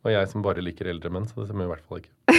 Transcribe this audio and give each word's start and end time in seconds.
Og 0.00 0.08
jeg 0.14 0.28
som 0.30 0.40
bare 0.44 0.62
liker 0.64 0.88
eldre 0.88 1.10
menn, 1.12 1.26
så 1.28 1.34
det 1.42 1.46
stemmer 1.50 1.66
i 1.66 1.70
hvert 1.74 1.86
fall 1.88 1.98
ikke. 2.00 2.12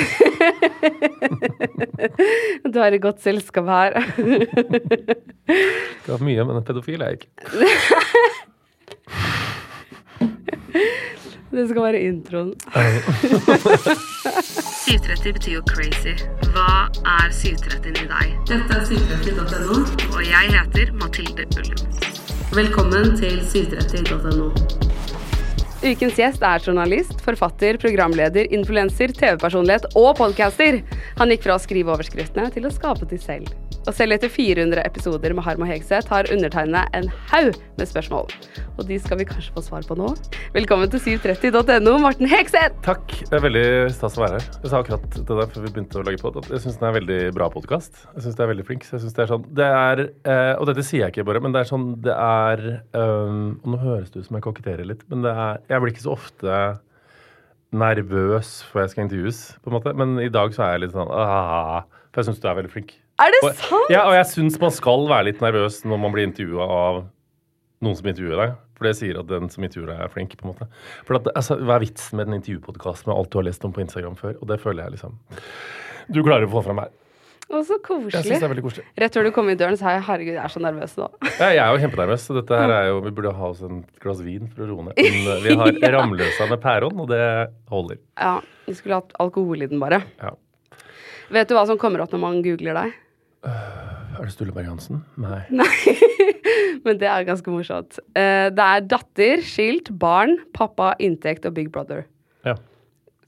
Du 2.72 2.78
har 2.80 2.92
et 2.96 3.02
godt 3.04 3.20
selskap 3.22 3.66
her. 3.70 3.92
Ikke 4.18 6.10
hatt 6.16 6.24
mye, 6.26 6.44
men 6.48 6.56
en 6.58 6.66
pedofil 6.66 7.02
er 7.06 7.10
jeg 7.14 7.18
ikke. 7.22 7.32
Det 11.52 11.66
skal 11.70 11.82
være 11.84 12.00
introen. 12.08 12.52
730 14.88 15.34
betyr 15.38 15.54
jo 15.58 15.62
crazy. 15.70 16.14
Hva 16.56 16.70
er 17.18 17.28
730 17.36 17.92
i 17.92 17.94
deg? 18.10 18.28
Dette 18.50 18.72
er 18.78 18.84
730.no, 18.90 19.76
og 20.16 20.22
jeg 20.26 20.46
heter 20.56 20.88
Mathilde 21.02 21.44
Ullum. 21.60 21.82
Velkommen 22.56 23.06
til 23.20 23.36
730.no. 23.52 24.48
Ukens 25.82 26.14
gjest 26.14 26.44
er 26.46 26.62
journalist, 26.62 27.16
forfatter, 27.26 27.80
programleder, 27.82 28.46
influenser, 28.54 29.10
TV-personlighet 29.18 29.88
og 29.98 30.14
podcaster. 30.20 30.78
Han 31.18 31.34
gikk 31.34 31.48
fra 31.48 31.58
å 31.58 31.64
skrive 31.64 31.96
overskriftene 31.96 32.54
til 32.54 32.70
å 32.70 32.74
skape 32.76 33.10
de 33.10 33.18
selv. 33.18 33.50
Og 33.90 33.96
selv 33.98 34.14
etter 34.14 34.30
400 34.30 34.84
episoder 34.86 35.34
med 35.34 35.42
Harm 35.42 35.64
og 35.66 35.70
Hegseth 35.72 36.12
har 36.14 36.28
undertegnede 36.30 36.84
en 36.98 37.08
haug 37.32 37.56
med 37.80 37.90
spørsmål. 37.90 38.28
Og 38.78 38.84
de 38.86 39.00
skal 39.02 39.18
vi 39.18 39.26
kanskje 39.26 39.56
få 39.56 39.64
svar 39.66 39.88
på 39.88 39.98
nå. 39.98 40.12
Velkommen 40.54 40.92
til 40.94 41.02
730.no, 41.18 41.96
Morten 42.04 42.30
Hegseth! 42.30 42.78
Takk. 42.86 43.16
Det 43.26 43.40
er 43.40 43.42
veldig 43.48 43.66
stas 43.96 44.20
å 44.20 44.24
være 44.26 44.38
her. 44.38 44.46
Jeg 44.62 44.74
sa 44.74 44.84
akkurat 44.84 45.18
det 45.18 45.26
der 45.26 45.50
før 45.50 45.66
vi 45.66 45.74
begynte 45.74 45.98
å 45.98 46.06
lage 46.06 46.22
pod, 46.22 46.38
jeg 46.46 46.62
syns 46.62 46.78
den 46.78 46.88
er 46.88 46.94
en 46.94 47.00
veldig 47.00 47.20
bra 47.40 47.50
podkast. 47.54 48.04
Jeg 48.14 48.28
syns 48.28 48.38
det 48.38 48.46
er 48.46 48.54
veldig 48.54 48.68
flink. 48.70 48.86
Så 48.86 49.00
jeg 49.00 49.06
synes 49.08 49.18
det 49.18 49.26
er 49.26 49.34
sånn 49.34 49.50
Det 49.58 49.68
er 49.82 50.06
eh, 50.06 50.54
Og 50.62 50.70
dette 50.70 50.86
sier 50.86 51.08
jeg 51.08 51.16
ikke 51.16 51.26
bare, 51.32 51.42
men 51.44 51.54
det 51.56 51.64
er 51.64 51.70
sånn 51.70 51.86
Det 52.06 52.14
er 52.14 52.64
um, 52.94 53.44
Og 53.64 53.68
nå 53.74 53.80
høres 53.82 54.14
det 54.14 54.22
ut 54.22 54.30
som 54.30 54.38
jeg 54.38 54.46
koketterer 54.46 54.88
litt, 54.88 55.04
men 55.12 55.26
det 55.26 55.34
er 55.34 55.62
Jeg 55.72 55.84
blir 55.84 55.94
ikke 55.96 56.06
så 56.06 56.16
ofte 56.16 56.62
nervøs 57.72 58.60
før 58.70 58.84
jeg 58.84 58.94
skal 58.94 59.08
intervjues, 59.08 59.46
på 59.64 59.72
en 59.72 59.78
måte. 59.78 59.94
Men 59.98 60.20
i 60.22 60.32
dag 60.34 60.54
så 60.54 60.68
er 60.68 60.76
jeg 60.76 60.86
litt 60.86 60.98
sånn 60.98 61.14
ah, 61.16 61.88
For 62.12 62.22
jeg 62.22 62.30
syns 62.30 62.44
du 62.44 62.52
er 62.52 62.60
veldig 62.62 62.74
flink. 62.74 63.01
Er 63.22 63.32
det 63.36 63.42
Og, 63.46 63.54
sant? 63.60 63.92
ja, 63.94 64.04
og 64.10 64.16
jeg 64.18 64.26
syns 64.32 64.60
man 64.62 64.72
skal 64.74 65.04
være 65.12 65.28
litt 65.30 65.42
nervøs 65.44 65.82
når 65.86 66.00
man 66.02 66.14
blir 66.16 66.26
intervjua 66.30 66.66
av 66.68 67.02
noen 67.86 67.98
som 67.98 68.08
intervjuer 68.12 68.40
deg. 68.46 68.56
For 68.78 68.88
det 68.90 68.96
sier 68.98 69.20
at 69.22 69.28
den 69.30 69.50
som 69.54 69.66
intervjuer 69.68 69.92
deg, 69.92 70.00
er 70.02 70.10
flink. 70.10 70.34
på 70.40 70.48
en 70.48 70.54
måte. 70.56 70.66
For 71.06 71.20
at, 71.20 71.28
altså, 71.38 71.60
Hva 71.62 71.76
er 71.78 71.84
vitsen 71.86 72.18
med 72.18 72.32
en 72.32 72.40
intervjupodkast 72.40 73.06
med 73.06 73.14
alt 73.16 73.30
du 73.30 73.38
har 73.38 73.46
lest 73.46 73.66
om 73.68 73.74
på 73.76 73.84
Instagram 73.84 74.16
før? 74.18 74.34
Og 74.42 74.48
det 74.50 74.58
føler 74.64 74.84
jeg 74.88 74.96
liksom 74.98 75.20
Du 76.12 76.24
klarer 76.26 76.48
å 76.50 76.52
få 76.56 76.64
fram 76.66 76.82
her. 76.82 76.90
Å, 77.52 77.60
så 77.68 77.76
Jeg 77.76 77.84
koselig. 77.84 78.24
det 78.32 78.38
er 78.48 78.48
veldig 78.54 78.64
koselig. 78.64 78.86
Rett 79.04 79.14
før 79.18 79.26
du 79.28 79.32
kom 79.36 79.50
i 79.52 79.56
døren, 79.60 79.76
sa 79.78 79.92
jeg 79.92 80.06
herregud, 80.08 80.34
jeg 80.38 80.44
er 80.46 80.54
så 80.54 80.62
nervøs 80.64 80.94
nå. 80.98 81.10
Ja, 81.42 81.50
jeg 81.52 81.60
er 81.66 81.74
jo 81.76 81.82
kjempenervøs, 81.84 82.24
så 82.30 82.36
dette 82.38 82.58
her 82.62 82.72
er 82.78 82.86
jo 82.88 83.02
Vi 83.04 83.12
burde 83.18 83.34
ha 83.36 83.50
oss 83.52 83.62
en 83.68 83.82
glass 84.02 84.22
vin 84.24 84.48
for 84.48 84.64
å 84.64 84.70
roe 84.72 84.86
ned. 84.88 84.96
Men 84.98 85.28
eh, 85.36 85.42
vi 85.44 85.58
har 85.60 85.94
Ramløsa 85.98 86.48
med 86.50 86.62
pæron, 86.64 86.96
og 87.04 87.10
det 87.12 87.22
holder. 87.70 88.00
Ja, 88.18 88.38
Vi 88.70 88.78
skulle 88.80 89.02
hatt 89.02 89.12
alkohol 89.20 89.62
i 89.62 89.68
den, 89.68 89.82
bare. 89.84 90.00
Ja. 90.24 90.32
Vet 91.32 91.52
du 91.52 91.56
hva 91.58 91.66
som 91.68 91.78
kommer 91.82 92.02
opp 92.06 92.16
når 92.16 92.24
man 92.24 92.40
googler 92.46 92.78
deg? 92.82 92.96
Er 93.46 94.22
det 94.28 94.32
Sturle 94.36 94.54
Berg-Hansen? 94.54 95.02
Nei. 95.22 95.40
Nei, 95.62 95.96
men 96.86 97.00
det 97.02 97.08
er 97.10 97.26
ganske 97.26 97.50
morsomt. 97.54 97.98
Eh, 98.18 98.50
Det 98.54 98.66
er 98.68 98.82
datter, 98.92 99.42
skilt, 99.46 99.90
barn, 100.02 100.36
pappa, 100.54 100.92
inntekt 101.02 101.46
og 101.50 101.56
Big 101.58 101.72
Brother. 101.74 102.04
Ja. 102.46 102.56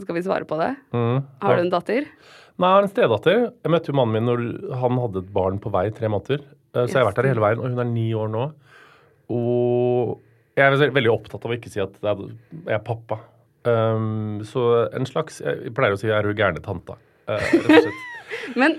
Skal 0.02 0.16
vi 0.20 0.24
svare 0.26 0.46
på 0.50 0.58
det? 0.62 0.72
Mm. 0.94 1.24
Har 1.42 1.58
du 1.58 1.64
en 1.66 1.72
datter? 1.74 2.06
Nei, 2.62 2.70
jeg 2.70 2.76
har 2.78 2.86
en 2.86 2.92
stedatter. 2.92 3.40
Jeg 3.66 3.74
møtte 3.74 3.90
jo 3.90 3.98
mannen 3.98 4.14
min 4.20 4.30
når 4.30 4.44
han 4.84 5.00
hadde 5.02 5.24
et 5.24 5.32
barn 5.34 5.58
på 5.64 5.72
vei 5.74 5.88
tre 5.96 6.10
måneder. 6.14 6.44
Eh, 6.76 6.86
Så 6.86 6.94
jeg 6.98 7.02
har 7.02 7.10
vært 7.10 7.22
der 7.24 7.32
hele 7.34 7.42
veien, 7.46 7.62
og 7.64 7.70
hun 7.74 7.82
er 7.82 7.90
ni 7.90 8.08
år 8.18 8.30
nå. 8.34 8.46
Og 9.34 10.20
jeg 10.58 10.66
er 10.68 10.92
veldig- 10.94 11.14
opptatt 11.14 11.46
av 11.46 11.52
å 11.52 11.58
ikke 11.58 11.72
si 11.74 11.80
at 11.82 11.96
jeg 12.04 12.36
er 12.68 12.84
pappa. 12.86 13.20
Um, 13.66 14.42
så 14.44 14.90
en 14.94 15.06
slags 15.08 15.38
Jeg 15.40 15.72
pleier 15.74 15.94
å 15.96 15.98
si 15.98 16.10
'er 16.12 16.22
du 16.22 16.34
gærne 16.36 16.60
tanta'? 16.60 16.98
uh, 17.30 17.38
rett 17.40 17.54
og 17.56 17.72
slett. 17.72 17.94
Men 18.60 18.76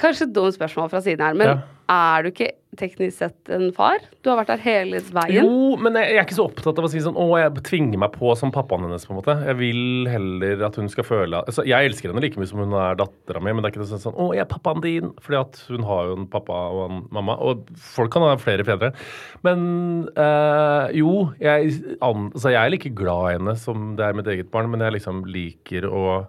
Kanskje 0.00 0.28
et 0.28 0.34
dumt 0.34 0.56
spørsmål 0.56 0.90
fra 0.90 1.00
siden 1.04 1.20
her, 1.24 1.34
men 1.34 1.46
Ja. 1.48 1.58
er 1.88 2.22
du 2.22 2.30
ikke 2.30 2.52
teknisk 2.74 3.18
sett 3.20 3.50
en 3.54 3.70
far? 3.72 3.98
Du 4.24 4.30
har 4.30 4.38
vært 4.40 4.48
der 4.50 4.62
hele 4.64 4.98
veien. 5.14 5.44
Jo, 5.44 5.76
men 5.76 5.94
jeg, 5.94 6.08
jeg 6.10 6.18
er 6.18 6.24
ikke 6.24 6.38
så 6.38 6.46
opptatt 6.48 6.78
av 6.80 6.84
å 6.84 6.90
si 6.90 6.98
sånn 6.98 7.14
'Å, 7.14 7.26
jeg 7.38 7.62
tvinger 7.68 7.98
meg 7.98 8.12
på 8.12 8.36
som 8.36 8.50
pappaen 8.50 8.82
hennes', 8.82 9.06
på 9.06 9.14
en 9.14 9.20
måte. 9.20 9.36
Jeg 9.46 9.56
vil 9.56 10.08
heller 10.10 10.64
at 10.66 10.74
hun 10.76 10.88
skal 10.88 11.04
føle 11.04 11.44
altså, 11.44 11.64
Jeg 11.64 11.86
elsker 11.86 12.10
henne 12.10 12.20
like 12.20 12.36
mye 12.36 12.48
som 12.50 12.58
hun 12.58 12.72
er 12.72 12.96
dattera 12.98 13.40
mi, 13.40 13.52
men 13.52 13.62
det 13.62 13.70
er 13.70 13.78
ikke 13.78 13.86
sånn 13.86 14.16
'Å, 14.16 14.32
jeg 14.34 14.40
er 14.40 14.50
pappaen 14.50 14.82
din', 14.82 15.12
fordi 15.20 15.38
at 15.40 15.62
hun 15.68 15.82
har 15.84 16.06
jo 16.06 16.16
en 16.16 16.26
pappa 16.26 16.52
og 16.72 16.90
en 16.90 17.08
mamma. 17.12 17.38
Og 17.38 17.66
folk 17.76 18.10
kan 18.10 18.22
ha 18.22 18.34
flere 18.36 18.64
fedre. 18.64 18.92
Men 19.44 20.08
øh, 20.16 20.90
jo, 20.94 21.32
jeg, 21.38 21.98
an, 22.02 22.32
altså, 22.34 22.50
jeg 22.50 22.64
er 22.64 22.70
like 22.70 22.94
glad 22.94 23.30
i 23.30 23.38
henne 23.38 23.56
som 23.56 23.94
det 23.96 24.04
er 24.04 24.14
mitt 24.14 24.26
eget 24.26 24.50
barn, 24.50 24.70
men 24.70 24.80
jeg 24.80 24.98
liksom 24.98 25.24
liker 25.26 25.86
å 25.86 26.26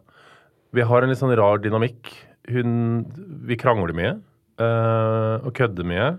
Vi 0.75 0.81
har 0.81 1.01
en 1.01 1.09
litt 1.09 1.17
sånn 1.17 1.35
rar 1.37 1.57
dynamikk. 1.63 2.11
Hun 2.51 2.71
Vi 3.47 3.57
krangler 3.57 3.95
mye. 3.97 4.15
uh, 4.61 5.43
og 5.43 5.51
kødder 5.57 5.87
mye. 5.87 6.13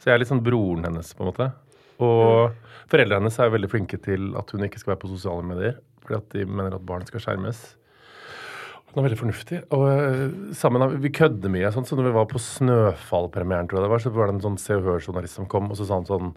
Så 0.00 0.08
jeg 0.08 0.14
er 0.16 0.22
litt 0.22 0.30
sånn 0.30 0.42
broren 0.44 0.86
hennes, 0.86 1.12
på 1.14 1.22
en 1.24 1.28
måte. 1.30 1.50
Og 2.02 2.54
foreldrene 2.90 3.20
hennes 3.20 3.38
er 3.38 3.52
veldig 3.52 3.70
flinke 3.70 3.98
til 4.02 4.32
at 4.40 4.50
hun 4.50 4.64
ikke 4.66 4.80
skal 4.80 4.94
være 4.94 5.02
på 5.04 5.12
sosiale 5.12 5.44
medier. 5.46 5.76
Fordi 6.02 6.16
at 6.18 6.34
de 6.34 6.46
mener 6.48 6.74
at 6.74 6.86
barn 6.88 7.04
skal 7.06 7.22
skjermes. 7.22 7.60
Hun 8.88 9.00
er 9.00 9.06
veldig 9.06 9.20
fornuftig. 9.20 9.60
Og 9.76 9.84
uh, 9.86 10.50
sammen, 10.56 10.98
Vi 11.04 11.12
kødder 11.14 11.52
mye. 11.52 11.70
Sånn, 11.72 11.86
så 11.88 11.96
når 11.96 12.10
vi 12.10 12.16
var 12.16 12.26
på 12.32 12.40
Snøfall-premieren, 12.42 13.68
tror 13.70 13.80
jeg 13.80 13.86
det 13.86 13.92
var, 13.94 14.02
så 14.04 14.12
var 14.16 14.28
det 14.28 14.38
en 14.38 14.44
sånn 14.48 14.58
Se 14.60 14.76
og 14.80 14.88
Hør-journalist 14.88 15.38
som 15.38 15.48
kom, 15.48 15.70
og 15.70 15.78
så 15.78 15.86
sa 15.88 16.00
han 16.00 16.08
sånn 16.08 16.34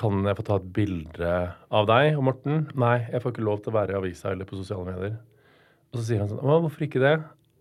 Kan 0.00 0.24
jeg 0.26 0.36
få 0.40 0.44
ta 0.48 0.58
et 0.58 0.72
bilde 0.74 1.36
av 1.70 1.86
deg 1.88 2.18
og 2.18 2.26
Morten? 2.32 2.66
Nei, 2.74 2.96
jeg 3.12 3.22
får 3.22 3.36
ikke 3.36 3.46
lov 3.46 3.62
til 3.62 3.72
å 3.72 3.78
være 3.78 3.94
i 3.94 4.00
avisa 4.00 4.32
eller 4.32 4.48
på 4.48 4.58
sosiale 4.58 4.88
medier. 4.90 5.16
Og 5.92 6.00
så 6.00 6.08
sier 6.08 6.24
han 6.24 6.32
sånn 6.32 6.42
Å, 6.42 6.58
hvorfor 6.64 6.88
ikke 6.88 7.04
det? 7.04 7.14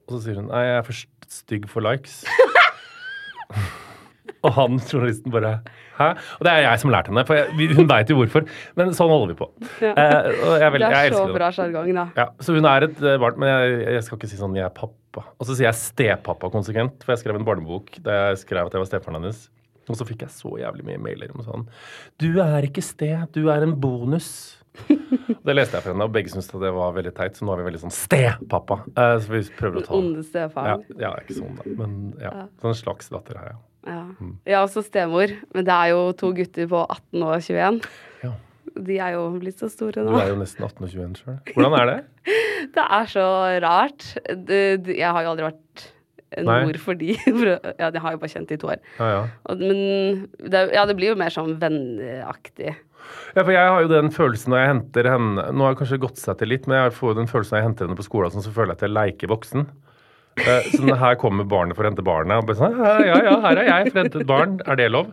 Og 0.07 0.17
så 0.17 0.23
sier 0.25 0.39
hun 0.41 0.49
Nei, 0.51 0.63
jeg 0.67 0.79
er 0.81 0.87
for 0.87 1.03
stygg 1.33 1.69
for 1.71 1.85
likes. 1.85 2.21
og 4.43 4.51
han 4.57 4.79
journalisten 4.81 5.31
bare 5.33 5.59
Hæ? 5.93 6.07
Og 6.39 6.45
det 6.47 6.51
er 6.51 6.63
jeg 6.65 6.79
som 6.81 6.89
lærte 6.89 7.11
henne, 7.11 7.21
for 7.27 7.37
jeg, 7.37 7.69
hun 7.77 7.85
veit 7.89 8.09
jo 8.09 8.15
hvorfor. 8.17 8.47
Men 8.79 8.95
sånn 8.97 9.11
holder 9.13 9.29
vi 9.29 9.35
på. 9.37 9.45
Ja. 9.77 9.91
Eh, 9.93 10.29
jeg, 10.63 10.71
veldig- 10.73 10.89
det 10.89 11.01
er 11.03 11.13
så 11.13 11.27
det. 11.29 11.35
bra 11.37 11.49
sjargong, 11.53 11.91
da. 11.93 12.05
Ja, 12.17 12.25
så 12.41 12.55
hun 12.57 12.65
er 12.65 12.87
et 12.87 13.03
eh, 13.03 13.17
barn, 13.21 13.37
men 13.37 13.51
jeg, 13.51 13.75
jeg 13.93 14.05
skal 14.07 14.17
ikke 14.17 14.29
si 14.31 14.39
sånn 14.39 14.55
'jeg 14.57 14.65
er 14.65 14.73
pappa'. 14.73 15.21
Og 15.37 15.45
så 15.45 15.53
sier 15.53 15.69
jeg 15.69 15.77
stepappa 15.77 16.49
konsekvent, 16.49 17.05
for 17.05 17.13
jeg 17.13 17.21
skrev 17.21 17.37
en 17.37 17.45
barnebok 17.45 17.93
der 18.01 18.31
jeg 18.31 18.41
skrev 18.41 18.65
at 18.65 18.73
jeg 18.73 18.81
var 18.81 18.89
stefaren 18.89 19.19
hennes. 19.21 19.45
Og 19.85 19.99
så 19.99 20.07
fikk 20.07 20.25
jeg 20.25 20.33
så 20.33 20.49
jævlig 20.57 20.81
mye 20.87 20.97
mailer 20.97 21.29
om 21.35 21.45
sånn 21.45 21.67
'Du 22.17 22.41
er 22.41 22.65
ikke 22.65 22.81
ste, 22.81 23.27
du 23.31 23.51
er 23.53 23.61
en 23.61 23.77
bonus'. 23.77 24.57
det 25.47 25.53
leste 25.55 25.77
jeg 25.77 25.83
for 25.85 25.91
henne, 25.93 26.07
og 26.07 26.13
begge 26.15 26.31
syntes 26.33 26.49
det 26.63 26.71
var 26.75 26.95
veldig 26.95 27.13
teit, 27.17 27.35
så 27.37 27.45
nå 27.45 27.53
er 27.53 27.61
vi 27.61 27.67
veldig 27.69 27.81
sånn 27.83 27.93
stepappa. 27.93 28.79
Eh, 28.93 29.17
så 29.23 29.33
vi 29.35 29.41
prøver 29.59 29.77
å 29.77 29.83
Den 29.83 29.87
ta 29.89 29.97
onde 29.99 30.23
ja, 30.23 30.29
stefaren. 30.29 30.85
ja, 31.03 31.11
ikke 31.21 31.37
sånn, 31.37 31.53
da. 31.59 31.67
Men 31.81 31.93
ja. 32.21 32.31
Ja. 32.41 32.47
Sånn 32.63 32.77
slags 32.79 33.11
datter 33.13 33.37
her, 33.41 33.53
ja. 33.53 33.59
Ja. 33.83 33.99
Mm. 34.15 34.33
Jeg 34.47 34.57
også 34.61 34.81
stemor, 34.85 35.31
men 35.53 35.65
det 35.67 35.75
er 35.75 35.91
jo 35.91 36.01
to 36.15 36.31
gutter 36.37 36.69
på 36.71 36.83
18 36.87 37.25
og 37.27 37.33
21. 37.43 37.79
Ja. 38.23 38.33
De 38.87 38.95
er 39.05 39.17
jo 39.17 39.25
blitt 39.37 39.59
så 39.59 39.67
store 39.69 40.01
Du 40.05 40.07
nå. 40.07 40.17
er 40.21 40.31
jo 40.31 40.37
nesten 40.39 40.63
18 40.65 40.85
og 40.87 40.93
21 40.93 41.17
sjøl. 41.19 41.35
Hvordan 41.51 41.75
er 41.81 41.89
det? 41.91 41.97
Det 42.73 42.85
er 42.95 43.09
så 43.11 43.25
rart. 43.59 44.05
Jeg 44.47 45.03
har 45.03 45.25
jo 45.25 45.33
aldri 45.33 45.45
vært 45.49 45.83
en 46.39 46.47
mor 46.47 46.79
for 46.85 46.97
de. 46.97 47.11
Ja, 47.75 47.89
de 47.93 48.01
har 48.01 48.15
jo 48.15 48.21
bare 48.23 48.31
kjent 48.31 48.49
de 48.49 48.57
to 48.61 48.71
år. 48.71 48.79
Ja, 48.97 49.09
ja. 49.11 49.55
Men 49.59 50.23
det, 50.39 50.63
ja, 50.73 50.85
det 50.89 50.95
blir 50.97 51.11
jo 51.11 51.19
mer 51.19 51.35
sånn 51.35 51.57
venneaktig. 51.61 52.71
Ja, 53.35 53.41
for 53.43 53.51
jeg 53.55 53.69
har 53.73 53.81
jo 53.81 53.89
den 53.91 54.11
følelsen 54.13 54.53
når 54.53 54.59
jeg 54.61 54.69
henter 54.73 55.07
henne 55.09 55.45
Nå 55.53 55.65
har 55.65 55.73
det 55.73 55.79
kanskje 55.81 55.99
gått 56.03 56.19
seg 56.21 56.37
til 56.37 56.51
litt, 56.53 56.67
men 56.69 56.77
jeg 56.83 56.93
får 56.97 57.13
jo 57.13 57.17
den 57.21 57.29
følelsen 57.31 57.55
når 57.55 57.61
jeg 57.61 57.67
henter 57.69 57.87
henne 57.87 57.97
på 57.99 58.05
skolen, 58.07 58.33
sånn, 58.35 58.45
så 58.45 58.53
føler 58.53 58.73
jeg 58.73 58.79
at 58.81 58.85
jeg 58.87 58.93
leker 58.97 59.31
voksen. 59.33 59.65
Eh, 60.41 60.67
Så 60.73 60.81
når 60.85 60.97
her 61.01 61.15
kommer 61.21 61.45
barnet 61.45 61.75
for 61.77 61.85
å 61.85 61.89
hente 61.91 62.05
barnet, 62.05 62.37
og 62.41 62.47
bare 62.49 62.57
sånn 62.57 62.77
Ja, 62.79 62.93
ja, 63.05 63.17
ja, 63.27 63.33
her 63.47 63.59
er 63.61 63.67
jeg 63.71 63.91
for 63.93 63.99
å 63.99 64.03
hente 64.03 64.21
et 64.23 64.29
barn. 64.29 64.55
Er 64.65 64.79
det 64.79 64.89
lov? 64.91 65.11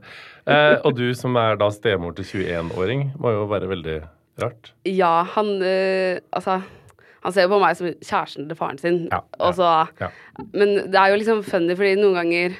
Eh, 0.48 0.76
Og 0.84 0.94
du 0.96 1.06
som 1.14 1.36
er 1.36 1.56
da 1.60 1.68
stemor 1.74 2.14
til 2.16 2.24
21-åring, 2.24 3.10
må 3.20 3.32
jo 3.36 3.46
være 3.50 3.68
veldig 3.68 3.96
rart. 4.40 4.70
Ja, 4.88 5.22
han 5.36 5.50
øh, 5.60 6.20
Altså, 6.32 6.60
han 7.20 7.32
ser 7.36 7.44
jo 7.44 7.50
på 7.52 7.60
meg 7.60 7.76
som 7.76 7.90
kjæresten 8.00 8.46
til 8.48 8.56
faren 8.56 8.78
sin. 8.80 9.02
Ja, 9.12 9.18
ja, 9.20 9.44
og 9.44 9.54
så, 9.58 9.68
ja. 10.00 10.08
Men 10.56 10.76
det 10.88 10.96
er 10.96 11.12
jo 11.12 11.18
liksom 11.20 11.42
funny, 11.44 11.74
fordi 11.76 11.98
noen 12.00 12.16
ganger 12.16 12.54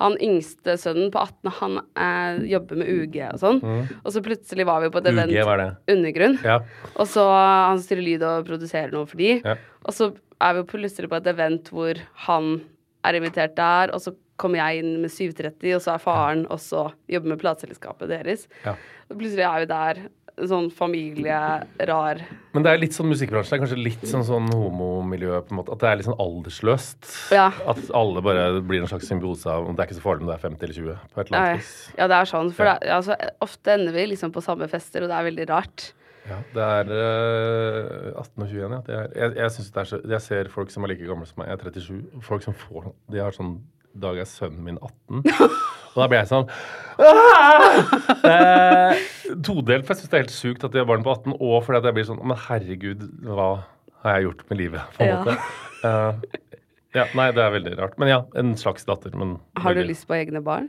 han 0.00 0.16
yngste 0.18 0.74
sønnen 0.80 1.12
på 1.14 1.20
18 1.22 1.52
han 1.60 1.78
eh, 1.78 2.42
jobber 2.50 2.80
med 2.80 2.90
UG 2.90 3.18
og 3.28 3.38
sånn. 3.42 3.60
Og 4.00 4.10
så 4.10 4.22
plutselig 4.24 4.66
var 4.66 4.82
vi 4.82 4.90
på 4.90 4.98
et 5.02 5.10
event 5.12 5.30
UG, 5.30 5.38
er 5.38 5.62
det? 5.62 5.68
Undergrunn. 5.94 6.36
Ja. 6.42 6.58
Og 6.96 7.06
så 7.10 7.26
han 7.30 7.82
styrer 7.82 8.02
lyd 8.02 8.26
og 8.26 8.48
produserer 8.48 8.94
noe 8.94 9.06
for 9.10 9.22
de. 9.22 9.36
Ja. 9.38 9.54
Og 9.84 9.94
så 9.94 10.10
er 10.42 10.58
vi 10.58 10.66
plutselig 10.74 11.10
på 11.12 11.20
et 11.20 11.30
event 11.30 11.70
hvor 11.70 12.00
han 12.26 12.56
er 13.04 13.20
invitert 13.20 13.54
der, 13.58 13.92
og 13.94 14.02
så 14.02 14.14
kommer 14.40 14.58
jeg 14.58 14.82
inn 14.82 14.96
med 15.04 15.12
730, 15.12 15.76
og 15.76 15.82
så 15.84 15.94
er 15.94 16.02
faren 16.02 16.44
også 16.50 16.88
jobber 17.12 17.34
med 17.34 17.42
plateselskapet 17.42 18.10
deres. 18.10 18.48
Ja. 18.64 18.74
Og 19.10 19.20
plutselig 19.20 19.46
er 19.46 19.62
vi 19.62 19.70
der, 19.70 20.00
sånn 20.34 20.66
familie, 20.74 21.36
rar 21.86 22.20
Men 22.54 22.64
det 22.66 22.72
er 22.72 22.80
litt 22.82 22.96
sånn 22.96 23.08
musikkbransjen. 23.10 23.56
Er 23.56 23.62
kanskje 23.62 23.78
litt 23.78 24.04
sånn, 24.10 24.24
sånn 24.26 24.48
homomiljø, 24.50 25.40
på 25.46 25.54
en 25.54 25.60
måte. 25.60 25.74
At 25.76 25.82
det 25.82 25.90
er 25.90 26.00
litt 26.00 26.08
sånn 26.08 26.20
aldersløst. 26.22 27.10
Ja. 27.34 27.48
At 27.70 27.82
alle 27.94 28.22
bare 28.24 28.46
blir 28.66 28.82
en 28.82 28.90
slags 28.90 29.08
symbiose 29.10 29.50
av 29.50 29.68
om 29.68 29.76
det 29.76 29.84
er 29.84 29.90
ikke 29.90 29.98
så 30.00 30.06
farlig 30.06 30.26
om 30.26 30.32
det 30.32 30.38
er 30.38 30.44
50 30.46 30.66
eller 30.66 30.78
20. 30.80 31.02
på 31.14 31.20
et 31.20 31.26
eller 31.26 31.40
annet 31.40 31.60
vis. 31.62 31.74
Ja, 31.98 32.08
det 32.10 32.20
er 32.20 32.30
sånn. 32.30 32.54
For 32.54 32.70
Ja. 32.70 32.78
det, 32.78 32.94
altså, 32.98 33.18
ofte 33.46 33.76
ender 33.76 33.92
vi 33.94 34.08
liksom 34.14 34.32
på 34.34 34.42
samme 34.42 34.68
fester, 34.70 35.04
og 35.04 35.12
det 35.12 35.18
er 35.18 35.28
veldig 35.30 35.48
rart. 35.50 35.92
Ja, 36.24 36.38
det 36.54 36.64
er 36.64 36.88
uh, 36.88 38.20
18 38.22 38.42
og 38.42 38.48
21, 38.48 38.58
ja. 38.72 38.80
Det 38.86 38.94
er, 38.96 39.08
jeg, 39.12 39.34
jeg, 39.36 39.44
er 39.44 39.84
så, 39.84 39.98
jeg 40.08 40.20
ser 40.24 40.48
folk 40.52 40.70
som 40.72 40.86
er 40.86 40.94
like 40.94 41.04
gamle 41.04 41.28
som 41.28 41.42
meg, 41.42 41.50
jeg 41.52 41.58
er 41.60 41.80
37. 41.80 42.22
Folk 42.24 42.46
som 42.46 42.56
får 42.56 42.94
De 43.12 43.20
har 43.20 43.36
sånn 43.36 43.58
dag 44.00 44.18
er 44.18 44.28
sønnen 44.28 44.64
min 44.64 44.78
18. 44.80 45.22
Og 45.94 46.00
da 46.02 46.06
blir 46.10 46.18
jeg 46.24 46.30
sånn 46.32 46.48
eh, 48.24 49.02
Todelt, 49.46 49.86
for 49.86 49.94
jeg 49.94 50.00
syns 50.00 50.10
det 50.10 50.18
er 50.18 50.24
helt 50.24 50.34
sjukt 50.34 50.64
at 50.66 50.74
de 50.74 50.80
har 50.82 50.88
barn 50.88 51.04
på 51.06 51.12
18, 51.14 51.36
og 51.38 51.56
fordi 51.66 51.80
at 51.80 51.88
jeg 51.88 51.96
blir 51.98 52.08
sånn 52.08 52.22
Men 52.26 52.40
herregud, 52.48 53.04
hva 53.28 53.48
har 54.04 54.18
jeg 54.18 54.26
gjort 54.28 54.42
med 54.50 54.60
livet? 54.60 54.96
På 54.96 55.04
en 55.04 55.08
Ja. 55.12 55.18
måte. 55.22 55.36
Eh, 55.84 56.40
ja, 56.98 57.04
nei, 57.18 57.28
det 57.36 57.42
er 57.44 57.50
veldig 57.54 57.74
rart. 57.78 57.94
Men 57.98 58.08
ja, 58.10 58.18
en 58.38 58.54
slags 58.56 58.84
datter. 58.88 59.14
Men 59.16 59.38
Har 59.56 59.74
du 59.74 59.80
veldig- 59.80 59.88
lyst 59.94 60.06
på 60.08 60.14
egne 60.18 60.42
barn? 60.44 60.68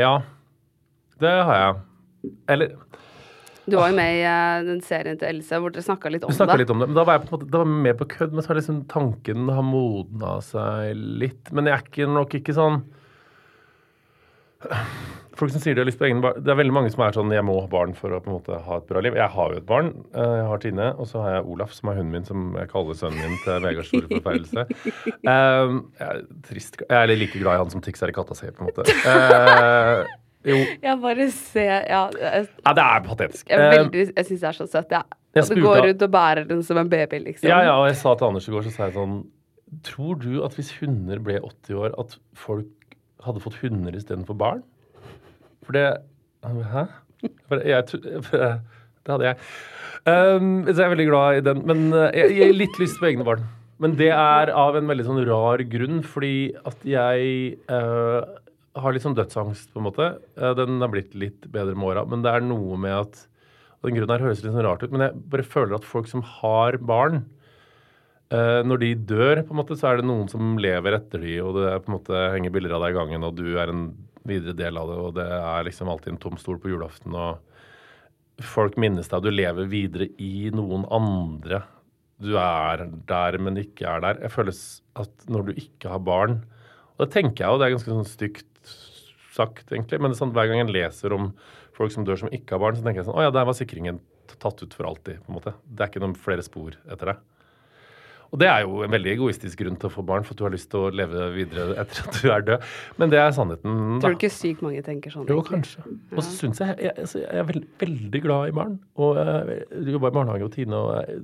Ja, 0.00 0.14
det 1.22 1.34
har 1.48 1.58
jeg. 1.60 2.32
Eller 2.50 2.72
Du 3.70 3.76
var 3.78 3.88
jo 3.92 3.96
med 3.96 4.16
i 4.18 4.22
eh, 4.28 4.64
den 4.66 4.80
serien 4.84 5.16
til 5.20 5.28
Else 5.30 5.56
hvor 5.62 5.72
dere 5.72 5.84
snakka 5.86 6.10
litt 6.12 6.24
om 6.26 6.32
Vi 6.32 6.36
snakka 6.36 6.56
det. 6.56 6.64
litt 6.64 6.72
om 6.74 6.82
det. 6.82 6.88
men 6.90 6.96
Da 6.98 7.04
var 7.08 7.16
jeg 7.18 7.22
på 7.24 7.30
en 7.30 7.36
måte, 7.38 7.50
da 7.52 7.60
var 7.62 7.70
med 7.86 7.98
på 8.00 8.08
kødd, 8.10 8.32
men 8.34 8.42
så 8.44 8.52
har 8.52 8.58
liksom 8.60 8.82
tanken 8.90 9.48
har 9.54 9.62
modna 9.64 10.34
seg 10.44 10.98
litt. 11.22 11.52
Men 11.54 11.70
jeg 11.70 11.78
er 11.78 11.86
ikke, 11.86 12.08
nok 12.12 12.34
ikke 12.40 12.56
sånn 12.58 12.82
Folk 15.34 15.50
som 15.50 15.60
sier 15.60 15.74
de 15.74 15.80
har 15.82 15.86
lyst 15.88 15.98
på 15.98 16.06
egne 16.06 16.22
barn 16.22 16.36
Det 16.44 16.50
er 16.52 16.58
veldig 16.60 16.72
mange 16.76 16.90
som 16.94 17.00
er 17.02 17.10
sånn 17.16 17.32
Jeg 17.34 17.42
må 17.42 17.56
ha 17.60 17.66
barn 17.66 17.92
for 17.98 18.12
å 18.14 18.20
på 18.22 18.30
en 18.30 18.36
måte 18.36 18.58
ha 18.62 18.76
et 18.78 18.86
bra 18.86 19.00
liv. 19.02 19.16
Jeg 19.18 19.28
har 19.34 19.50
jo 19.50 19.56
et 19.58 19.66
barn. 19.66 19.88
eh, 20.14 20.34
Jeg 20.38 20.44
har 20.50 20.58
Tine, 20.62 20.86
og 20.98 21.06
så 21.10 21.22
har 21.24 21.34
jeg 21.36 21.46
Olaf, 21.50 21.72
som 21.74 21.88
er 21.90 21.96
hunden 21.98 22.12
min, 22.12 22.24
som 22.24 22.54
jeg 22.56 22.68
kaller 22.70 22.94
sønnen 22.94 23.18
min 23.18 23.38
til 23.42 23.60
Vegards 23.64 23.88
store 23.90 24.08
forferdelse. 24.12 24.66
Um, 25.26 25.80
jeg, 26.00 26.08
er 26.08 26.20
trist, 26.46 26.78
jeg 26.84 26.98
er 27.00 27.16
like 27.18 27.38
glad 27.40 27.54
i 27.58 27.62
han 27.64 27.70
som 27.74 27.82
Tix 27.82 28.02
er 28.06 28.12
i 28.12 28.16
katta 28.16 28.34
si, 28.38 28.46
på 28.54 28.62
en 28.62 28.70
måte. 28.70 28.86
Uh, 29.04 30.04
jo. 30.44 30.56
Jeg 30.84 30.98
bare 31.02 31.26
ser 31.32 31.86
Ja, 31.88 32.04
jeg, 32.20 32.48
Ja, 32.66 32.72
det 32.78 32.84
er 32.84 33.00
patetisk. 33.08 33.48
jeg, 33.48 33.58
Eh, 33.58 33.78
veldig- 33.78 34.12
jeg 34.16 34.26
syns 34.26 34.40
det 34.40 34.48
er 34.52 34.58
så 34.60 34.66
søtt. 34.70 34.90
Ja. 34.92 35.02
Jeg 35.34 35.44
Og 35.50 35.56
du 35.56 35.62
går 35.62 35.80
rundt 35.88 36.02
og 36.02 36.10
bærer 36.12 36.46
den 36.46 36.62
som 36.62 36.78
en 36.78 36.88
baby, 36.88 37.18
liksom. 37.24 37.48
Ja, 37.48 37.60
ja, 37.62 37.72
og 37.80 37.88
jeg 37.88 37.96
sa 37.96 38.14
til 38.14 38.26
Anders 38.28 38.46
i 38.48 38.52
går, 38.52 38.62
så 38.62 38.70
sa 38.70 38.84
jeg 38.86 38.94
sånn 38.94 39.24
Tror 39.82 40.14
du 40.22 40.44
at 40.44 40.54
hvis 40.54 40.70
hunder 40.78 41.18
ble 41.18 41.40
80 41.42 41.74
år, 41.74 41.94
at 41.98 42.12
folk 42.38 42.66
hadde 43.24 43.40
fått 43.42 43.56
hunder 43.64 43.90
istedenfor 43.98 44.36
barn? 44.38 44.62
For 45.64 45.76
det 45.76 45.88
Hæ? 46.44 46.86
For 47.48 47.62
jeg, 47.64 47.86
det 48.28 49.08
hadde 49.08 49.28
jeg. 49.30 49.36
Um, 50.04 50.66
så 50.68 50.74
jeg 50.76 50.84
er 50.84 50.92
veldig 50.92 51.06
glad 51.08 51.38
i 51.38 51.44
den. 51.46 51.62
Men 51.64 51.86
uh, 51.94 52.10
jeg, 52.12 52.34
jeg 52.36 52.50
har 52.50 52.58
litt 52.58 52.80
lyst 52.82 52.98
på 53.00 53.08
egne 53.08 53.24
barn. 53.24 53.46
Men 53.82 53.96
det 53.98 54.10
er 54.12 54.52
av 54.54 54.76
en 54.78 54.88
veldig 54.90 55.06
sånn 55.06 55.22
rar 55.26 55.62
grunn, 55.72 56.02
fordi 56.06 56.52
at 56.68 56.84
jeg 56.86 57.54
uh, 57.72 58.22
har 58.80 58.94
litt 58.94 59.04
sånn 59.04 59.16
dødsangst, 59.16 59.70
på 59.72 59.80
en 59.80 59.88
måte. 59.88 60.10
Uh, 60.38 60.52
den 60.58 60.78
har 60.84 60.92
blitt 60.92 61.16
litt 61.18 61.48
bedre 61.52 61.76
med 61.76 61.94
åra, 61.94 62.04
men 62.08 62.24
det 62.24 62.34
er 62.34 62.44
noe 62.44 62.78
med 62.80 62.98
at 63.02 63.24
og 63.84 63.90
Den 63.90 63.98
grunnen 63.98 64.14
her 64.14 64.22
høres 64.24 64.38
litt 64.40 64.54
sånn 64.54 64.64
rart 64.64 64.80
ut, 64.80 64.92
men 64.94 65.02
jeg 65.04 65.18
bare 65.28 65.44
føler 65.44 65.74
at 65.76 65.84
folk 65.84 66.06
som 66.08 66.22
har 66.24 66.78
barn, 66.80 67.18
uh, 68.32 68.62
når 68.64 68.80
de 68.80 68.88
dør, 69.10 69.42
på 69.44 69.52
en 69.52 69.58
måte, 69.60 69.76
så 69.76 69.90
er 69.90 70.00
det 70.00 70.06
noen 70.08 70.30
som 70.32 70.54
lever 70.56 70.96
etter 70.96 71.20
de, 71.20 71.34
og 71.44 71.58
det 71.58 71.66
er 71.68 71.82
på 71.84 71.92
en 71.92 71.96
måte 71.98 72.22
henger 72.32 72.54
bilder 72.54 72.78
av 72.78 72.86
deg 72.86 72.94
i 72.94 72.96
gangen, 72.96 73.26
og 73.28 73.36
du 73.36 73.58
er 73.60 73.68
en 73.74 73.82
videre 74.28 74.56
del 74.56 74.78
av 74.80 74.90
det, 74.90 74.96
og 75.00 75.12
det 75.18 75.26
er 75.36 75.66
liksom 75.68 75.90
alltid 75.92 76.14
en 76.14 76.22
tom 76.22 76.38
stol 76.40 76.58
på 76.62 76.70
julaften, 76.72 77.14
og 77.14 78.44
folk 78.44 78.78
minnes 78.80 79.08
deg, 79.10 79.22
du 79.22 79.30
lever 79.30 79.68
videre 79.70 80.08
i 80.22 80.50
noen 80.54 80.86
andre. 80.92 81.62
Du 82.22 82.34
er 82.40 82.86
der, 83.08 83.38
men 83.42 83.60
ikke 83.60 83.86
er 83.90 84.02
der. 84.02 84.22
Jeg 84.24 84.34
føler 84.34 84.56
at 85.02 85.28
når 85.30 85.48
du 85.48 85.60
ikke 85.60 85.92
har 85.92 86.02
barn, 86.02 86.40
og 86.94 87.04
det 87.04 87.12
tenker 87.14 87.44
jeg 87.44 87.52
jo, 87.52 87.60
det 87.60 87.66
er 87.66 87.76
ganske 87.76 87.94
sånn 87.94 88.08
stygt 88.08 88.74
sagt, 89.34 89.66
egentlig, 89.72 89.98
men 90.02 90.14
sånn, 90.14 90.32
hver 90.34 90.46
gang 90.50 90.62
jeg 90.62 90.74
leser 90.74 91.14
om 91.14 91.32
folk 91.74 91.90
som 91.90 92.06
dør 92.06 92.20
som 92.22 92.30
ikke 92.34 92.54
har 92.54 92.62
barn, 92.62 92.78
så 92.78 92.84
tenker 92.86 93.02
jeg 93.02 93.08
sånn, 93.08 93.18
å 93.18 93.24
ja, 93.26 93.34
der 93.34 93.48
var 93.48 93.56
sikringen 93.58 93.98
tatt 94.40 94.62
ut 94.62 94.74
for 94.74 94.88
alltid, 94.88 95.20
på 95.24 95.30
en 95.30 95.38
måte. 95.38 95.54
Det 95.66 95.84
er 95.84 95.90
ikke 95.90 96.02
noen 96.02 96.18
flere 96.18 96.44
spor 96.46 96.76
etter 96.90 97.12
det. 97.12 97.16
Og 98.34 98.40
det 98.42 98.48
er 98.50 98.64
jo 98.64 98.80
en 98.82 98.90
veldig 98.90 99.12
egoistisk 99.12 99.60
grunn 99.62 99.76
til 99.78 99.86
å 99.86 99.94
få 99.94 100.02
barn, 100.06 100.24
for 100.26 100.34
at 100.34 100.40
du 100.40 100.44
har 100.48 100.54
lyst 100.54 100.66
til 100.72 100.88
å 100.88 100.90
leve 100.90 101.28
videre 101.36 101.76
etter 101.84 102.00
at 102.02 102.16
du 102.18 102.30
er 102.34 102.46
død. 102.48 102.64
Men 102.98 103.12
det 103.12 103.20
er 103.22 103.34
sannheten. 103.36 103.76
da. 103.94 104.00
Tror 104.02 104.16
du 104.16 104.18
ikke 104.18 104.32
sykt 104.34 104.64
mange 104.66 104.82
tenker 104.82 105.14
sånn? 105.14 105.28
Jo, 105.30 105.38
kanskje. 105.46 105.84
kanskje. 105.84 106.16
Og 106.16 106.26
så 106.26 106.34
syns 106.40 106.62
jeg 106.64 106.74
jeg, 106.82 106.96
jeg 106.98 107.22
jeg 107.22 107.42
er 107.44 107.46
veldig, 107.52 107.68
veldig 107.84 108.22
glad 108.24 108.50
i 108.50 108.56
barn. 108.58 108.78
Og 108.98 109.20
jeg 109.20 109.94
jobba 109.94 110.10
i 110.10 110.16
barnehage 110.18 110.48
og 110.48 110.54
Tine, 110.56 110.80
og 110.80 110.96
jeg, 110.98 111.20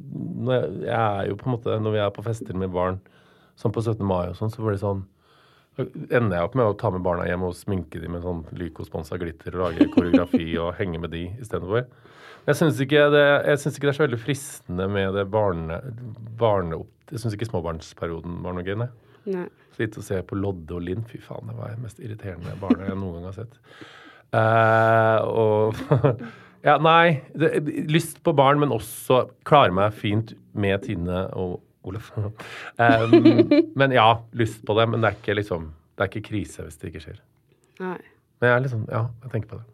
jeg, 0.52 0.76
jeg 0.87 1.00
er 1.00 1.33
jo 1.33 1.40
på 1.40 1.49
en 1.49 1.57
måte 1.57 1.81
Når 1.83 1.97
vi 1.97 2.02
er 2.05 2.12
på 2.14 2.26
fester 2.31 2.62
med 2.62 2.71
barn, 2.75 3.00
sånn 3.59 3.75
på 3.75 3.83
17. 3.83 4.07
mai 4.07 4.29
og 4.31 4.38
sånn, 4.38 4.55
så 4.55 4.62
blir 4.62 4.79
det 4.79 4.85
sånn 4.85 5.02
ender 5.79 6.37
jeg 6.37 6.45
opp 6.49 6.55
med 6.59 6.67
å 6.67 6.77
ta 6.77 6.91
med 6.93 7.03
barna 7.07 7.25
hjem 7.29 7.45
og 7.47 7.55
sminke 7.57 8.00
dem 8.03 8.12
med 8.17 8.25
sånn 8.25 8.43
Lyco-sponsa 8.59 9.17
glitter 9.21 9.55
og 9.57 9.62
lage 9.69 9.87
koreografi 9.95 10.49
og 10.62 10.75
henge 10.81 11.00
med 11.00 11.12
de 11.15 11.27
istedenfor. 11.41 11.87
Jeg 12.49 12.57
syns 12.57 12.81
ikke, 12.81 13.05
det- 13.12 13.47
jeg 13.47 13.59
synes 13.62 13.77
ikke 13.79 13.87
det 13.89 13.93
er 13.95 13.99
så 14.00 14.07
veldig 14.09 14.21
fristende 14.25 14.89
med 14.91 15.15
det 15.15 15.27
barne... 15.31 15.81
barne 16.41 16.83
Jeg 17.12 17.21
syns 17.23 17.35
ikke 17.37 17.49
småbarnsperioden 17.50 18.41
var 18.45 18.55
noe 18.57 18.65
gøy. 18.67 18.77
nei. 18.83 18.91
Nei. 19.31 19.47
Sitte 19.77 20.00
og 20.00 20.05
se 20.07 20.21
på 20.27 20.37
Lodde 20.41 20.75
og 20.77 20.83
Linn. 20.85 21.03
Fy 21.09 21.19
faen, 21.23 21.47
det 21.50 21.57
var 21.59 21.73
det 21.75 21.83
mest 21.85 22.00
irriterende 22.03 22.55
barnet 22.61 22.89
jeg 22.89 22.97
noen 23.00 23.19
gang 23.21 23.27
har 23.31 23.37
sett. 23.37 23.59
Uh, 24.35 25.19
og 25.27 26.21
Ja, 26.67 26.75
nei. 26.77 27.23
Det, 27.33 27.55
lyst 27.89 28.19
på 28.27 28.35
barn, 28.37 28.61
men 28.61 28.73
også 28.75 29.23
klare 29.49 29.73
meg 29.73 29.95
fint 29.97 30.35
med 30.53 30.83
Tine 30.85 31.23
og 31.33 31.59
Olaf. 31.84 32.10
um, 32.16 33.14
men 33.80 33.92
ja, 33.96 34.08
lyst 34.37 34.64
på 34.66 34.76
det. 34.78 34.88
Men 34.90 35.00
det 35.00 35.10
er 35.12 35.18
ikke 35.20 35.37
liksom 35.40 35.70
Det 35.96 36.04
er 36.06 36.10
ikke 36.12 36.26
krise 36.28 36.66
hvis 36.66 36.78
det 36.80 36.90
ikke 36.92 37.04
skjer. 37.06 37.20
Nei. 37.80 37.99
Men 38.40 38.50
jeg 38.50 38.56
er 38.56 38.64
liksom 38.66 38.87
Ja, 38.90 39.02
jeg 39.25 39.32
tenker 39.34 39.52
på 39.54 39.60
det. 39.60 39.66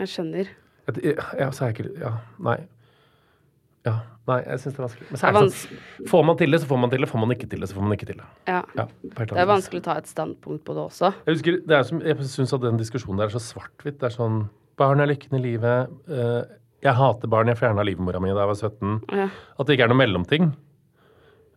Jeg 0.00 0.10
skjønner. 0.12 0.48
Jeg, 0.88 1.16
ja, 1.40 1.50
så 1.54 1.64
er 1.64 1.72
jeg 1.72 1.78
ikke 1.78 2.00
Ja, 2.02 2.16
nei. 2.44 2.58
Ja, 3.84 3.98
nei, 4.28 4.38
jeg 4.46 4.60
syns 4.62 4.72
det 4.72 4.80
er 4.80 4.84
vanskelig. 4.86 5.06
Men 5.10 5.20
så 5.20 5.28
er 5.28 5.34
det 5.36 5.40
sånn 5.52 6.08
Får 6.08 6.22
man 6.24 6.38
til 6.40 6.54
det, 6.56 6.60
så 6.62 6.68
får 6.70 6.78
man 6.80 6.92
til 6.92 7.04
det. 7.04 7.08
Får 7.10 7.20
man 7.20 7.34
ikke 7.34 7.48
til 7.52 7.60
det, 7.64 7.68
så 7.68 7.76
får 7.76 7.84
man 7.84 7.96
ikke 7.96 8.08
til 8.08 8.20
det. 8.20 8.28
Ja. 8.48 8.60
Ja, 8.78 8.86
et 9.04 9.16
Det 9.20 9.42
er 9.42 9.48
vanskelig 9.50 9.82
å 9.82 9.86
ta 9.90 9.96
et 10.00 10.08
standpunkt 10.08 10.64
på 10.64 10.76
det 10.76 10.84
også. 10.86 11.10
Jeg 11.26 11.36
husker, 11.36 11.58
det 11.68 11.76
er 11.76 11.88
som, 11.90 12.00
jeg 12.04 12.28
syns 12.32 12.54
at 12.56 12.64
den 12.64 12.80
diskusjonen 12.80 13.20
der 13.20 13.28
er 13.28 13.36
så 13.36 13.42
svart-hvitt. 13.44 13.98
Det 14.00 14.08
er 14.08 14.16
sånn 14.16 14.44
Barn 14.80 14.98
er 15.04 15.06
lykken 15.06 15.36
i 15.38 15.42
livet. 15.44 15.92
eh, 16.10 16.40
jeg 16.84 16.96
hater 16.98 17.30
barn. 17.30 17.48
Jeg 17.48 17.60
fjerna 17.60 17.84
livmora 17.86 18.20
mi 18.20 18.32
da 18.32 18.42
jeg 18.42 18.50
var 18.50 18.58
17. 18.58 18.96
Ja. 19.20 19.28
At 19.60 19.66
det 19.68 19.76
ikke 19.76 19.86
er 19.86 19.92
noe 19.92 20.00
mellomting. 20.00 20.50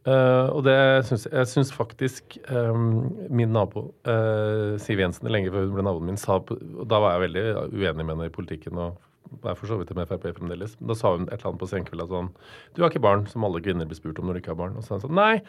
Eh, 0.08 0.50
og 0.56 0.62
det 0.64 0.78
syns 1.10 1.26
jeg 1.28 1.50
syns 1.52 1.74
faktisk 1.76 2.38
um, 2.48 3.10
min 3.34 3.52
nabo, 3.52 3.90
uh, 4.08 4.78
Siv 4.80 5.02
Jensen, 5.04 5.28
lenge 5.34 5.52
før 5.52 5.66
hun 5.66 5.74
ble 5.76 5.84
naboen 5.84 6.08
min, 6.08 6.20
sa 6.22 6.38
og 6.40 6.54
Da 6.88 7.02
var 7.04 7.18
jeg 7.18 7.26
veldig 7.26 7.44
uenig 7.74 8.06
med 8.06 8.14
henne 8.14 8.30
i 8.30 8.34
politikken 8.38 8.80
og 8.80 9.02
er 9.44 9.58
for 9.60 9.68
så 9.68 9.76
vidt 9.76 9.92
med 9.98 10.08
Frp 10.08 10.30
fremdeles. 10.38 10.78
Da 10.80 10.96
sa 10.96 11.12
hun 11.12 11.26
et 11.28 11.34
eller 11.36 11.50
annet 11.50 11.60
på 11.60 11.68
senkvelda 11.68 12.08
sånn 12.08 12.32
Du 12.76 12.82
har 12.84 12.94
ikke 12.94 13.04
barn, 13.04 13.26
som 13.28 13.44
alle 13.44 13.60
kvinner 13.66 13.90
blir 13.90 14.00
spurt 14.00 14.22
om 14.22 14.30
når 14.30 14.38
de 14.38 14.44
ikke 14.46 14.54
har 14.54 14.62
barn. 14.62 14.78
Og 14.80 14.86
så 14.86 14.94
sa 14.94 15.00
hun 15.00 15.10
sånn 15.10 15.20
Nei, 15.20 15.42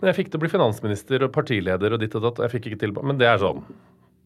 men 0.00 0.10
jeg 0.10 0.18
fikk 0.20 0.32
til 0.32 0.42
å 0.42 0.44
bli 0.44 0.52
finansminister 0.52 1.24
og 1.24 1.32
partileder 1.32 1.96
og 1.96 2.04
ditt 2.04 2.16
og 2.18 2.26
datt, 2.26 2.42
og 2.42 2.44
jeg 2.44 2.58
fikk 2.58 2.72
ikke 2.72 2.82
til 2.84 2.96
Men 3.00 3.20
det 3.22 3.30
er 3.30 3.40
sånn. 3.40 3.64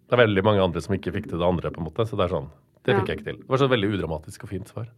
Det 0.08 0.16
er 0.16 0.25
veldig 0.25 0.42
mange 0.50 0.64
andre 0.64 0.82
som 0.82 0.97
ikke 0.97 1.14
fikk 1.14 1.30
til 1.30 1.38
det 1.38 1.47
andre, 1.47 1.70
på 1.70 1.85
en 1.85 1.87
måte. 1.87 2.08
Så 2.08 2.18
det 2.18 2.26
er 2.26 2.35
sånn. 2.35 2.50
Det 2.82 2.97
fikk 2.97 3.04
Ja. 3.04 3.12
jeg 3.14 3.20
ikke 3.20 3.30
til. 3.30 3.40
Det 3.44 3.52
var 3.54 3.62
så 3.62 3.70
veldig 3.70 3.94
udramatisk 3.94 4.42
og 4.42 4.50
fint 4.56 4.75
svar. 4.75 4.90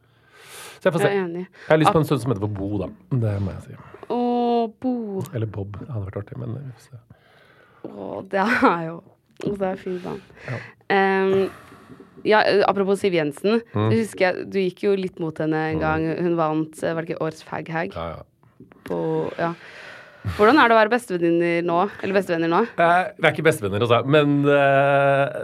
Så 0.80 0.88
jeg 0.88 0.92
får 0.94 1.02
se. 1.04 1.08
Jeg. 1.12 1.32
Jeg 1.44 1.68
har 1.68 1.78
lyst 1.82 1.92
på 1.92 2.00
en 2.00 2.06
sønn 2.08 2.20
som 2.22 2.32
heter 2.32 2.40
for 2.46 2.54
Bo, 2.56 2.78
da. 2.80 2.86
Det 3.12 3.34
må 3.44 3.52
jeg 3.52 3.62
si. 3.66 3.74
Å, 4.08 4.19
Bo. 5.20 5.30
Eller 5.36 5.50
Bob. 5.50 5.76
Det 5.80 5.88
hadde 5.90 6.06
vært 6.08 6.20
artig, 6.22 6.38
men 6.40 6.56
får. 6.80 7.00
Å, 7.88 8.12
det 8.28 8.44
er 8.44 8.86
jo 8.90 9.00
Det 9.40 9.66
er 9.70 9.78
fint 9.80 10.04
navn. 10.04 10.22
Um, 10.92 11.50
ja, 12.26 12.42
eh, 12.44 12.64
apropos 12.68 13.00
Siv 13.00 13.14
Jensen. 13.16 13.60
Mm. 13.72 13.86
Så 13.88 14.00
husker 14.02 14.26
jeg, 14.26 14.48
Du 14.52 14.58
gikk 14.60 14.84
jo 14.84 14.96
litt 14.98 15.20
mot 15.22 15.36
henne 15.40 15.68
en 15.74 15.80
gang. 15.82 16.08
Hun 16.20 16.36
vant 16.40 16.82
eh, 16.82 16.96
var 16.96 17.06
det 17.06 17.14
ikke 17.14 17.22
Årets 17.24 17.46
fag-hag. 17.46 17.94
Ja, 17.96 18.18
ja. 18.18 18.66
på 18.88 18.98
ja. 19.38 19.54
Hvordan 20.36 20.58
er 20.60 20.68
det 20.68 20.74
å 20.74 20.78
være 20.82 20.92
bestevenninner 20.92 21.62
nå? 21.64 21.78
Eller 22.04 22.18
bestevenner 22.18 22.50
nå? 22.52 22.60
Eh, 22.76 23.06
vi 23.16 23.24
er 23.24 23.32
ikke 23.32 23.46
bestevenner, 23.46 23.86
altså. 23.86 24.02
Men 24.04 24.34
eh, 24.52 25.38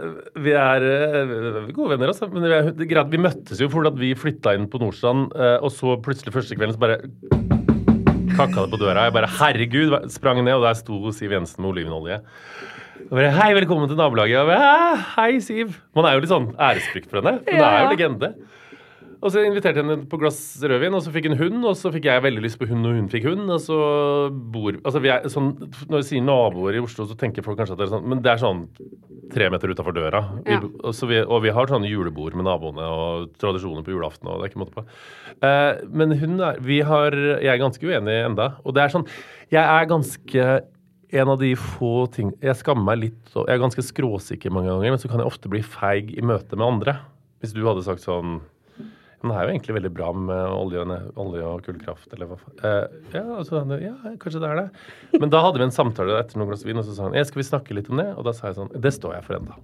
vi 0.45 0.53
er 0.53 0.85
eh, 0.85 1.71
gode 1.71 1.95
venner, 1.95 2.13
altså. 2.13 2.29
Men 2.29 2.45
vi, 2.45 2.85
er, 2.93 3.01
vi 3.09 3.23
møttes 3.25 3.63
jo 3.63 3.71
fordi 3.73 3.95
vi 4.03 4.13
flytta 4.19 4.53
inn 4.53 4.69
på 4.69 4.81
Nordstrand, 4.83 5.33
eh, 5.33 5.57
og 5.57 5.73
så 5.73 5.97
plutselig 6.05 6.35
første 6.35 6.59
kvelden 6.59 6.77
så 6.77 6.83
bare 6.83 7.01
kakka 8.37 8.65
det 8.65 8.73
på 8.73 8.79
døra. 8.81 9.07
Jeg 9.07 9.15
bare 9.15 9.29
herregud, 9.39 9.95
sprang 10.13 10.43
ned, 10.43 10.53
og 10.59 10.65
der 10.67 10.77
sto 10.77 10.99
Siv 11.15 11.33
Jensen 11.33 11.63
med 11.63 11.71
olivenolje. 11.73 12.19
Og 13.07 13.13
bare, 13.15 13.31
Hei, 13.37 13.49
velkommen 13.57 13.89
til 13.89 13.97
nabolaget. 13.99 14.45
Bare, 14.49 14.97
Hei, 15.15 15.39
Siv. 15.43 15.75
Man 15.97 16.07
er 16.09 16.17
jo 16.17 16.23
litt 16.23 16.33
sånn 16.33 16.49
æresfrykt 16.55 17.09
for 17.11 17.21
henne. 17.21 17.39
Hun 17.47 17.61
er 17.61 17.79
jo 17.83 17.91
legende. 17.93 18.31
Og 19.17 19.31
så 19.33 19.41
inviterte 19.41 19.79
jeg 19.81 19.85
henne 19.87 20.05
på 20.09 20.19
glass 20.21 20.37
rødvin, 20.61 20.93
og 20.93 21.01
så 21.01 21.11
fikk 21.13 21.25
hun 21.31 21.37
hund, 21.39 21.63
og 21.65 21.73
så 21.79 21.89
fikk 21.93 22.05
jeg 22.05 22.21
veldig 22.21 22.43
lyst 22.43 22.59
på 22.61 22.67
hund, 22.69 22.85
og 22.85 22.93
hun 22.99 23.07
fikk 23.09 23.25
hund, 23.31 23.47
og 23.49 23.61
så 23.63 23.77
bor 24.53 24.77
Altså, 24.83 25.01
vi 25.01 25.09
er 25.13 25.25
sånn 25.31 25.49
Når 25.89 26.03
vi 26.03 26.05
sier 26.09 26.25
naboer 26.25 26.77
i 26.77 26.83
Oslo, 26.83 27.07
så 27.09 27.17
tenker 27.17 27.45
folk 27.45 27.57
kanskje 27.57 27.73
at 27.73 27.81
det 27.81 27.87
er 27.87 27.93
sånn 27.95 28.05
Men 28.11 28.21
det 28.25 28.33
er 28.33 28.41
sånn 28.43 28.61
tre 29.33 29.49
meter 29.51 29.73
utafor 29.73 29.91
døra. 29.91 30.21
Vi, 30.45 30.53
Ja. 30.53 30.61
vi, 31.09 31.17
og 31.25 31.41
vi 31.43 31.51
har 31.51 31.67
sånne 31.67 31.89
julebord 31.89 32.37
med 32.37 32.45
naboene 32.47 32.85
og 32.87 33.33
tradisjoner 33.41 33.83
på 33.83 33.91
julaften, 33.91 34.29
og 34.29 34.39
det 34.39 34.45
er 34.45 34.51
ikke 34.53 34.61
måte 34.61 34.77
på. 34.77 34.85
Eh, 35.43 35.81
men 35.91 36.13
hun 36.21 36.39
er 36.39 36.59
Vi 36.63 36.79
har 36.81 37.11
Jeg 37.11 37.51
er 37.51 37.57
ganske 37.59 37.83
uenig 37.83 38.25
enda, 38.25 38.55
og 38.63 38.73
det 38.73 38.83
er 38.83 38.93
sånn 38.95 39.07
Jeg 39.51 39.63
er 39.63 39.85
ganske 39.89 40.47
en 41.13 41.29
av 41.31 41.39
de 41.39 41.53
få 41.55 42.11
ting 42.11 42.33
Jeg 42.43 42.55
skammer 42.59 42.83
meg 42.83 42.99
litt 42.99 43.33
Jeg 43.35 43.49
er 43.55 43.63
ganske 43.63 43.83
skråsikker 43.83 44.51
mange 44.51 44.69
ganger, 44.69 44.91
men 44.91 44.99
så 44.99 45.09
kan 45.09 45.19
jeg 45.19 45.27
ofte 45.27 45.49
bli 45.49 45.61
feig 45.63 46.13
i 46.17 46.21
møte 46.21 46.55
med 46.55 46.67
andre. 46.67 46.99
Hvis 47.41 47.53
du 47.53 47.63
hadde 47.65 47.83
sagt 47.83 48.01
sånn 48.03 48.41
det 49.25 49.33
er 49.33 49.47
jo 49.47 49.53
egentlig 49.55 49.75
veldig 49.79 49.91
bra 49.97 50.11
med 50.13 50.43
olje 50.53 50.83
olje 51.17 51.45
og 51.49 51.63
kullkraft, 51.65 52.11
eller 52.13 52.29
hva 52.29 52.37
faen. 52.37 52.57
Eh, 52.61 52.97
ja, 53.15 53.23
altså, 53.39 53.63
ja, 53.81 53.95
kanskje 54.21 54.41
det 54.43 54.51
er 54.51 54.59
det. 54.59 54.67
Men 55.17 55.31
da 55.33 55.41
hadde 55.41 55.57
vi 55.57 55.65
en 55.65 55.73
samtale 55.73 56.19
etter 56.19 56.37
noen 56.37 56.51
glass 56.51 56.65
vin, 56.67 56.77
og 56.77 56.85
så 56.85 56.93
sa 56.93 57.07
han 57.07 57.17
«Eh, 57.17 57.25
skal 57.25 57.41
vi 57.41 57.47
snakke 57.47 57.77
litt 57.77 57.89
om 57.89 57.97
det? 57.97 58.11
Og 58.13 58.27
da 58.27 58.33
sa 58.37 58.51
jeg 58.51 58.59
sånn 58.59 58.69
Det 58.83 58.93
står 58.93 59.17
jeg 59.17 59.25
for 59.25 59.39
enda. 59.39 59.57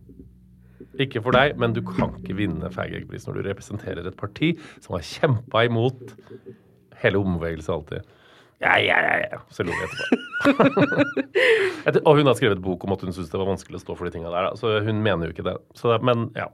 Ikke 1.06 1.22
for 1.26 1.38
deg, 1.38 1.54
men 1.62 1.74
du 1.78 1.84
kan 1.86 2.18
ikke 2.20 2.38
vinne 2.38 2.74
Fag-Egg-pris 2.74 3.30
når 3.30 3.38
du 3.38 3.48
representerer 3.52 4.10
et 4.10 4.18
parti 4.18 4.54
som 4.82 4.98
har 4.98 5.06
kjempa 5.06 5.64
imot 5.70 6.02
hele 7.04 7.22
ombevegelsen 7.22 7.78
alltid. 7.78 8.12
Ja, 8.64 8.74
ja, 8.80 8.98
ja, 9.06 9.16
ja. 9.34 9.40
Så 9.54 9.66
lo 9.68 9.74
vi 9.76 9.86
etterpå. 9.86 10.14
Og 12.08 12.18
hun 12.18 12.30
har 12.30 12.38
skrevet 12.40 12.62
bok 12.64 12.86
om 12.86 12.94
at 12.96 13.02
hun 13.04 13.14
syns 13.16 13.32
det 13.32 13.40
var 13.42 13.50
vanskelig 13.50 13.82
å 13.82 13.84
stå 13.84 13.98
for 14.00 14.08
de 14.08 14.14
tinga 14.16 14.32
der. 14.34 14.54
Så 14.60 14.78
hun 14.86 15.02
mener 15.04 15.28
jo 15.28 15.36
ikke 15.36 15.48
det. 15.50 15.58
Så, 15.78 15.94
men 16.06 16.30
ja. 16.38 16.48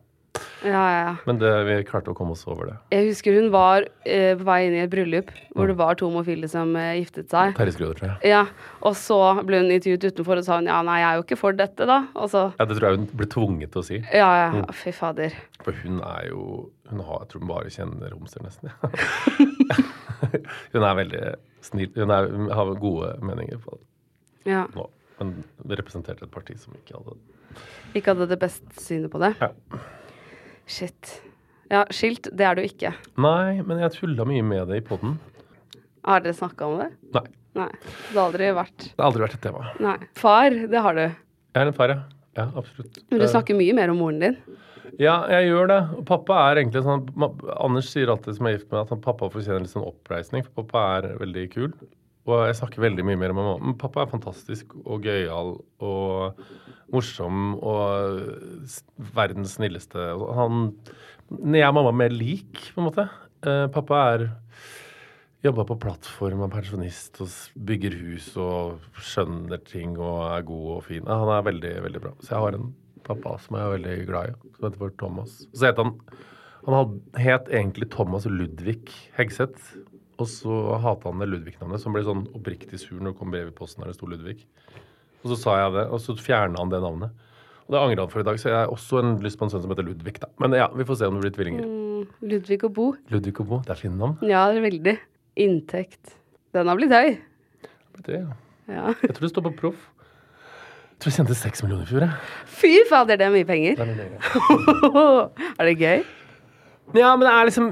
Ja, 0.63 0.71
ja, 0.71 0.99
ja. 1.07 1.13
Men 1.25 1.39
det, 1.41 1.49
vi 1.65 1.75
klarte 1.87 2.11
å 2.11 2.15
komme 2.15 2.31
oss 2.35 2.43
over 2.47 2.67
det. 2.69 2.75
Jeg 2.93 3.07
husker 3.09 3.33
hun 3.39 3.47
var 3.51 3.87
eh, 4.05 4.35
på 4.37 4.43
vei 4.47 4.59
inn 4.67 4.75
i 4.75 4.81
et 4.83 4.91
bryllup 4.91 5.31
Mm. 5.49 5.55
hvor 5.57 5.67
det 5.71 5.75
var 5.79 5.95
to 5.99 6.05
homofile 6.07 6.47
som 6.47 6.75
eh, 6.77 6.99
giftet 6.99 7.31
seg. 7.33 7.55
Terje 7.57 7.73
tror 7.79 8.03
jeg. 8.05 8.19
Ja, 8.29 8.43
Og 8.85 8.93
så 8.95 9.17
ble 9.47 9.63
hun 9.63 9.71
intervjuet 9.73 10.05
utenfor 10.13 10.37
og 10.39 10.45
sa 10.45 10.59
hun 10.59 10.69
ja, 10.69 10.77
nei, 10.85 10.99
jeg 11.01 11.09
er 11.09 11.17
jo 11.17 11.23
ikke 11.25 11.39
for 11.41 11.57
dette, 11.57 11.87
da. 11.89 11.97
Og 12.15 12.29
så 12.31 12.45
Ja, 12.59 12.65
Det 12.69 12.77
tror 12.77 12.87
jeg 12.91 12.99
hun 12.99 13.09
ble 13.19 13.27
tvunget 13.33 13.71
til 13.73 13.81
å 13.81 13.85
si. 13.89 13.97
Ja, 14.13 14.29
Mm. 14.53 14.61
ja, 14.61 14.71
fy 14.71 14.91
fader. 14.93 15.33
For 15.65 15.73
hun 15.83 15.99
er 16.03 16.29
jo 16.29 16.69
Hun 16.89 16.99
har, 17.05 17.19
jeg 17.25 17.29
tror 17.29 17.39
hun 17.43 17.49
bare 17.49 17.69
kjenner 17.69 18.13
homser, 18.13 18.41
nesten. 18.41 18.71
hun 20.73 20.83
er 20.83 20.95
veldig 20.97 21.23
snill. 21.65 21.91
Hun, 21.95 22.11
er, 22.13 22.29
hun 22.31 22.49
har 22.55 22.73
gode 22.81 23.13
meninger 23.25 23.59
på 23.63 23.77
det 23.77 24.51
Ja. 24.53 24.65
nå. 24.75 24.89
Men 25.19 25.43
representerte 25.67 26.23
et 26.23 26.31
parti 26.31 26.55
som 26.57 26.73
ikke 26.79 26.95
hadde 26.95 27.17
Ikke 27.97 28.13
hadde 28.13 28.27
det 28.29 28.37
beste 28.39 28.71
synet 28.79 29.11
på 29.11 29.19
det. 29.19 29.33
Ja. 29.41 29.49
Shit. 30.69 31.15
Ja, 31.69 31.83
skilt, 31.93 32.29
det 32.33 32.45
er 32.45 32.57
du 32.57 32.63
ikke. 32.65 32.93
Nei, 33.21 33.59
men 33.65 33.81
jeg 33.81 33.93
tulla 33.97 34.25
mye 34.29 34.45
med 34.45 34.69
det 34.69 34.79
i 34.81 34.85
poden. 34.85 35.17
Har 36.05 36.23
dere 36.25 36.37
snakka 36.37 36.69
om 36.69 36.79
det? 36.81 36.89
Nei. 37.17 37.25
Nei. 37.57 37.69
Det 37.81 38.15
har 38.15 38.23
aldri 38.27 38.49
vært 38.55 38.77
Det 38.85 39.01
har 39.01 39.09
aldri 39.09 39.23
vært 39.25 39.35
et 39.39 39.43
tema. 39.43 39.65
Nei. 39.81 39.97
Far, 40.17 40.55
det 40.71 40.81
har 40.85 40.97
du. 40.97 41.03
Jeg 41.09 41.61
er 41.63 41.71
en 41.71 41.77
far, 41.77 41.93
ja. 41.93 41.99
Ja, 42.37 42.45
absolutt. 42.61 43.01
Men 43.09 43.21
du 43.23 43.27
snakker 43.27 43.57
mye 43.57 43.75
mer 43.75 43.91
om 43.91 43.99
moren 43.99 44.21
din. 44.21 44.37
Ja, 45.01 45.15
jeg 45.31 45.49
gjør 45.49 45.69
det. 45.71 45.79
Og 45.97 46.03
pappa 46.07 46.37
er 46.49 46.61
egentlig 46.61 46.83
sånn 46.85 47.05
Anders 47.57 47.89
sier 47.91 48.11
alltid 48.13 48.37
som 48.37 48.47
er 48.49 48.57
gift 48.57 48.69
med 48.71 48.81
at 48.83 49.01
pappa 49.03 49.29
fortjener 49.31 49.63
litt 49.65 49.73
sånn 49.73 49.87
oppreisning, 49.87 50.45
for 50.45 50.63
pappa 50.63 50.85
er 50.99 51.09
veldig 51.21 51.45
kul. 51.53 51.73
Og 52.27 52.43
jeg 52.49 52.57
snakker 52.59 52.83
veldig 52.83 53.05
mye 53.07 53.19
mer 53.19 53.33
om 53.33 53.39
mamma. 53.39 53.55
Men 53.63 53.77
pappa 53.79 54.03
er 54.03 54.11
fantastisk 54.11 54.75
og 54.83 55.05
gøyal 55.07 55.55
og 55.85 56.41
morsom 56.93 57.55
og 57.57 58.73
verdens 59.15 59.55
snilleste. 59.57 60.11
Han 60.35 60.73
Jeg 61.29 61.69
og 61.69 61.75
mamma 61.77 61.93
er 61.93 62.01
mer 62.03 62.13
lik, 62.13 62.71
på 62.73 62.81
en 62.81 62.89
måte. 62.89 63.07
Eh, 63.45 63.67
pappa 63.71 64.03
er 64.13 64.29
Jobba 65.39 65.63
på 65.63 65.77
plattform, 65.79 66.41
er 66.43 66.49
pensjonist 66.51 67.21
og 67.23 67.29
bygger 67.63 67.93
hus 68.01 68.25
og 68.35 68.81
skjønner 68.99 69.61
ting 69.63 69.93
og 69.95 70.25
er 70.25 70.41
god 70.43 70.65
og 70.73 70.81
fin. 70.83 71.05
Han 71.07 71.31
er 71.31 71.45
veldig, 71.47 71.71
veldig 71.85 72.01
bra. 72.03 72.11
Så 72.19 72.33
jeg 72.33 72.43
har 72.43 72.57
en 72.57 72.73
pappa 73.07 73.37
som 73.39 73.55
jeg 73.55 73.63
er 73.63 73.71
veldig 73.77 73.93
glad 74.09 74.33
i, 74.33 74.49
som 74.57 74.67
heter 74.67 74.91
Thomas. 74.99 75.37
Så 75.53 75.69
het 75.69 75.79
han 75.79 75.95
Han 76.67 76.99
het 77.15 77.47
egentlig 77.47 77.87
Thomas 77.89 78.25
Ludvig 78.25 78.91
Hegseth. 79.15 79.77
Og 80.19 80.27
så 80.27 80.55
hata 80.83 81.11
han 81.11 81.21
det 81.23 81.29
Ludvig-navnet, 81.31 81.79
som 81.79 81.95
ble 81.95 82.03
sånn 82.03 82.25
oppriktig 82.35 82.81
sur 82.81 82.99
når 82.99 83.13
det 83.13 83.19
kom 83.21 83.31
brev 83.31 83.51
i 83.51 83.55
posten 83.55 83.83
der 83.83 83.93
det 83.93 83.95
sto 83.95 84.09
Ludvig. 84.09 84.41
Og 85.23 85.31
så 85.31 85.37
sa 85.39 85.57
jeg 85.61 85.75
det, 85.77 85.85
og 85.93 86.01
så 86.03 86.15
fjerna 86.19 86.59
han 86.59 86.71
det 86.71 86.81
navnet. 86.83 87.27
Og 87.67 87.75
det 87.75 87.79
angrer 87.79 88.01
han 88.03 88.11
for 88.11 88.23
i 88.23 88.27
dag, 88.27 88.39
så 88.41 88.49
jeg 88.49 88.57
har 88.57 88.73
også 88.73 88.99
en 89.03 89.13
lyst 89.23 89.39
på 89.39 89.45
en 89.45 89.53
sønn 89.53 89.63
som 89.63 89.71
heter 89.71 89.87
Ludvig, 89.87 90.17
da. 90.19 90.31
Men 90.41 90.55
ja, 90.57 90.67
vi 90.75 90.87
får 90.87 90.99
se 90.99 91.09
om 91.09 91.19
det 91.19 91.27
blir 91.27 91.35
tvillinger. 91.35 91.69
Mm, 91.69 92.27
Ludvig 92.31 92.59
og 92.65 92.73
Bo. 92.75 92.87
Ludvig 93.13 93.35
og 93.37 93.51
Bo, 93.51 93.61
det 93.67 93.75
er 93.75 93.79
fine 93.79 93.99
navn. 93.99 94.17
Ja, 94.25 94.47
det 94.51 94.59
er 94.59 94.65
veldig. 94.65 94.95
Inntekt. 95.45 96.15
Den 96.57 96.71
har 96.71 96.79
blitt 96.79 96.95
høy. 96.95 97.15
Det, 97.99 98.21
ja. 98.23 98.35
Ja. 98.69 98.93
Jeg 99.03 99.15
tror 99.15 99.25
det 99.27 99.31
står 99.31 99.45
på 99.49 99.55
proff. 99.61 99.87
Jeg 100.99 101.03
tror 101.03 101.11
jeg 101.13 101.17
tjente 101.21 101.35
seks 101.39 101.63
millioner 101.63 101.85
i 101.85 101.89
fjor. 101.89 102.07
Fy 102.59 102.73
fader, 102.89 103.19
det 103.19 103.27
er 103.29 103.33
mye 103.33 103.47
penger. 103.47 103.77
Det 103.79 103.85
er 103.85 103.91
mye 103.93 104.01
penger. 104.03 105.53
er 105.59 105.69
det 105.69 105.75
gøy? 105.79 106.01
Ja, 106.97 107.13
men 107.15 107.23
det 107.27 107.31
er 107.31 107.47
liksom 107.47 107.69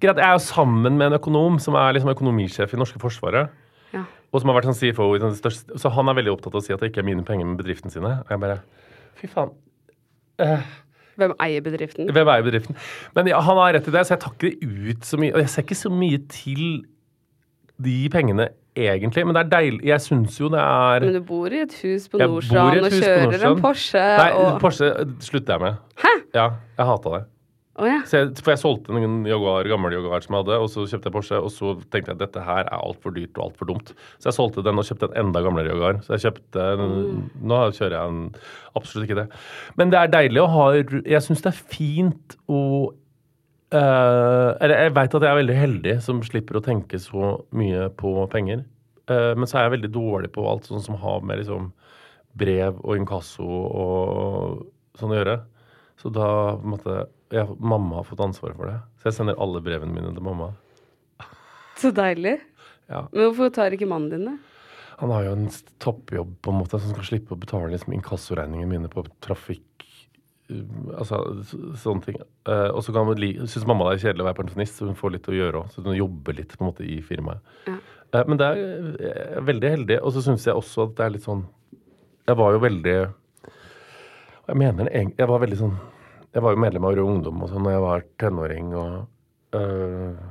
Greit, 0.00 0.16
jeg 0.20 0.26
er 0.26 0.34
jo 0.36 0.42
sammen 0.44 0.98
med 0.98 1.06
en 1.12 1.16
økonom 1.18 1.58
som 1.62 1.76
er 1.78 1.94
liksom 1.96 2.10
økonomisjef 2.12 2.74
i 2.74 2.80
norske 2.80 3.00
forsvaret. 3.02 3.48
Ja. 3.94 4.02
Og 4.32 4.42
som 4.42 4.50
har 4.50 4.58
vært 4.58 4.68
sånn 4.68 4.76
CFO 4.80 5.06
i 5.16 5.20
den 5.22 5.32
største 5.38 5.78
Så 5.80 5.88
han 5.94 6.08
er 6.10 6.16
veldig 6.18 6.32
opptatt 6.34 6.52
av 6.56 6.60
å 6.60 6.64
si 6.66 6.74
at 6.74 6.82
det 6.82 6.90
ikke 6.90 7.00
er 7.04 7.08
mine 7.08 7.22
penger, 7.24 7.46
men 7.48 7.56
bedriften 7.60 7.92
sine. 7.94 8.18
Og 8.24 8.34
jeg 8.34 8.42
bare 8.42 8.58
Fy 9.16 9.30
faen. 9.32 9.54
Eh, 10.42 10.66
Hvem 11.16 11.32
eier 11.40 11.62
bedriften? 11.64 12.10
hvem 12.12 12.28
eier 12.28 12.44
bedriften? 12.44 12.76
Men 13.16 13.30
ja, 13.30 13.38
han 13.40 13.56
har 13.56 13.72
rett 13.78 13.86
i 13.88 13.94
det, 13.94 14.02
så 14.04 14.12
jeg 14.16 14.20
tar 14.20 14.34
ikke 14.36 14.50
det 14.50 14.90
ut 14.92 15.06
så 15.08 15.16
mye. 15.22 15.32
Og 15.32 15.40
jeg 15.40 15.48
ser 15.54 15.64
ikke 15.64 15.78
så 15.80 15.88
mye 15.94 16.18
til 16.28 16.64
de 17.80 17.94
pengene 18.12 18.50
egentlig, 18.76 19.24
men 19.24 19.32
det 19.36 19.46
er 19.46 19.48
deilig. 19.54 19.80
Jeg 19.88 20.04
syns 20.04 20.36
jo 20.40 20.50
det 20.52 20.60
er 20.60 21.06
Men 21.06 21.16
du 21.16 21.22
bor 21.24 21.48
i 21.48 21.62
et 21.64 21.72
hus 21.80 22.04
på 22.12 22.20
Nordstrand 22.20 22.84
og 22.84 22.92
kjører 22.92 23.38
på 23.46 23.54
en. 23.54 23.62
Porsche 23.64 24.04
Nei, 24.20 24.28
og 24.36 24.60
Porsche 24.60 24.90
slutter 25.24 25.56
jeg 25.56 25.64
med. 25.64 25.80
Hæ? 26.04 26.12
Ja, 26.36 26.46
jeg 26.76 26.90
hata 26.92 27.14
det. 27.16 27.22
Å 27.76 27.88
ja. 27.88 27.96
Så 28.08 28.20
jeg, 28.20 28.28
for 28.40 28.54
jeg 28.54 28.60
solgte 28.62 28.94
en 28.96 29.16
Jaguar, 29.28 29.66
gammel 29.68 29.92
Jaguar 29.92 30.22
som 30.24 30.32
jeg 30.32 30.46
hadde, 30.46 30.58
og 30.64 30.70
så 30.72 30.86
kjøpte 30.88 31.10
jeg 31.10 31.14
Porsche, 31.16 31.40
og 31.44 31.50
så 31.52 31.72
tenkte 31.92 32.12
jeg 32.12 32.16
at 32.16 32.22
dette 32.22 32.44
her 32.46 32.62
er 32.62 32.76
altfor 32.78 33.12
dyrt 33.12 33.36
og 33.36 33.50
altfor 33.50 33.68
dumt. 33.68 33.92
Så 34.16 34.30
jeg 34.30 34.36
solgte 34.38 34.64
den 34.64 34.80
og 34.80 34.86
kjøpte 34.88 35.10
en 35.10 35.18
enda 35.26 35.42
gamlere 35.44 35.74
Jaguar. 35.74 35.98
Så 36.06 36.16
jeg 36.16 36.24
kjøpte 36.26 36.68
Nå 36.80 37.58
kjører 37.76 37.98
jeg 37.98 38.14
en 38.14 38.22
absolutt 38.78 39.08
ikke 39.08 39.18
det. 39.20 39.26
Men 39.76 39.92
det 39.92 40.00
er 40.00 40.14
deilig 40.14 40.40
å 40.42 40.52
ha 40.54 40.68
Jeg 40.78 41.24
syns 41.24 41.44
det 41.44 41.52
er 41.52 41.66
fint 41.76 42.38
å 42.48 42.62
Uh, 43.74 44.54
Eller 44.62 44.84
jeg 44.84 44.92
veit 44.94 45.14
at 45.16 45.24
jeg 45.24 45.32
er 45.32 45.38
veldig 45.40 45.54
heldig 45.58 45.94
som 46.04 46.20
slipper 46.22 46.60
å 46.60 46.62
tenke 46.62 47.00
så 47.02 47.32
mye 47.58 47.88
på 47.98 48.12
penger. 48.30 48.62
Uh, 49.10 49.34
men 49.34 49.50
så 49.50 49.58
er 49.58 49.66
jeg 49.66 49.74
veldig 49.74 49.90
dårlig 49.94 50.30
på 50.36 50.44
alt 50.46 50.68
sånn 50.70 50.84
som 50.84 50.98
har 51.02 51.24
med 51.26 51.40
liksom 51.40 51.72
brev 52.38 52.78
og 52.84 53.00
inkasso 53.00 53.46
og 53.46 54.62
sånn 55.00 55.14
å 55.14 55.18
gjøre. 55.18 55.36
Så 56.00 56.10
da 56.12 56.26
måtte 56.62 56.92
jeg, 56.98 57.06
jeg, 57.38 57.56
Mamma 57.58 58.00
har 58.02 58.04
fått 58.08 58.20
ansvaret 58.24 58.56
for 58.58 58.68
det. 58.70 58.76
Så 59.00 59.08
jeg 59.10 59.16
sender 59.18 59.38
alle 59.42 59.62
brevene 59.64 59.94
mine 59.96 60.12
til 60.14 60.22
mamma. 60.26 60.50
Så 61.80 61.90
deilig. 61.96 62.36
Ja. 62.88 63.06
Men 63.12 63.30
hvorfor 63.30 63.50
tar 63.56 63.74
ikke 63.76 63.88
mannen 63.88 64.12
din 64.12 64.28
det? 64.28 64.36
Han 65.00 65.10
har 65.12 65.26
jo 65.26 65.32
en 65.36 65.48
toppjobb 65.82 66.36
på 66.44 66.52
en 66.52 66.60
måte 66.62 66.78
som 66.80 66.92
skal 66.94 67.04
slippe 67.04 67.34
å 67.34 67.40
betale 67.40 67.68
liksom, 67.72 67.92
inkassoregningene 67.98 68.70
mine 68.70 68.88
på 68.92 69.02
trafikk 69.24 69.64
uh, 70.48 70.62
Altså 71.02 71.18
så- 71.50 71.74
sånne 71.82 72.04
ting. 72.06 72.16
Eh, 72.48 72.70
og 72.70 72.80
så 72.86 72.92
kan 72.94 73.04
man 73.08 73.16
synes 73.18 73.66
mamma 73.66 73.90
det 73.90 73.96
er 73.98 74.04
kjedelig 74.06 74.24
å 74.24 74.28
være 74.30 74.38
pensjonist, 74.44 74.78
så 74.78 74.86
hun 74.86 74.94
får 74.96 75.12
litt 75.16 75.28
å 75.28 75.34
gjøre 75.36 75.60
òg. 75.64 75.72
Så 75.74 75.82
hun 75.84 75.96
jobber 75.98 76.32
litt 76.38 76.54
på 76.56 76.64
en 76.64 76.70
måte 76.70 76.86
i 76.86 77.00
firmaet. 77.02 77.40
Eh, 77.68 78.24
men 78.28 78.38
det 78.38 78.46
er 78.46 79.36
er 79.36 79.42
veldig 79.44 79.70
heldig. 79.74 79.98
Og 80.02 80.12
så 80.14 80.22
syns 80.22 80.46
jeg 80.46 80.54
også 80.56 80.86
at 80.88 80.94
det 80.96 81.04
er 81.06 81.10
litt 81.16 81.26
sånn 81.26 81.44
Jeg 82.28 82.36
var 82.36 82.52
jo 82.52 82.58
veldig 82.64 82.96
Jeg 84.46 84.60
mener 84.60 84.90
Jeg 84.92 85.28
var 85.28 85.42
veldig 85.42 85.58
sånn 85.58 85.76
Jeg 86.34 86.44
var 86.44 86.54
jo 86.54 86.62
medlem 86.62 86.86
av 86.86 86.96
Rød 86.96 87.10
Ungdom 87.10 87.44
og 87.44 87.52
sånn 87.52 87.66
da 87.66 87.74
jeg 87.74 87.84
var 87.84 88.06
tenåring 88.22 88.72
og 88.78 89.58
øh, 89.58 90.24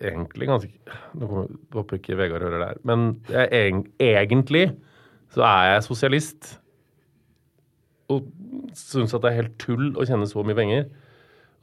Egentlig 0.00 0.48
ganske 0.48 0.98
Nå 1.20 1.46
håper 1.74 2.00
ikke 2.00 2.18
Vegard 2.18 2.46
hører 2.46 2.60
det 2.62 2.70
her, 2.72 2.82
men 2.88 3.06
jeg, 3.28 3.84
egentlig 4.00 4.68
så 5.34 5.42
er 5.42 5.70
jeg 5.72 5.86
sosialist. 5.88 6.50
Og 8.12 8.28
syns 8.78 9.14
at 9.16 9.24
det 9.24 9.32
er 9.32 9.40
helt 9.40 9.56
tull 9.62 9.88
å 9.98 10.06
tjene 10.06 10.28
så 10.30 10.44
mye 10.46 10.58
penger. 10.58 10.84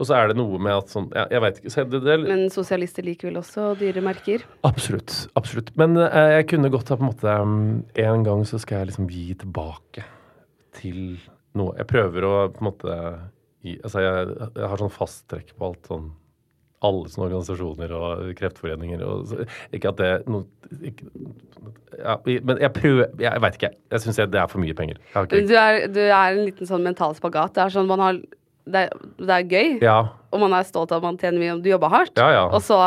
Og 0.01 0.07
så 0.09 0.17
er 0.17 0.31
det 0.31 0.37
noe 0.39 0.57
med 0.61 0.73
at 0.73 0.89
sånn 0.91 1.09
Jeg, 1.13 1.29
jeg 1.35 1.43
veit 1.43 1.59
ikke. 1.59 1.73
Så 1.73 1.83
det, 1.91 2.01
det, 2.07 2.15
Men 2.25 2.47
sosialister 2.53 3.05
liker 3.05 3.29
vel 3.29 3.41
også 3.41 3.67
dyre 3.79 4.01
merker? 4.03 4.45
Absolutt. 4.67 5.13
absolutt. 5.39 5.69
Men 5.79 5.93
eh, 6.01 6.37
jeg 6.39 6.49
kunne 6.55 6.71
godt 6.73 6.89
ha 6.89 6.97
på 6.97 7.05
en 7.05 7.11
måte 7.11 7.35
En 8.01 8.25
gang 8.25 8.41
så 8.49 8.59
skal 8.61 8.81
jeg 8.81 8.91
liksom 8.91 9.11
gi 9.13 9.27
tilbake 9.43 10.05
til 10.81 11.19
noe. 11.57 11.75
Jeg 11.77 11.87
prøver 11.91 12.25
å 12.27 12.33
på 12.53 12.61
en 12.63 12.69
måte 12.71 12.97
Altså, 13.61 13.99
jeg, 14.01 14.29
jeg 14.57 14.67
har 14.71 14.79
sånn 14.81 14.89
fasttrekk 14.89 15.51
på 15.59 15.67
alt 15.67 15.85
sånn 15.91 16.07
alle 16.81 17.05
sånne 17.13 17.27
organisasjoner 17.27 17.91
og 17.93 18.21
kreftforeninger 18.39 19.03
og 19.05 19.27
så, 19.29 19.43
Ikke 19.77 19.91
at 19.91 19.99
det 20.01 20.07
no, 20.33 20.39
ikke, 20.81 21.05
ja, 21.99 22.15
Men 22.25 22.57
jeg 22.63 22.71
prøver 22.73 23.11
Jeg, 23.21 23.41
veit 23.43 23.59
ikke. 23.59 23.69
Jeg 23.93 24.01
syns 24.01 24.17
det 24.33 24.39
er 24.41 24.47
for 24.49 24.63
mye 24.63 24.73
penger. 24.79 24.97
Ikke, 25.13 25.43
Du 25.45 25.53
er, 25.53 25.77
du 25.93 25.99
er 26.07 26.31
en 26.39 26.41
liten 26.47 26.65
sånn 26.65 26.81
mental 26.81 27.13
spagat. 27.19 27.53
Det 27.53 27.61
er 27.67 27.75
sånn 27.75 27.85
man 27.91 28.01
har 28.01 28.17
Det, 28.65 28.81
er- 28.87 29.05
det 29.21 29.35
er 29.37 29.45
gøy, 29.53 29.69
ja. 29.85 29.99
og 30.33 30.39
man 30.41 30.53
er 30.57 30.65
stolt 30.65 30.91
av 30.93 31.03
at 31.03 31.11
man 31.11 31.17
tjener 31.21 31.37
mye, 31.41 31.53
om 31.59 31.61
du 31.61 31.69
jobber 31.69 31.89
hardt. 31.93 32.17
Ja, 32.17 32.31
ja. 32.33 32.43
Og 32.49 32.61
så, 32.65 32.77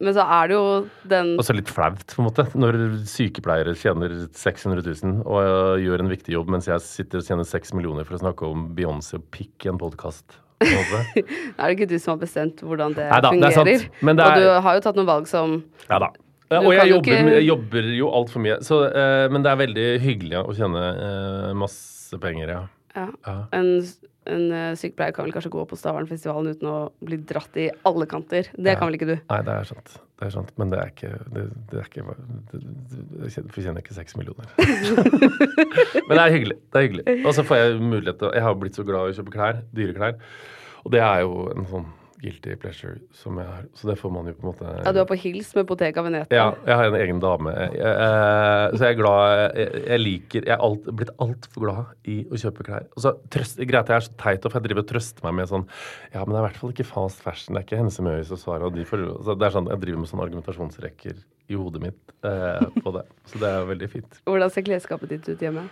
men 0.00 0.12
så 0.16 0.24
er 0.28 0.48
det 0.50 0.56
jo 0.58 0.64
den 1.08 1.30
Og 1.40 1.44
så 1.46 1.54
litt 1.56 1.70
flaut, 1.72 2.02
på 2.12 2.20
en 2.20 2.26
måte, 2.28 2.44
når 2.58 2.76
sykepleiere 3.08 3.72
tjener 3.80 4.12
600 4.36 4.82
000 4.84 5.22
og 5.24 5.38
øh, 5.40 5.84
gjør 5.84 6.04
en 6.04 6.10
viktig 6.12 6.34
jobb, 6.34 6.50
mens 6.52 6.68
jeg 6.68 6.82
sitter 6.84 7.22
og 7.22 7.28
tjener 7.28 7.48
6 7.48 7.72
millioner 7.78 8.04
for 8.08 8.18
å 8.18 8.20
snakke 8.20 8.50
om 8.50 8.66
Beyoncé 8.76 9.16
og 9.20 9.24
pikk 9.32 9.66
i 9.68 9.72
en 9.72 9.80
podkast. 9.80 10.36
Er 10.64 11.66
det 11.68 11.72
ikke 11.74 11.88
du 11.90 11.98
som 12.00 12.14
har 12.14 12.20
bestemt 12.22 12.62
hvordan 12.64 12.94
det 12.96 13.08
Neida, 13.10 13.32
det 13.36 13.48
er 13.50 13.56
sant, 13.58 13.90
men 14.00 14.16
det 14.16 14.24
Og 14.24 14.38
du 14.40 14.46
har 14.64 14.78
jo 14.78 14.84
tatt 14.86 14.96
noen 14.96 15.08
valg 15.08 15.26
som 15.28 15.58
Ja 15.90 15.98
da. 16.00 16.08
Og 16.62 16.70
jeg 16.72 16.88
jobber, 16.92 17.10
ikke- 17.12 17.32
jeg 17.34 17.44
jobber 17.48 17.88
jo 17.96 18.08
altfor 18.14 18.40
mye. 18.44 18.56
Så, 18.62 18.76
uh, 18.86 19.26
men 19.34 19.42
det 19.42 19.50
er 19.50 19.58
veldig 19.58 19.86
hyggelig 20.04 20.38
å 20.44 20.54
tjene 20.54 20.82
uh, 20.94 21.54
masse 21.58 22.20
penger, 22.22 22.52
ja. 22.54 22.60
ja, 22.94 23.08
Ja. 23.26 23.34
En, 23.58 23.72
en 24.30 24.46
eh, 24.52 24.72
sykepleier 24.78 25.14
kan 25.14 25.26
vel 25.26 25.34
kanskje 25.34 25.52
gå 25.54 25.64
på 25.68 25.78
Stavernfestivalen 25.78 26.56
uten 26.56 26.70
å 26.70 26.76
bli 27.04 27.18
dratt 27.28 27.56
i 27.60 27.68
alle 27.88 28.08
kanter. 28.10 28.50
Det 28.54 28.76
kan 28.78 28.90
vel 28.90 28.98
ikke 28.98 29.08
du? 29.10 29.14
Nei, 29.18 29.40
det 29.46 29.54
er 29.54 29.68
sant. 29.68 29.96
Det 30.16 30.28
er 30.28 30.32
sant. 30.34 30.52
Men 30.60 30.72
det 30.72 30.80
er 30.80 30.92
ikke 30.92 31.12
Det, 31.34 31.44
det 31.70 31.80
er 31.82 31.90
ikke 31.90 32.16
det, 32.52 32.62
det, 32.62 33.44
fortjener 33.54 33.84
ikke 33.84 33.98
seks 33.98 34.16
millioner. 34.18 34.48
men 36.08 36.14
det 36.14 36.22
er 36.22 36.34
hyggelig. 36.34 36.58
Det 36.72 36.80
er 36.80 36.88
hyggelig. 36.88 37.06
Og 37.22 37.36
så 37.36 37.46
får 37.46 37.62
jeg 37.62 37.78
mulighet 37.82 38.20
til 38.22 38.34
Jeg 38.38 38.46
har 38.46 38.58
blitt 38.60 38.78
så 38.78 38.86
glad 38.88 39.10
i 39.10 39.14
å 39.14 39.18
kjøpe 39.20 39.36
klær. 39.36 39.62
Dyre 39.76 39.96
klær. 39.96 40.18
Og 40.84 40.94
det 40.94 41.02
er 41.04 41.22
jo 41.26 41.46
en 41.52 41.70
sånn 41.70 41.88
guilty 42.20 42.56
pleasure 42.60 42.96
som 43.14 43.38
jeg 43.40 43.46
har. 43.48 43.64
Så 43.76 43.88
det 43.90 43.96
får 44.00 44.12
man 44.14 44.28
jo 44.30 44.34
på 44.36 44.44
en 44.44 44.48
måte 44.50 44.72
Ja, 44.84 44.92
du 44.94 45.00
er 45.02 45.08
på 45.08 45.18
hils 45.20 45.52
med 45.56 45.66
Bottega 45.68 46.04
Veneta. 46.04 46.34
Ja, 46.34 46.46
jeg 46.66 46.80
har 46.80 46.90
en 46.90 46.98
egen 47.00 47.20
dame. 47.22 47.52
Jeg, 47.56 47.76
jeg, 47.80 48.76
så 48.76 48.86
jeg 48.86 48.94
er 48.94 48.98
glad 49.00 49.58
Jeg, 49.60 49.82
jeg 49.82 50.02
liker 50.02 50.48
Jeg 50.48 50.54
er 50.56 50.64
alt, 50.68 50.90
blitt 51.00 51.12
altfor 51.22 51.66
glad 51.66 52.10
i 52.12 52.18
å 52.30 52.40
kjøpe 52.40 52.66
klær. 52.66 52.88
Og 52.96 53.04
så 53.04 53.14
trøst, 53.32 53.60
Greit, 53.62 53.92
jeg 53.92 54.00
er 54.00 54.06
så 54.08 54.16
teit, 54.20 54.46
for 54.46 54.58
jeg 54.60 54.68
driver 54.68 54.84
og 54.84 54.90
trøster 54.92 55.26
meg 55.28 55.38
med 55.40 55.52
sånn 55.52 55.66
Ja, 56.14 56.22
men 56.24 56.32
det 56.32 56.38
er 56.38 56.42
i 56.42 56.46
hvert 56.48 56.60
fall 56.62 56.74
ikke 56.76 56.88
fast 56.88 57.24
fashion. 57.24 57.54
Det 57.56 57.62
er 57.62 57.68
ikke 57.68 57.80
Hennes 57.82 58.00
Møyes 58.08 58.32
og 58.34 58.42
Sara 58.42 58.70
og 58.70 58.76
de 58.76 58.86
for, 58.88 59.02
så 59.26 59.36
Det 59.36 59.48
er 59.48 59.56
sånn 59.58 59.72
Jeg 59.72 59.82
driver 59.84 60.04
med 60.04 60.12
sånne 60.12 60.28
argumentasjonsrekker 60.30 61.24
i 61.46 61.54
hodet 61.54 61.82
mitt 61.84 62.14
eh, 62.26 62.64
på 62.82 62.92
det. 62.96 63.04
Så 63.30 63.38
det 63.42 63.50
er 63.52 63.68
veldig 63.68 63.90
fint. 63.92 64.16
Hvordan 64.26 64.50
ser 64.50 64.66
klesskapet 64.66 65.12
ditt 65.14 65.28
ut 65.30 65.44
hjemme? 65.46 65.68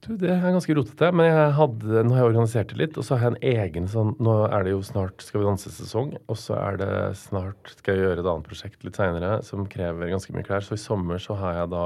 Du, 0.00 0.14
det 0.16 0.30
er 0.32 0.40
ganske 0.54 0.72
rotete, 0.78 1.10
men 1.12 1.26
jeg 1.28 1.48
hadde, 1.58 2.02
nå 2.08 2.14
har 2.16 2.22
jeg 2.22 2.30
organisert 2.30 2.70
det 2.72 2.78
litt. 2.80 2.94
Og 2.96 3.04
så 3.04 3.18
har 3.20 3.26
jeg 3.26 3.34
en 3.34 3.50
egen 3.66 3.88
sånn 3.92 4.14
Nå 4.22 4.36
er 4.48 4.64
det 4.64 4.72
jo 4.72 4.78
snart 4.86 5.20
Skal 5.20 5.42
vi 5.42 5.48
danse-sesong, 5.50 6.14
og 6.24 6.38
så 6.40 6.54
er 6.56 6.78
det 6.80 6.92
snart 7.20 7.74
skal 7.76 7.98
jeg 7.98 8.06
gjøre 8.06 8.22
et 8.24 8.30
annet 8.32 8.46
prosjekt 8.48 8.86
litt 8.86 8.96
seinere 8.96 9.42
som 9.44 9.66
krever 9.68 10.08
ganske 10.12 10.32
mye 10.32 10.46
klær. 10.46 10.64
Så 10.64 10.78
i 10.78 10.80
sommer 10.80 11.20
så 11.20 11.36
har 11.42 11.58
jeg 11.58 11.72
da 11.74 11.82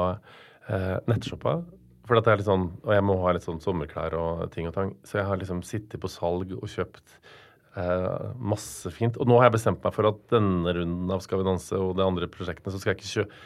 eh, 0.71 0.93
nettshoppa. 1.11 1.57
For 2.07 2.21
at 2.21 2.27
det 2.29 2.35
er 2.35 2.41
litt 2.43 2.51
sånn, 2.53 2.69
Og 2.85 2.93
jeg 2.95 3.07
må 3.09 3.19
ha 3.25 3.33
litt 3.35 3.49
sånn 3.49 3.59
sommerklær 3.65 4.15
og 4.21 4.45
ting 4.55 4.71
og 4.71 4.77
tang. 4.77 4.95
Så 5.09 5.19
jeg 5.19 5.27
har 5.33 5.41
liksom 5.43 5.65
sittet 5.67 5.99
på 6.05 6.13
salg 6.13 6.55
og 6.55 6.71
kjøpt 6.71 7.17
eh, 7.81 8.31
masse 8.39 8.95
fint. 8.95 9.19
Og 9.19 9.27
nå 9.27 9.41
har 9.41 9.49
jeg 9.51 9.57
bestemt 9.59 9.83
meg 9.83 9.97
for 9.99 10.13
at 10.13 10.23
denne 10.31 10.77
runden 10.79 11.11
av 11.11 11.25
Skal 11.27 11.43
vi 11.43 11.49
danse 11.51 11.83
og 11.83 11.97
de 11.99 12.07
andre 12.07 12.31
prosjektene, 12.31 12.71
så 12.71 12.79
skal 12.79 12.95
jeg 12.95 13.03
ikke 13.03 13.13
kjøpe 13.17 13.43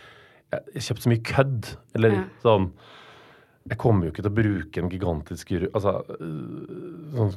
Jeg 0.53 0.63
har 0.77 0.89
kjøpt 0.91 1.07
så 1.09 1.15
mye 1.17 1.27
kødd. 1.33 1.75
Eller 1.97 2.19
Ja. 2.19 2.25
sånn 2.45 2.71
jeg 3.69 3.79
kommer 3.81 4.07
jo 4.07 4.13
ikke 4.13 4.25
til 4.25 4.31
å 4.33 4.37
bruke 4.39 4.83
en 4.83 4.91
gigantisk 4.93 5.51
Altså 5.69 5.99
øh, 6.19 7.09
sånn 7.17 7.35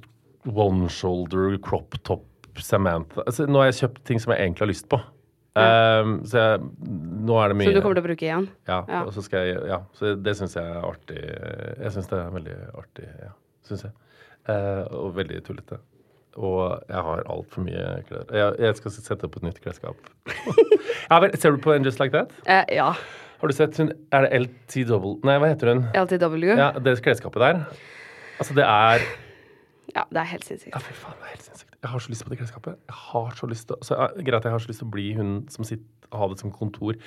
one 0.51 0.89
shoulder 0.89 1.57
crop 1.61 1.97
top 2.07 2.27
Samantha 2.59 3.23
altså, 3.25 3.45
Nå 3.47 3.61
har 3.61 3.71
jeg 3.71 3.81
kjøpt 3.83 4.05
ting 4.07 4.21
som 4.21 4.33
jeg 4.33 4.43
egentlig 4.45 4.65
har 4.65 4.71
lyst 4.71 4.87
på. 4.91 4.97
Um, 5.51 6.21
så 6.23 6.39
jeg, 6.39 6.59
nå 7.27 7.35
er 7.41 7.51
det 7.51 7.57
mye 7.59 7.67
Som 7.67 7.75
du 7.75 7.81
kommer 7.83 7.97
til 7.97 8.03
å 8.03 8.07
bruke 8.07 8.23
igjen? 8.23 8.45
ja, 8.69 8.77
Ja. 8.87 9.01
og 9.03 9.11
så 9.11 9.23
skal 9.25 9.49
jeg 9.49 9.63
Ja, 9.67 9.81
så 9.97 10.13
det 10.15 10.33
syns 10.39 10.55
jeg 10.55 10.63
er 10.63 10.85
artig. 10.87 11.19
Jeg 11.19 11.91
syns 11.95 12.07
det 12.07 12.19
er 12.21 12.35
veldig 12.37 12.57
artig, 12.79 13.07
ja. 13.19 13.31
Syns 13.67 13.83
jeg. 13.87 13.91
Uh, 14.47 14.83
og 14.95 15.15
veldig 15.19 15.41
tullete. 15.45 15.81
Og 16.39 16.61
jeg 16.87 17.03
har 17.07 17.23
altfor 17.27 17.65
mye 17.67 17.87
klær. 18.07 18.23
Jeg, 18.31 18.55
jeg 18.63 18.77
skal 18.79 18.95
sette 18.95 19.27
opp 19.27 19.35
et 19.41 19.49
nytt 19.49 19.59
klesskap. 19.63 20.11
ja, 21.11 21.19
vel, 21.19 21.35
ser 21.35 21.57
du 21.57 21.59
på 21.63 21.75
En 21.75 21.83
Just 21.83 21.99
Like 21.99 22.15
That? 22.15 22.31
Uh, 22.47 22.63
ja. 22.71 22.93
Har 23.41 23.49
du 23.49 23.57
sett 23.57 23.77
hun 23.81 23.91
Er 24.13 24.27
det 24.27 24.39
LTW 24.43 25.17
Nei, 25.25 25.39
hva 25.41 25.49
heter 25.49 25.73
hun? 25.73 25.83
LTW? 25.97 26.51
Ja, 26.53 26.71
det 26.77 26.95
klesskapet 27.01 27.41
der. 27.41 27.63
Altså, 28.37 28.55
det 28.57 28.67
er 28.67 29.05
Ja, 29.95 30.05
det 30.07 30.21
er 30.21 30.29
helt 30.29 30.45
sinnssykt. 30.47 30.75
Ja, 30.75 30.81
fy 30.83 30.93
faen, 30.95 31.17
det 31.19 31.27
er 31.27 31.35
helt 31.35 31.47
sinnssykt. 31.49 31.73
Jeg 31.81 31.89
har 31.89 32.03
så 32.03 32.13
lyst 32.13 32.23
på 32.23 32.31
det 32.31 32.37
klesskapet. 32.39 32.77
Jeg 32.87 32.99
har 33.09 33.33
så 33.35 33.49
lyst 33.49 33.67
til 33.67 33.87
så, 33.87 33.97
ja, 33.97 34.11
Greit, 34.21 34.45
jeg 34.45 34.53
har 34.53 34.61
så 34.61 34.69
lyst 34.69 34.83
til 34.83 34.87
å 34.87 34.93
bli 34.93 35.07
hun 35.17 35.33
som 35.51 35.65
sitter 35.67 35.89
ha 36.17 36.27
det 36.31 36.39
som 36.41 36.51
kontor. 36.53 36.99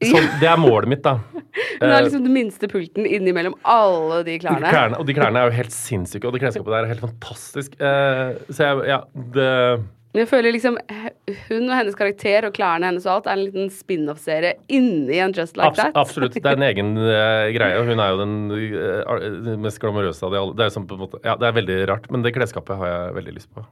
Så, 0.00 0.16
det 0.40 0.48
er 0.48 0.56
målet 0.56 0.88
mitt, 0.88 1.02
da. 1.04 1.18
Hun 1.80 1.90
har 1.92 2.06
liksom 2.06 2.22
den 2.24 2.32
minste 2.32 2.68
pulten 2.72 3.04
innimellom 3.04 3.52
alle 3.68 4.22
de 4.24 4.38
klærne. 4.40 4.70
Klærne, 4.72 4.96
og 4.96 5.04
de 5.08 5.16
klærne 5.16 5.42
er 5.42 5.50
jo 5.50 5.56
helt 5.58 5.74
sinnssyke, 5.76 6.24
og 6.24 6.32
det 6.32 6.40
klesskapet 6.40 6.72
der 6.72 6.86
er 6.86 6.92
helt 6.94 7.04
fantastisk. 7.04 7.76
Eh, 7.76 8.38
så 8.48 8.70
jeg, 8.70 8.86
ja, 8.88 9.00
det 9.36 9.50
jeg 10.18 10.26
føler 10.26 10.50
liksom 10.50 10.74
hun 11.46 11.68
og 11.68 11.74
hennes 11.76 11.94
karakter 11.98 12.48
og 12.48 12.54
klærne 12.56 12.88
hennes 12.88 13.04
og 13.06 13.12
alt 13.12 13.28
er 13.30 13.36
en 13.36 13.44
liten 13.44 13.68
spin-off-serie 13.70 14.56
inni 14.72 15.20
en 15.22 15.34
Just 15.36 15.54
Like 15.54 15.70
abs 15.70 15.78
That. 15.78 15.98
Absolutt. 16.00 16.34
Det 16.34 16.42
er 16.42 16.58
en 16.58 16.66
egen 16.66 16.96
uh, 16.98 17.46
greie. 17.54 17.76
og 17.78 17.86
Hun 17.86 18.02
er 18.02 18.10
jo 18.10 18.18
den 18.18 18.34
uh, 18.50 19.52
mest 19.62 19.78
glamorøse 19.82 20.26
av 20.26 20.34
de 20.34 20.40
alle. 20.40 20.56
Det 20.58 20.66
er, 20.66 20.74
sånn 20.74 20.88
måte, 20.90 21.22
ja, 21.22 21.36
det 21.38 21.46
er 21.46 21.54
veldig 21.60 21.78
rart, 21.92 22.10
men 22.10 22.26
det 22.26 22.34
klesskapet 22.34 22.82
har 22.82 22.90
jeg 22.90 23.14
veldig 23.20 23.36
lyst 23.38 23.52
på. 23.54 23.62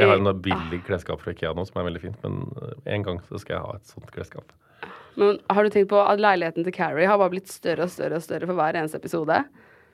Jeg 0.00 0.08
har 0.08 0.20
en 0.20 0.42
billig 0.44 0.82
klesskap 0.86 1.20
fra 1.20 1.32
Ikea 1.34 1.52
nå 1.56 1.64
som 1.68 1.80
er 1.80 1.88
veldig 1.90 2.02
fint, 2.02 2.20
men 2.24 2.44
eh, 2.60 2.76
en 2.94 3.04
gang 3.04 3.18
så 3.28 3.40
skal 3.40 3.56
jeg 3.56 3.64
ha 3.66 3.74
et 3.76 3.90
sånt 3.90 4.12
klesskap. 4.14 4.54
Men 5.20 5.40
har 5.52 5.66
du 5.66 5.72
tenkt 5.74 5.90
på 5.90 6.00
at 6.00 6.22
leiligheten 6.22 6.64
til 6.64 6.74
Carrie 6.76 7.08
har 7.08 7.20
bare 7.20 7.34
blitt 7.34 7.50
større 7.52 7.84
og 7.84 7.92
større 7.92 8.20
og 8.20 8.24
større 8.24 8.48
for 8.48 8.56
hver 8.56 8.78
eneste 8.80 9.00
episode? 9.00 9.42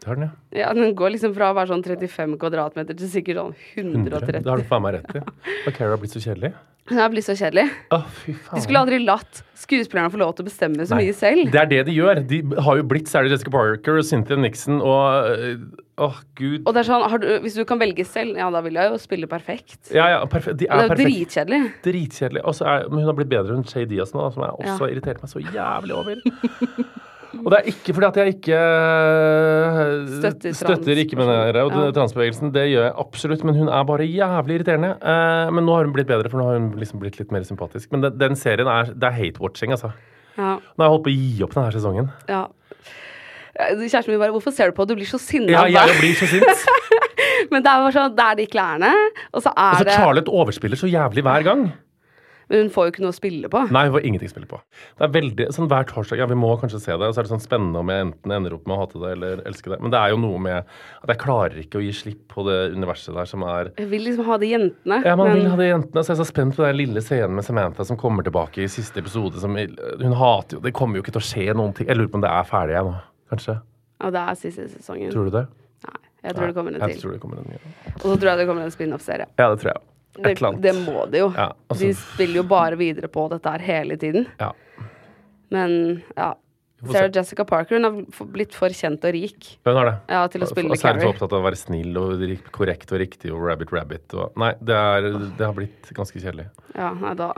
Det 0.07 0.13
har 0.13 0.19
den, 0.21 0.29
ja. 0.29 0.61
Ja, 0.61 0.73
Den 0.79 0.95
går 0.95 1.17
liksom 1.17 1.33
fra 1.35 1.49
å 1.51 1.55
være 1.57 1.73
sånn 1.73 1.83
35 1.83 2.37
kvadratmeter 2.39 2.95
til 2.95 3.09
sikkert 3.11 3.41
sånn 3.41 3.55
100. 3.75 4.05
130. 4.07 4.45
Det 4.45 4.53
har 4.53 4.63
du 4.63 4.69
faen 4.69 4.85
meg 4.85 5.01
rett 5.01 5.17
i. 5.19 5.23
Cara 5.75 5.97
har 5.97 5.99
blitt 5.99 6.15
så 6.15 6.23
kjedelig. 6.23 6.53
Hun 6.87 7.01
har 7.01 7.11
blitt 7.11 7.27
så 7.27 7.35
kjedelig. 7.35 7.65
Å. 7.91 7.99
De 8.53 8.61
skulle 8.63 8.79
aldri 8.79 9.01
latt 9.03 9.41
skuespillerne 9.59 10.13
få 10.13 10.21
lov 10.21 10.37
til 10.39 10.45
å 10.45 10.47
bestemme 10.47 10.87
så 10.87 10.95
Nei. 10.95 11.09
mye 11.09 11.17
selv. 11.19 11.51
Det 11.51 11.59
er 11.59 11.73
det 11.73 11.81
de 11.89 11.97
gjør. 11.97 12.21
De 12.31 12.39
har 12.69 12.79
jo 12.79 12.85
blitt 12.87 13.11
Sarah 13.11 13.33
Jessica 13.33 13.51
Parker 13.51 13.99
og 13.99 14.07
Cynthia 14.07 14.39
Nixon 14.39 14.79
og 14.79 15.43
Åh, 15.97 16.13
oh, 16.13 16.21
gud. 16.37 16.61
Og 16.61 16.75
det 16.77 16.83
er 16.83 16.89
sånn, 16.91 17.03
har 17.09 17.23
du, 17.23 17.27
Hvis 17.41 17.55
du 17.57 17.63
kan 17.67 17.81
velge 17.81 18.05
selv, 18.07 18.37
ja, 18.37 18.47
da 18.53 18.61
vil 18.63 18.77
jeg 18.77 18.93
jo 18.93 18.99
spille 19.01 19.27
perfekt. 19.31 19.79
Ja, 19.91 20.11
ja, 20.13 20.19
perfekt. 20.29 20.61
De 20.61 20.69
er 20.69 20.77
er 20.77 20.93
det 20.93 21.01
er 21.01 21.09
jo 21.09 21.17
dritkjedelig. 21.17 21.61
Dritkjedelig. 21.89 22.43
Er, 22.45 22.87
men 22.93 23.01
hun 23.01 23.09
har 23.11 23.17
blitt 23.19 23.33
bedre 23.33 23.57
enn 23.57 23.67
Shay 23.67 23.89
Diaz 23.89 24.13
nå, 24.15 24.29
som 24.35 24.45
jeg 24.45 24.61
også 24.61 24.87
Ja. 24.87 24.93
irriterte 24.93 25.25
meg 25.25 25.33
så 25.33 25.43
jævlig 25.43 25.97
over. 25.97 26.21
Og 27.45 27.51
det 27.53 27.59
er 27.59 27.69
ikke 27.73 27.95
fordi 27.97 28.07
at 28.09 28.17
jeg 28.21 28.35
ikke 28.37 28.57
øh, 28.57 30.09
Støtter 30.21 30.53
støtter 30.57 31.01
ikke 31.03 31.17
med 31.19 31.27
det, 31.55 31.63
og 31.63 31.71
Ja. 31.73 31.91
transbevegelsen. 31.97 32.53
Det 32.55 32.65
gjør 32.71 32.85
jeg 32.89 32.93
absolutt, 32.99 33.45
men 33.45 33.55
hun 33.59 33.69
er 33.69 33.85
bare 33.85 34.07
jævlig 34.09 34.59
irriterende. 34.61 34.93
Eh, 35.03 35.51
men 35.55 35.65
nå 35.67 35.75
har 35.77 35.85
hun 35.85 35.93
blitt 35.97 36.09
bedre, 36.11 36.31
for 36.31 36.39
nå 36.41 36.45
har 36.51 36.59
hun 36.61 36.71
liksom 36.81 37.01
blitt 37.03 37.19
litt 37.21 37.33
mer 37.35 37.45
sympatisk. 37.47 37.91
Men 37.93 38.03
den, 38.07 38.19
den 38.19 38.37
serien 38.37 38.67
er 38.69 38.93
Det 38.95 39.05
er 39.11 39.17
hate-watching, 39.19 39.71
altså. 39.77 39.93
Ja, 40.37 40.57
Nå 40.61 40.85
har 40.85 40.89
jeg 40.89 40.95
holdt 40.95 41.05
på 41.07 41.13
å 41.13 41.17
gi 41.17 41.43
opp 41.47 41.55
denne 41.57 41.73
sesongen. 41.73 42.11
ja. 42.29 42.47
Kjæresten 43.57 44.11
min 44.13 44.19
bare 44.21 44.33
'Hvorfor 44.33 44.53
ser 44.53 44.67
du 44.69 44.73
på? 44.77 44.85
Du 44.87 44.95
blir 44.95 45.07
så 45.09 45.17
sinna'. 45.17 45.49
Ja, 45.49 45.65
jeg 45.65 45.97
blir 46.01 46.13
så 46.13 46.27
sint. 46.29 46.45
Men 47.51 47.63
det 47.63 47.71
er 47.73 47.81
bare 47.81 47.93
sånn, 47.95 48.13
det 48.15 48.25
er 48.25 48.35
de 48.37 48.47
klærne, 48.47 48.91
og 49.33 49.41
så 49.43 49.49
er 49.57 49.79
det 49.81 49.87
Og 49.87 49.93
så 49.93 49.97
Charlotte 49.97 50.29
overspiller 50.29 50.77
så 50.77 50.87
jævlig 50.93 51.23
hver 51.25 51.43
gang. 51.43 51.73
Men 52.47 52.61
hun 52.61 52.69
får 52.71 52.87
jo 52.87 52.93
ikke 52.93 53.03
noe 53.03 53.11
å 53.11 53.17
spille 53.17 53.49
på. 53.51 53.61
Nei, 53.75 53.83
hun 53.89 53.95
får 53.97 54.05
ingenting 54.07 54.31
å 54.31 54.33
spille 54.33 54.49
på. 54.51 54.59
Det 54.99 55.07
er 55.07 55.13
veldig, 55.17 55.47
sånn 55.57 55.67
Hver 55.71 55.89
torsdag 55.91 56.21
ja, 56.21 56.29
vi 56.31 56.37
må 56.39 56.53
kanskje 56.61 56.79
se 56.85 56.95
det, 56.95 57.09
og 57.09 57.15
så 57.17 57.23
er 57.23 57.27
det 57.27 57.33
sånn 57.33 57.43
spennende 57.43 57.81
om 57.83 57.91
jeg 57.91 58.05
enten 58.05 58.35
ender 58.37 58.55
opp 58.55 58.69
med 58.71 58.77
å 58.77 58.79
hate 58.85 59.01
det 59.03 59.11
eller 59.17 59.43
elske 59.51 59.73
det. 59.73 59.81
Men 59.83 59.95
det 59.95 59.99
er 59.99 60.13
jo 60.15 60.21
noe 60.23 60.43
med 60.45 60.61
at 60.61 61.11
jeg 61.11 61.21
klarer 61.25 61.59
ikke 61.63 61.81
å 61.81 61.83
gi 61.83 61.91
slipp 62.01 62.23
på 62.31 62.47
det 62.47 62.59
universet 62.77 63.19
der 63.19 63.31
som 63.31 63.43
er 63.51 63.73
Jeg 63.73 63.91
vil 63.91 64.07
liksom 64.07 64.31
ha 64.31 64.39
de 64.43 64.53
jentene. 64.53 65.01
Ja, 65.03 65.17
man 65.19 65.33
men 65.33 65.41
vil 65.41 65.51
ha 65.51 65.59
de 65.59 65.69
jentene. 65.73 66.05
Så 66.07 66.15
jeg 66.15 66.19
er 66.19 66.23
så 66.23 66.29
spent 66.31 66.59
på 66.59 66.67
den 66.67 66.79
lille 66.79 67.03
scenen 67.03 67.35
med 67.41 67.49
Samantha 67.49 67.89
som 67.89 67.99
kommer 67.99 68.27
tilbake 68.27 68.63
i 68.63 68.71
siste 68.71 69.03
episode. 69.03 69.43
Som, 69.43 69.59
hun 69.59 70.19
hater 70.23 70.61
jo 70.61 70.63
Det 70.63 70.75
kommer 70.77 71.01
jo 71.01 71.07
ikke 71.07 71.17
til 71.19 71.25
å 71.25 71.29
skje 71.33 71.49
noen 71.59 71.75
ting. 71.75 71.91
Jeg 71.91 71.99
lurer 71.99 72.13
på 72.15 72.21
om 72.21 72.27
det 72.27 72.31
er 72.31 72.47
ferdig 72.47 72.79
jeg 72.79 72.87
nå, 72.87 72.95
kanskje. 73.35 73.59
Og 74.07 74.15
det 74.15 74.23
er 74.23 74.39
siste 74.39 74.69
sesongen. 74.71 75.11
Tror 75.11 75.27
du 75.27 75.35
det? 75.41 75.47
Nei, 75.87 75.99
jeg 76.29 76.39
tror 76.39 76.47
det 76.47 76.57
kommer 76.61 76.79
en 76.79 76.87
til. 76.87 77.03
tror 77.03 77.17
det 77.17 77.21
kommer 77.27 77.43
en 77.43 77.51
ny. 77.51 77.61
Og 77.97 78.07
så 78.07 78.15
tror 78.15 78.31
jeg 78.33 78.43
det 78.45 78.49
kommer 78.53 78.67
en 78.69 78.75
spin-off-serie. 78.75 79.31
Ja, 79.35 79.51
det 79.51 79.63
tror 79.65 79.73
jeg. 79.75 79.85
Et 80.25 80.39
Det, 80.39 80.51
det 80.63 80.75
må 80.85 81.05
de 81.11 81.19
jo. 81.25 81.33
Ja, 81.37 81.51
altså- 81.69 81.87
De 81.87 81.93
spiller 81.95 82.37
jo 82.41 82.43
bare 82.49 82.77
videre 82.77 83.09
på 83.09 83.29
dette 83.31 83.51
her 83.51 83.59
hele 83.59 83.97
tiden. 83.97 84.27
Ja. 84.41 84.53
Men 85.51 86.03
ja. 86.17 86.35
Sarah. 86.93 87.09
Jessica 87.11 87.45
Parker 87.49 87.79
hun 87.81 87.85
har 87.85 88.27
blitt 88.31 88.53
for 88.55 88.69
kjent 88.69 89.03
og 89.09 89.15
rik 89.17 89.47
Hun 89.65 89.79
har 89.79 89.87
det. 89.89 89.95
ja, 90.13 90.27
til 90.29 90.43
å 90.45 90.47
spille 90.51 90.71
og 90.71 90.77
særlig 90.79 91.07
så 91.07 91.09
opptatt 91.09 91.33
av 91.33 91.41
å 91.41 91.47
være 91.47 91.57
snill 91.57 91.97
og 91.97 92.21
korrekt 92.53 92.93
og 92.93 93.01
riktig 93.01 93.33
og 93.33 93.41
rabbit 93.49 93.73
rabbit 93.73 94.15
og 94.15 94.37
Nei, 94.37 94.51
det, 94.61 94.77
er, 94.77 95.09
det 95.39 95.41
har 95.47 95.55
blitt 95.57 95.89
ganske 95.97 96.21
kjedelig. 96.21 96.45
Ja, 96.77 96.91
nei 97.01 97.15
da. 97.17 97.31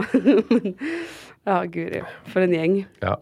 ja, 1.48 1.60
guri. 1.70 2.02
For 2.32 2.44
en 2.44 2.52
gjeng. 2.56 2.76
Ja. 3.00 3.14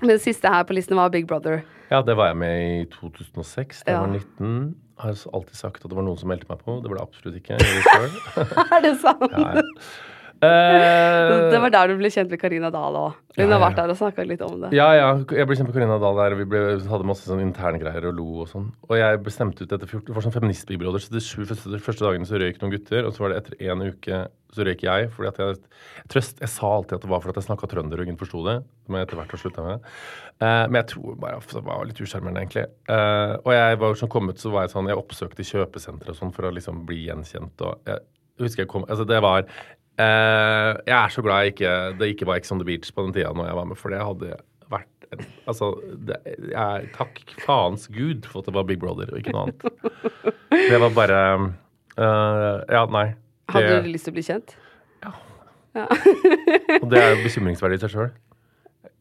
Men 0.00 0.14
det 0.16 0.20
siste 0.24 0.50
her 0.50 0.64
på 0.66 0.74
listen 0.74 0.98
var 0.98 1.08
Big 1.14 1.26
Brother. 1.30 1.62
ja, 1.90 2.02
det 2.02 2.16
var 2.18 2.32
jeg 2.32 2.36
med 2.42 2.60
i 2.82 2.84
2006. 2.90 3.84
Da 3.86 3.92
jeg 3.94 4.00
var 4.00 4.08
19. 4.08 4.74
Har 5.00 5.16
alltid 5.32 5.56
sagt 5.56 5.84
at 5.84 5.90
det 5.90 5.96
var 5.96 6.04
noen 6.06 6.18
som 6.20 6.28
meldte 6.30 6.48
meg 6.50 6.60
på. 6.64 6.78
Det 6.84 6.90
var 6.92 7.00
det 7.00 7.04
absolutt 7.08 7.38
ikke. 7.40 7.56
Er 8.76 8.84
det 8.84 8.94
sant? 9.02 9.26
Ja, 9.32 9.64
Eh, 10.42 11.50
Det 11.52 11.60
var 11.60 11.70
der 11.70 11.90
du 11.92 11.98
ble 12.00 12.08
kjent 12.08 12.30
med 12.32 12.40
Karina 12.40 12.70
Dahl 12.72 12.96
òg. 12.96 13.18
Hun 13.36 13.44
Ja, 13.48 13.58
har 13.58 13.70
vært 13.70 13.76
der 13.76 13.90
og 13.92 13.98
snakka 13.98 14.24
litt 14.26 14.40
om 14.40 14.60
det. 14.62 14.72
Ja, 14.72 14.88
ja. 14.96 15.10
Jeg 15.28 15.46
ble 15.46 15.56
kjent 15.56 15.68
med 15.68 15.76
Karina 15.76 15.98
Dahl 16.00 16.16
der. 16.16 16.34
Vi 16.34 16.44
ble, 16.48 16.80
hadde 16.80 17.04
masse 17.04 17.28
sånn 17.28 17.42
interngreier 17.44 18.08
og 18.08 18.16
lo 18.16 18.28
og 18.42 18.48
sånn. 18.48 18.72
Og 18.88 18.96
jeg 18.96 19.22
bestemte 19.22 19.62
ut 19.62 19.72
etter 19.72 19.86
14, 19.86 20.06
Det 20.06 20.14
var 20.14 20.22
sånn 20.22 20.78
Brother, 20.80 20.98
så 20.98 21.10
de 21.10 21.20
sju 21.20 21.44
første, 21.44 21.70
de 21.70 21.78
første 21.78 22.04
dagene 22.04 22.26
så 22.26 22.40
røyk 22.40 22.60
noen 22.62 22.72
gutter, 22.72 23.04
og 23.04 23.12
så 23.12 23.20
var 23.20 23.28
det 23.30 23.38
etter 23.44 23.70
en 23.70 23.82
uke 23.82 24.28
så 24.50 24.64
røyk 24.66 24.82
jeg. 24.82 25.10
fordi 25.14 25.28
at 25.28 25.38
jeg 25.38 25.56
trøst, 26.08 26.40
Jeg 26.40 26.48
sa 26.48 26.66
alltid 26.66 26.94
at 26.94 27.02
det 27.02 27.10
var 27.10 27.20
fordi 27.20 27.36
at 27.36 27.42
jeg 27.42 27.48
snakka 27.50 27.68
trønder 27.68 28.00
og 28.00 28.06
ingen 28.06 28.16
forsto 28.18 28.42
det. 28.44 28.64
Som 28.86 28.94
jeg 28.96 29.06
etter 29.06 29.16
hvert 29.16 29.30
har 29.30 29.38
slutta 29.38 29.62
med. 29.62 29.80
Uh, 30.40 30.66
men 30.66 30.80
jeg 30.80 30.86
tror 30.96 31.16
bare 31.20 31.40
det 31.40 31.64
var 31.64 31.84
litt 31.84 32.00
usjarmerende, 32.00 32.40
egentlig. 32.40 32.66
Uh, 32.88 33.36
og 33.44 33.52
jeg 33.52 33.78
var 33.78 33.88
jo 33.92 34.00
sånn 34.00 34.08
kommet, 34.08 34.40
så 34.40 34.50
var 34.50 34.64
jeg 34.64 34.72
sånn 34.74 34.88
Jeg 34.88 34.96
oppsøkte 34.96 35.44
kjøpesentre 35.44 36.10
og 36.10 36.16
sånn 36.16 36.32
for 36.32 36.48
å 36.48 36.54
liksom 36.54 36.86
bli 36.86 37.06
gjenkjent. 37.06 37.60
og 37.60 37.78
jeg, 37.86 38.00
jeg 38.38 38.46
husker 38.48 38.62
jeg 38.64 38.68
kom 38.72 38.84
Altså, 38.88 39.04
det 39.06 39.20
var 39.22 39.44
eh, 40.00 40.70
Jeg 40.88 40.96
er 40.96 41.12
så 41.14 41.24
glad 41.24 41.50
ikke, 41.52 41.74
det 42.00 42.12
ikke 42.14 42.28
var 42.28 42.40
Ex 42.40 42.52
on 42.54 42.62
the 42.62 42.68
Beach 42.68 42.92
på 42.94 43.04
den 43.06 43.14
tida 43.16 43.32
når 43.36 43.50
jeg 43.50 43.58
var 43.60 43.68
med, 43.70 43.80
for 43.80 43.94
det 43.94 44.00
hadde 44.02 44.38
vært 44.72 45.06
en, 45.12 45.26
Altså, 45.50 45.72
det, 46.08 46.18
jeg, 46.52 46.90
takk 46.96 47.20
faens 47.44 47.86
gud 47.92 48.28
for 48.30 48.42
at 48.42 48.50
det 48.50 48.56
var 48.56 48.66
Big 48.68 48.80
Brother 48.82 49.12
og 49.12 49.20
ikke 49.20 49.34
noe 49.36 49.48
annet. 49.48 49.62
Det 50.54 50.80
var 50.82 50.96
bare 50.96 51.20
uh, 51.36 52.58
Ja, 52.70 52.84
nei. 52.90 53.10
Hadde 53.50 53.80
du 53.82 53.90
lyst 53.90 54.06
til 54.06 54.14
å 54.14 54.18
bli 54.18 54.26
kjent? 54.26 54.56
og 56.82 56.86
det 56.90 56.98
er 56.98 57.12
jo 57.14 57.20
bekymringsverdig 57.22 57.78
i 57.78 57.82
seg 57.84 57.92
sjøl. 57.94 58.08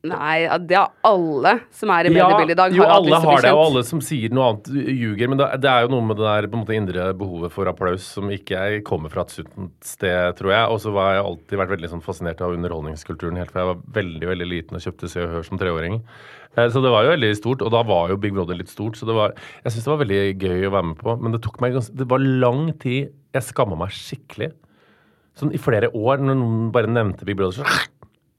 Nei, 0.07 0.47
det 0.63 0.77
er 0.79 0.93
alle 1.03 1.51
som 1.75 1.89
er 1.91 2.07
i 2.07 2.12
mediebildet 2.13 2.53
i 2.53 2.55
dag, 2.55 2.71
jo, 2.71 2.83
har 2.85 2.91
hatt 2.93 3.01
alle 3.01 3.17
har 3.19 3.41
det, 3.43 3.49
og 3.51 3.63
alle 3.65 3.81
som 3.83 3.99
sier 3.99 4.31
noe 4.31 4.45
annet, 4.53 4.69
ljuger. 4.95 5.27
Men 5.27 5.41
det, 5.41 5.67
er 5.67 5.81
jo 5.83 5.89
noe 5.91 6.05
med 6.07 6.15
det 6.15 6.23
der 6.23 6.47
på 6.47 6.55
en 6.55 6.62
måte 6.63 6.77
indre 6.77 7.07
behovet 7.19 7.51
for 7.51 7.67
applaus 7.67 8.05
som 8.15 8.29
ikke 8.31 8.55
jeg 8.55 8.83
kommer 8.88 9.12
fra 9.12 9.25
et 9.27 9.33
sunt 9.35 9.75
sted, 9.83 10.38
tror 10.39 10.53
jeg. 10.55 10.69
Og 10.71 10.79
så 10.85 10.93
har 10.95 11.17
jeg 11.17 11.25
alltid 11.25 11.59
vært 11.59 11.73
veldig 11.75 11.91
sånn 11.91 12.05
fascinert 12.05 12.39
av 12.45 12.55
underholdningskulturen 12.55 13.41
helt 13.41 13.51
fra 13.51 13.65
jeg 13.65 13.71
var 13.73 13.81
veldig 13.99 14.31
veldig 14.31 14.47
liten 14.53 14.79
og 14.79 14.85
kjøpte 14.88 15.12
Se 15.12 15.25
og 15.25 15.33
Hør 15.35 15.43
som 15.49 15.59
treåring. 15.59 15.99
Eh, 16.55 16.69
Så 16.71 16.79
det 16.81 16.93
var 16.95 17.03
jo 17.03 17.12
veldig 17.17 17.33
stort, 17.35 17.62
og 17.67 17.75
da 17.75 17.83
var 17.83 18.09
jo 18.15 18.21
Big 18.23 18.33
Brother 18.33 18.55
litt 18.55 18.71
stort. 18.71 18.95
Så 18.95 19.05
det 19.05 19.19
var, 19.19 19.35
jeg 19.65 19.75
syns 19.75 19.83
det 19.83 19.93
var 19.97 20.03
veldig 20.05 20.23
gøy 20.39 20.63
å 20.69 20.73
være 20.79 20.89
med 20.93 20.97
på. 21.03 21.19
Men 21.19 21.35
det 21.35 21.43
tok 21.43 21.59
meg 21.59 21.75
gans- 21.75 21.91
Det 21.91 22.07
var 22.07 22.23
lang 22.23 22.71
tid 22.79 23.12
Jeg 23.35 23.43
skamma 23.51 23.75
meg 23.83 23.91
skikkelig. 23.91 24.53
Sånn 25.35 25.51
i 25.53 25.59
flere 25.62 25.91
år, 25.91 26.23
når 26.23 26.39
noen 26.39 26.71
bare 26.71 26.88
nevnte 26.88 27.27
Big 27.27 27.35
Brother, 27.35 27.63
så 27.67 27.88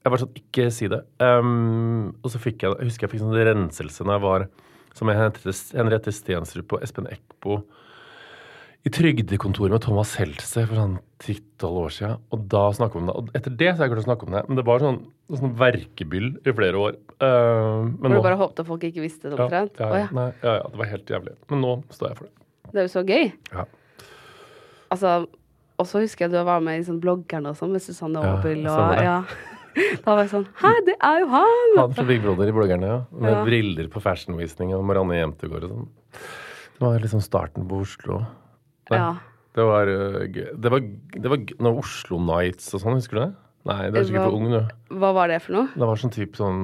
jeg 0.01 0.13
var 0.15 0.23
sånn, 0.23 0.33
ikke 0.39 0.71
si 0.73 0.89
det. 0.89 1.03
Um, 1.21 2.15
og 2.25 2.33
så 2.33 2.41
fikk 2.41 2.65
jeg, 2.65 2.77
jeg 2.79 2.89
husker 2.89 3.07
jeg 3.07 3.15
fikk 3.15 3.25
sånn 3.25 3.37
renselse 3.37 4.07
når 4.07 4.17
jeg 4.17 4.25
var 4.25 4.47
som 4.97 5.11
Henriette, 5.13 5.55
Henriette 5.77 6.15
Stensrup 6.15 6.75
og 6.77 6.85
Espen 6.87 7.09
Eckbo 7.13 7.61
i 8.81 8.89
trygdekontoret 8.89 9.75
med 9.75 9.83
Thomas 9.85 10.15
Seltzer 10.17 10.65
for 10.65 10.79
sånn 10.79 10.95
10-12 11.21 11.81
år 11.83 11.93
siden. 11.93 12.23
Og 12.33 12.47
da 12.49 12.63
snakket 12.73 12.97
vi 12.97 13.03
om 13.03 13.11
det. 13.11 13.17
Og 13.21 13.35
etter 13.37 13.57
det 13.61 13.69
så 13.75 13.83
har 13.83 13.87
jeg 13.87 13.93
klart 13.93 14.03
å 14.03 14.07
snakke 14.07 14.29
om 14.29 14.37
det. 14.39 14.43
Men 14.49 14.61
det 14.61 14.65
var 14.71 14.85
sånn, 14.85 15.01
sånn 15.37 15.53
verkebyll 15.61 16.31
i 16.41 16.55
flere 16.57 16.81
år. 16.81 16.97
Uh, 17.21 17.91
men 18.01 18.15
nå 18.15 18.23
du 18.23 18.25
bare 18.25 18.41
håpte 18.41 18.65
folk 18.65 18.87
ikke 18.89 19.05
visste 19.05 19.29
det 19.29 19.37
omtrent? 19.37 19.77
ja, 19.77 19.91
ja, 19.93 20.01
ja. 20.07 20.09
nei, 20.17 20.31
ja, 20.41 20.57
ja, 20.63 20.65
det 20.73 20.81
var 20.81 20.91
helt 20.95 21.13
jævlig. 21.13 21.37
Men 21.53 21.63
nå 21.67 21.75
står 21.93 22.09
jeg 22.09 22.21
for 22.23 22.31
det. 22.31 22.35
Det 22.71 22.81
er 22.81 22.89
jo 22.89 22.95
så 22.95 23.05
gøy. 23.05 23.31
Ja. 23.53 23.67
Altså, 24.97 25.15
og 25.77 25.89
så 25.93 26.01
husker 26.01 26.27
jeg 26.27 26.33
du 26.33 26.41
var 26.49 26.65
med 26.65 26.81
i 26.81 26.89
sånn 26.89 27.03
bloggerne 27.05 27.53
og 27.53 27.61
sånn 27.61 27.77
med 27.77 27.85
Susanne 27.85 28.25
Ja, 28.25 28.39
Aabel 28.39 28.65
og 28.65 28.95
det. 28.97 29.05
ja. 29.05 29.21
Da 29.75 30.15
var 30.17 30.23
jeg 30.25 30.31
sånn 30.33 30.47
Hæ, 30.61 30.71
det 30.87 30.97
er 31.01 31.21
jo 31.23 31.27
han! 31.31 31.75
Han 31.79 31.93
fra 31.95 32.05
Big 32.09 32.23
Brother 32.25 32.49
i 32.51 32.55
bloggerne, 32.57 32.87
ja. 32.91 32.99
Med 33.13 33.33
Ja. 33.33 33.45
briller 33.47 33.89
på 33.93 34.01
fashionvisning 34.03 34.73
og 34.75 34.85
Marianne 34.85 35.19
Jemtegård 35.21 35.65
og 35.65 35.71
sånn. 35.71 35.89
Det 36.81 36.81
var 36.87 36.99
liksom 37.05 37.21
starten 37.23 37.69
på 37.69 37.81
Oslo. 37.85 38.21
Nei, 38.91 38.99
Ja. 38.99 39.11
Det 39.55 39.65
var 39.67 39.87
øh, 39.91 40.29
gøy. 40.31 40.49
Det 40.63 40.71
var, 40.71 40.81
det 40.81 41.31
var 41.31 41.39
noe 41.59 41.79
Oslo 41.83 42.19
Nights 42.23 42.73
og 42.75 42.81
sånn, 42.85 42.95
husker 42.99 43.19
du 43.19 43.23
det? 43.25 43.33
Nei, 43.67 43.91
det 43.91 43.99
er 44.01 44.05
sikkert 44.09 44.29
for 44.31 44.37
ung, 44.39 44.51
du. 44.51 44.95
Hva 44.97 45.11
var 45.13 45.29
det 45.29 45.41
for 45.43 45.53
noe? 45.59 45.69
Det 45.75 45.89
var 45.91 45.97
sånn 46.01 46.13
type 46.15 46.39
sånn 46.39 46.61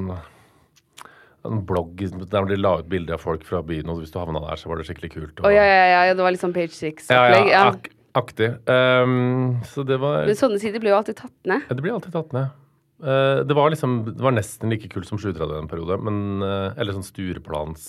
en 1.47 1.61
blogg 1.66 1.99
der 2.31 2.47
de 2.51 2.57
la 2.59 2.73
ut 2.81 2.88
bilder 2.90 3.14
av 3.14 3.23
folk 3.23 3.45
fra 3.47 3.61
byen, 3.62 3.90
og 3.92 4.01
hvis 4.01 4.11
du 4.14 4.19
havna 4.19 4.40
der, 4.42 4.57
så 4.59 4.66
var 4.71 4.77
det 4.81 4.87
skikkelig 4.88 5.12
kult. 5.12 5.38
og- 5.40 5.47
Oh, 5.47 5.53
ja, 5.55 5.62
ja, 5.62 6.05
ja, 6.07 6.14
det 6.14 6.23
var 6.25 6.33
liksom 6.33 6.53
Page 6.55 6.71
ja, 6.75 6.79
Six-opplegg. 6.90 7.51
ja, 7.51 7.51
Ja, 7.51 7.69
ak 7.71 7.90
aktig. 8.16 8.49
Um, 8.66 9.61
så 9.62 9.85
det 9.87 9.99
var 10.01 10.25
Men 10.27 10.35
sånne 10.35 10.59
sider 10.59 10.81
blir 10.81 10.90
jo 10.90 10.97
alltid 11.03 11.16
tatt 11.16 11.33
ned. 11.45 11.62
Ja, 11.69 11.75
det 11.75 11.83
blir 11.83 11.92
alltid 11.92 12.12
tatt 12.12 12.33
ned. 12.33 12.51
Eh, 12.96 13.42
det 13.44 13.52
var 13.52 13.68
liksom 13.68 13.98
Det 14.06 14.22
var 14.24 14.32
nesten 14.32 14.70
like 14.72 14.88
kult 14.88 15.04
som 15.04 15.18
730 15.20 15.59
en 15.59 15.68
periode, 15.68 15.98
men 16.00 16.40
eh, 16.40 16.78
Eller 16.80 16.96
sånn 16.96 17.04
Stureplans 17.04 17.82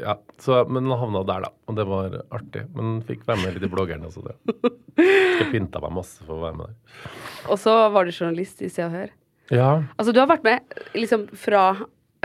Ja, 0.00 0.14
så, 0.40 0.62
men 0.64 0.88
han 0.88 1.02
havna 1.02 1.20
der, 1.28 1.44
da. 1.44 1.50
Og 1.68 1.76
det 1.76 1.84
var 1.90 2.16
artig. 2.32 2.62
Men 2.76 3.02
fikk 3.04 3.26
være 3.28 3.42
med 3.42 3.58
litt 3.58 3.66
i 3.68 3.72
bloggerne 3.72 4.08
også, 4.08 4.24
det. 4.24 4.72
Jeg 4.96 5.50
pynta 5.52 5.82
meg 5.84 5.92
masse 5.98 6.24
for 6.24 6.38
å 6.38 6.46
være 6.46 6.56
med 6.62 6.70
der. 6.72 7.10
Og 7.52 7.60
så 7.60 7.74
var 7.92 8.08
du 8.08 8.14
journalist 8.14 8.64
i 8.64 8.70
Se 8.72 8.86
og 8.86 8.96
Hør. 8.96 9.12
Ja. 9.52 9.68
Altså, 10.00 10.14
du 10.16 10.22
har 10.22 10.30
vært 10.30 10.46
med 10.46 10.80
liksom 10.96 11.28
fra 11.36 11.68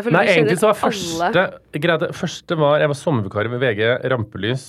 Nei, 0.02 0.24
egentlig 0.32 0.56
så 0.58 0.72
var 0.72 0.80
første 0.80 1.44
greide, 1.78 2.08
Første 2.18 2.56
var 2.58 2.80
Jeg 2.82 2.90
var 2.90 2.98
sommervikar 2.98 3.50
ved 3.52 3.62
VG 3.62 3.84
Rampelys 4.10 4.64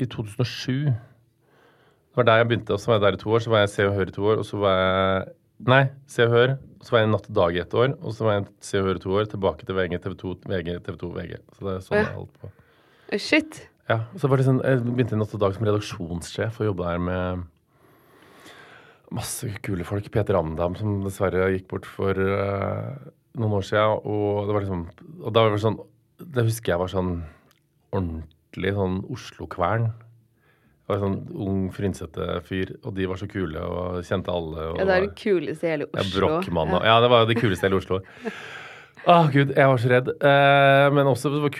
i 0.00 0.06
2007. 0.08 0.86
Det 0.86 2.16
var 2.16 2.30
der 2.30 2.40
jeg 2.40 2.48
begynte, 2.48 2.72
og 2.72 2.80
så 2.80 2.92
var 2.92 2.96
jeg 3.00 3.04
der 3.04 3.18
i 3.18 3.20
to 3.20 3.34
år. 3.34 3.42
Så 3.44 3.52
var 3.52 3.66
jeg 3.66 3.72
Se 3.74 3.90
og 3.90 3.98
Hør 3.98 4.14
i 4.14 4.14
to 4.14 4.30
år, 4.30 4.40
og 4.40 4.46
så 4.48 4.62
var 4.62 4.78
jeg 4.78 5.34
Nei, 5.68 5.84
Se 6.08 6.24
og 6.24 6.32
Hør. 6.32 6.52
Og 6.80 6.86
så 6.86 6.94
var 6.94 7.02
jeg 7.02 7.10
Natt 7.12 7.26
og 7.28 7.34
Dag 7.36 7.56
i 7.56 7.60
ett 7.60 7.74
år, 7.76 7.92
og 8.00 8.14
så 8.16 8.24
var 8.24 8.38
jeg 8.38 8.46
Se 8.64 8.80
og 8.80 8.86
Hør 8.88 8.96
i 9.00 9.02
to 9.02 9.10
år. 9.18 9.26
Tilbake 9.28 9.66
til 9.68 9.76
VG, 9.76 9.98
TV 10.00 10.14
2, 10.22 10.34
VG, 10.48 10.70
TV 10.86 10.96
2, 11.02 11.10
VG. 11.18 11.34
Så 11.56 11.66
det 11.66 11.74
er 11.74 11.84
sånn 11.84 11.98
Ja. 11.98 12.04
jeg 12.04 12.16
holdt 12.16 12.40
på. 12.40 12.50
Shit. 13.18 13.68
Ja, 13.90 13.98
så 14.16 14.28
var 14.30 14.36
det 14.38 14.46
sånn, 14.46 14.62
Jeg 14.62 14.80
begynte 14.86 15.12
i 15.12 15.18
Natt 15.18 15.34
og 15.34 15.40
Dag 15.40 15.54
som 15.54 15.66
redaksjonssjef 15.66 16.60
og 16.60 16.66
jobba 16.70 16.92
der 16.92 16.98
med 16.98 17.46
masse 19.10 19.48
kule 19.62 19.84
folk. 19.84 20.10
Peter 20.10 20.34
Amdam, 20.38 20.76
som 20.78 21.02
dessverre 21.02 21.50
gikk 21.52 21.66
bort 21.68 21.86
for 21.86 22.14
uh, 22.14 22.94
noen 23.36 23.56
år 23.58 23.66
siden. 23.66 23.98
Og 24.06 24.46
det 24.46 24.54
var 24.54 24.62
liksom 24.62 24.84
Og 25.24 25.32
da 25.34 25.42
var 25.42 25.50
det 25.50 25.60
sånn 25.64 25.80
Det 26.20 26.44
husker 26.46 26.72
jeg 26.72 26.78
var 26.78 26.92
sånn 26.92 27.24
ordentlig 27.92 28.74
sånn 28.76 29.00
Oslo-kvern. 29.10 29.90
Det 30.90 30.98
en 30.98 31.04
sånn 31.06 31.42
ung, 31.46 31.60
frynsete 31.74 32.40
fyr, 32.46 32.72
og 32.84 32.94
de 32.96 33.06
var 33.10 33.20
så 33.20 33.28
kule 33.30 33.60
og 33.62 34.00
kjente 34.06 34.32
alle. 34.34 34.70
Og 34.72 34.80
Ja, 34.80 34.86
det 34.88 34.96
er 34.96 35.06
det 35.06 35.12
kuleste 35.20 35.68
i 35.68 35.74
hele 35.74 35.86
ja, 35.86 36.02
Oslo. 36.02 36.32
Brochmann 36.34 36.74
og 36.78 36.88
Ja, 36.88 36.96
det 37.04 37.12
var 37.12 37.22
jo 37.24 37.30
det 37.30 37.38
kuleste 37.40 37.66
i 37.66 37.70
hele 37.70 37.80
Oslo. 37.80 38.00
Å, 39.08 39.14
gud, 39.32 39.54
jeg 39.56 39.64
var 39.70 39.80
så 39.80 39.88
redd. 39.88 40.10
Eh, 40.28 40.86
men 40.92 41.08
også 41.08 41.30
var 41.40 41.54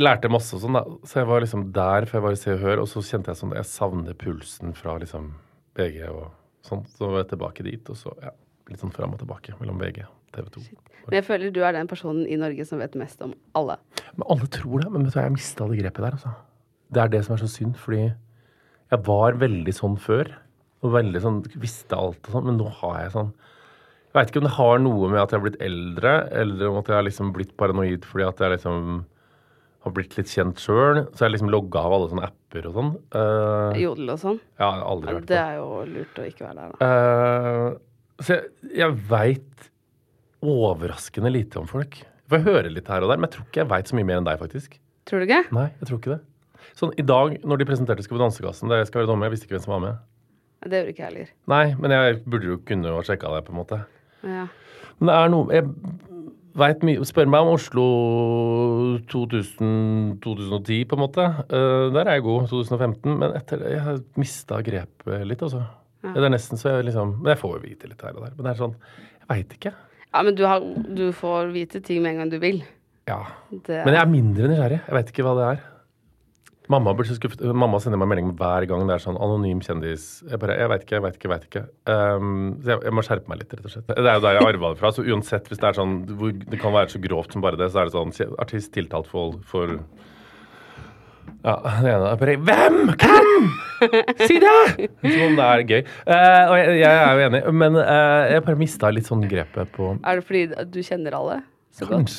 lærte 0.00 0.30
masse 0.32 0.56
og 0.56 0.62
sånn, 0.62 0.78
da. 0.78 0.84
Så 1.04 1.20
jeg 1.20 1.28
var 1.28 1.44
liksom 1.44 1.66
der, 1.76 2.06
for 2.08 2.18
jeg 2.18 2.24
var 2.24 2.36
i 2.36 2.40
Se 2.40 2.54
og 2.54 2.62
Hør, 2.62 2.82
og 2.86 2.88
så 2.88 3.02
kjente 3.04 3.32
jeg 3.32 3.40
sånn 3.42 3.52
Jeg 3.58 3.68
savner 3.68 4.16
pulsen 4.16 4.72
fra 4.78 4.96
liksom 5.02 5.28
VG 5.76 6.06
og 6.08 6.30
sånn. 6.64 6.86
Så 6.96 7.10
var 7.12 7.20
jeg 7.20 7.32
tilbake 7.34 7.66
dit, 7.66 7.92
og 7.92 8.00
så 8.00 8.14
ja, 8.24 8.32
litt 8.70 8.80
sånn 8.80 8.94
fram 8.96 9.12
og 9.12 9.20
tilbake 9.20 9.58
mellom 9.60 9.82
VG 9.82 10.06
og 10.06 10.14
TV 10.36 10.48
2. 10.56 10.64
Men 11.06 11.18
jeg 11.20 11.26
føler 11.28 11.52
du 11.54 11.60
er 11.62 11.76
den 11.76 11.90
personen 11.90 12.24
i 12.26 12.38
Norge 12.40 12.64
som 12.66 12.80
vet 12.82 12.96
mest 12.98 13.20
om 13.22 13.36
alle. 13.58 13.76
Men 14.16 14.28
alle 14.32 14.48
tror 14.56 14.82
det. 14.82 14.90
Men 14.90 15.04
vet 15.04 15.12
du, 15.12 15.18
hva, 15.20 15.26
jeg 15.28 15.36
mista 15.36 15.68
det 15.68 15.82
grepet 15.82 16.06
der, 16.06 16.16
altså. 16.16 16.32
Det 16.96 17.02
er 17.02 17.12
det 17.12 17.20
som 17.26 17.36
er 17.36 17.42
så 17.42 17.50
synd, 17.50 17.76
fordi 17.82 18.06
jeg 18.92 19.02
var 19.06 19.36
veldig 19.40 19.72
sånn 19.74 19.96
før. 19.98 20.30
Og 20.84 20.92
veldig 20.92 21.20
sånn, 21.24 21.38
visste 21.58 21.96
alt 21.98 22.28
og 22.28 22.34
sånn, 22.36 22.44
men 22.50 22.58
nå 22.60 22.66
har 22.82 22.98
jeg 23.06 23.12
sånn 23.14 23.30
Jeg 23.36 24.14
veit 24.18 24.28
ikke 24.30 24.40
om 24.42 24.46
det 24.46 24.54
har 24.56 24.78
noe 24.84 25.08
med 25.10 25.20
at 25.22 25.32
jeg 25.32 25.38
har 25.40 25.44
blitt 25.46 25.62
eldre, 25.64 26.12
eller 26.42 26.68
om 26.70 26.76
at 26.80 26.88
jeg 26.88 26.96
har 26.96 27.04
liksom 27.06 27.32
blitt 27.36 27.54
paranoid 27.60 28.04
fordi 28.08 28.24
at 28.24 28.38
jeg 28.44 28.52
liksom 28.54 28.84
har 29.86 29.92
blitt 29.96 30.16
litt 30.18 30.30
kjent 30.32 30.58
sjøl. 30.62 31.00
Så 31.14 31.26
jeg 31.26 31.34
liksom 31.34 31.50
logga 31.52 31.82
av 31.84 31.92
alle 31.96 32.08
sånne 32.12 32.28
apper 32.30 32.68
og 32.70 32.76
sånn. 32.78 32.92
Uh, 33.14 33.76
Jodel 33.78 34.12
og 34.14 34.20
sånn. 34.22 34.38
ja, 34.58 34.70
aldri 34.82 35.12
Ja, 35.12 35.18
vært 35.20 35.28
det 35.30 35.40
er 35.42 35.58
jo 35.58 35.66
lurt 35.92 36.20
å 36.22 36.26
ikke 36.30 36.46
være 36.48 36.56
der, 36.62 36.72
da. 36.72 36.90
Uh, 37.76 38.22
Så 38.24 38.36
jeg, 38.38 38.48
jeg 38.80 38.96
veit 39.10 39.68
overraskende 40.46 41.32
lite 41.32 41.60
om 41.60 41.68
folk. 41.70 41.98
For 42.26 42.38
jeg 42.40 42.46
hører 42.48 42.72
litt 42.72 42.88
her 42.90 43.04
og 43.04 43.12
der, 43.12 43.20
men 43.20 43.28
jeg 43.28 43.36
tror 43.36 43.46
ikke 43.50 43.62
jeg 43.62 43.70
veit 43.74 43.90
så 43.90 43.98
mye 43.98 44.08
mer 44.08 44.20
enn 44.20 44.26
deg, 44.28 44.40
faktisk. 44.40 44.78
Tror 45.06 45.22
du 45.22 45.28
ikke? 45.28 45.42
Nei, 45.54 45.68
jeg 45.80 45.88
tror 45.90 46.00
ikke 46.00 46.14
det. 46.16 46.20
Sånn, 46.78 46.92
I 46.98 47.04
dag, 47.06 47.36
når 47.44 47.60
de 47.60 47.68
presenterte 47.68 48.04
Skal 48.06 48.18
vi 48.18 48.22
danse-kassen, 48.24 48.70
det 48.72 48.86
skal 48.88 49.02
være 49.02 49.10
dommer, 49.12 49.28
jeg 49.28 49.36
visste 49.36 49.48
ikke 49.48 49.56
hvem 49.58 49.64
som 49.66 49.76
var 49.76 49.84
med. 49.84 50.04
Det 50.66 50.80
gjorde 50.80 50.92
ikke 50.94 51.02
jeg 51.04 51.10
heller. 51.12 51.32
Nei, 51.52 51.64
men 51.78 51.94
jeg 51.94 52.18
burde 52.24 52.48
jo 52.50 52.58
kunne 52.66 52.92
ha 52.96 53.02
sjekka 53.06 53.30
det, 53.36 53.44
på 53.46 53.54
en 53.54 53.60
måte. 53.60 53.80
Ja. 54.26 54.46
Men 54.98 55.10
det 55.10 55.16
er 55.20 55.28
noe 55.30 55.52
Jeg 55.52 55.66
veit 56.56 56.84
mye 56.88 57.04
Spør 57.06 57.28
meg 57.28 57.44
om 57.44 57.52
Oslo 57.52 57.86
2000, 59.12 60.20
2010, 60.24 60.84
på 60.88 60.96
en 60.96 61.02
måte. 61.02 61.26
Uh, 61.52 61.92
der 61.94 62.06
er 62.06 62.16
jeg 62.16 62.24
god. 62.26 62.46
2015. 62.52 63.18
Men 63.20 63.36
etter 63.36 63.60
det 63.60 63.74
Jeg 63.74 63.82
har 63.84 64.00
mista 64.16 64.62
grepet 64.64 65.26
litt, 65.28 65.44
altså. 65.44 65.66
Det 66.06 66.22
er 66.22 66.30
nesten 66.30 66.60
så 66.60 66.76
jeg 66.76 66.86
liksom 66.86 67.16
Men 67.18 67.32
jeg 67.32 67.40
får 67.40 67.54
jo 67.56 67.62
vite 67.64 67.88
litt 67.90 68.02
her 68.04 68.14
og 68.14 68.24
der. 68.26 68.34
Men 68.36 68.46
det 68.46 68.50
er 68.52 68.60
sånn 68.62 68.74
Jeg 69.20 69.28
veit 69.32 69.54
ikke. 69.58 69.72
ja, 70.14 70.22
men 70.22 70.36
du, 70.38 70.44
har, 70.48 70.66
du 70.96 71.06
får 71.12 71.52
vite 71.54 71.80
ting 71.84 72.02
med 72.02 72.14
en 72.14 72.22
gang 72.22 72.30
du 72.32 72.38
vil. 72.40 72.62
Ja. 73.10 73.20
Det, 73.50 73.82
Men 73.84 73.94
jeg 73.94 74.02
er 74.02 74.10
mindre 74.10 74.50
nysgjerrig. 74.50 74.78
Jeg 74.86 74.96
veit 74.96 75.10
ikke 75.12 75.26
hva 75.26 75.34
det 75.38 75.48
er. 75.50 75.64
Mamma 76.72 76.94
blir 76.98 77.06
så 77.08 77.16
skuffet. 77.18 77.42
Mamma 77.54 77.78
sender 77.82 78.00
meg 78.00 78.10
melding 78.10 78.32
hver 78.38 78.66
gang 78.70 78.88
det 78.88 78.96
er 78.96 79.04
sånn 79.04 79.18
anonym 79.22 79.60
kjendis. 79.62 80.06
Jeg 80.26 80.40
bare, 80.42 80.56
jeg 80.58 80.72
veit 80.72 80.86
ikke, 80.86 80.96
jeg 80.96 81.04
veit 81.04 81.18
ikke, 81.18 81.28
jeg 81.28 81.34
vet 81.34 81.46
ikke. 81.50 81.62
Um, 81.92 82.34
så 82.62 82.72
jeg, 82.74 82.82
jeg 82.88 82.96
må 82.96 83.06
skjerpe 83.06 83.32
meg 83.32 83.42
litt, 83.42 83.54
rett 83.54 83.68
og 83.68 83.74
slett. 83.76 83.86
Det 83.92 84.02
er 84.02 84.18
jo 84.18 84.24
der 84.26 84.38
jeg 84.40 84.48
arva 84.50 84.72
det 84.72 84.80
fra. 84.82 84.92
Så 84.96 85.06
uansett 85.06 85.50
hvis 85.50 85.62
det 85.62 85.70
er 85.70 85.78
sånn 85.78 85.96
hvor 86.18 86.34
det 86.34 86.60
kan 86.62 86.74
være 86.74 86.92
så 86.96 87.02
grovt 87.06 87.36
som 87.36 87.44
bare 87.44 87.60
det, 87.60 87.70
så 87.70 87.82
er 87.84 87.90
det 87.90 87.96
sånn 87.96 88.36
artist 88.42 88.74
tiltalt 88.74 89.10
for, 89.10 89.38
for 89.46 89.76
ja, 91.46 91.54
det 91.82 91.90
ene 91.92 92.10
er 92.10 92.18
bare 92.18 92.36
Hvem? 92.42 92.78
Hvem? 92.98 93.48
Si 94.26 94.38
det! 94.42 94.88
Som 95.04 95.22
om 95.28 95.38
det 95.38 95.46
er 95.46 95.64
gøy. 95.68 95.78
Eh, 95.84 96.42
og 96.50 96.56
jeg, 96.58 96.76
jeg 96.80 96.98
er 97.04 97.12
jo 97.12 97.26
enig, 97.28 97.42
men 97.62 97.78
eh, 97.82 98.32
jeg 98.32 98.44
bare 98.48 98.60
mista 98.60 98.90
litt 98.94 99.06
sånn 99.06 99.22
grepet 99.30 99.70
på 99.76 99.92
Er 100.00 100.20
det 100.20 100.26
fordi 100.26 100.66
du 100.72 100.80
kjenner 100.82 101.18
alle 101.18 101.40
så 101.76 101.86
godt? 101.90 102.14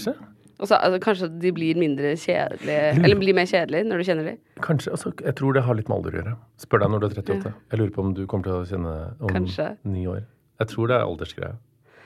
Og 0.59 0.65
så, 0.65 0.77
altså, 0.81 0.97
kanskje 1.03 1.27
de 1.39 1.51
blir 1.53 1.77
mindre 1.77 2.15
kjedelige 2.17 2.93
Eller 3.05 3.15
blir 3.19 3.35
mer 3.37 3.45
kjedelige 3.45 3.85
når 3.85 4.01
du 4.01 4.07
kjenner 4.07 4.25
dem? 4.31 4.39
Kanskje, 4.65 4.91
altså, 4.95 5.11
Jeg 5.21 5.35
tror 5.37 5.53
det 5.53 5.63
har 5.67 5.77
litt 5.77 5.89
med 5.91 5.97
alder 5.99 6.15
å 6.15 6.21
gjøre. 6.21 6.35
Spør 6.63 6.81
deg 6.83 6.89
når 6.93 6.99
du 6.99 7.05
er 7.07 7.15
38. 7.21 7.53
Jeg 7.71 7.79
lurer 7.83 7.93
på 7.93 8.05
om 8.07 8.13
du 8.17 8.23
kommer 8.25 8.49
til 8.49 8.55
å 8.57 8.65
kjenne 8.71 8.93
om 9.21 9.33
Kanskje. 9.35 9.67
ni 9.85 10.07
år. 10.09 10.23
Jeg 10.59 10.71
tror 10.73 10.87
det 10.89 10.95
er 10.97 11.05
aldersgreie. 11.05 11.55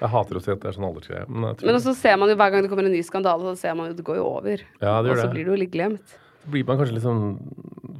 Jeg 0.01 0.09
hater 0.09 0.35
å 0.35 0.41
si 0.41 0.49
at 0.51 0.59
det 0.63 0.67
er 0.67 0.75
sånn 0.75 0.87
aldersgreie. 0.89 1.27
Men 1.29 1.55
Men 1.61 1.77
også 1.77 1.93
ser 1.95 2.17
man 2.17 2.27
jo 2.31 2.35
hver 2.35 2.51
gang 2.51 2.63
det 2.65 2.71
kommer 2.73 2.87
en 2.89 2.91
ny 2.91 3.03
skandale, 3.05 3.43
så 3.53 3.55
ser 3.61 3.75
man 3.77 3.91
jo 3.91 3.93
det 3.99 4.03
går 4.07 4.17
jo 4.17 4.25
over. 4.27 4.63
Ja, 4.81 4.97
det 5.05 5.11
Og 5.13 5.17
så 5.21 5.27
det. 5.27 5.31
blir 5.35 5.45
det 5.45 5.53
jo 5.53 5.59
litt 5.61 5.71
glemt. 5.75 6.15
Så 6.41 6.49
blir 6.51 6.65
man 6.65 6.79
kanskje 6.81 6.95
litt 6.97 7.05
sånn 7.05 7.23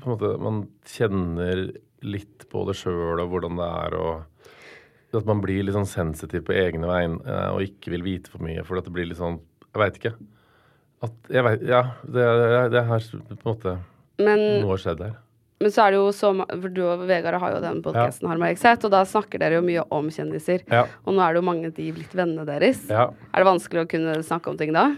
på 0.02 0.10
en 0.10 0.14
måte, 0.16 0.32
Man 0.42 0.68
kjenner 0.90 1.72
litt 2.02 2.48
på 2.50 2.66
det 2.66 2.76
sjøl 2.80 3.22
og 3.22 3.30
hvordan 3.30 3.56
det 3.62 3.68
er 3.86 3.96
og 4.02 4.24
At 5.14 5.26
man 5.28 5.42
blir 5.44 5.62
litt 5.64 5.76
sånn 5.76 5.86
sensitiv 5.86 6.46
på 6.48 6.56
egne 6.58 6.88
vegne 6.90 7.40
og 7.54 7.62
ikke 7.62 7.92
vil 7.94 8.02
vite 8.04 8.32
for 8.34 8.42
mye. 8.44 8.64
For 8.66 8.80
at 8.80 8.86
det 8.88 8.94
blir 8.96 9.06
litt 9.06 9.20
sånn 9.22 9.38
Jeg 9.72 9.80
veit 9.84 10.00
ikke. 10.02 10.14
At, 11.02 11.14
jeg 11.34 11.44
vet, 11.48 11.64
ja, 11.66 11.82
det, 12.06 12.26
det 12.74 12.84
har 12.86 13.06
på 13.10 13.34
en 13.34 13.46
måte 13.48 13.76
Men, 14.22 14.42
Noe 14.62 14.76
har 14.76 14.82
skjedd 14.84 15.00
der. 15.02 15.16
Men 15.62 15.74
så 15.74 15.86
er 15.86 15.94
det 15.94 16.00
jo 16.00 16.10
så 16.16 16.32
For 16.50 16.74
du 16.74 16.82
og 16.88 17.06
Vegard 17.10 17.38
har 17.42 17.56
jo 17.56 17.62
den 17.64 17.82
podkasten, 17.86 18.28
ja. 18.28 18.76
og 18.76 18.94
da 18.94 19.04
snakker 19.08 19.42
dere 19.42 19.60
jo 19.60 19.66
mye 19.66 19.86
om 19.94 20.10
kjendiser. 20.14 20.66
Ja. 20.72 20.86
Og 21.06 21.16
nå 21.16 21.24
er 21.24 21.34
det 21.34 21.42
jo 21.42 21.48
mange 21.48 21.70
av 21.70 21.76
de 21.78 21.88
blitt 21.96 22.16
vennene 22.18 22.46
deres. 22.48 22.84
Ja. 22.90 23.10
Er 23.32 23.44
det 23.44 23.50
vanskelig 23.50 23.86
å 23.86 23.90
kunne 23.92 24.18
snakke 24.26 24.52
om 24.52 24.60
ting 24.60 24.74
da? 24.76 24.90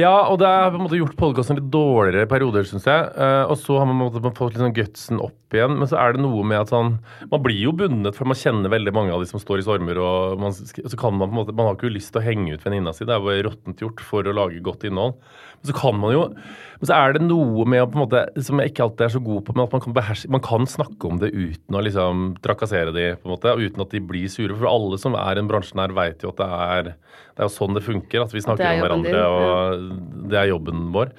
Ja, 0.00 0.12
og 0.26 0.40
det 0.40 0.48
har 0.48 0.72
på 0.72 0.80
en 0.80 0.86
måte 0.86 0.98
gjort 0.98 1.18
podkasten 1.20 1.58
litt 1.58 1.70
dårligere 1.72 2.26
i 2.26 2.30
perioder, 2.30 2.66
syns 2.66 2.86
jeg. 2.88 3.08
Eh, 3.12 3.44
og 3.44 3.58
så 3.60 3.76
har 3.78 3.88
man 3.88 4.00
måte 4.00 4.22
fått 4.24 4.58
sånn 4.58 4.74
gutsen 4.74 5.20
opp 5.22 5.56
igjen. 5.56 5.76
Men 5.78 5.90
så 5.90 5.98
er 6.00 6.16
det 6.16 6.24
noe 6.24 6.44
med 6.48 6.62
at 6.62 6.72
sånn 6.72 6.96
Man 7.30 7.44
blir 7.44 7.60
jo 7.60 7.74
bundet, 7.76 8.16
for 8.16 8.28
man 8.28 8.38
kjenner 8.38 8.72
veldig 8.72 8.94
mange 8.96 9.14
av 9.14 9.22
de 9.22 9.28
som 9.30 9.42
står 9.42 9.60
i 9.60 9.66
stormer. 9.66 10.00
Og 10.00 10.40
man, 10.40 10.56
så 10.56 10.98
kan 10.98 11.14
man 11.14 11.28
på 11.28 11.32
en 11.32 11.40
måte 11.42 11.56
Man 11.56 11.68
har 11.68 11.78
ikke 11.78 11.92
lyst 11.92 12.14
til 12.14 12.22
å 12.22 12.26
henge 12.26 12.56
ut 12.56 12.66
venninna 12.66 12.94
si. 12.96 13.06
Det 13.08 13.14
er 13.14 13.22
jo 13.22 13.48
råttent 13.50 13.84
gjort 13.84 14.04
for 14.04 14.26
å 14.26 14.36
lage 14.36 14.64
godt 14.64 14.88
innhold. 14.88 15.20
Så 15.62 15.74
kan 15.76 15.98
man 15.98 16.10
jo 16.14 16.22
Men 16.32 16.88
så 16.88 16.96
er 16.96 17.14
det 17.14 17.22
noe 17.22 17.64
med 17.70 17.84
å 17.84 17.88
på 17.90 17.94
en 17.94 18.02
måte 18.02 18.22
Som 18.42 18.58
jeg 18.58 18.72
ikke 18.72 18.86
alltid 18.86 19.04
er 19.06 19.12
så 19.14 19.20
god 19.22 19.44
på, 19.46 19.54
men 19.54 19.64
at 19.64 19.76
man 19.76 19.84
kan 19.84 19.94
beherske 19.94 20.32
Man 20.34 20.42
kan 20.42 20.66
snakke 20.70 21.10
om 21.10 21.20
det 21.22 21.30
uten 21.30 21.78
å 21.78 21.82
liksom 21.86 22.24
trakassere 22.42 22.94
de, 22.96 23.12
på 23.20 23.28
en 23.28 23.34
måte, 23.36 23.52
og 23.52 23.62
uten 23.62 23.84
at 23.84 23.94
de 23.94 24.02
blir 24.02 24.26
sure. 24.32 24.56
For 24.58 24.70
alle 24.70 24.98
som 25.02 25.14
er 25.18 25.38
i 25.38 25.44
en 25.44 25.50
bransjen 25.50 25.82
her, 25.82 25.94
vet 25.94 26.26
jo 26.26 26.32
at 26.34 26.42
det 26.42 26.50
er 26.50 26.90
Det 26.90 27.44
er 27.44 27.46
jo 27.46 27.54
sånn 27.54 27.78
det 27.78 27.84
funker. 27.86 28.26
At 28.26 28.34
vi 28.34 28.42
snakker 28.44 28.66
er 28.66 28.76
om 28.80 28.84
hverandre, 28.86 29.14
din, 29.14 29.22
hverandre. 29.22 30.02
og 30.18 30.28
det 30.32 30.42
er 30.42 30.50
jobben 30.50 30.84
vår. 30.96 31.14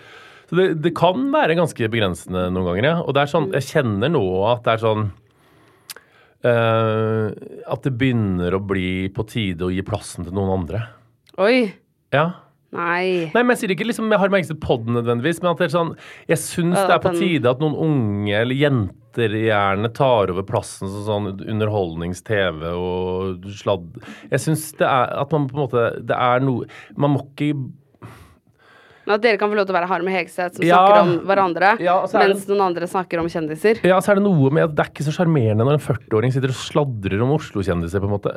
Så 0.50 0.60
det, 0.60 0.68
det 0.84 0.92
kan 1.00 1.24
være 1.34 1.56
ganske 1.58 1.88
begrensende 1.90 2.50
noen 2.52 2.68
ganger, 2.74 2.90
ja. 2.92 2.96
Og 3.02 3.16
det 3.16 3.24
er 3.24 3.32
sånn, 3.32 3.48
jeg 3.56 3.70
kjenner 3.72 4.12
nå 4.12 4.24
at 4.52 4.66
det 4.68 4.76
er 4.76 4.88
sånn 4.88 5.12
Uh, 6.44 7.32
At 7.72 7.86
det 7.86 7.94
begynner 7.96 8.58
å 8.58 8.60
bli 8.60 9.08
på 9.16 9.24
tide 9.32 9.64
å 9.64 9.72
gi 9.72 9.80
plassen 9.88 10.26
til 10.28 10.36
noen 10.36 10.58
andre. 10.58 10.82
Oi! 11.40 11.70
Ja. 12.12 12.43
Nei. 12.74 13.30
Nei, 13.34 13.44
men 13.44 13.54
jeg 13.54 13.60
sier 13.64 13.74
ikke 13.76 13.86
liksom, 13.86 14.10
jeg 14.10 14.20
har 14.24 14.32
meg 14.34 14.44
ikke 14.48 14.58
på 14.64 14.78
den 14.84 14.96
nødvendigvis, 14.98 15.42
men 15.44 15.52
at 15.52 15.60
det 15.62 15.68
er 15.70 15.74
sånn 15.78 15.92
Jeg 16.32 16.40
syns 16.42 16.80
det 16.80 16.96
er 16.96 17.04
på 17.04 17.12
tide 17.20 17.52
at 17.52 17.62
noen 17.62 17.76
unge 17.86 18.34
eller 18.40 18.58
jenter 18.58 19.36
gjerne 19.38 19.92
tar 19.94 20.32
over 20.34 20.42
plassen 20.48 20.90
som 20.90 21.04
sånn 21.06 21.28
underholdnings-TV 21.54 22.66
og 22.74 23.46
sladd 23.62 24.02
Jeg 24.32 24.42
syns 24.42 24.66
det 24.80 24.90
er 24.90 25.14
at 25.22 25.32
man 25.36 25.46
på 25.52 25.54
en 25.60 25.64
måte 25.68 25.86
Det 26.10 26.18
er 26.18 26.42
noe 26.42 26.66
Man 26.98 27.14
må 27.14 27.22
ikke 27.28 27.52
Men 29.04 29.18
at 29.18 29.22
dere 29.26 29.38
kan 29.38 29.52
få 29.52 29.58
lov 29.60 29.68
til 29.68 29.76
å 29.76 29.80
være 29.82 29.92
Harm 29.92 30.08
og 30.08 30.14
Hegseth 30.16 30.56
som 30.58 30.66
Ja. 30.66 30.78
snakker 30.80 31.02
om 31.04 31.14
hverandre, 31.28 31.72
Ja, 31.84 31.98
det- 32.08 32.22
mens 32.24 32.46
noen 32.48 32.62
andre 32.70 32.88
snakker 32.88 33.20
om 33.20 33.28
kjendiser. 33.28 33.84
Ja, 33.84 34.00
så 34.00 34.12
er 34.14 34.16
det 34.16 34.24
noe 34.24 34.50
med 34.50 34.64
at 34.64 34.76
det 34.76 34.86
er 34.86 34.92
ikke 34.94 35.04
så 35.12 35.12
sjarmerende 35.18 35.66
når 35.68 35.74
en 35.76 35.84
40-åring 35.84 36.32
sitter 36.32 36.48
og 36.48 36.56
sladrer 36.56 37.22
om 37.22 37.34
Oslo-kjendiser, 37.36 38.00
på 38.00 38.08
en 38.08 38.16
måte. 38.16 38.32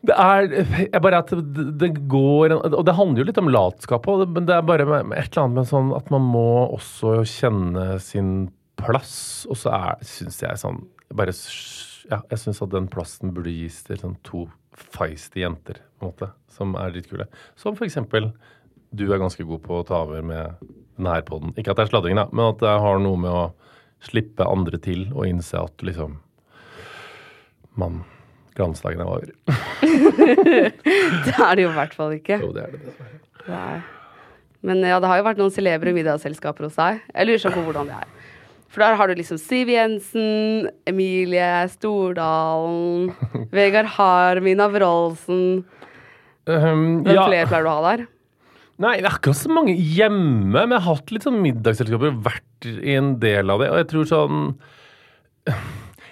Det 0.00 0.14
er 0.16 1.02
bare 1.04 1.20
at 1.20 1.32
det, 1.80 1.90
går 2.08 2.54
Og 2.56 2.84
det 2.88 2.94
handler 2.96 3.20
jo 3.20 3.26
litt 3.28 3.40
om 3.40 3.50
latskap 3.52 4.06
òg, 4.08 4.22
men 4.32 4.46
det 4.48 4.54
er 4.56 4.64
bare 4.64 4.86
et 4.86 4.88
eller 4.88 5.42
annet 5.42 5.58
med 5.58 5.68
sånn 5.68 5.90
at 5.96 6.08
man 6.12 6.24
må 6.24 6.46
også 6.70 7.18
kjenne 7.28 7.98
sin 8.00 8.48
plass, 8.80 9.44
og 9.50 9.58
så 9.60 9.74
er 9.76 10.06
syns 10.08 10.40
jeg 10.40 10.60
sånn 10.62 10.80
bare 11.12 11.34
Ja, 12.10 12.22
jeg 12.32 12.40
syns 12.42 12.62
at 12.64 12.72
den 12.72 12.88
plassen 12.90 13.34
burde 13.36 13.52
gis 13.52 13.82
til 13.86 14.00
sånn 14.00 14.16
to 14.26 14.46
feisty 14.80 15.42
jenter, 15.44 15.82
på 15.98 16.06
en 16.06 16.14
måte, 16.14 16.30
som 16.50 16.72
er 16.80 16.94
litt 16.94 17.10
kule. 17.10 17.26
Som 17.60 17.76
for 17.76 17.86
eksempel 17.86 18.30
du 18.90 19.04
er 19.12 19.20
ganske 19.22 19.44
god 19.46 19.60
på 19.62 19.76
å 19.78 19.86
ta 19.86 20.00
over 20.06 20.24
med 20.26 20.56
denne 20.96 21.12
her 21.12 21.26
podden. 21.26 21.52
Ikke 21.54 21.74
at 21.74 21.78
det 21.78 21.84
er 21.86 21.92
sladring, 21.92 22.16
da, 22.18 22.26
men 22.32 22.48
at 22.48 22.62
det 22.62 22.72
har 22.82 22.98
noe 23.02 23.20
med 23.20 23.30
å 23.30 23.44
slippe 24.02 24.48
andre 24.48 24.80
til 24.82 25.04
og 25.12 25.28
innse 25.28 25.60
at 25.60 25.84
liksom 25.84 26.18
Man 27.78 28.00
Glansdagen 28.60 29.00
var 29.02 29.16
over. 29.16 29.32
Det 31.26 31.34
er 31.34 31.56
det 31.56 31.64
jo 31.64 31.70
i 31.72 31.76
hvert 31.78 31.96
fall 31.96 32.14
ikke. 32.18 32.38
Jo, 32.44 32.52
det 32.54 32.66
er 32.68 32.76
det. 32.76 32.94
Nei. 33.48 33.80
Men 34.66 34.82
ja, 34.84 34.98
det 35.00 35.08
har 35.08 35.20
jo 35.20 35.24
vært 35.24 35.40
noen 35.40 35.52
celebre 35.54 35.92
middagsselskaper 35.96 36.66
hos 36.68 36.76
deg. 36.76 37.00
Jeg 37.14 37.28
lurer 37.28 37.40
sånn 37.40 37.54
på 37.56 37.62
hvordan 37.64 37.88
det 37.88 37.96
er. 38.02 38.08
For 38.70 38.84
der 38.84 38.94
har 39.00 39.10
du 39.10 39.16
liksom 39.18 39.38
Siv 39.40 39.70
Jensen, 39.72 40.68
Emilie 40.86 41.64
Stordalen, 41.72 43.08
Vegard 43.56 43.88
Harmin 43.96 44.62
Avrolsen 44.62 45.44
Um, 46.48 47.02
Hvem 47.04 47.12
ja, 47.14 47.26
flere 47.28 47.46
pleier 47.50 47.66
du 47.66 47.68
å 47.68 47.72
ha 47.76 47.82
der? 47.92 48.00
nei, 48.80 48.94
det 49.04 49.10
er 49.10 49.16
ikke 49.18 49.34
så 49.36 49.50
mange 49.52 49.74
hjemme, 49.76 50.54
men 50.56 50.72
jeg 50.72 50.80
har 50.80 50.96
hatt 50.96 51.12
litt 51.12 51.26
sånn 51.26 51.36
middagsselskaper, 51.44 52.14
vært 52.24 52.64
i 52.66 52.94
en 52.96 53.10
del 53.20 53.52
av 53.52 53.60
det, 53.60 53.68
og 53.70 53.76
jeg 53.82 53.88
tror 53.90 54.08
sånn 54.08 54.38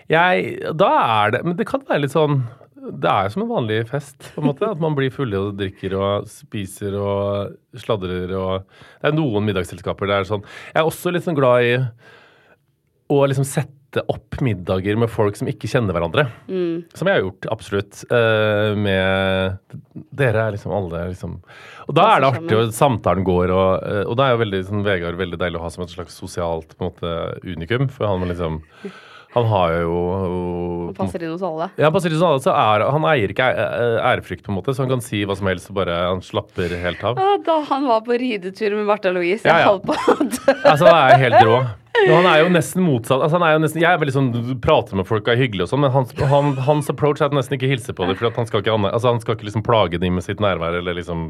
Jeg 0.08 0.72
Da 0.78 0.88
er 1.04 1.34
det 1.34 1.44
Men 1.44 1.58
det 1.58 1.66
kan 1.68 1.84
være 1.88 2.06
litt 2.06 2.16
sånn 2.16 2.42
det 2.78 3.10
er 3.10 3.26
jo 3.26 3.32
som 3.34 3.42
en 3.44 3.50
vanlig 3.50 3.78
fest, 3.90 4.30
på 4.32 4.40
en 4.40 4.46
måte. 4.48 4.68
At 4.70 4.80
man 4.80 4.94
blir 4.96 5.12
fulle 5.12 5.40
og 5.40 5.56
drikker 5.58 5.96
og 5.98 6.28
spiser 6.30 6.94
og 6.96 7.56
sladrer 7.76 8.30
og 8.38 8.68
Det 8.70 9.10
er 9.10 9.16
noen 9.16 9.44
middagsselskaper 9.48 10.08
der 10.08 10.28
sånn 10.28 10.44
Jeg 10.70 10.80
er 10.80 10.88
også 10.88 11.12
litt 11.12 11.26
sånn 11.26 11.36
glad 11.36 11.66
i 11.66 11.74
å 13.08 13.18
liksom 13.28 13.46
sette 13.48 14.02
opp 14.12 14.36
middager 14.44 14.98
med 15.00 15.08
folk 15.08 15.36
som 15.38 15.48
ikke 15.48 15.68
kjenner 15.70 15.96
hverandre. 15.96 16.26
Som 16.94 17.08
jeg 17.08 17.16
har 17.16 17.22
gjort, 17.24 17.46
absolutt. 17.54 18.02
eh, 18.12 18.74
med 18.76 19.78
Dere 20.12 20.42
er 20.44 20.52
liksom 20.52 20.74
alle 20.76 21.06
liksom 21.14 21.38
Og 21.88 21.94
da 21.96 22.04
er 22.12 22.20
det 22.20 22.28
artig, 22.28 22.58
og 22.58 22.74
samtalen 22.76 23.24
går, 23.24 23.50
og, 23.50 23.70
eh, 23.88 24.02
og 24.04 24.16
da 24.20 24.26
er 24.28 24.36
jo 24.36 24.42
veldig 24.44 24.60
sånn 24.68 24.84
Vegard 24.84 25.16
veldig 25.16 25.40
deilig 25.40 25.60
å 25.60 25.64
ha 25.64 25.70
som 25.72 25.86
et 25.86 25.94
slags 25.96 26.20
sosialt 26.20 26.76
på 26.76 26.84
en 26.84 26.92
måte 26.92 27.14
unikum. 27.48 27.88
For 27.88 28.06
han 28.06 28.20
må 28.20 28.28
liksom 28.28 28.60
Han 29.34 29.44
har 29.50 29.72
jo 29.82 29.96
Og 30.88 30.94
passer 30.96 31.22
inn 31.26 31.34
hos 31.34 31.42
alle. 31.44 31.66
ja, 31.76 31.90
inn 32.12 32.16
hos 32.16 32.24
Alle 32.24 32.40
så 32.40 32.54
er 32.56 32.84
Han 32.90 33.04
eier 33.10 33.28
ikke 33.34 33.48
ærefrykt, 34.08 34.44
på 34.46 34.52
en 34.54 34.56
måte, 34.56 34.72
så 34.74 34.86
han 34.86 34.94
kan 34.94 35.02
si 35.04 35.20
hva 35.28 35.36
som 35.36 35.50
helst 35.50 35.68
og 35.72 35.76
bare 35.82 35.98
Han 36.08 36.22
slapper 36.24 36.72
helt 36.80 37.02
av. 37.04 37.20
Da 37.44 37.58
han 37.68 37.86
var 37.90 38.00
på 38.06 38.16
ridetur 38.18 38.76
med 38.78 38.88
Martha 38.88 39.12
Louise, 39.12 39.44
jeg 39.44 39.52
Ja, 39.52 39.58
ja. 39.66 39.74
holdt 39.74 39.84
på 39.84 39.94
å 39.94 40.16
dø. 40.24 40.56
Altså, 40.64 40.88
han 40.88 41.12
er 41.12 41.22
helt 41.26 41.44
rå. 41.44 41.58
Han 42.08 42.26
er 42.30 42.40
jo 42.44 42.48
nesten 42.54 42.84
motsatt. 42.86 43.20
Altså, 43.24 43.36
han 43.38 43.44
er 43.48 43.56
jo 43.56 43.62
nesten, 43.64 43.82
jeg 43.82 43.90
er 43.90 44.00
veldig 44.02 44.14
sånn, 44.14 44.30
prater 44.64 44.98
med 45.00 45.08
folk 45.08 45.26
og 45.26 45.34
er 45.34 45.40
hyggelig 45.42 45.66
og 45.66 45.70
sånn, 45.72 45.82
men 45.84 45.94
hans, 45.94 46.14
han, 46.30 46.52
hans 46.68 46.90
approach 46.92 47.20
er 47.22 47.28
at 47.30 47.36
nesten 47.36 47.58
ikke 47.58 47.70
hilse 47.72 47.94
på 47.96 48.06
dem. 48.08 48.16
For 48.20 48.30
han 48.38 48.48
skal 48.50 48.62
ikke, 48.64 48.76
altså, 48.90 49.12
han 49.12 49.22
skal 49.24 49.36
ikke 49.38 49.48
liksom 49.50 49.64
plage 49.66 50.00
dem 50.02 50.14
med 50.18 50.26
sitt 50.26 50.42
nærvær 50.44 50.78
eller 50.80 50.96
liksom 51.00 51.24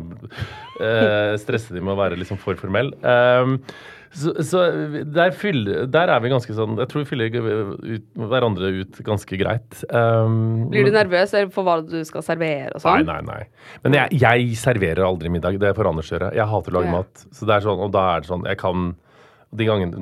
eh, 0.81 1.37
stresse 1.41 1.75
dem 1.77 1.87
med 1.89 1.97
å 1.97 2.01
være 2.01 2.19
liksom 2.21 2.41
for 2.43 2.59
formell. 2.61 2.93
Um, 3.03 3.59
så, 4.09 4.33
så 4.41 4.63
der, 5.13 5.35
fyller, 5.37 5.83
der 5.93 6.09
er 6.09 6.23
vi 6.25 6.31
ganske 6.33 6.55
sånn 6.57 6.79
Jeg 6.81 6.89
tror 6.89 7.03
vi 7.03 7.09
fyller 7.11 7.35
ut, 7.37 8.07
hverandre 8.17 8.71
ut 8.79 9.01
ganske 9.05 9.37
greit. 9.41 9.83
Um, 9.93 10.71
Blir 10.73 10.89
du 10.89 10.95
nervøs 10.95 11.35
for 11.53 11.67
hva 11.67 11.75
du 11.85 11.99
skal 12.09 12.25
servere 12.25 12.73
og 12.73 12.81
Nei, 12.87 13.03
sånn? 13.03 13.11
nei, 13.11 13.19
nei. 13.29 13.75
Men 13.85 13.99
jeg, 14.01 14.23
jeg 14.23 14.57
serverer 14.63 15.05
aldri 15.05 15.29
middag. 15.35 15.61
Det 15.61 15.75
får 15.77 15.91
Anders 15.93 16.09
gjøre. 16.15 16.33
Jeg 16.39 16.49
hater 16.55 16.73
å 16.73 16.79
lage 16.79 16.89
Ja. 16.89 16.97
mat. 17.03 17.27
Så 17.37 17.45
det 17.51 17.59
er 17.59 17.67
sånn, 17.69 17.85
og 17.85 17.93
da 17.93 18.07
er 18.15 18.25
det 18.25 18.31
sånn 18.33 18.49
Jeg 18.49 18.61
kan 18.65 18.89
de 19.51 19.65
gangene, 19.65 20.01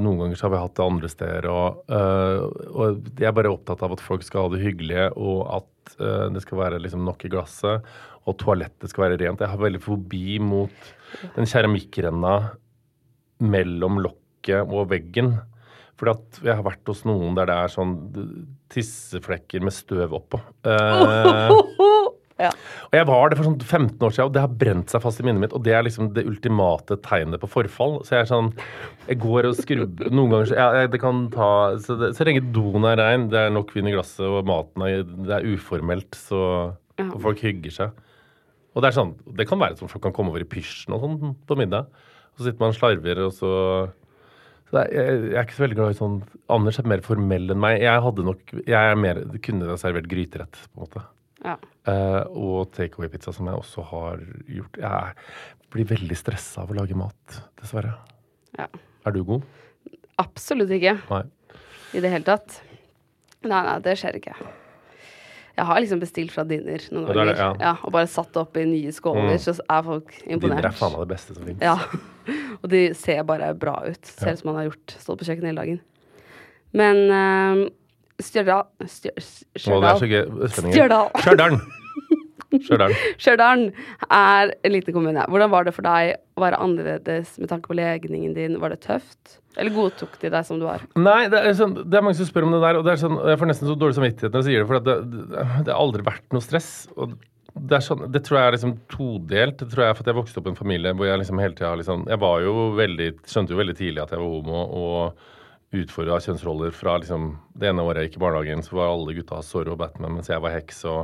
Noen 0.00 0.18
ganger 0.18 0.38
så 0.38 0.48
har 0.48 0.54
vi 0.54 0.62
hatt 0.62 0.74
det 0.78 0.86
andre 0.86 1.10
steder, 1.10 1.46
og, 1.50 1.82
uh, 1.92 2.48
og 2.72 3.12
jeg 3.20 3.28
er 3.28 3.36
bare 3.36 3.52
opptatt 3.52 3.84
av 3.86 3.94
at 3.94 4.02
folk 4.02 4.24
skal 4.26 4.46
ha 4.46 4.54
det 4.54 4.62
hyggelige, 4.64 5.10
og 5.14 5.44
at 5.60 5.94
uh, 6.00 6.26
det 6.34 6.42
skal 6.42 6.62
være 6.64 6.80
liksom 6.82 7.04
nok 7.06 7.22
i 7.26 7.30
glasset, 7.32 7.92
og 8.26 8.38
toalettet 8.42 8.90
skal 8.90 9.06
være 9.06 9.20
rent. 9.22 9.42
Jeg 9.42 9.50
har 9.52 9.62
veldig 9.62 9.82
fobi 9.82 10.38
mot 10.42 10.90
den 11.36 11.48
keramikkrenna 11.50 12.34
mellom 13.42 13.98
lokket 14.02 14.62
og 14.62 14.90
veggen. 14.92 15.34
For 15.98 16.10
jeg 16.42 16.56
har 16.58 16.64
vært 16.66 16.88
hos 16.90 17.04
noen 17.06 17.36
der 17.38 17.50
det 17.50 17.56
er 17.62 17.70
sånn 17.70 17.96
tisseflekker 18.72 19.62
med 19.62 19.74
støv 19.74 20.18
oppå. 20.18 20.42
Eh, 20.72 21.90
Ja. 22.42 22.50
og 22.90 22.96
jeg 22.98 23.06
var 23.08 23.28
det 23.32 23.38
for 23.38 23.46
sånn 23.48 23.58
15 23.62 24.02
år 24.06 24.12
siden, 24.16 24.26
og 24.28 24.32
det 24.34 24.42
har 24.44 24.52
brent 24.62 24.90
seg 24.92 25.02
fast 25.04 25.20
i 25.22 25.26
minnet 25.26 25.40
mitt. 25.44 25.54
Og 25.56 25.62
det 25.64 25.72
er 25.78 25.86
liksom 25.86 26.10
det 26.16 26.24
ultimate 26.26 26.98
tegnet 27.06 27.40
på 27.42 27.48
forfall. 27.52 28.00
Så 28.04 28.16
jeg 28.16 28.24
er 28.26 28.30
sånn 28.32 28.52
Jeg 29.08 29.18
går 29.22 29.48
og 29.50 29.56
skrubber 29.58 30.10
Noen 30.12 30.30
ganger 30.34 30.50
så 30.52 30.56
jeg- 30.58 30.90
det 30.92 31.00
kan 31.00 31.24
ta 31.30 31.48
Så, 31.78 31.96
det, 31.98 32.12
så 32.16 32.24
lenge 32.26 32.44
doen 32.52 32.84
er 32.84 32.96
rein, 33.00 33.28
det 33.28 33.38
er 33.38 33.50
nok 33.50 33.72
vin 33.74 33.86
i 33.86 33.92
glasset, 33.94 34.26
og 34.26 34.44
maten 34.46 34.82
er, 34.86 35.02
det 35.02 35.30
er 35.38 35.48
uformelt, 35.56 36.10
så 36.14 36.74
og 37.02 37.20
folk 37.20 37.38
hygger 37.40 37.70
seg. 37.72 37.90
Og 38.76 38.82
det 38.82 38.88
er 38.92 39.00
sånn 39.00 39.14
Det 39.34 39.48
kan 39.48 39.58
være 39.58 39.76
sånn 39.78 39.88
folk 39.90 40.02
kan 40.02 40.12
komme 40.12 40.28
over 40.30 40.40
i 40.40 40.44
pysjen 40.48 40.92
og 40.94 41.00
sånn 41.02 41.36
på 41.46 41.56
middag. 41.56 41.86
Så 42.38 42.44
sitter 42.44 42.60
man 42.60 42.70
og 42.72 42.78
slarver, 42.78 43.18
og 43.26 43.32
så 43.32 43.92
Nei, 44.72 44.86
jeg, 44.88 45.16
jeg 45.28 45.36
er 45.36 45.42
ikke 45.44 45.56
så 45.58 45.64
veldig 45.66 45.76
glad 45.76 45.90
i 45.92 45.98
sånn 45.98 46.14
Anders 46.48 46.78
er 46.80 46.86
mer 46.88 47.02
formell 47.04 47.50
enn 47.52 47.60
meg. 47.60 47.80
Jeg 47.82 48.00
hadde 48.06 48.24
nok 48.24 48.38
Jeg 48.64 48.72
er 48.72 48.96
mer, 48.96 49.20
kunne 49.44 49.68
ha 49.68 49.76
servert 49.76 50.08
gryterett, 50.08 50.56
på 50.72 50.78
en 50.80 50.86
måte. 50.86 51.02
Ja. 51.44 51.56
Eh, 51.88 52.22
og 52.38 52.70
takeaway-pizza, 52.76 53.32
som 53.34 53.48
jeg 53.50 53.58
også 53.58 53.82
har 53.90 54.20
gjort. 54.46 54.76
Jeg 54.78 55.14
blir 55.74 55.88
veldig 55.96 56.16
stressa 56.18 56.62
av 56.62 56.70
å 56.70 56.76
lage 56.78 56.94
mat, 56.98 57.38
dessverre. 57.58 57.94
Ja. 58.58 58.68
Er 59.06 59.14
du 59.16 59.22
god? 59.26 59.42
Absolutt 60.22 60.70
ikke. 60.76 60.98
Nei. 61.10 61.22
I 61.96 62.00
det 62.04 62.10
hele 62.12 62.24
tatt. 62.28 62.60
Nei, 63.42 63.62
nei, 63.66 63.78
det 63.82 63.96
skjer 63.98 64.20
ikke. 64.20 64.36
Jeg 65.52 65.66
har 65.68 65.80
liksom 65.82 66.00
bestilt 66.00 66.32
fra 66.32 66.44
Dinner 66.48 66.80
noen 66.94 67.08
Ja, 67.08 67.10
er 67.10 67.16
ganger. 67.18 67.32
det, 67.34 67.42
ja. 67.42 67.48
ja, 67.60 67.72
og 67.84 67.92
bare 67.92 68.08
satt 68.08 68.30
det 68.32 68.40
opp 68.40 68.56
i 68.56 68.62
nye 68.64 68.92
skåler, 68.94 69.26
Mm. 69.34 69.40
så 69.42 69.52
er 69.68 69.82
folk 69.84 70.14
imponert. 70.24 70.62
Dinner 70.62 70.68
er 70.70 70.78
faen 70.78 70.92
meg 70.94 71.02
det 71.02 71.10
beste 71.10 71.34
som 71.36 71.44
fins. 71.44 71.60
Ja. 71.60 71.74
Og 72.62 72.70
de 72.70 72.80
ser 72.94 73.22
bare 73.28 73.50
bra 73.58 73.74
ut. 73.84 74.06
Ser 74.06 74.32
ut 74.32 74.38
som 74.40 74.48
man 74.52 74.60
har 74.62 74.70
gjort, 74.70 74.94
stått 75.02 75.18
på 75.20 75.26
kjøkkenet 75.28 75.50
hele 75.50 75.60
dagen. 75.60 75.80
Men 76.72 77.02
uh, 77.10 77.68
Stjørdal 78.24 78.64
Stjørdal 79.58 81.60
Stjørdal. 83.22 83.62
Er 84.12 84.52
en 84.52 84.74
liten 84.74 84.94
kommune. 84.94 85.24
Hvordan 85.32 85.52
var 85.52 85.64
det 85.64 85.72
for 85.76 85.86
deg 85.86 86.16
å 86.36 86.44
være 86.44 86.60
annerledes 86.60 87.38
med 87.40 87.48
tanke 87.52 87.70
på 87.70 87.76
legningen 87.78 88.34
din? 88.36 88.58
Var 88.60 88.74
det 88.74 88.82
tøft? 88.84 89.38
Eller 89.56 89.72
godtok 89.74 90.18
de 90.20 90.30
deg 90.32 90.46
som 90.48 90.60
du 90.60 90.66
var? 90.68 90.84
Nei, 90.96 91.26
det 91.32 91.40
er, 91.40 91.52
sånn, 91.56 91.74
det 91.80 91.98
er 91.98 92.04
mange 92.04 92.18
som 92.20 92.28
spør 92.28 92.46
om 92.48 92.56
det 92.56 92.62
der, 92.64 92.78
og 92.80 92.86
det 92.88 92.96
sånn, 93.00 93.18
jeg 93.28 93.40
får 93.40 93.50
nesten 93.50 93.68
så 93.68 93.76
dårlig 93.80 93.98
samvittighet 93.98 94.32
når 94.32 94.42
jeg 94.42 94.48
sier 94.48 94.62
det, 94.62 94.68
for 94.70 94.86
det, 94.88 94.96
det, 95.12 95.44
det 95.66 95.74
har 95.74 95.80
aldri 95.80 96.06
vært 96.06 96.36
noe 96.36 96.44
stress. 96.44 96.70
og 96.96 97.16
det, 97.52 97.82
sånn, 97.84 98.06
det 98.12 98.22
tror 98.24 98.38
jeg 98.38 98.48
er 98.48 98.54
liksom 98.56 98.72
todelt. 98.92 99.58
Det 99.60 99.68
tror 99.74 99.84
jeg 99.84 99.96
for 99.98 100.04
at 100.04 100.08
jeg 100.08 100.16
vokste 100.16 100.40
opp 100.40 100.48
i 100.48 100.52
en 100.54 100.62
familie 100.62 100.94
hvor 100.96 101.08
jeg 101.08 101.20
liksom 101.20 101.40
hele 101.42 101.56
tida 101.58 101.74
liksom, 101.76 102.06
Jeg 102.08 102.20
var 102.22 102.36
jo 102.40 102.54
veldig, 102.78 103.08
skjønte 103.28 103.52
jo 103.52 103.60
veldig 103.60 103.76
tidlig 103.76 104.04
at 104.04 104.14
jeg 104.14 104.22
var 104.22 104.32
homo, 104.32 104.62
og 104.80 105.28
utfordra 105.72 106.20
kjønnsroller 106.20 106.72
fra 106.76 106.98
liksom 107.00 107.34
Det 107.56 107.70
ene 107.70 107.84
året 107.84 108.02
jeg 108.02 108.10
gikk 108.10 108.20
i 108.20 108.24
barnehagen, 108.26 108.64
så 108.64 108.78
var 108.78 108.92
alle 108.92 109.16
gutta 109.16 109.42
Zorro 109.46 109.74
og 109.74 109.80
Batman, 109.80 110.18
mens 110.18 110.30
jeg 110.32 110.42
var 110.42 110.54
heks. 110.54 110.84
og 110.90 111.02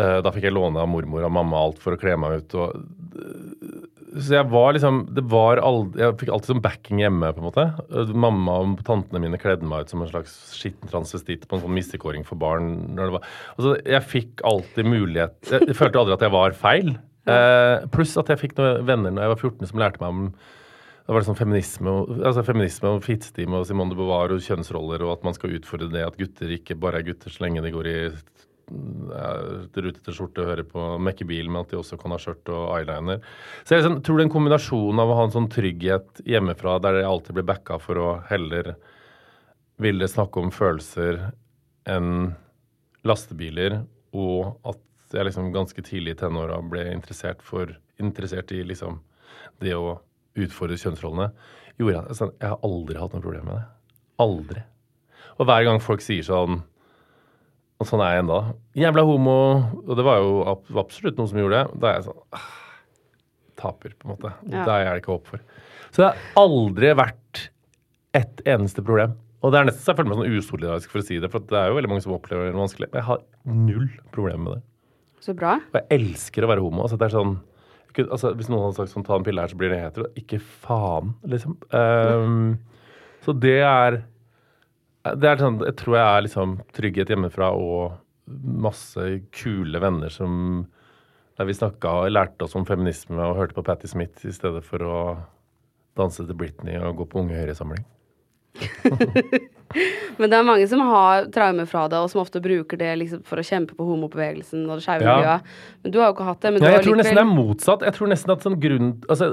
uh, 0.00 0.18
da 0.24 0.32
fikk 0.34 0.48
jeg 0.48 0.56
låne 0.56 0.82
av 0.82 0.90
mormor 0.90 1.26
og 1.26 1.34
mamma 1.34 1.64
alt 1.66 1.80
for 1.82 1.96
å 1.96 2.00
kle 2.00 2.16
meg 2.20 2.40
ut. 2.40 2.54
og 2.54 3.88
så 4.10 4.34
jeg 4.34 4.46
var 4.50 4.72
liksom 4.74 5.04
det 5.14 5.22
var 5.30 5.60
aldri, 5.62 6.00
Jeg 6.02 6.16
fikk 6.18 6.32
alltid 6.34 6.50
sånn 6.50 6.62
backing 6.64 7.02
hjemme, 7.02 7.28
på 7.34 7.42
en 7.42 7.46
måte. 7.46 7.66
Uh, 7.92 8.14
Mamma 8.26 8.56
og 8.62 8.80
tantene 8.86 9.22
mine 9.22 9.38
kledde 9.40 9.66
meg 9.66 9.86
ut 9.86 9.92
som 9.92 10.02
en 10.02 10.10
slags 10.10 10.34
skitten 10.58 10.90
transvestitt 10.90 11.46
på 11.46 11.56
en 11.56 11.64
sånn 11.64 11.76
mistekåring 11.76 12.26
for 12.26 12.40
barn. 12.40 12.72
Når 12.96 13.10
det 13.10 13.16
var, 13.18 13.28
altså, 13.56 13.76
jeg 13.96 14.08
fikk 14.10 14.42
alltid 14.50 14.90
mulighet 14.90 15.52
Jeg, 15.52 15.70
jeg 15.70 15.78
følte 15.78 16.02
aldri 16.02 16.16
at 16.18 16.26
jeg 16.26 16.34
var 16.34 16.58
feil. 16.58 16.96
Eh, 17.28 17.86
pluss 17.92 18.16
at 18.18 18.30
jeg 18.32 18.40
fikk 18.40 18.56
noen 18.58 18.86
venner 18.88 19.12
når 19.12 19.26
jeg 19.26 19.32
var 19.34 19.42
14 19.44 19.70
som 19.70 19.82
lærte 19.82 20.00
meg 20.02 20.14
om 20.14 20.22
da 21.10 21.14
var 21.16 21.24
det 21.24 21.26
sånn 21.26 21.40
feminisme 21.40 21.92
altså 22.22 22.44
feminisme 22.46 22.90
og 22.94 23.00
Fittstim 23.02 23.56
og 23.58 23.64
Simone 23.66 23.90
de 23.90 23.96
Beauvoir 23.98 24.30
og 24.30 24.44
kjønnsroller, 24.44 25.02
og 25.02 25.16
at 25.16 25.24
man 25.26 25.34
skal 25.34 25.56
utfordre 25.56 25.88
det 25.90 26.04
at 26.06 26.14
gutter 26.20 26.52
ikke 26.54 26.76
bare 26.78 27.00
er 27.00 27.06
gutter 27.08 27.32
så 27.34 27.42
lenge 27.42 27.64
de 27.64 27.72
går 27.74 27.88
i 27.90 27.94
ja, 28.06 29.30
rutete 29.74 30.12
skjorte 30.14 30.44
og 30.44 30.52
hører 30.52 30.68
på 30.70 30.84
mekkebil, 31.02 31.48
men 31.50 31.64
at 31.64 31.72
de 31.72 31.80
også 31.80 31.96
kan 31.98 32.14
ha 32.14 32.18
skjørt 32.22 32.52
og 32.54 32.68
eyeliner. 32.76 33.18
Så 33.64 33.74
jeg 33.74 33.82
liksom, 33.82 33.96
tror 34.06 34.20
det 34.20 34.22
er 34.22 34.28
en 34.28 34.34
kombinasjon 34.36 35.02
av 35.02 35.10
å 35.10 35.16
ha 35.18 35.24
en 35.26 35.34
sånn 35.34 35.48
trygghet 35.50 36.22
hjemmefra 36.30 36.76
der 36.84 37.00
jeg 37.00 37.08
alltid 37.08 37.38
blir 37.40 37.48
backa 37.48 37.80
for 37.82 37.98
å 37.98 38.12
heller 38.28 38.76
ville 39.82 40.10
snakke 40.12 40.44
om 40.44 40.52
følelser 40.54 41.18
enn 41.90 42.36
lastebiler, 43.02 43.80
og 44.14 44.62
at 44.62 45.16
jeg 45.16 45.26
liksom 45.26 45.50
ganske 45.56 45.82
tidlig 45.90 46.14
i 46.14 46.20
tenåra 46.22 46.60
ble 46.62 46.86
interessert, 46.92 47.42
for, 47.42 47.74
interessert 47.98 48.54
i 48.54 48.62
liksom 48.70 49.00
det 49.58 49.74
å 49.74 49.96
utfordre 50.44 50.78
kjønnsrollene, 50.80 51.30
gjorde 51.80 52.02
at 52.02 52.10
altså, 52.12 52.30
jeg 52.36 52.52
har 52.52 52.66
aldri 52.66 52.98
hatt 53.00 53.14
noe 53.16 53.24
problem 53.24 53.46
med 53.48 53.56
det. 53.58 53.66
Aldri. 54.20 54.64
Og 55.38 55.48
hver 55.48 55.66
gang 55.68 55.80
folk 55.82 56.04
sier 56.04 56.26
sånn 56.26 56.60
og 57.80 57.88
sånn 57.88 58.02
er 58.04 58.12
jeg 58.12 58.24
enda. 58.26 58.40
Jævla 58.76 59.02
homo. 59.08 59.36
Og 59.86 59.94
det 59.96 60.04
var 60.04 60.20
jo 60.20 60.34
absolutt 60.82 61.16
noen 61.16 61.30
som 61.30 61.38
gjorde 61.40 61.62
det. 61.62 61.78
Da 61.80 61.88
er 61.88 61.94
jeg 61.96 62.10
sånn 62.10 62.18
ah, 62.36 62.50
Taper, 63.60 63.94
på 63.96 64.06
en 64.06 64.12
måte. 64.12 64.32
Ja. 64.52 64.66
Det 64.68 64.74
er 64.74 64.90
det 64.90 65.00
ikke 65.00 65.14
håp 65.14 65.30
for. 65.32 65.42
Så 65.88 66.02
det 66.02 66.10
har 66.10 66.42
aldri 66.42 66.92
vært 66.96 67.42
ett 68.16 68.42
eneste 68.48 68.84
problem. 68.84 69.16
Og 69.40 69.52
det 69.52 69.60
er 69.60 69.70
nesten 69.70 69.84
så 69.84 69.94
jeg 69.94 70.00
føler 70.00 70.10
meg 70.10 70.20
sånn 70.20 70.36
usolidarisk 70.36 70.92
for 70.92 71.00
å 71.00 71.06
si 71.06 71.16
det, 71.22 71.30
for 71.32 71.44
det 71.48 71.56
er 71.56 71.70
jo 71.70 71.78
veldig 71.78 71.90
mange 71.92 72.04
som 72.04 72.12
opplever 72.12 72.50
det 72.50 72.58
vanskelig. 72.58 72.90
Men 72.90 73.00
jeg 73.00 73.08
har 73.08 73.22
null 73.48 73.88
problemer 74.12 74.42
med 74.44 74.58
det. 74.58 74.62
Så 75.24 75.34
bra. 75.36 75.56
Og 75.72 75.78
jeg 75.80 75.88
elsker 75.96 76.44
å 76.44 76.50
være 76.52 76.64
homo. 76.64 76.84
Altså, 76.84 77.00
det 77.00 77.08
er 77.08 77.16
sånn 77.16 77.38
altså, 77.98 78.32
Hvis 78.38 78.50
noen 78.50 78.66
hadde 78.66 78.78
sagt 78.78 78.92
sånn, 78.94 79.04
ta 79.06 79.16
en 79.18 79.26
pille 79.26 79.42
her, 79.42 79.50
så 79.50 79.58
blir 79.58 79.72
det 79.72 79.80
hetero. 79.82 80.08
Ikke 80.18 80.40
faen, 80.40 81.14
liksom. 81.30 81.56
Um, 81.74 82.58
så 83.24 83.34
det 83.36 83.60
er 83.66 84.02
det 85.16 85.30
er 85.30 85.40
sånn, 85.40 85.62
Jeg 85.64 85.78
tror 85.80 85.96
jeg 85.96 86.06
er 86.06 86.24
liksom 86.26 86.50
trygghet 86.76 87.12
hjemmefra 87.14 87.50
og 87.56 87.96
masse 88.30 89.06
kule 89.34 89.80
venner 89.80 90.12
som 90.12 90.66
Der 91.38 91.48
vi 91.48 91.56
snakka 91.56 91.94
og 92.02 92.12
lærte 92.12 92.44
oss 92.44 92.56
om 92.58 92.66
feminisme 92.68 93.16
og 93.24 93.38
hørte 93.38 93.56
på 93.56 93.64
Patti 93.64 93.88
Smith 93.88 94.26
i 94.28 94.34
stedet 94.34 94.60
for 94.66 94.84
å 94.84 94.98
danse 95.96 96.26
til 96.26 96.36
Britney 96.36 96.76
og 96.78 97.00
gå 97.00 97.06
på 97.08 97.22
Unge 97.22 97.38
Høyre-samling. 97.38 97.86
Men 100.20 100.30
det 100.32 100.38
er 100.38 100.46
mange 100.46 100.68
som 100.70 100.82
har 100.84 101.28
traumer 101.34 101.68
fra 101.70 101.86
det, 101.90 101.98
og 102.00 102.10
som 102.12 102.22
ofte 102.22 102.42
bruker 102.42 102.80
det 102.80 102.90
liksom 103.00 103.24
for 103.26 103.40
å 103.40 103.44
kjempe 103.46 103.76
på 103.78 103.86
homobevegelsen 103.86 104.64
og 104.66 104.78
det 104.80 104.86
skeive 104.86 105.06
Ja. 105.06 105.16
miljøet. 105.18 105.52
Men 105.84 105.92
du 105.94 106.00
har 106.00 106.10
jo 106.10 106.16
ikke 106.16 106.30
hatt 106.30 106.40
det. 106.40 106.52
Men 106.54 106.62
Ja, 106.62 106.72
jeg 106.78 106.86
tror 106.88 106.98
nesten 107.00 107.20
det 107.20 107.26
er 107.26 107.34
motsatt. 107.34 107.84
Jeg 107.86 107.94
tror 107.98 108.10
nesten 108.10 108.34
at 108.34 108.46
sånn 108.46 108.58
grunn 108.60 108.90
Altså, 109.08 109.30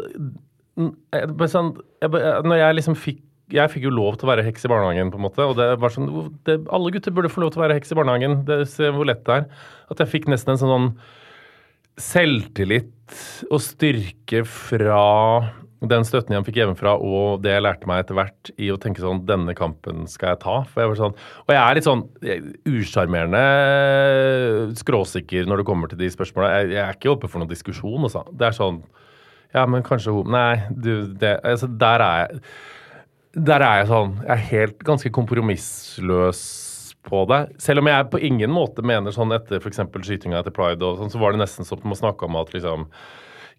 jeg, 0.77 1.49
sånn, 1.49 1.71
jeg, 2.01 2.09
når 2.45 2.61
jeg 2.61 2.75
liksom 2.81 2.95
fikk 2.95 3.23
jeg 3.47 3.71
fikk 3.71 3.85
jo 3.87 3.91
lov 3.95 4.17
til 4.19 4.27
å 4.27 4.31
være 4.33 4.43
heks 4.43 4.65
i 4.65 4.67
barnehagen, 4.67 5.07
på 5.07 5.15
en 5.15 5.23
måte. 5.23 5.39
Og 5.47 5.55
det 5.55 5.79
var 5.79 5.93
sånn, 5.93 6.09
det, 6.43 6.57
alle 6.67 6.91
gutter 6.91 7.13
burde 7.15 7.31
få 7.31 7.39
lov 7.45 7.53
til 7.53 7.61
å 7.61 7.63
være 7.63 7.77
heks 7.77 7.93
i 7.93 7.95
barnehagen. 7.95 8.41
Det 8.43 8.57
se 8.67 8.89
hvor 8.91 9.07
lett 9.07 9.23
det 9.23 9.37
er. 9.37 9.45
At 9.87 10.01
jeg 10.03 10.11
fikk 10.11 10.27
nesten 10.27 10.51
en 10.51 10.59
sånn, 10.59 10.73
sånn 10.73 10.89
selvtillit 11.97 13.21
og 13.49 13.61
styrke 13.63 14.43
fra 14.45 14.99
den 15.85 16.05
støtten 16.07 16.33
jeg 16.33 16.45
fikk 16.47 16.59
hjemmefra, 16.61 16.95
og 16.97 17.43
det 17.43 17.51
jeg 17.53 17.61
lærte 17.61 17.89
meg 17.89 18.01
etter 18.01 18.17
hvert 18.17 18.49
i 18.57 18.71
å 18.73 18.79
tenke 18.81 19.03
sånn 19.03 19.19
Denne 19.29 19.53
kampen 19.57 20.07
skal 20.09 20.33
jeg 20.33 20.41
ta. 20.41 20.55
For 20.71 20.81
jeg 20.81 20.91
var 20.91 20.99
sånn, 21.01 21.17
og 21.45 21.53
jeg 21.53 21.59
er 21.61 21.77
litt 21.77 21.87
sånn 21.87 22.05
usjarmerende 22.71 23.43
skråsikker 24.79 25.49
når 25.49 25.61
det 25.61 25.67
kommer 25.69 25.91
til 25.91 26.01
de 26.01 26.09
spørsmåla. 26.13 26.49
Jeg, 26.55 26.71
jeg 26.73 26.81
er 26.85 26.97
ikke 26.97 27.13
oppe 27.13 27.29
for 27.29 27.43
noen 27.43 27.51
diskusjon, 27.51 28.07
altså. 28.09 28.25
Det 28.33 28.49
er 28.49 28.57
sånn 28.57 28.81
Ja, 29.53 29.67
men 29.69 29.85
kanskje 29.85 30.15
hun 30.15 30.33
Nei, 30.33 30.65
du, 30.71 31.13
det 31.15 31.37
Altså, 31.45 31.69
der 31.69 32.03
er 32.03 32.25
jeg 32.25 32.41
der 33.37 33.61
er 33.61 33.81
jeg 33.81 33.89
sånn 33.91 34.15
Jeg 34.23 34.33
er 34.33 34.47
helt 34.51 34.79
ganske 34.87 35.11
kompromissløs 35.13 36.41
på 37.07 37.21
det. 37.29 37.39
Selv 37.63 37.79
om 37.83 37.87
jeg 37.87 38.09
på 38.11 38.19
ingen 38.25 38.51
måte 38.51 38.83
mener 38.83 39.13
sånn 39.15 39.31
etter 39.35 39.61
f.eks. 39.61 39.79
skytinga 40.03 40.41
etter 40.41 40.51
pride, 40.51 40.83
og 40.83 40.99
sånn, 40.99 41.11
så 41.13 41.21
var 41.21 41.31
det 41.31 41.39
nesten 41.39 41.67
som 41.67 41.93
å 41.93 41.97
snakke 41.97 42.27
om 42.27 42.35
at 42.39 42.51
liksom 42.55 42.87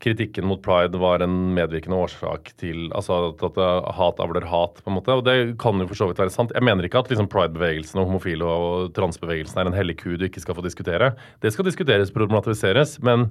kritikken 0.03 0.46
mot 0.46 0.61
pride 0.62 0.99
var 1.01 1.22
en 1.24 1.36
medvirkende 1.57 1.99
årsak 1.99 2.53
til 2.61 2.88
altså 2.96 3.32
at, 3.32 3.42
at 3.42 3.61
hat 3.99 4.20
avler 4.22 4.46
hat, 4.46 4.82
på 4.82 4.90
en 4.92 4.99
måte. 4.99 5.14
Og 5.18 5.24
det 5.26 5.36
kan 5.62 5.80
jo 5.80 5.88
for 5.90 5.99
så 5.99 6.11
vidt 6.11 6.22
være 6.22 6.34
sant. 6.34 6.55
Jeg 6.55 6.66
mener 6.66 6.86
ikke 6.86 7.03
at 7.03 7.11
liksom 7.11 7.30
pride-bevegelsen 7.32 8.01
og 8.01 8.11
homofile 8.11 8.46
og 8.46 8.92
transbevegelsen 8.99 9.62
er 9.62 9.70
en 9.70 9.78
hellig 9.78 9.99
ku 10.03 10.12
du 10.16 10.28
ikke 10.28 10.42
skal 10.44 10.59
få 10.59 10.66
diskutere. 10.66 11.14
Det 11.42 11.53
skal 11.55 11.66
diskuteres, 11.66 12.14
problematiseres, 12.14 12.99
men 13.03 13.30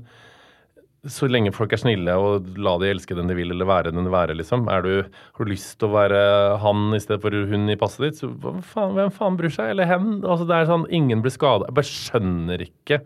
så 1.08 1.28
lenge 1.30 1.54
folk 1.56 1.72
er 1.72 1.80
snille 1.80 2.14
og 2.20 2.50
la 2.60 2.74
de 2.82 2.90
elske 2.92 3.16
den 3.16 3.30
de 3.30 3.36
vil, 3.38 3.54
eller 3.54 3.70
være 3.70 3.94
den 3.96 4.08
de 4.08 4.12
være, 4.12 4.36
liksom. 4.36 4.66
Du, 4.84 4.92
har 5.06 5.46
du 5.46 5.52
lyst 5.52 5.78
til 5.80 5.88
å 5.88 5.94
være 5.94 6.20
han 6.64 6.98
i 6.98 7.02
stedet 7.04 7.22
for 7.24 7.36
hun 7.52 7.70
i 7.72 7.78
passet 7.80 8.08
ditt, 8.08 8.20
så 8.20 8.32
faen, 8.74 8.96
hvem 8.98 9.14
faen 9.16 9.38
bryr 9.40 9.54
seg? 9.54 9.72
Eller 9.72 9.88
hen? 9.88 10.18
Altså, 10.26 10.48
det 10.50 10.58
er 10.58 10.72
sånn, 10.72 10.88
ingen 10.92 11.24
blir 11.24 11.34
skada. 11.34 11.70
Jeg 11.70 11.78
bare 11.80 11.92
skjønner 11.92 12.66
ikke 12.66 13.02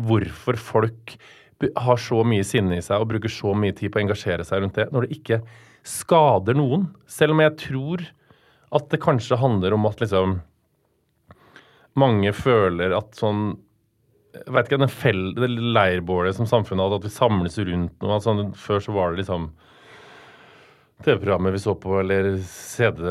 hvorfor 0.00 0.58
folk 0.60 1.16
har 1.60 2.00
så 2.00 2.22
mye 2.24 2.44
sinne 2.46 2.78
i 2.78 2.84
seg 2.84 3.02
og 3.02 3.10
bruker 3.10 3.32
så 3.32 3.52
mye 3.56 3.74
tid 3.76 3.92
på 3.92 4.00
å 4.00 4.04
engasjere 4.04 4.46
seg 4.46 4.62
rundt 4.62 4.78
det, 4.78 4.88
når 4.94 5.06
det 5.06 5.18
ikke 5.18 5.40
skader 5.86 6.56
noen. 6.56 6.88
Selv 7.10 7.36
om 7.36 7.42
jeg 7.44 7.56
tror 7.60 8.06
at 8.76 8.86
det 8.92 9.02
kanskje 9.02 9.40
handler 9.40 9.74
om 9.76 9.88
at 9.88 10.00
liksom 10.02 10.38
mange 11.98 12.32
føler 12.36 12.94
at 12.96 13.18
sånn 13.18 13.58
jeg 14.30 14.52
vet 14.54 14.68
ikke, 14.68 14.78
den 14.78 14.92
fell, 14.94 15.22
det 15.34 15.48
leirbålet 15.50 16.36
som 16.36 16.46
samfunnet 16.46 16.84
hadde, 16.84 17.00
at 17.00 17.06
vi 17.08 17.10
samles 17.10 17.56
rundt 17.66 17.96
noe. 17.98 18.12
Altså, 18.14 18.34
før 18.54 18.84
så 18.84 18.92
var 18.94 19.10
det 19.10 19.24
liksom 19.24 19.48
TV-programmet 21.02 21.56
vi 21.56 21.62
så 21.64 21.74
på, 21.74 21.96
eller 21.98 22.36
CD, 22.46 23.02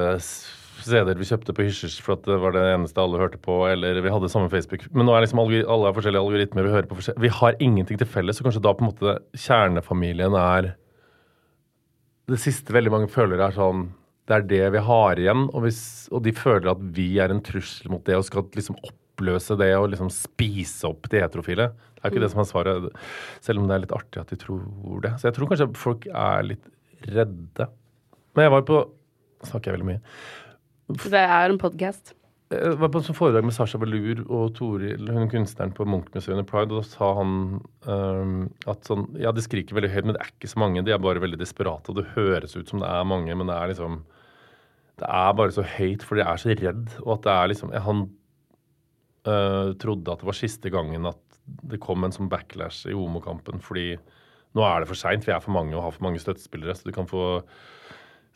CD-er 0.86 1.20
vi 1.20 1.28
kjøpte 1.28 1.54
på 1.56 1.66
Hysjers 1.66 1.98
for 2.04 2.16
at 2.16 2.26
det 2.28 2.38
var 2.42 2.54
det 2.56 2.64
eneste 2.74 3.02
alle 3.02 3.20
hørte 3.22 3.40
på, 3.42 3.56
eller 3.70 4.00
vi 4.04 4.12
hadde 4.14 4.30
samme 4.32 4.52
Facebook. 4.52 4.86
Men 4.94 5.08
nå 5.08 5.16
er 5.16 5.26
liksom 5.26 5.42
alle, 5.44 5.62
alle 5.66 5.90
har 5.90 5.96
forskjellige 5.98 6.24
algoritmer, 6.24 6.68
vi 6.68 6.76
hører 6.76 6.90
på 6.90 7.00
forskjellige 7.00 7.26
Vi 7.26 7.32
har 7.40 7.58
ingenting 7.66 8.00
til 8.02 8.10
felles, 8.10 8.40
så 8.40 8.46
kanskje 8.46 8.64
da 8.66 8.74
på 8.76 8.86
en 8.86 8.92
måte 8.92 9.16
kjernefamilien 9.48 10.38
er 10.40 10.74
Det 12.30 12.40
siste 12.42 12.76
veldig 12.76 12.94
mange 12.94 13.12
føler 13.12 13.42
er 13.42 13.56
sånn 13.56 13.88
Det 14.30 14.38
er 14.38 14.48
det 14.54 14.64
vi 14.78 14.86
har 14.90 15.22
igjen, 15.22 15.48
og, 15.50 15.64
hvis, 15.66 15.82
og 16.14 16.24
de 16.28 16.36
føler 16.38 16.72
at 16.72 16.82
vi 16.96 17.12
er 17.20 17.34
en 17.34 17.44
trussel 17.44 17.92
mot 17.92 18.04
det 18.06 18.18
og 18.20 18.28
skal 18.28 18.46
liksom 18.56 18.78
oppløse 18.80 19.58
det 19.60 19.72
og 19.76 19.90
liksom 19.92 20.12
spise 20.14 20.88
opp 20.88 21.10
de 21.12 21.24
heterofile. 21.24 21.72
Det 21.98 22.06
er 22.06 22.14
ikke 22.14 22.24
det 22.24 22.32
som 22.32 22.44
er 22.44 22.48
svaret, 22.48 22.92
selv 23.44 23.60
om 23.60 23.68
det 23.68 23.76
er 23.76 23.84
litt 23.84 23.96
artig 23.98 24.22
at 24.22 24.30
de 24.32 24.38
tror 24.40 25.02
det. 25.04 25.18
Så 25.20 25.28
jeg 25.28 25.36
tror 25.36 25.50
kanskje 25.52 25.72
folk 25.76 26.06
er 26.08 26.46
litt 26.54 26.70
redde. 27.10 27.68
Men 28.36 28.48
jeg 28.48 28.54
var 28.56 28.66
på 28.70 28.86
Snakker 29.40 29.72
jeg 29.72 29.78
veldig 29.78 29.88
mye? 29.88 30.00
Det 30.90 31.20
er 31.22 31.52
en 31.52 31.60
podkast. 31.62 32.16
Jeg 32.50 32.78
var 32.82 32.90
på 32.90 32.98
et 33.04 33.10
foredrag 33.14 33.46
med 33.46 33.54
Sasha 33.54 33.78
Velour 33.78 34.24
og 34.26 34.56
Toril, 34.58 35.06
hun 35.14 35.30
kunstneren 35.30 35.74
på 35.78 35.86
Munch-museet 35.86 36.34
under 36.34 36.48
Pride, 36.50 36.74
og 36.74 36.82
da 36.82 36.90
sa 36.90 37.10
han 37.20 37.36
um, 37.86 38.48
at 38.66 38.90
sånn 38.90 39.06
Ja, 39.22 39.30
de 39.30 39.44
skriker 39.46 39.78
veldig 39.78 39.92
høyt, 39.94 40.08
men 40.08 40.18
det 40.18 40.24
er 40.24 40.32
ikke 40.34 40.50
så 40.50 40.64
mange. 40.64 40.82
De 40.82 40.96
er 40.96 41.04
bare 41.04 41.22
veldig 41.22 41.38
desperate, 41.38 41.94
og 41.94 42.00
det 42.00 42.08
høres 42.16 42.58
ut 42.58 42.74
som 42.74 42.82
det 42.82 42.90
er 42.90 43.06
mange, 43.06 43.38
men 43.38 43.52
det 43.52 43.54
er 43.60 43.70
liksom 43.70 44.02
Det 44.98 45.12
er 45.22 45.38
bare 45.38 45.54
så 45.60 45.68
høyt, 45.78 46.08
for 46.10 46.18
de 46.18 46.26
er 46.26 46.42
så 46.42 46.58
redd, 46.58 46.98
og 47.06 47.14
at 47.20 47.28
det 47.28 47.36
er 47.36 47.54
liksom 47.54 47.76
Han 47.86 48.06
uh, 49.30 49.70
trodde 49.86 50.10
at 50.10 50.26
det 50.26 50.32
var 50.34 50.42
siste 50.42 50.74
gangen 50.74 51.06
at 51.06 51.42
det 51.70 51.84
kom 51.86 52.02
en 52.02 52.18
sånn 52.18 52.34
backlash 52.34 52.90
i 52.90 52.98
homokampen, 52.98 53.62
fordi 53.62 53.92
nå 54.58 54.66
er 54.66 54.82
det 54.82 54.90
for 54.90 54.98
seint. 54.98 55.22
Vi 55.22 55.38
er 55.38 55.46
for 55.46 55.54
mange 55.54 55.78
og 55.78 55.86
har 55.86 55.94
for 55.94 56.10
mange 56.10 56.22
støttespillere, 56.22 56.74
så 56.74 56.90
du 56.90 56.96
kan 56.98 57.06
få 57.10 57.44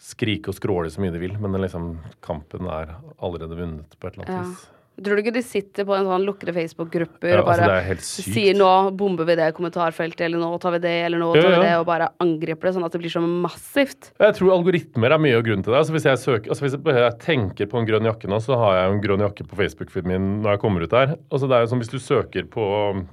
skrike 0.04 0.52
og 0.52 0.58
skråle 0.60 0.92
så 0.92 1.00
mye 1.04 1.14
de 1.16 1.22
vil, 1.24 1.38
men 1.40 1.56
liksom, 1.64 1.94
kampen 2.26 2.68
er 2.68 2.96
allerede 3.24 3.56
vunnet 3.56 3.98
på 4.00 4.08
et 4.10 4.18
eller 4.18 4.26
annet 4.28 4.38
Ja. 4.38 4.46
vis. 4.52 4.70
Tror 4.94 5.18
du 5.18 5.24
ikke 5.24 5.34
de 5.34 5.42
sitter 5.42 5.88
på 5.90 5.96
en 5.98 6.06
sånn 6.06 6.22
lukkede 6.28 6.54
Facebook-grupper 6.54 7.32
Ja, 7.32 7.40
og 7.42 7.48
altså, 7.50 7.66
bare 7.66 7.96
sykt. 7.98 8.28
sier 8.36 8.54
nå 8.54 8.68
bomber 8.96 9.26
vi 9.26 9.34
det 9.40 9.48
kommentarfeltet, 9.58 10.22
eller 10.28 10.38
nå 10.38 10.60
tar 10.62 10.76
vi 10.76 10.82
det, 10.84 10.92
eller 11.08 11.18
nå 11.18 11.32
tar 11.34 11.48
Ja, 11.50 11.54
vi 11.56 11.66
det, 11.66 11.72
og 11.80 11.86
bare 11.88 12.10
angriper 12.22 12.68
det 12.70 12.74
sånn 12.76 12.86
at 12.86 12.92
det 12.94 13.02
blir 13.02 13.10
så 13.10 13.24
massivt? 13.26 14.12
Jeg 14.22 14.36
tror 14.38 14.52
algoritmer 14.54 15.16
er 15.16 15.18
mye 15.18 15.40
av 15.40 15.42
grunnen 15.48 15.64
til 15.66 15.74
det. 15.74 15.80
Altså 15.82 15.96
hvis, 15.96 16.06
jeg 16.06 16.22
søker, 16.22 16.50
altså 16.54 16.68
hvis 16.68 16.78
jeg 16.86 17.18
tenker 17.26 17.66
på 17.72 17.80
en 17.82 17.88
grønn 17.90 18.06
jakke 18.06 18.30
nå, 18.30 18.38
så 18.46 18.54
har 18.60 18.76
jeg 18.78 18.86
jo 18.86 18.94
en 18.94 19.04
grønn 19.08 19.26
jakke 19.26 19.48
på 19.50 19.58
Facebook-feeden 19.64 20.14
min 20.14 20.30
når 20.44 20.52
jeg 20.52 20.60
kommer 20.68 20.86
ut 20.86 20.94
der. 20.94 21.18
Altså 21.32 21.50
det 21.50 21.58
er 21.58 21.62
jo 21.66 21.72
som 21.74 21.80
Hvis 21.82 21.90
du 21.96 21.98
søker 21.98 22.44
på 22.54 22.70
um, 22.94 23.08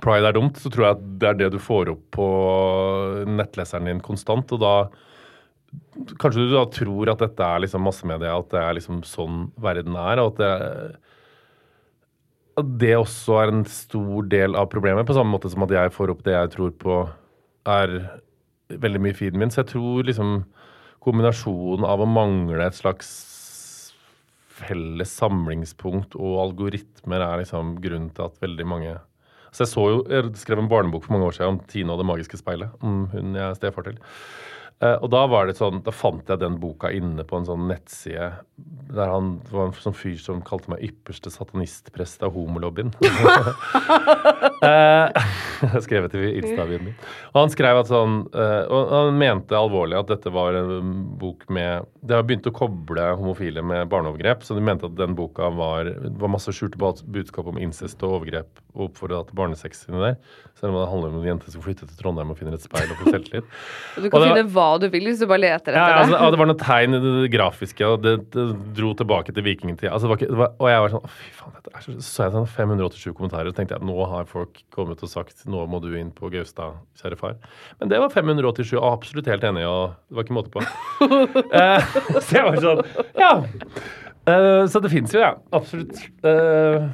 Pride 0.00 0.28
er 0.30 0.32
dumt, 0.38 0.54
så 0.62 0.70
tror 0.70 0.84
jeg 0.86 0.94
at 0.94 1.18
det 1.18 1.28
er 1.28 1.34
det 1.42 1.50
du 1.50 1.58
får 1.58 1.90
opp 1.90 2.06
på 2.14 2.26
nettleseren 3.26 3.86
din 3.90 3.98
konstant. 4.00 4.46
Og 4.54 4.60
da 4.62 4.74
Kanskje 6.20 6.48
du 6.48 6.54
da 6.54 6.64
tror 6.72 7.10
at 7.12 7.22
dette 7.22 7.46
er 7.46 7.62
liksom 7.62 7.84
massemedia, 7.86 8.34
at 8.34 8.50
det 8.52 8.60
er 8.60 8.76
liksom 8.78 9.02
sånn 9.06 9.46
verden 9.60 9.96
er. 10.00 10.22
og 10.22 10.32
at 10.32 10.40
det 10.40 11.00
at 12.60 12.70
det 12.80 12.94
også 12.98 13.38
er 13.40 13.52
en 13.52 13.64
stor 13.68 14.26
del 14.30 14.56
av 14.58 14.70
problemet, 14.72 15.06
på 15.08 15.16
samme 15.16 15.32
måte 15.32 15.50
som 15.52 15.64
at 15.64 15.74
jeg 15.74 15.92
får 15.94 16.12
opp 16.14 16.24
det 16.26 16.34
jeg 16.34 16.52
tror 16.56 16.72
på 16.80 16.96
er 17.70 17.96
veldig 18.70 19.02
mye 19.02 19.14
i 19.14 19.18
feeden 19.18 19.40
min. 19.40 19.52
Så 19.52 19.62
jeg 19.62 19.72
tror 19.74 20.06
liksom 20.06 20.42
kombinasjonen 21.04 21.86
av 21.88 22.02
å 22.02 22.08
mangle 22.08 22.64
et 22.66 22.76
slags 22.76 23.10
felles 24.60 25.12
samlingspunkt 25.16 26.16
og 26.18 26.40
algoritmer 26.42 27.22
er 27.24 27.40
liksom 27.40 27.78
grunnen 27.80 28.10
til 28.12 28.26
at 28.26 28.42
veldig 28.42 28.66
mange 28.68 28.98
Så 29.50 29.64
jeg 29.64 29.70
så 29.72 29.84
jo, 29.88 30.02
jeg 30.06 30.28
skrev 30.38 30.60
en 30.60 30.68
barnebok 30.70 31.06
for 31.06 31.16
mange 31.16 31.26
år 31.26 31.34
siden 31.34 31.56
om 31.56 31.62
Tina 31.66 31.96
og 31.96 31.98
det 31.98 32.06
magiske 32.06 32.38
speilet, 32.38 32.70
om 32.86 33.08
hun 33.10 33.32
jeg 33.34 33.42
er 33.42 33.56
stefar 33.58 33.88
til. 33.88 33.96
Eh, 34.80 34.96
og 34.96 35.10
da 35.12 35.26
var 35.28 35.48
det 35.48 35.58
sånn, 35.58 35.82
da 35.84 35.92
fant 35.92 36.28
jeg 36.30 36.40
den 36.40 36.56
boka 36.60 36.88
inne 36.96 37.24
på 37.28 37.36
en 37.36 37.48
sånn 37.48 37.66
nettside 37.68 38.30
der 38.90 39.12
han 39.12 39.34
var 39.52 39.68
en 39.68 39.76
sånn 39.76 39.94
fyr 39.96 40.16
som 40.18 40.40
kalte 40.42 40.72
meg 40.72 40.82
ypperste 40.88 41.30
satanistprest 41.32 42.24
av 42.26 42.34
homolobbyen. 42.34 42.94
Eh, 44.60 45.80
skrevet 45.86 46.14
i 46.14 46.38
Insta-videoen 46.38 46.84
min. 46.90 46.96
Og 47.32 47.38
han 47.40 47.52
skrev 47.52 47.78
at 47.80 47.88
sånn 47.88 48.16
eh, 48.28 48.68
Og 48.68 48.90
han 48.92 49.16
mente 49.16 49.56
alvorlig 49.56 49.96
at 49.96 50.10
dette 50.12 50.32
var 50.34 50.56
en 50.58 50.90
bok 51.20 51.46
med 51.52 51.86
Det 52.04 52.16
har 52.18 52.26
begynt 52.28 52.48
å 52.50 52.52
koble 52.54 53.06
homofile 53.16 53.64
med 53.64 53.88
barneovergrep, 53.92 54.44
så 54.44 54.56
de 54.56 54.64
mente 54.64 54.88
at 54.88 54.96
den 54.98 55.16
boka 55.16 55.48
var 55.56 55.88
var 56.20 56.32
masse 56.32 56.52
skjulte 56.54 56.80
bud- 56.80 57.02
budskap 57.12 57.48
om 57.50 57.58
incest 57.60 58.00
og 58.04 58.18
overgrep 58.20 58.60
og 58.76 58.86
oppfordra 58.86 59.24
til 59.26 59.36
barnesex 59.38 59.82
inni 59.88 60.00
der. 60.04 60.14
Selv 60.60 60.70
om 60.74 60.78
det 60.78 60.90
handler 60.92 61.10
om 61.10 61.18
en 61.18 61.28
jente 61.32 61.50
som 61.50 61.64
flytter 61.64 61.88
til 61.88 61.98
Trondheim 61.98 62.30
og 62.30 62.38
finner 62.38 62.54
et 62.54 62.62
speil 62.64 62.92
og 62.92 63.00
får 63.00 63.16
selvtillit. 63.16 63.48
Du 64.00 64.06
kan 64.12 64.22
finne 64.28 64.44
hva 64.54 64.68
du 64.80 64.86
vil 64.92 65.08
hvis 65.10 65.20
du 65.20 65.26
bare 65.26 65.42
leter 65.42 65.74
etter 65.74 65.80
ja, 65.80 65.98
altså, 66.04 66.14
det. 66.14 66.20
ja, 66.20 66.30
det 66.34 66.40
var 66.40 66.50
noen 66.52 66.60
tegn 66.62 66.96
i 66.96 67.00
det, 67.02 67.14
det 67.24 67.32
grafiske, 67.34 67.88
og 67.88 68.04
det, 68.04 68.14
det 68.36 68.46
dro 68.78 68.92
tilbake 68.96 69.34
til 69.34 69.46
vikingtida. 69.46 69.92
Altså, 69.96 70.12
og 70.12 70.68
jeg 70.70 70.84
var 70.84 70.94
sånn 70.94 71.08
Fy 71.10 71.32
faen, 71.36 71.56
dette 71.56 71.74
er 71.74 71.84
så, 71.84 71.96
så 71.98 72.20
så 72.20 72.26
jeg 72.26 72.34
sånn 72.34 72.48
587 72.52 73.14
kommentarer 73.16 73.48
og 73.48 73.56
tenkte 73.56 73.76
jeg, 73.76 73.86
nå 73.88 73.96
har 74.10 74.26
folk 74.28 74.49
kommet 74.74 75.02
og 75.04 75.10
sagt 75.12 75.44
nå 75.50 75.62
må 75.70 75.80
du 75.82 75.88
inn 75.98 76.10
på 76.14 76.30
Gaustad, 76.32 76.78
kjære 77.00 77.18
far. 77.20 77.36
Men 77.80 77.92
det 77.92 78.00
var 78.02 78.12
587, 78.12 78.74
og 78.78 78.86
absolutt 78.92 79.30
helt 79.30 79.44
enig, 79.46 79.64
og 79.68 79.96
det 80.08 80.18
var 80.18 80.26
ikke 80.26 80.38
måte 80.38 80.54
på. 80.54 80.64
Eh, 81.60 81.90
så 82.24 82.36
jeg 82.36 82.46
var 82.46 82.60
sånn 82.62 82.82
Ja. 83.18 83.32
Eh, 84.30 84.64
så 84.70 84.82
det 84.84 84.92
fins 84.92 85.14
jo, 85.14 85.22
ja. 85.22 85.32
Absolutt. 85.56 85.96
Eh, 86.26 86.86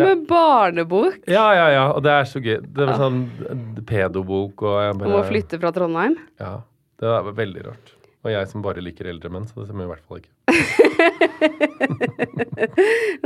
Med 0.00 0.26
barnebok 0.28 1.24
ja, 1.30 1.46
ja, 1.56 1.68
ja. 1.74 1.84
Og 1.94 2.02
det 2.06 2.12
er 2.14 2.28
så 2.30 2.42
gøy. 2.42 2.58
Det 2.62 2.86
var 2.90 2.98
sånn 3.00 3.22
eh, 3.46 3.80
pedobok 3.88 4.66
og 4.66 4.76
jeg 4.82 4.94
om 4.96 5.00
bare 5.04 5.22
å 5.22 5.24
flytte 5.30 5.60
fra 5.62 5.72
Trondheim. 5.74 6.18
Ja. 6.42 6.58
Det 7.00 7.08
var 7.08 7.32
veldig 7.32 7.64
rart. 7.70 7.94
Og 8.20 8.34
jeg 8.34 8.48
som 8.50 8.60
bare 8.64 8.82
liker 8.84 9.08
eldre 9.08 9.30
menn, 9.32 9.46
så 9.48 9.62
det 9.62 9.70
stemmer 9.70 9.88
i 9.88 9.92
hvert 9.94 10.04
fall 10.04 10.20
ikke. 10.20 10.34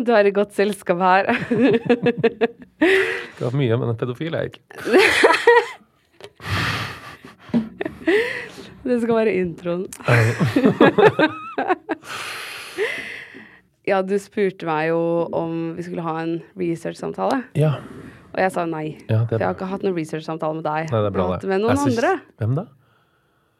Du 0.04 0.10
er 0.14 0.28
i 0.28 0.32
godt 0.34 0.52
selskap 0.56 0.98
her. 1.02 1.28
Det 2.78 3.40
hatt 3.40 3.56
mye, 3.58 3.76
men 3.80 3.88
en 3.92 3.98
pedofil 4.00 4.34
er 4.38 4.46
jeg 4.46 4.54
ikke. 4.54 4.64
Det 8.84 8.98
skal 9.00 9.16
være 9.16 9.32
introen. 9.40 9.86
Ja, 13.88 13.98
du 14.04 14.14
spurte 14.20 14.64
meg 14.68 14.86
jo 14.90 15.00
om 15.36 15.74
vi 15.76 15.82
skulle 15.84 16.04
ha 16.04 16.14
en 16.22 16.38
research-samtale. 16.56 17.42
Ja. 17.58 17.74
Og 18.34 18.38
jeg 18.40 18.52
sa 18.54 18.64
nei. 18.68 18.86
Ja, 19.10 19.22
For 19.28 19.36
jeg 19.38 19.44
har 19.46 19.54
ikke 19.56 19.68
hatt 19.70 19.84
noen 19.84 19.96
research-samtale 19.98 20.56
med 20.58 20.64
deg. 20.66 20.88
Nei, 20.92 21.00
det 21.04 21.10
er 21.10 21.14
bra, 21.16 21.26
har 21.34 21.42
det 21.44 21.50
med 21.52 21.60
noen 21.64 21.76
synes- 21.82 21.98
andre. 22.00 22.12
Hvem 22.40 22.54
da? 22.58 22.64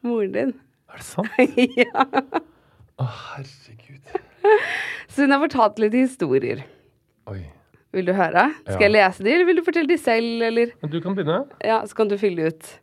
Moren 0.05 0.31
din. 0.33 0.51
Er 0.93 0.97
det 1.01 1.05
sant? 1.05 1.29
ja. 1.81 2.05
Å, 3.01 3.05
herregud. 3.05 4.03
Så 5.09 5.21
hun 5.25 5.31
har 5.35 5.39
fortalt 5.45 5.79
litt 5.79 5.93
historier. 5.93 6.63
Oi. 7.31 7.41
Vil 7.95 8.05
du 8.09 8.13
høre? 8.13 8.49
Skal 8.65 8.81
Ja. 8.81 8.87
jeg 8.87 8.91
lese 8.91 9.23
de, 9.23 9.31
eller 9.33 9.45
vil 9.47 9.55
du 9.61 9.63
fortelle 9.63 9.87
de 9.87 9.97
selv, 9.97 10.41
eller? 10.43 10.73
Du 10.91 10.99
kan 11.01 11.15
begynne. 11.15 11.45
Ja, 11.63 11.81
så 11.87 11.95
kan 11.95 12.09
du 12.11 12.17
fylle 12.19 12.49
ut. 12.51 12.79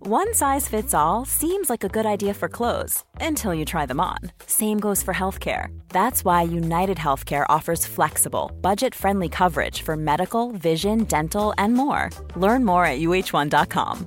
One 0.00 0.32
size 0.32 0.68
fits 0.68 0.94
all 0.94 1.26
seems 1.26 1.68
like 1.68 1.84
a 1.84 1.88
good 1.88 2.06
idea 2.06 2.32
for 2.32 2.48
clothes 2.48 3.04
until 3.20 3.52
you 3.52 3.64
try 3.64 3.84
them 3.84 4.00
on. 4.00 4.18
Same 4.46 4.78
goes 4.80 5.02
for 5.02 5.12
healthcare. 5.12 5.66
That's 5.88 6.24
why 6.24 6.42
United 6.42 6.96
Healthcare 6.98 7.44
offers 7.48 7.84
flexible, 7.84 8.50
budget 8.62 8.94
friendly 8.94 9.28
coverage 9.28 9.82
for 9.82 9.96
medical, 9.96 10.52
vision, 10.52 11.04
dental, 11.04 11.52
and 11.58 11.74
more. 11.74 12.08
Learn 12.36 12.64
more 12.64 12.86
at 12.86 13.00
uh1.com. 13.00 14.06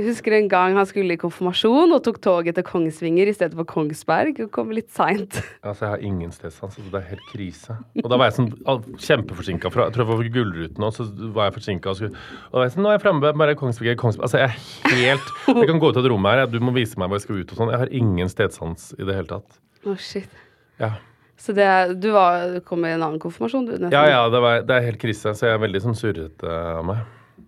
Husker 0.00 0.32
en 0.38 0.46
gang 0.48 0.72
han 0.78 0.86
skulle 0.88 1.12
i 1.12 1.20
konfirmasjon 1.20 1.92
og 1.92 2.00
tok 2.06 2.16
toget 2.24 2.56
til 2.56 2.64
Kongsvinger 2.64 3.28
i 3.28 3.34
stedet 3.36 3.52
for 3.58 3.68
Kongsberg. 3.68 4.38
Og 4.46 4.50
kom 4.54 4.70
litt 4.72 4.88
seint. 4.94 5.36
Altså, 5.68 5.84
jeg 5.84 5.90
har 5.92 6.04
ingen 6.08 6.32
stedsans. 6.32 6.78
Altså, 6.78 6.84
det 6.90 7.00
er 7.02 7.08
helt 7.10 7.26
krise. 7.28 7.76
Og 8.02 8.08
da 8.10 8.18
var 8.20 8.30
jeg 8.30 8.36
sånn 8.38 8.48
kjempeforsinka 8.98 9.70
fra 9.72 9.86
Jeg 9.86 9.94
tror 9.94 10.04
jeg 10.04 10.10
var 10.12 10.22
på 10.22 10.32
Gullruten 10.38 10.86
òg, 10.88 10.96
så 10.96 11.06
var 11.36 11.50
jeg 11.50 11.56
forsinka. 11.60 11.92
Og, 11.92 12.00
skulle- 12.00 12.16
og 12.48 12.50
da 12.56 12.58
var 12.62 12.66
jeg 12.68 12.74
sånn, 12.74 12.82
nå 12.86 12.90
er 12.90 12.96
jeg 12.98 13.04
framme, 13.04 13.32
bare 13.44 13.54
Kongsvinger, 13.60 13.98
Kongsberg 14.00 14.26
Altså, 14.30 14.40
jeg 14.42 14.50
er 14.50 14.96
helt 14.96 15.32
Jeg 15.60 15.70
kan 15.70 15.80
gå 15.84 15.92
ut 15.92 16.00
av 16.00 16.04
et 16.06 16.10
rom 16.14 16.28
her, 16.32 16.44
du 16.50 16.58
må 16.64 16.74
vise 16.74 16.98
meg 17.00 17.08
hvor 17.12 17.20
jeg 17.20 17.26
skal 17.28 17.40
ut 17.44 17.52
og 17.54 17.60
sånn. 17.62 17.72
Jeg 17.76 17.82
har 17.84 17.94
ingen 18.02 18.32
stedsans 18.32 18.90
i 18.98 19.04
det 19.04 19.16
hele 19.20 19.28
tatt. 19.36 19.58
Å, 19.86 19.96
shit. 20.00 20.42
Ja. 20.80 20.94
Så 21.42 21.54
det, 21.56 21.66
du 22.02 22.12
var, 22.14 22.44
du 22.54 22.60
kom 22.64 22.84
i 22.86 22.92
en 22.94 23.02
annen 23.02 23.18
konfirmasjon, 23.22 23.64
du? 23.66 23.72
nesten. 23.76 23.94
Ja, 23.94 24.04
ja, 24.08 24.20
det, 24.30 24.40
var, 24.44 24.60
det 24.66 24.76
er 24.76 24.84
helt 24.92 25.00
krise. 25.02 25.32
Så 25.34 25.48
jeg 25.48 25.56
er 25.56 25.62
veldig 25.62 25.80
sånn 25.84 25.96
surrete 25.98 26.58
av 26.78 26.84
meg. 26.86 27.00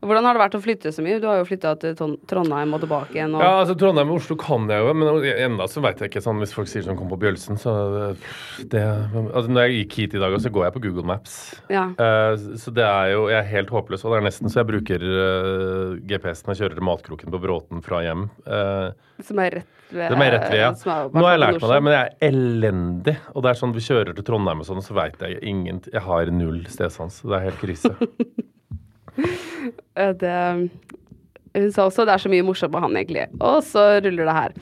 Hvordan 0.05 0.27
har 0.29 0.37
det 0.37 0.43
vært 0.43 0.57
å 0.59 0.61
flytte 0.63 0.93
så 0.95 1.05
mye? 1.05 1.19
Du 1.23 1.27
har 1.29 1.41
jo 1.41 1.47
flytta 1.49 1.75
til 1.83 1.95
Trondheim 2.31 2.77
og 2.77 2.83
tilbake 2.85 3.17
igjen. 3.17 3.35
Og... 3.37 3.45
Ja, 3.45 3.53
altså 3.63 3.77
Trondheim 3.81 4.13
og 4.13 4.21
Oslo 4.21 4.37
kan 4.41 4.69
jeg 4.71 4.85
jo, 4.85 4.95
men 5.01 5.29
enda 5.33 5.69
så 5.71 5.83
veit 5.85 6.03
jeg 6.03 6.13
ikke 6.13 6.23
sånn 6.25 6.43
hvis 6.43 6.55
folk 6.57 6.71
sier 6.71 6.85
sånn 6.87 6.99
kom 6.99 7.11
på 7.13 7.19
Bjølsen, 7.23 7.59
så 7.61 7.75
det, 7.95 8.09
det 8.73 8.85
Altså 8.85 9.47
når 9.51 9.67
jeg 9.69 9.79
gikk 9.83 9.99
hit 10.03 10.17
i 10.19 10.23
dag, 10.23 10.37
så 10.43 10.53
går 10.55 10.69
jeg 10.69 10.77
på 10.77 10.85
Google 10.87 11.07
Maps. 11.09 11.37
Ja. 11.73 11.87
Uh, 11.99 12.57
så 12.61 12.73
det 12.75 12.85
er 12.87 13.15
jo 13.15 13.27
Jeg 13.33 13.39
er 13.41 13.51
helt 13.53 13.73
håpløs, 13.75 14.05
og 14.05 14.15
det 14.15 14.21
er 14.21 14.27
nesten 14.29 14.53
så 14.53 14.63
jeg 14.63 14.71
bruker 14.73 15.05
uh, 15.05 15.97
GPS-en 16.05 16.55
og 16.55 16.61
kjører 16.61 16.79
til 16.79 16.89
Matkroken 16.91 17.35
på 17.35 17.43
Bråten 17.43 17.85
fra 17.85 18.03
hjem. 18.05 18.29
Uh, 18.47 18.93
Som 19.25 19.41
er 19.43 19.61
rett 19.61 19.85
ved 19.95 20.11
Som 20.11 20.25
er 20.25 20.35
rett 20.37 20.49
ved, 20.51 20.61
ja. 20.61 20.73
er- 20.73 21.13
Nå 21.15 21.25
har 21.27 21.37
jeg 21.37 21.43
lært 21.45 21.61
meg 21.61 21.75
det, 21.75 21.83
men 21.87 21.97
jeg 21.97 22.05
er 22.05 22.31
elendig. 22.31 23.17
Og 23.35 23.45
det 23.45 23.53
er 23.53 23.61
sånn 23.61 23.77
vi 23.77 23.85
kjører 23.85 24.17
til 24.17 24.27
Trondheim 24.27 24.65
og 24.65 24.69
sånn, 24.69 24.83
så 24.85 24.97
veit 24.97 25.23
jeg 25.23 25.39
ingen 25.43 25.83
Jeg 25.93 26.05
har 26.05 26.33
null 26.35 26.65
stedsans. 26.71 27.23
Det 27.25 27.39
er 27.39 27.49
helt 27.51 27.63
krise. 27.63 27.95
Eh, 29.19 30.13
Det, 30.21 30.71
hun 31.55 31.71
sa 31.73 31.87
også 31.87 32.05
det 32.05 32.15
er 32.17 32.23
så 32.25 32.31
mye 32.33 32.45
morsomt 32.47 32.73
med 32.75 32.83
han, 32.83 32.97
egentlig. 32.99 33.27
Og 33.41 33.61
så 33.65 33.85
ruller 34.05 34.27
det 34.27 34.35
her. 34.35 34.57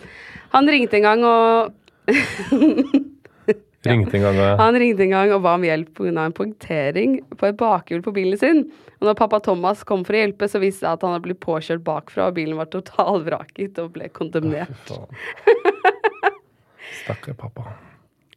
Han 0.52 0.68
ringte 0.68 0.98
en 1.00 1.06
gang 1.08 1.24
og 1.24 1.72
Ringte 3.82 4.14
en 4.14 4.22
gang 4.22 4.36
og 4.38 4.60
Han 4.60 4.76
ringte 4.78 5.02
en 5.02 5.10
gang 5.10 5.32
og 5.34 5.40
ba 5.42 5.56
om 5.56 5.64
hjelp 5.66 5.88
pga. 5.96 6.12
en 6.26 6.34
punktering 6.36 7.16
på 7.34 7.48
et 7.48 7.56
bakhjul 7.58 8.02
på 8.04 8.12
bilen 8.14 8.38
sin. 8.38 8.60
Og 9.00 9.08
når 9.08 9.16
pappa 9.18 9.40
Thomas 9.42 9.82
kom 9.82 10.04
for 10.06 10.14
å 10.14 10.20
hjelpe, 10.22 10.46
så 10.46 10.60
viste 10.62 10.84
det 10.86 10.92
at 10.92 11.02
han 11.02 11.16
hadde 11.16 11.24
blitt 11.26 11.40
påkjørt 11.42 11.82
bakfra, 11.82 12.28
og 12.28 12.36
bilen 12.36 12.60
var 12.60 12.68
totalvraket 12.70 13.80
og 13.82 13.96
ble 13.96 14.06
kondemnert. 14.14 14.92
Stakkar 17.02 17.34
pappa. 17.34 17.72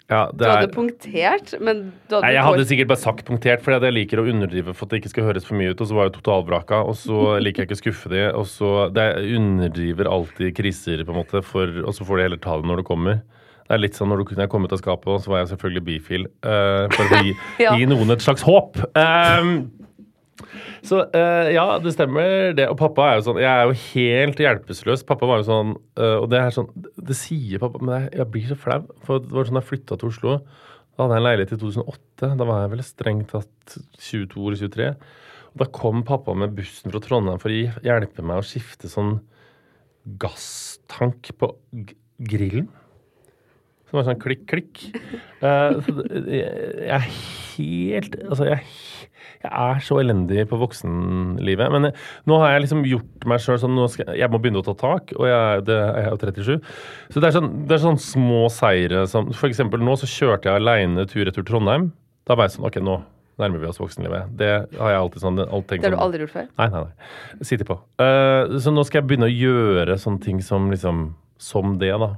Ja, 0.06 0.28
Du 0.30 0.44
hadde 0.46 0.68
er 0.68 0.74
punktert, 0.74 1.54
men 1.66 1.80
hadde 2.12 2.20
Nei, 2.22 2.34
jeg 2.36 2.46
hadde 2.46 2.66
sikkert 2.70 2.90
bare 2.92 3.02
sagt 3.02 3.26
punktert, 3.26 3.64
for 3.66 3.74
jeg 3.74 3.96
liker 3.96 4.22
å 4.22 4.26
underdrive 4.30 4.76
for 4.76 4.86
at 4.86 4.94
det 4.94 5.00
ikke 5.02 5.14
skal 5.16 5.26
høres 5.32 5.48
for 5.48 5.58
mye 5.58 5.72
ut. 5.74 5.82
Og 5.82 5.90
så 5.90 5.98
var 5.98 6.10
jeg 6.10 6.16
totalvraka, 6.20 6.84
og 6.86 6.94
så 7.00 7.22
liker 7.46 7.64
jeg 7.64 7.72
ikke 7.72 7.80
å 7.80 7.82
skuffe 7.82 8.12
de, 8.14 8.22
og 8.38 8.46
så 8.50 8.74
det 8.94 9.08
underdriver 9.40 10.10
alltid 10.12 10.54
kriser, 10.60 11.02
på 11.08 11.16
en 11.16 11.22
måte, 11.24 11.42
for, 11.46 11.74
og 11.82 11.98
så 11.98 12.06
får 12.06 12.22
de 12.22 12.28
heller 12.28 12.44
ta 12.44 12.60
det 12.62 12.70
når 12.70 12.84
det 12.84 12.88
kommer. 12.92 13.24
Det 13.66 13.74
er 13.74 13.82
litt 13.82 13.98
sånn 13.98 14.12
når 14.14 14.22
du 14.22 14.28
kunne 14.30 14.46
komme 14.52 14.70
ut 14.70 14.76
av 14.78 14.84
skapet, 14.84 15.10
og 15.10 15.24
så 15.24 15.32
var 15.34 15.42
jeg 15.42 15.56
selvfølgelig 15.56 15.86
bifil. 15.88 16.28
Uh, 16.46 16.86
for 16.94 17.10
å 17.18 17.24
gi, 17.26 17.34
Ja. 17.66 17.74
gi 17.74 17.88
noen 17.90 18.14
et 18.14 18.22
slags 18.22 18.46
håp. 18.46 18.78
Ehm, 19.02 19.56
så 20.86 21.02
uh, 21.08 21.48
ja, 21.54 21.66
det 21.84 21.96
stemmer 21.96 22.54
det. 22.58 22.68
Og 22.72 22.78
pappa 22.80 23.10
er 23.10 23.20
jo 23.20 23.26
sånn 23.30 23.42
Jeg 23.44 23.50
er 23.52 23.66
jo 23.66 23.76
helt 23.82 24.42
hjelpeløs. 24.46 25.04
Pappa 25.08 25.30
var 25.30 25.42
jo 25.42 25.48
sånn 25.50 25.74
uh, 26.00 26.18
Og 26.22 26.30
det 26.32 26.40
er 26.42 26.56
sånn 26.56 26.70
Det 26.96 27.18
sier 27.18 27.62
pappa, 27.64 27.82
men 27.82 27.96
jeg, 27.98 28.12
jeg 28.22 28.30
blir 28.34 28.48
så 28.52 28.60
flau. 28.60 28.80
For 29.08 29.24
det 29.24 29.36
var 29.36 29.50
sånn 29.50 29.62
jeg 29.62 29.70
flytta 29.72 30.00
til 30.02 30.12
Oslo. 30.12 30.40
Da 30.96 31.04
hadde 31.04 31.18
jeg 31.18 31.24
en 31.24 31.28
leilighet 31.28 31.54
i 31.56 31.62
2008. 31.62 32.32
Da 32.40 32.48
var 32.48 32.64
jeg 32.64 32.74
vel 32.74 32.84
strengt 32.88 33.34
tatt 33.34 33.78
22 34.00 34.46
eller 34.48 34.62
23. 34.64 34.90
Og 35.56 35.62
da 35.64 35.68
kom 35.76 36.04
pappa 36.08 36.36
med 36.36 36.56
bussen 36.56 36.92
fra 36.92 37.02
Trondheim 37.04 37.40
for 37.42 37.52
å 37.52 37.60
hjelpe 37.84 38.24
meg 38.24 38.42
å 38.42 38.48
skifte 38.48 38.92
sånn 38.92 39.18
gasstank 40.22 41.32
på 41.40 41.52
grillen. 42.32 42.70
Som 43.90 44.00
var 44.00 44.08
sånn 44.08 44.22
klikk, 44.22 44.46
klikk. 44.50 44.82
Uh, 45.44 45.80
jeg 46.32 46.96
er 46.96 47.10
helt 47.56 48.16
Altså, 48.26 48.48
jeg, 48.50 48.64
jeg 49.46 49.76
er 49.78 49.82
så 49.86 49.98
elendig 50.02 50.46
på 50.50 50.58
voksenlivet. 50.62 51.72
Men 51.74 51.90
jeg, 51.90 51.96
nå 52.30 52.38
har 52.42 52.54
jeg 52.56 52.66
liksom 52.66 52.84
gjort 52.90 53.28
meg 53.30 53.42
sjøl 53.44 53.60
sånn 53.62 53.82
skal, 53.94 54.14
Jeg 54.18 54.32
må 54.34 54.40
begynne 54.42 54.62
å 54.62 54.66
ta 54.68 54.76
tak, 54.80 55.14
og 55.18 55.28
jeg, 55.30 55.66
det, 55.70 55.80
jeg 55.80 56.06
er 56.06 56.12
jo 56.12 56.22
37. 56.22 56.72
Så 57.14 57.24
det 57.24 57.30
er 57.30 57.36
sånn, 57.38 57.52
det 57.70 57.78
er 57.78 57.84
sånn 57.86 58.02
små 58.02 58.46
seire 58.54 59.06
som 59.12 59.30
For 59.36 59.50
eksempel 59.52 59.84
nå 59.86 59.98
så 60.02 60.10
kjørte 60.10 60.50
jeg 60.50 60.62
aleine 60.64 61.06
tur-retur 61.10 61.46
Trondheim. 61.48 61.92
Da 62.26 62.38
var 62.38 62.50
jeg 62.50 62.58
sånn 62.58 62.68
OK, 62.70 62.82
nå 62.84 63.00
nærmer 63.42 63.60
vi 63.60 63.68
oss 63.68 63.80
voksenlivet. 63.82 64.30
Det 64.40 64.50
har 64.80 64.94
jeg 64.94 65.00
alltid 65.02 65.24
sånn 65.26 65.42
alt 65.44 65.68
Det 65.68 65.82
har 65.82 65.92
du 65.92 65.98
sånn- 65.98 66.04
aldri 66.06 66.24
gjort 66.24 66.36
før? 66.38 66.46
Nei, 66.58 66.68
nei, 66.72 66.84
nei. 66.88 67.46
Sitter 67.50 67.68
på. 67.68 67.80
Uh, 68.00 68.56
så 68.64 68.72
nå 68.72 68.86
skal 68.88 69.02
jeg 69.02 69.10
begynne 69.10 69.28
å 69.28 69.34
gjøre 69.36 69.98
sånne 70.00 70.24
ting 70.24 70.42
som 70.42 70.70
liksom 70.72 71.14
Som 71.38 71.74
det, 71.82 71.92
da. 72.00 72.14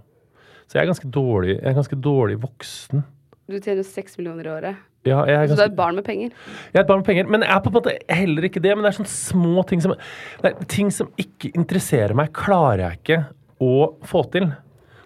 Så 0.69 0.77
jeg 0.77 0.83
er 0.83 0.91
ganske 0.91 1.09
dårlig, 1.09 1.55
jeg 1.57 1.71
er 1.71 1.73
ganske 1.73 1.97
dårlig 2.05 2.35
voksen. 2.43 3.01
Du 3.49 3.55
tjener 3.57 3.79
jo 3.81 3.87
seks 3.87 4.17
millioner 4.19 4.45
i 4.45 4.51
året. 4.51 4.75
Ja, 5.07 5.23
jeg, 5.29 5.39
er 5.39 5.51
Så 5.51 5.57
du 5.59 5.63
er 5.65 5.71
et 5.71 5.79
barn 5.79 5.97
med 5.97 6.07
penger. 6.07 6.35
jeg 6.35 6.77
er 6.77 6.83
et 6.83 6.91
barn 6.91 7.01
med 7.01 7.09
penger, 7.09 7.31
men 7.33 7.47
jeg 7.47 7.55
er 7.55 7.63
på 7.65 7.71
en 7.71 7.77
måte 7.79 7.95
heller 8.19 8.47
ikke 8.49 8.63
det. 8.63 8.75
Men 8.75 8.85
det 8.85 8.91
er 8.91 8.99
sånne 8.99 9.15
små 9.15 9.65
ting 9.69 9.83
som 9.83 9.95
det 9.95 10.51
er 10.51 10.69
Ting 10.71 10.93
som 10.93 11.09
ikke 11.19 11.53
interesserer 11.55 12.15
meg, 12.17 12.33
klarer 12.35 12.83
jeg 12.85 13.01
ikke 13.01 13.19
å 13.63 13.75
få 14.05 14.23
til. 14.33 14.51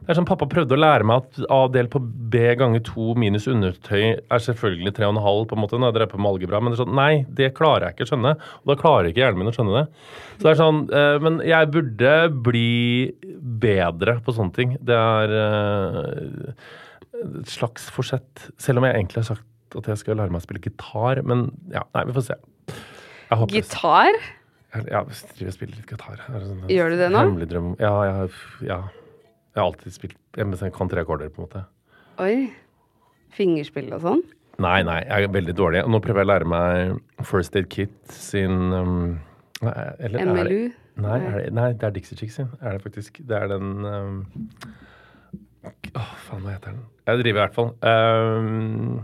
Det 0.01 0.09
er 0.09 0.17
som 0.17 0.25
Pappa 0.25 0.47
prøvde 0.49 0.73
å 0.73 0.79
lære 0.81 1.05
meg 1.05 1.21
at 1.21 1.43
A 1.53 1.59
delt 1.69 1.91
på 1.93 1.99
B 2.01 2.39
ganger 2.57 2.81
2 2.87 3.13
minus 3.21 3.45
undertøy 3.51 4.17
er 4.17 4.43
selvfølgelig 4.43 4.95
3,5 4.97 5.43
på 5.51 5.57
en 5.57 5.61
måte 5.61 5.77
når 5.77 5.91
jeg 5.91 5.97
drev 5.99 6.09
på 6.11 6.21
med 6.21 6.31
algebra. 6.31 6.61
Men 6.61 6.73
det 6.73 6.79
er 6.79 6.81
sånn, 6.81 6.95
nei, 6.97 7.11
det 7.37 7.51
klarer 7.57 7.85
jeg 7.85 7.95
ikke 7.95 8.07
å 8.07 8.11
skjønne. 8.15 8.31
Og 8.63 8.71
da 8.71 8.77
klarer 8.81 9.11
ikke 9.11 9.21
hjernen 9.21 9.43
min 9.43 9.51
å 9.51 9.55
skjønne 9.55 9.75
det. 9.77 9.85
Så 10.39 10.47
det 10.47 10.51
er 10.51 10.59
sånn, 10.63 10.81
eh, 10.89 11.17
Men 11.21 11.37
jeg 11.45 11.69
burde 11.75 12.15
bli 12.49 12.73
bedre 13.61 14.17
på 14.25 14.33
sånne 14.33 14.57
ting. 14.57 14.73
Det 14.81 14.97
er 14.97 15.37
eh, 15.37 16.51
et 17.21 17.53
slags 17.53 17.85
forsett. 17.93 18.49
Selv 18.57 18.81
om 18.81 18.89
jeg 18.89 18.97
egentlig 18.97 19.21
har 19.21 19.29
sagt 19.35 19.45
at 19.79 19.89
jeg 19.91 20.01
skal 20.01 20.19
lære 20.19 20.33
meg 20.33 20.41
å 20.41 20.45
spille 20.45 20.61
gitar. 20.63 21.21
Men 21.27 21.47
ja, 21.73 21.83
nei, 21.95 22.05
vi 22.09 22.15
får 22.17 22.27
se. 22.29 22.37
Gitar? 23.51 24.17
Jeg, 24.71 24.87
ja, 24.87 25.01
jeg 25.03 25.35
driver 25.37 25.51
og 25.51 25.55
spiller 25.57 25.79
litt 25.79 25.93
gitar. 25.93 26.25
Sånn- 26.31 26.67
Gjør 26.71 26.93
du 26.93 26.97
det 26.99 27.09
nå? 27.11 27.23
Hemmelig 27.25 27.49
drøm. 27.51 27.71
Ja, 27.79 27.93
jeg, 28.07 28.33
ja. 28.67 28.81
jeg 29.55 29.61
har 29.61 29.67
alltid 29.69 29.95
spilt 29.95 30.17
Jeg 30.37 30.73
kan 30.75 30.91
tre 30.91 31.03
akkorder, 31.03 31.31
på 31.31 31.41
en 31.41 31.47
måte. 31.47 31.63
Oi. 32.23 32.35
Fingerspill 33.35 33.91
og 33.95 34.03
sånn? 34.03 34.21
Nei, 34.61 34.81
nei, 34.85 34.99
jeg 35.07 35.25
er 35.25 35.33
veldig 35.33 35.55
dårlig. 35.57 35.81
Nå 35.89 35.99
prøver 36.03 36.21
jeg 36.21 36.27
å 36.27 36.31
lære 36.33 36.49
meg 36.51 37.25
First 37.25 37.55
Aid 37.57 37.69
Kit 37.71 37.95
sin 38.13 38.71
um, 38.75 39.19
nei, 39.63 39.73
eller 39.99 40.19
er 40.21 40.25
det- 40.25 40.35
MLU? 40.35 40.61
Nei, 41.01 41.17
er 41.23 41.37
det, 41.39 41.53
nei, 41.55 41.69
det 41.79 41.87
er 41.87 41.93
Dixie 41.95 42.17
Chicks 42.19 42.35
sin. 42.35 42.49
Er 42.61 42.75
det 42.75 42.83
faktisk. 42.83 43.21
Det 43.25 43.37
er 43.37 43.47
den 43.47 43.85
um, 43.87 44.17
Åh, 45.95 46.11
faen, 46.27 46.43
hva 46.43 46.53
heter 46.55 46.73
den? 46.73 46.81
Jeg 47.07 47.21
driver 47.21 47.39
i 47.39 47.43
hvert 47.45 47.55
fall. 47.55 47.71
Um, 47.81 48.99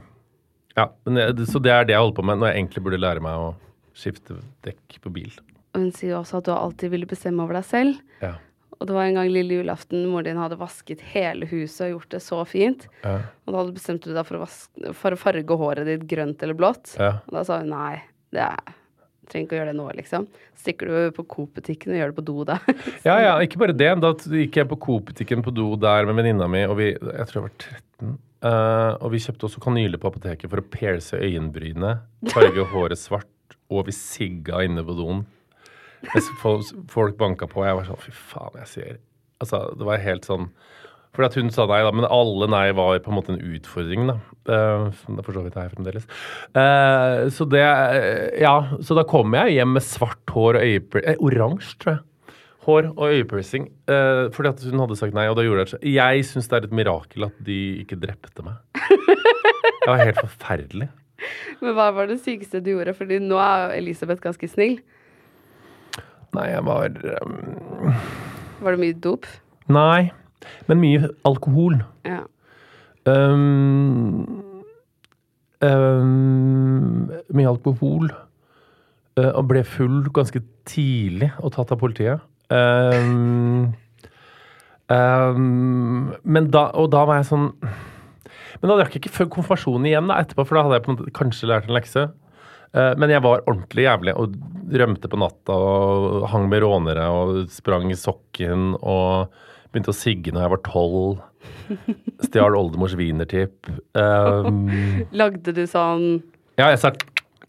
ja, 0.78 0.88
men 1.07 1.21
det, 1.36 1.47
så 1.49 1.61
det 1.63 1.73
er 1.73 1.88
det 1.88 1.95
jeg 1.95 2.03
holder 2.03 2.19
på 2.19 2.25
med 2.30 2.41
når 2.41 2.51
jeg 2.51 2.61
egentlig 2.61 2.84
burde 2.86 3.01
lære 3.01 3.23
meg 3.25 3.43
å 3.43 3.53
skifte 3.97 4.38
dekk 4.65 4.99
på 5.03 5.13
bil. 5.15 5.32
Hun 5.78 5.89
sier 5.93 6.15
jo 6.15 6.21
også 6.21 6.39
at 6.39 6.47
du 6.47 6.53
alltid 6.53 6.93
ville 6.93 7.09
bestemme 7.09 7.43
over 7.43 7.57
deg 7.59 7.65
selv. 7.67 7.97
Ja. 8.21 8.36
Og 8.78 8.86
det 8.86 8.93
var 8.93 9.07
en 9.07 9.17
gang 9.17 9.30
lille 9.34 9.57
julaften 9.57 10.05
moren 10.05 10.28
din 10.28 10.39
hadde 10.41 10.57
vasket 10.59 11.01
hele 11.13 11.47
huset 11.49 11.88
og 11.88 11.93
gjort 11.95 12.11
det 12.13 12.21
så 12.21 12.41
fint. 12.45 12.86
Ja. 13.01 13.19
Og 13.47 13.55
da 13.55 13.63
bestemte 13.73 14.09
du 14.09 14.13
deg 14.13 14.28
for 14.28 14.38
å, 14.38 14.43
vaske, 14.43 14.93
for 14.97 15.15
å 15.15 15.19
farge 15.19 15.57
håret 15.61 15.89
ditt 15.89 16.05
grønt 16.09 16.43
eller 16.45 16.57
blått. 16.57 16.93
Ja. 16.99 17.15
Og 17.25 17.39
da 17.39 17.45
sa 17.47 17.61
hun 17.63 17.73
nei, 17.73 17.95
det 18.36 18.45
er 18.49 18.75
Trenger 19.28 19.43
ikke 19.43 19.55
å 19.55 19.59
gjøre 19.59 19.71
det 19.73 19.75
nå, 19.75 19.86
liksom. 19.97 20.25
Stikker 20.55 20.88
du 20.88 21.15
på 21.17 21.23
Coop-butikken 21.34 21.91
og 21.91 21.97
gjør 21.99 22.13
det 22.13 22.15
på 22.15 22.23
do 22.30 22.36
der. 22.47 22.61
Ja, 23.09 23.17
ja, 23.19 23.34
ikke 23.43 23.59
bare 23.59 23.75
det. 23.75 23.89
Da 23.99 24.13
gikk 24.15 24.55
jeg 24.61 24.69
på 24.71 24.78
Coop-butikken 24.86 25.43
på 25.43 25.51
do 25.51 25.65
der 25.75 26.07
med 26.07 26.15
venninna 26.21 26.47
mi, 26.47 26.61
og 26.63 26.78
vi 26.80 26.93
Jeg 26.93 27.28
tror 27.28 27.41
jeg 27.41 27.43
var 27.49 27.57
13. 27.57 28.13
eh, 28.46 28.94
og 28.98 29.14
vi 29.14 29.22
kjøpte 29.24 29.48
også 29.48 29.64
kanyler 29.64 30.02
på 30.02 30.12
apoteket 30.12 30.52
for 30.52 30.62
å 30.62 30.70
pierce 30.74 31.18
øyenbrynet, 31.18 32.06
farge 32.34 32.68
håret 32.74 33.02
svart, 33.02 33.58
og 33.72 33.88
vi 33.90 33.96
sigga 33.96 34.64
inne 34.66 34.84
på 34.86 34.96
doen. 34.98 35.26
Folk, 36.42 37.18
banka 37.18 37.48
på, 37.50 37.64
og 37.64 37.68
jeg 37.68 37.78
var 37.80 37.88
sånn 37.88 38.04
Fy 38.04 38.12
faen, 38.14 38.58
jeg 38.62 38.70
sier 38.70 39.00
Altså, 39.42 39.64
det 39.74 39.86
var 39.88 39.98
helt 40.02 40.28
sånn 40.30 40.46
fordi 41.18 41.32
at 41.32 41.38
hun 41.40 41.48
sa 41.50 41.66
nei, 41.66 41.80
da, 41.82 41.92
men 41.98 42.06
alle 42.14 42.46
nei 42.52 42.66
var 42.78 43.00
på 43.02 43.10
en 43.10 43.16
måte 43.18 43.32
en 43.34 43.40
utfordring, 43.42 44.04
da. 44.06 44.20
Uh, 44.46 44.92
som 45.00 45.18
det 45.18 45.24
for 45.26 45.34
så 45.34 45.42
vidt 45.48 45.56
er 45.58 45.72
fremdeles. 45.72 46.06
Uh, 46.54 47.26
så 47.34 47.48
det 47.50 47.64
Ja, 48.38 48.54
så 48.86 48.94
da 48.94 49.02
kom 49.10 49.34
jeg 49.34 49.56
hjem 49.56 49.74
med 49.80 49.86
svart 49.86 50.36
hår 50.36 50.60
og 50.60 50.68
øyepiercing 50.68 51.16
eh, 51.16 51.24
Oransje, 51.26 51.74
tror 51.82 51.96
jeg. 51.96 52.04
Hår 52.68 52.89
og 52.97 53.05
øyepiercing. 53.07 53.70
Eh, 53.88 54.26
fordi 54.36 54.49
at 54.51 54.63
hun 54.68 54.82
hadde 54.84 54.97
sagt 54.99 55.15
nei, 55.15 55.28
og 55.32 55.38
da 55.39 55.45
gjorde 55.45 55.65
det. 55.72 55.80
Jeg 55.88 56.26
syns 56.28 56.49
det 56.51 56.57
er 56.57 56.68
et 56.68 56.76
mirakel 56.76 57.28
at 57.30 57.38
de 57.47 57.57
ikke 57.84 57.99
drepte 58.01 58.43
meg. 58.43 58.59
Det 59.88 59.93
var 59.93 60.01
helt 60.03 60.18
forferdelig. 60.20 60.89
Men 61.61 61.76
hva 61.78 61.86
var 61.95 62.09
det 62.09 62.18
sykeste 62.20 62.59
du 62.59 62.74
gjorde? 62.74 62.91
Fordi 62.97 63.22
nå 63.24 63.38
er 63.39 63.72
Elisabeth 63.78 64.20
ganske 64.20 64.49
snill. 64.51 64.82
Nei, 66.36 66.49
jeg 66.51 66.65
var 66.68 66.91
um, 67.24 67.93
Var 68.59 68.76
det 68.76 68.82
mye 68.82 68.97
dop? 69.05 69.26
Nei, 69.72 70.09
men 70.68 70.82
mye 70.84 71.07
alkohol. 71.26 71.80
Ja. 72.03 72.20
Um, 73.07 74.43
um, 75.63 77.07
mye 77.32 77.47
alkohol. 77.47 78.11
uh, 79.18 79.32
og 79.32 79.47
ble 79.49 79.63
full 79.63 80.01
ganske 80.13 80.43
tidlig 80.68 81.32
og 81.39 81.55
tatt 81.55 81.72
av 81.72 81.80
politiet. 81.80 82.28
Um, 82.54 83.74
um, 84.88 86.14
men 86.24 86.48
da, 86.54 86.70
og 86.80 86.91
da 86.93 87.02
var 87.04 87.20
jeg 87.20 87.28
sånn 87.28 87.50
Men 87.60 88.70
da 88.72 88.78
drakk 88.78 88.93
jeg 88.95 89.02
ikke 89.02 89.12
før 89.18 89.28
konfirmasjonen 89.34 89.89
igjen 89.89 90.08
da, 90.08 90.22
etterpå, 90.24 90.45
for 90.48 90.58
da 90.58 90.64
hadde 90.66 90.78
jeg 90.80 90.86
på 90.86 90.91
en 90.91 90.98
måte 90.98 91.16
kanskje 91.18 91.50
lært 91.52 91.68
en 91.68 91.76
lekse. 91.76 92.06
Uh, 92.72 92.93
men 93.00 93.12
jeg 93.14 93.24
var 93.26 93.43
ordentlig 93.45 93.86
jævlig 93.88 94.16
og 94.18 94.38
rømte 94.82 95.12
på 95.12 95.20
natta 95.22 95.56
og 95.56 96.26
hang 96.32 96.48
med 96.52 96.64
rånere 96.64 97.06
og 97.14 97.43
sprang 97.54 97.91
i 97.93 98.00
sokken 98.00 98.74
og 98.80 99.36
begynte 99.72 99.93
å 99.93 99.98
sigge 99.98 100.34
når 100.34 100.45
jeg 100.45 100.56
var 100.56 100.64
tolv. 100.66 101.22
Stjal 102.24 102.56
oldemors 102.58 102.95
wienertipp. 103.00 103.70
Um, 103.93 104.66
Lagde 105.22 105.54
du 105.56 105.64
sånn 105.70 106.24
ja, 106.58 106.72
jeg 106.72 106.80
satt 106.82 107.04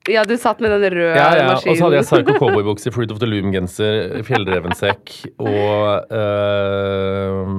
Ja, 0.08 0.22
du 0.24 0.34
satt 0.40 0.62
med 0.64 0.72
den 0.72 0.94
røde 0.94 1.16
ja, 1.16 1.26
ja. 1.36 1.48
Og 1.56 1.64
så 1.64 1.84
hadde 1.84 1.98
jeg 1.98 2.06
Psycho 2.08 2.36
Cowboybukse, 2.42 2.92
Fruit 2.94 3.12
of 3.12 3.20
the 3.22 3.28
Loom-genser, 3.28 4.22
fjellrevensekk 4.26 5.12
og 5.42 6.14
øh, 6.18 7.50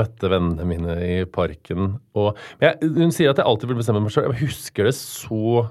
møtte 0.00 0.30
vennene 0.32 0.66
mine 0.68 0.96
i 1.04 1.14
parken. 1.30 1.94
Og, 2.18 2.38
jeg, 2.62 2.76
hun 2.82 3.14
sier 3.14 3.32
at 3.32 3.40
jeg 3.40 3.48
alltid 3.48 3.70
vil 3.70 3.80
bestemme 3.80 4.02
meg 4.04 4.14
sjøl. 4.14 4.28
Jeg 4.32 4.48
husker 4.48 4.90
det 4.90 4.96
så 4.98 5.68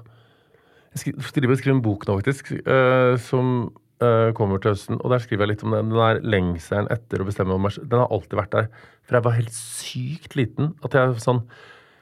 Jeg 0.90 1.20
skriver 1.28 1.54
og 1.54 1.60
skriver 1.60 1.76
en 1.76 1.84
bok 1.84 2.06
nå, 2.08 2.16
faktisk, 2.18 2.52
øh, 2.64 3.14
som 3.22 3.52
øh, 4.02 4.30
kommer 4.34 4.58
til 4.58 4.74
høsten. 4.74 4.98
Og 4.98 5.12
der 5.12 5.22
skriver 5.22 5.46
jeg 5.46 5.54
litt 5.54 5.66
om 5.66 5.76
den. 5.76 5.92
Den 5.92 6.00
der 6.00 6.22
lengselen 6.36 6.90
etter 6.90 7.22
å 7.22 7.28
bestemme 7.28 7.58
meg 7.60 7.76
selv. 7.76 7.90
Den 7.92 8.02
har 8.02 8.10
alltid 8.10 8.40
vært 8.40 8.56
der. 8.56 8.72
For 9.06 9.18
jeg 9.18 9.28
var 9.28 9.36
helt 9.38 9.54
sykt 9.54 10.38
liten. 10.40 10.72
At 10.86 10.96
jeg 10.98 11.20
sånn 11.22 11.44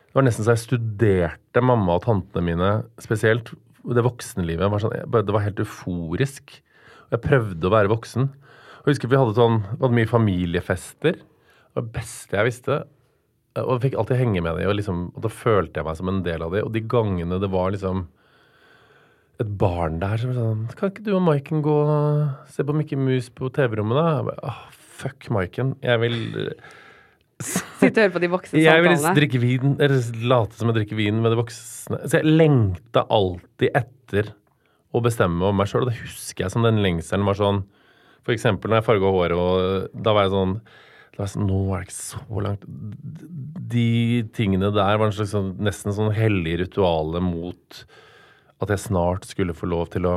det 0.08 0.16
var 0.16 0.24
nesten 0.24 0.46
så 0.46 0.54
jeg 0.54 0.62
studerte 0.62 1.60
mamma 1.60 1.98
og 1.98 2.06
tantene 2.06 2.40
mine 2.46 2.68
spesielt. 3.02 3.50
Det 3.86 4.04
voksenlivet 4.04 4.72
var 4.72 4.82
sånn, 4.82 4.96
jeg 4.98 5.24
det 5.28 5.34
var 5.34 5.44
helt 5.44 5.62
euforisk. 5.62 6.58
Jeg 7.12 7.24
prøvde 7.24 7.68
å 7.68 7.72
være 7.72 7.92
voksen. 7.92 8.28
Jeg 8.82 8.92
husker 8.92 9.10
vi 9.10 9.20
hadde 9.20 9.36
sånn, 9.36 9.62
vi 9.70 9.80
hadde 9.80 9.98
mye 9.98 10.10
familiefester. 10.10 11.18
Det 11.20 11.76
var 11.78 11.86
det 11.86 11.94
beste 11.94 12.38
jeg 12.38 12.48
visste. 12.48 12.78
Og 13.58 13.74
jeg 13.76 13.84
fikk 13.88 13.98
alltid 14.00 14.20
henge 14.20 14.42
med 14.44 14.58
dem, 14.58 14.68
og, 14.70 14.76
liksom, 14.78 15.02
og 15.14 15.24
da 15.24 15.30
følte 15.32 15.80
jeg 15.80 15.88
meg 15.88 15.98
som 15.98 16.10
en 16.12 16.22
del 16.26 16.44
av 16.44 16.54
dem. 16.54 16.66
Og 16.68 16.74
de 16.74 16.84
gangene 16.90 17.40
det 17.42 17.50
var 17.52 17.72
liksom 17.74 18.06
et 19.38 19.50
barn 19.60 20.00
der 20.02 20.18
som 20.18 20.32
sånn 20.34 20.62
Kan 20.74 20.90
ikke 20.90 21.04
du 21.06 21.12
og 21.14 21.22
Maiken 21.22 21.60
gå 21.62 21.74
og 21.84 22.50
se 22.50 22.64
på 22.66 22.74
Mickey 22.74 22.98
Mus 22.98 23.28
på 23.30 23.50
TV-rommet, 23.54 23.98
da? 23.98 24.06
Jeg 24.16 24.28
bare, 24.28 24.50
«Åh, 24.50 24.62
fuck 24.98 25.28
Maiken. 25.34 25.76
Jeg 25.84 26.02
vil 26.02 26.18
Sitte 27.78 27.92
og 27.92 28.02
høre 28.02 28.14
på 28.16 28.22
de 28.24 28.30
voksne 28.32 28.60
jeg 28.62 28.82
vil 28.82 28.90
samtalene. 28.96 29.16
drikke 29.20 29.40
vin, 29.42 29.76
eller 29.78 30.26
late 30.32 30.58
som 30.58 30.70
jeg 30.70 30.78
drikker 30.80 30.98
vin 30.98 31.20
med 31.22 31.32
de 31.32 31.38
voksne. 31.38 32.00
Så 32.04 32.18
jeg 32.18 32.32
lengta 32.40 33.04
alltid 33.14 33.78
etter 33.78 34.32
å 34.90 35.02
bestemme 35.04 35.46
om 35.46 35.58
meg 35.58 35.70
sjøl. 35.70 35.86
Og 35.86 35.92
det 35.92 36.00
husker 36.00 36.46
jeg 36.46 36.54
som 36.54 36.66
den 36.66 36.82
lengselen 36.84 37.26
var 37.28 37.38
sånn 37.38 37.62
For 38.26 38.34
eksempel 38.34 38.72
når 38.72 38.80
jeg 38.80 38.88
farga 38.88 39.14
håret, 39.14 39.38
og 39.38 39.94
da 39.94 40.14
var 40.16 40.26
jeg 40.26 40.34
sånn 40.34 40.58
da 41.18 41.22
var 41.22 41.28
jeg 41.28 41.34
sånn, 41.34 41.48
Nå 41.50 41.60
er 41.74 41.80
det 41.80 41.88
ikke 41.88 41.98
så 41.98 42.42
langt 42.44 42.66
De 43.74 43.86
tingene 44.36 44.70
der 44.74 44.98
var 45.00 45.08
en 45.08 45.14
slags 45.16 45.32
sånn, 45.34 45.54
nesten 45.62 45.94
sånn 45.96 46.12
hellig 46.14 46.58
rituale 46.62 47.22
mot 47.24 47.80
at 48.58 48.72
jeg 48.74 48.82
snart 48.88 49.26
skulle 49.28 49.54
få 49.54 49.68
lov 49.70 49.86
til 49.92 50.06
å 50.10 50.16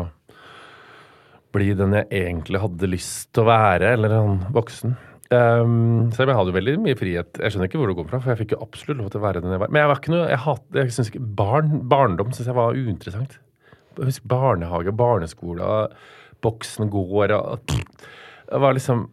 bli 1.54 1.74
den 1.78 1.94
jeg 1.94 2.08
egentlig 2.10 2.62
hadde 2.64 2.90
lyst 2.90 3.28
til 3.36 3.44
å 3.44 3.50
være, 3.52 3.92
eller 3.94 4.16
en 4.16 4.40
voksen. 4.56 4.96
Um, 5.32 6.10
så 6.12 6.26
jeg 6.26 6.36
hadde 6.36 6.52
jo 6.52 6.58
veldig 6.58 6.74
mye 6.84 6.98
frihet. 7.00 7.38
Jeg 7.40 7.54
skjønner 7.54 7.70
ikke 7.70 7.80
hvor 7.80 7.92
det 7.92 7.96
kom 8.02 8.10
fra, 8.10 8.20
for 8.20 8.34
jeg 8.34 8.42
fikk 8.42 8.56
jo 8.58 8.64
absolutt 8.66 9.00
lov 9.00 9.12
til 9.14 9.22
å 9.22 9.24
være 9.24 9.44
den 9.44 9.54
jeg 9.56 9.62
var. 9.62 9.72
Men 9.72 9.80
jeg 9.82 9.92
var 9.92 10.02
ikke 10.02 10.14
noe, 10.16 10.26
jeg, 10.28 10.42
hat, 10.44 10.66
jeg 10.76 10.96
synes 10.98 11.12
ikke, 11.12 11.24
barn, 11.40 11.72
barndom 11.94 12.34
syns 12.36 12.50
jeg 12.52 12.58
var 12.58 12.76
uinteressant. 12.76 13.38
Husker 14.02 14.32
barnehage, 14.32 14.94
barneskole, 14.96 15.70
boksen 16.44 16.92
går 16.92 17.36
og 17.38 17.72
Det 17.72 18.60
var 18.60 18.76
liksom 18.76 19.06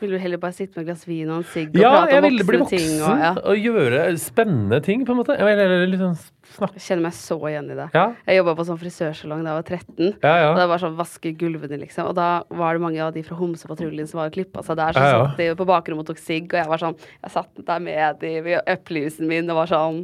Vil 0.00 0.14
du 0.14 0.18
heller 0.22 0.40
bare 0.40 0.54
sitte 0.54 0.78
med 0.78 0.84
et 0.84 0.90
glass 0.92 1.04
vin 1.08 1.30
og 1.30 1.40
en 1.40 1.46
sigg 1.52 1.72
og 1.72 1.80
Ja, 1.80 1.90
prate 1.94 2.12
jeg 2.14 2.22
om 2.22 2.26
ville 2.28 2.46
bli 2.46 2.60
voksne 2.60 2.78
voksen 2.78 2.92
ting? 2.92 3.02
Og, 3.02 3.22
ja. 3.24 3.30
og 3.50 3.64
gjøre 3.66 4.02
spennende 4.22 4.78
ting, 4.84 5.04
på 5.08 5.14
en 5.14 5.20
måte. 5.20 5.36
Jeg 5.38 5.58
ville 5.58 5.88
litt 5.90 6.04
sånn 6.04 6.18
snakke 6.54 6.78
Jeg 6.78 6.84
kjenner 6.86 7.04
meg 7.08 7.16
så 7.18 7.38
igjen 7.50 7.72
i 7.72 7.78
det. 7.78 7.88
Ja. 7.96 8.04
Jeg 8.28 8.40
jobba 8.40 8.54
på 8.58 8.66
sånn 8.68 8.80
frisørsalong 8.80 9.42
da 9.44 9.52
jeg 9.52 9.58
var 9.58 9.66
13. 9.66 10.14
Ja, 10.22 10.34
ja. 10.44 10.46
Og 10.52 10.60
det 10.60 10.68
var 10.72 10.84
sånn 10.84 10.96
vaske 10.98 11.34
gulvene, 11.40 11.80
liksom. 11.82 12.08
Og 12.12 12.16
da 12.18 12.28
var 12.62 12.78
det 12.78 12.84
mange 12.86 13.02
av 13.04 13.12
de 13.16 13.24
fra 13.26 13.38
Homsepatruljen 13.40 14.08
som 14.10 14.22
var 14.22 14.32
og 14.32 14.38
klippa 14.38 14.64
seg 14.66 14.80
der. 14.80 14.96
Så 14.96 15.04
Ja, 15.04 15.20
satt 15.26 15.42
de 15.42 15.50
på 15.58 15.68
bakrommet 15.68 16.06
og 16.06 16.12
tok 16.12 16.22
sigg, 16.22 16.48
og 16.52 16.58
jeg 16.62 16.70
var 16.70 16.82
sånn 16.82 16.98
Jeg 16.98 17.34
satt 17.34 17.62
der 17.68 17.84
med 17.84 18.22
de 18.22 18.32
ved 18.46 18.72
øpplehusen 18.78 19.28
min 19.30 19.50
og 19.50 19.62
var 19.62 19.72
sånn 19.72 20.02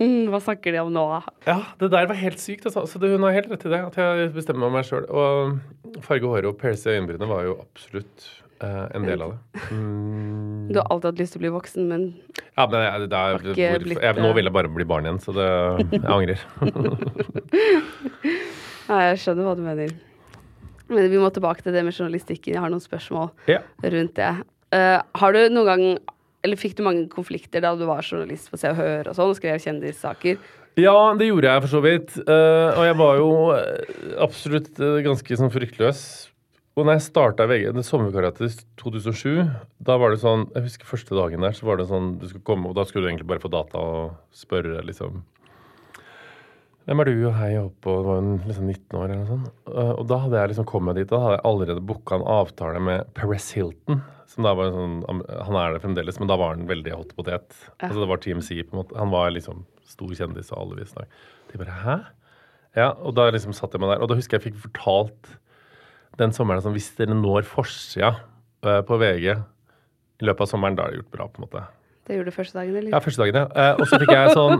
mm, 0.00 0.30
Hva 0.32 0.40
snakker 0.42 0.74
de 0.74 0.82
om 0.82 0.92
nå? 0.94 1.04
Ja, 1.48 1.58
det 1.80 1.90
der 1.94 2.08
var 2.10 2.18
helt 2.18 2.40
sykt. 2.42 2.66
Altså. 2.70 2.86
Så 2.90 3.02
hun 3.02 3.26
har 3.26 3.36
helt 3.36 3.50
rett 3.52 3.66
i 3.66 3.74
det, 3.74 3.82
at 3.90 4.00
jeg 4.00 4.32
bestemmer 4.36 4.72
meg 4.72 4.88
sjøl. 4.88 5.06
Og 5.10 6.00
farge 6.06 6.30
håret 6.30 6.50
og 6.50 6.58
pierce 6.60 6.90
øyenbrynene 6.90 7.30
var 7.30 7.44
jo 7.46 7.58
absolutt 7.62 8.30
eh, 8.64 8.80
en 8.96 9.04
del 9.06 9.22
av 9.24 9.34
det. 9.34 9.62
Mm. 9.70 10.68
Du 10.70 10.78
har 10.80 10.88
alltid 10.90 11.10
hatt 11.10 11.20
lyst 11.20 11.34
til 11.36 11.40
å 11.40 11.44
bli 11.44 11.52
voksen, 11.54 11.86
men 11.90 12.06
Ja, 12.56 12.64
men 12.64 12.80
jeg, 12.80 13.08
det 13.12 13.20
er, 13.20 13.36
hvor, 13.36 13.84
blitt, 13.84 14.00
jeg, 14.00 14.16
nå 14.16 14.30
eh, 14.30 14.36
vil 14.38 14.48
jeg 14.48 14.56
bare 14.56 14.72
bli 14.72 14.86
barn 14.88 15.08
igjen, 15.08 15.20
så 15.22 15.34
det, 15.36 15.48
jeg 15.92 16.02
angrer. 16.16 16.44
Nei, 18.88 19.00
jeg 19.10 19.20
skjønner 19.22 19.46
hva 19.48 19.54
du 19.58 19.62
mener. 19.64 19.94
Men 20.92 21.08
vi 21.08 21.20
må 21.20 21.30
tilbake 21.32 21.64
til 21.64 21.72
det 21.72 21.84
med 21.86 21.96
journalistikken. 21.96 22.56
Jeg 22.56 22.60
har 22.64 22.72
noen 22.72 22.84
spørsmål 22.84 23.30
Ja. 23.48 23.62
rundt 23.82 24.16
det. 24.18 24.32
Uh, 24.74 25.00
har 25.20 25.32
du 25.32 25.38
noen 25.54 25.68
gang 25.68 25.84
Eller 26.44 26.58
fikk 26.60 26.74
du 26.76 26.82
mange 26.84 27.06
konflikter 27.08 27.62
da 27.62 27.70
du 27.78 27.86
var 27.88 28.02
journalist 28.04 28.50
på 28.50 28.58
Se 28.60 28.68
og 28.68 28.76
Hør 28.76 29.08
og 29.08 29.14
sånn, 29.16 29.30
og 29.32 29.38
skrev 29.38 29.56
kjendissaker? 29.62 30.36
Ja, 30.76 31.14
det 31.16 31.30
gjorde 31.30 31.48
jeg 31.48 31.62
for 31.64 31.72
så 31.72 31.80
vidt. 31.80 32.10
Uh, 32.26 32.68
og 32.74 32.84
jeg 32.84 32.96
var 32.98 33.16
jo 33.16 33.30
absolutt 34.26 34.82
ganske 35.06 35.38
sånn 35.40 35.52
fryktløs. 35.54 36.02
Og 36.74 36.82
når 36.82 36.96
jeg 36.96 37.04
starta 37.06 37.44
VG, 37.46 37.68
det 37.70 37.84
til 38.34 38.48
i 38.48 38.54
2007, 38.80 39.50
da 39.86 39.94
var 40.00 40.10
det 40.10 40.18
sånn 40.24 40.48
Jeg 40.56 40.64
husker 40.64 40.88
første 40.88 41.14
dagen 41.14 41.44
der, 41.46 41.54
så 41.54 41.68
var 41.68 41.78
det 41.78 41.86
sånn 41.86 42.16
du 42.18 42.26
skulle 42.26 42.46
komme, 42.46 42.70
og 42.70 42.74
da 42.74 42.82
skulle 42.88 43.06
du 43.06 43.12
egentlig 43.12 43.28
bare 43.30 43.42
få 43.42 43.50
data 43.52 43.78
og 43.78 44.16
spørre, 44.34 44.82
liksom 44.82 45.20
Hvem 46.84 47.00
er 47.00 47.08
du, 47.08 47.12
og 47.28 47.36
hei, 47.38 47.52
og 47.56 47.70
opp, 47.70 47.86
og 47.88 47.94
det 47.94 48.08
var 48.08 48.18
en 48.20 48.32
liksom 48.44 48.66
19 48.68 48.98
år 48.98 49.04
eller 49.06 49.20
noe 49.22 49.28
sånt. 49.30 49.52
Eh, 49.70 49.92
og 49.94 50.02
da 50.10 50.18
hadde 50.20 50.36
jeg 50.36 50.50
liksom 50.50 50.66
kommet 50.68 50.98
dit, 50.98 51.08
da 51.08 51.20
hadde 51.22 51.38
jeg 51.38 51.44
allerede 51.48 51.84
booka 51.88 52.18
en 52.18 52.26
avtale 52.34 52.82
med 52.84 53.14
Perez 53.16 53.46
Hilton. 53.56 54.02
Som 54.28 54.44
da 54.44 54.52
var 54.58 54.68
en 54.68 54.76
sånn, 54.76 55.22
Han 55.46 55.56
er 55.62 55.72
det 55.72 55.80
fremdeles, 55.80 56.18
men 56.20 56.28
da 56.28 56.36
var 56.36 56.52
han 56.52 56.66
veldig 56.68 56.92
hot 56.92 57.14
potet. 57.16 57.56
Altså 57.78 58.02
det 58.02 58.10
var 58.10 58.20
TMC, 58.20 58.50
på 58.66 58.76
en 58.76 58.82
måte. 58.82 58.98
Han 59.00 59.14
var 59.14 59.32
liksom 59.32 59.64
stor 59.88 60.12
kjendis, 60.12 60.52
og 60.52 60.60
alle 60.60 60.82
visste 60.82 61.06
det. 61.06 61.08
De 61.54 61.62
bare 61.62 61.78
Hæ? 61.86 61.96
Ja, 62.76 62.90
og 63.00 63.16
da 63.16 63.30
liksom 63.32 63.56
satt 63.56 63.72
jeg 63.72 63.80
meg 63.80 63.94
der. 63.94 64.04
Og 64.04 64.12
da 64.12 64.18
husker 64.18 64.36
jeg 64.36 64.50
fikk 64.50 64.60
fortalt 64.66 65.32
den 66.20 66.34
sommeren 66.36 66.62
som 66.64 66.74
Hvis 66.76 66.92
dere 66.98 67.16
når 67.16 67.46
forsida 67.48 68.14
eh, 68.64 68.82
på 68.86 68.98
VG 69.00 69.30
i 69.34 70.28
løpet 70.28 70.46
av 70.46 70.50
sommeren, 70.50 70.76
da 70.78 70.86
er 70.86 70.94
det 70.94 71.02
gjort 71.02 71.16
bra, 71.16 71.26
på 71.28 71.40
en 71.40 71.48
måte. 71.48 71.64
Det 72.04 72.18
gjorde 72.18 72.28
du 72.28 72.36
første 72.36 72.58
dagen, 72.58 72.74
eller? 72.76 72.92
Ja, 72.92 72.98
første 73.00 73.22
dagen, 73.22 73.36
ja. 73.38 73.44
Eh, 73.56 73.78
og 73.80 73.88
så 73.88 73.96
fikk 74.02 74.10
jeg 74.12 74.32
sånn 74.36 74.58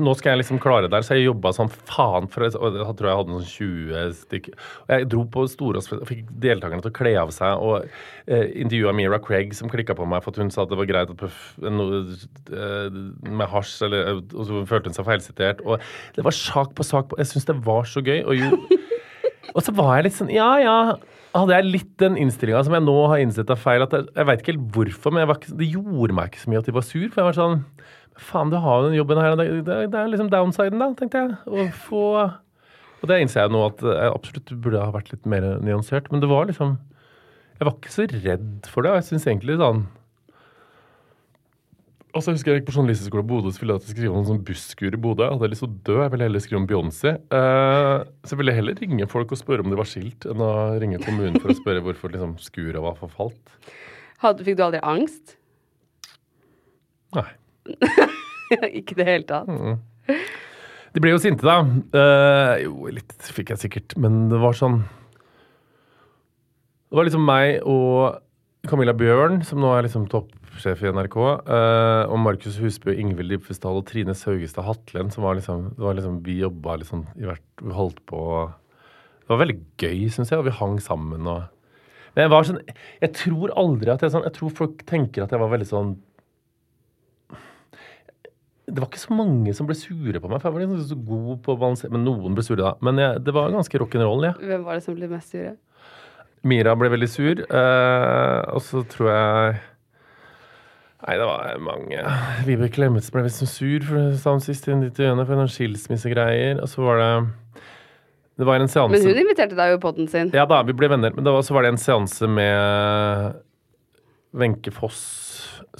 Nå 0.00 0.14
skal 0.16 0.30
jeg 0.32 0.40
liksom 0.40 0.60
klare 0.64 0.86
det 0.86 0.94
der, 0.94 1.04
så 1.04 1.18
jeg 1.18 1.26
jobba 1.26 1.52
sånn 1.52 1.68
faen 1.68 2.28
for 2.32 2.46
Og 2.46 2.78
jeg 2.78 2.94
tror 2.96 3.08
jeg 3.10 3.18
hadde 3.18 3.34
sånn 3.34 3.50
20 3.50 4.14
stykk. 4.22 4.48
Og 4.86 4.94
jeg 4.94 5.08
dro 5.12 5.24
på 5.34 5.44
store 5.52 5.82
og 5.82 6.08
fikk 6.08 6.22
deltakerne 6.40 6.80
til 6.80 6.92
å 6.92 6.96
kle 6.96 7.12
av 7.20 7.34
seg, 7.36 7.60
og 7.66 7.84
eh, 8.24 8.46
intervjua 8.64 8.94
Mira 8.96 9.20
Craig, 9.20 9.52
som 9.58 9.68
klikka 9.72 9.96
på 9.98 10.08
meg 10.08 10.24
for 10.24 10.32
at 10.32 10.40
hun 10.40 10.52
sa 10.54 10.64
at 10.64 10.72
det 10.72 10.80
var 10.80 10.88
greit 10.88 11.12
at 11.12 11.20
puff, 11.20 11.50
noe 11.60 12.00
eh, 12.08 13.00
med 13.28 13.52
hasj, 13.52 13.76
eller 13.84 14.14
eh, 14.14 14.22
Og 14.32 14.48
så 14.48 14.64
følte 14.72 14.88
hun 14.88 14.96
seg 14.96 15.10
feilsitert. 15.10 15.60
Og 15.68 15.84
det 16.16 16.24
var 16.24 16.36
sak 16.36 16.72
på 16.78 16.86
sak 16.86 17.12
på 17.12 17.20
Jeg 17.20 17.34
syns 17.34 17.50
det 17.50 17.60
var 17.68 17.84
så 17.92 18.00
gøy. 18.00 18.22
Og 18.24 18.40
jo 18.40 18.80
og 19.54 19.62
så 19.64 19.74
var 19.76 19.96
jeg 19.98 20.08
litt 20.08 20.18
sånn 20.18 20.32
Ja, 20.34 20.50
ja. 20.62 20.76
Hadde 21.30 21.54
jeg 21.54 21.68
litt 21.68 21.92
den 22.02 22.16
innstillinga 22.18 22.64
som 22.66 22.74
jeg 22.74 22.82
nå 22.82 22.96
har 23.12 23.20
innsett 23.22 23.50
er 23.52 23.58
feil. 23.60 23.84
Jeg, 23.84 24.08
jeg 24.16 24.26
veit 24.26 24.40
ikke 24.42 24.52
helt 24.52 24.70
hvorfor, 24.74 25.14
men 25.14 25.30
ikke, 25.30 25.52
det 25.60 25.68
gjorde 25.70 26.16
meg 26.16 26.30
ikke 26.32 26.42
så 26.42 26.50
mye 26.50 26.62
at 26.62 26.66
de 26.70 26.74
var 26.74 26.86
sur. 26.86 27.04
For 27.06 27.20
jeg 27.22 27.28
var 27.28 27.38
sånn 27.38 27.60
Faen, 28.20 28.50
du 28.52 28.58
har 28.60 28.80
jo 28.82 28.88
den 28.90 28.98
jobben 28.98 29.20
her. 29.22 29.36
Det, 29.38 29.46
det, 29.64 29.76
det 29.94 29.96
er 30.00 30.10
liksom 30.12 30.28
downsiden, 30.32 30.82
da, 30.82 30.90
tenkte 30.98 31.22
jeg. 31.22 31.36
Å 31.46 31.68
få 31.86 32.02
Og 32.26 33.06
det 33.08 33.20
innser 33.22 33.46
jeg 33.46 33.54
nå 33.54 33.62
at 33.68 33.84
jeg 33.86 34.10
absolutt 34.10 34.52
burde 34.60 34.82
ha 34.82 34.92
vært 34.92 35.14
litt 35.14 35.30
mer 35.30 35.46
nyansert. 35.62 36.10
Men 36.12 36.20
det 36.24 36.28
var 36.28 36.50
liksom 36.50 36.74
Jeg 37.60 37.68
var 37.68 37.78
ikke 37.78 37.94
så 37.94 38.08
redd 38.10 38.68
for 38.68 38.84
det. 38.84 38.92
og 38.92 38.98
Jeg 39.00 39.08
syns 39.12 39.28
egentlig 39.30 39.60
sånn 39.62 39.86
Altså, 42.10 42.32
jeg 42.32 42.40
husker 42.40 42.50
jeg 42.50 42.60
gikk 42.60 42.68
på 42.70 42.74
journalisthøgskolen 42.74 43.22
i 43.22 43.30
Bodø 43.30 43.50
så 43.54 43.62
ville 43.62 43.74
jeg 43.74 43.78
at 43.78 43.84
jeg 43.84 43.92
skulle 43.92 44.02
skrive 44.02 44.14
om 44.16 44.20
en 44.20 44.28
sånn 44.28 44.40
busskur 44.48 44.94
i 44.96 44.98
Bodø. 44.98 45.26
Jeg 45.26 45.36
hadde 45.36 45.50
lyst 45.52 45.62
til 45.62 45.68
å 45.68 45.76
dø. 45.86 45.96
Jeg 46.00 46.12
ville 46.14 46.26
heller 46.26 46.42
skrive 46.42 46.58
om 46.58 46.66
Beyoncé. 46.66 47.12
Uh, 47.30 47.98
så 48.26 48.34
jeg 48.34 48.40
ville 48.40 48.54
heller 48.56 48.80
ringe 48.82 49.06
folk 49.12 49.34
og 49.36 49.38
spørre 49.38 49.62
om 49.62 49.70
de 49.70 49.78
var 49.78 49.86
skilt, 49.86 50.26
enn 50.26 50.42
å 50.42 50.50
ringe 50.82 50.98
kommunen 51.04 51.38
for 51.38 51.52
å 51.52 51.56
spørre 51.60 51.84
hvorfor 51.86 52.14
liksom, 52.14 52.32
skuret 52.42 52.82
var 52.82 52.96
forfalt. 52.98 53.54
Hadde, 54.24 54.46
fikk 54.48 54.58
du 54.58 54.64
aldri 54.66 54.82
angst? 54.82 55.36
Nei. 57.14 57.28
ikke 58.80 58.96
i 58.96 58.98
det 58.98 59.06
hele 59.06 59.28
tatt. 59.30 59.46
De 60.90 61.04
ble 61.04 61.14
jo 61.14 61.22
sinte, 61.22 61.46
da. 61.46 61.60
Uh, 61.94 62.56
jo, 62.64 62.90
litt 62.90 63.30
fikk 63.30 63.54
jeg 63.54 63.68
sikkert, 63.68 63.94
men 64.02 64.24
det 64.32 64.40
var 64.42 64.58
sånn 64.58 64.80
Det 66.90 66.98
var 66.98 67.06
liksom 67.06 67.22
meg 67.22 67.60
og 67.62 68.18
Camilla 68.66 68.98
Bjørn, 68.98 69.44
som 69.46 69.62
nå 69.62 69.70
er 69.76 69.86
liksom 69.86 70.10
toppsjef 70.50 70.82
i 70.84 70.90
NRK, 70.92 71.16
eh, 71.46 72.10
og 72.10 72.18
Markus 72.22 72.58
Husbø, 72.60 72.92
Ingvild 72.98 73.32
Dybfesdal 73.34 73.78
og 73.80 73.86
Trine 73.88 74.14
Saugestad 74.18 74.66
Hatlen, 74.66 75.10
som 75.14 75.24
var 75.24 75.38
liksom, 75.38 75.70
det 75.76 75.84
var 75.84 75.96
liksom 75.98 76.18
Vi 76.26 76.40
jobba 76.40 76.76
liksom 76.80 77.06
i 77.16 77.26
hvert 77.28 77.62
Vi 77.62 77.72
holdt 77.76 78.02
på 78.10 78.20
Det 78.50 79.32
var 79.32 79.42
veldig 79.44 79.58
gøy, 79.80 80.04
syns 80.10 80.30
jeg, 80.32 80.38
og 80.40 80.48
vi 80.48 80.56
hang 80.58 80.78
sammen 80.82 81.26
og 81.26 81.42
Men 82.14 82.26
jeg 82.26 82.32
var 82.34 82.48
sånn 82.48 82.62
Jeg 83.00 83.12
tror 83.16 83.54
aldri 83.56 83.90
at 83.94 84.02
jeg 84.02 84.14
sånn 84.16 84.26
Jeg 84.26 84.36
tror 84.38 84.54
folk 84.62 84.84
tenker 84.90 85.24
at 85.24 85.34
jeg 85.34 85.42
var 85.42 85.52
veldig 85.54 85.70
sånn 85.70 85.98
det 88.70 88.78
var 88.78 88.86
ikke 88.86 89.00
så 89.02 89.14
mange 89.18 89.50
som 89.50 89.66
ble 89.66 89.74
sure 89.74 90.20
på 90.22 90.28
meg, 90.30 90.38
for 90.38 90.46
jeg 90.46 90.54
var 90.54 90.62
liksom 90.62 90.92
så 90.92 90.96
god 91.02 91.40
på 91.42 91.56
å 91.56 91.58
balansere 91.58 91.90
Men 91.90 92.04
noen 92.06 92.36
ble 92.36 92.44
sure, 92.46 92.60
da. 92.62 92.76
Men 92.86 93.00
jeg, 93.02 93.16
det 93.26 93.32
var 93.34 93.50
ganske 93.50 93.80
rock'n'roll, 93.82 94.28
ja. 94.28 94.30
Hvem 94.38 94.62
var 94.62 94.78
det 94.78 94.84
som 94.84 94.94
ble 94.94 95.08
mest 95.10 95.34
sure? 95.34 95.56
Mira 96.46 96.76
ble 96.78 96.92
veldig 96.92 97.08
sur. 97.10 97.42
eh, 97.50 98.38
og 98.54 98.62
så 98.62 98.84
tror 98.86 99.10
jeg 99.10 99.58
Nei, 101.00 101.16
det 101.16 101.26
var 101.26 101.60
mange. 101.64 102.00
Vibeke 102.44 102.74
Klemetsen 102.76 103.14
ble 103.14 103.24
visst 103.24 103.40
så 103.40 103.48
sur 103.48 103.84
for 103.86 103.96
det 103.96 104.18
sa 104.20 104.34
hun 104.34 104.42
sist 104.44 104.66
i 104.68 104.74
intervjuene 104.74 105.24
for 105.24 105.38
noen 105.38 105.48
skilsmissegreier. 105.48 106.60
Og 106.60 106.68
så 106.68 106.84
var 106.84 107.00
det 107.00 107.12
Det 108.40 108.48
var 108.48 108.60
en 108.60 108.68
seanse 108.68 108.92
Men 108.92 109.06
hun 109.08 109.22
inviterte 109.22 109.56
deg 109.56 109.72
jo 109.72 109.78
i 109.78 109.80
poden 109.80 110.10
sin. 110.12 110.32
Ja 110.36 110.44
da, 110.48 110.60
vi 110.66 110.76
ble 110.76 110.90
venner. 110.92 111.14
Men 111.16 111.24
var, 111.24 111.40
så 111.46 111.56
var 111.56 111.64
det 111.64 111.72
en 111.72 111.80
seanse 111.80 112.28
med 112.28 113.40
Wenche 114.36 114.72
Foss, 114.76 115.00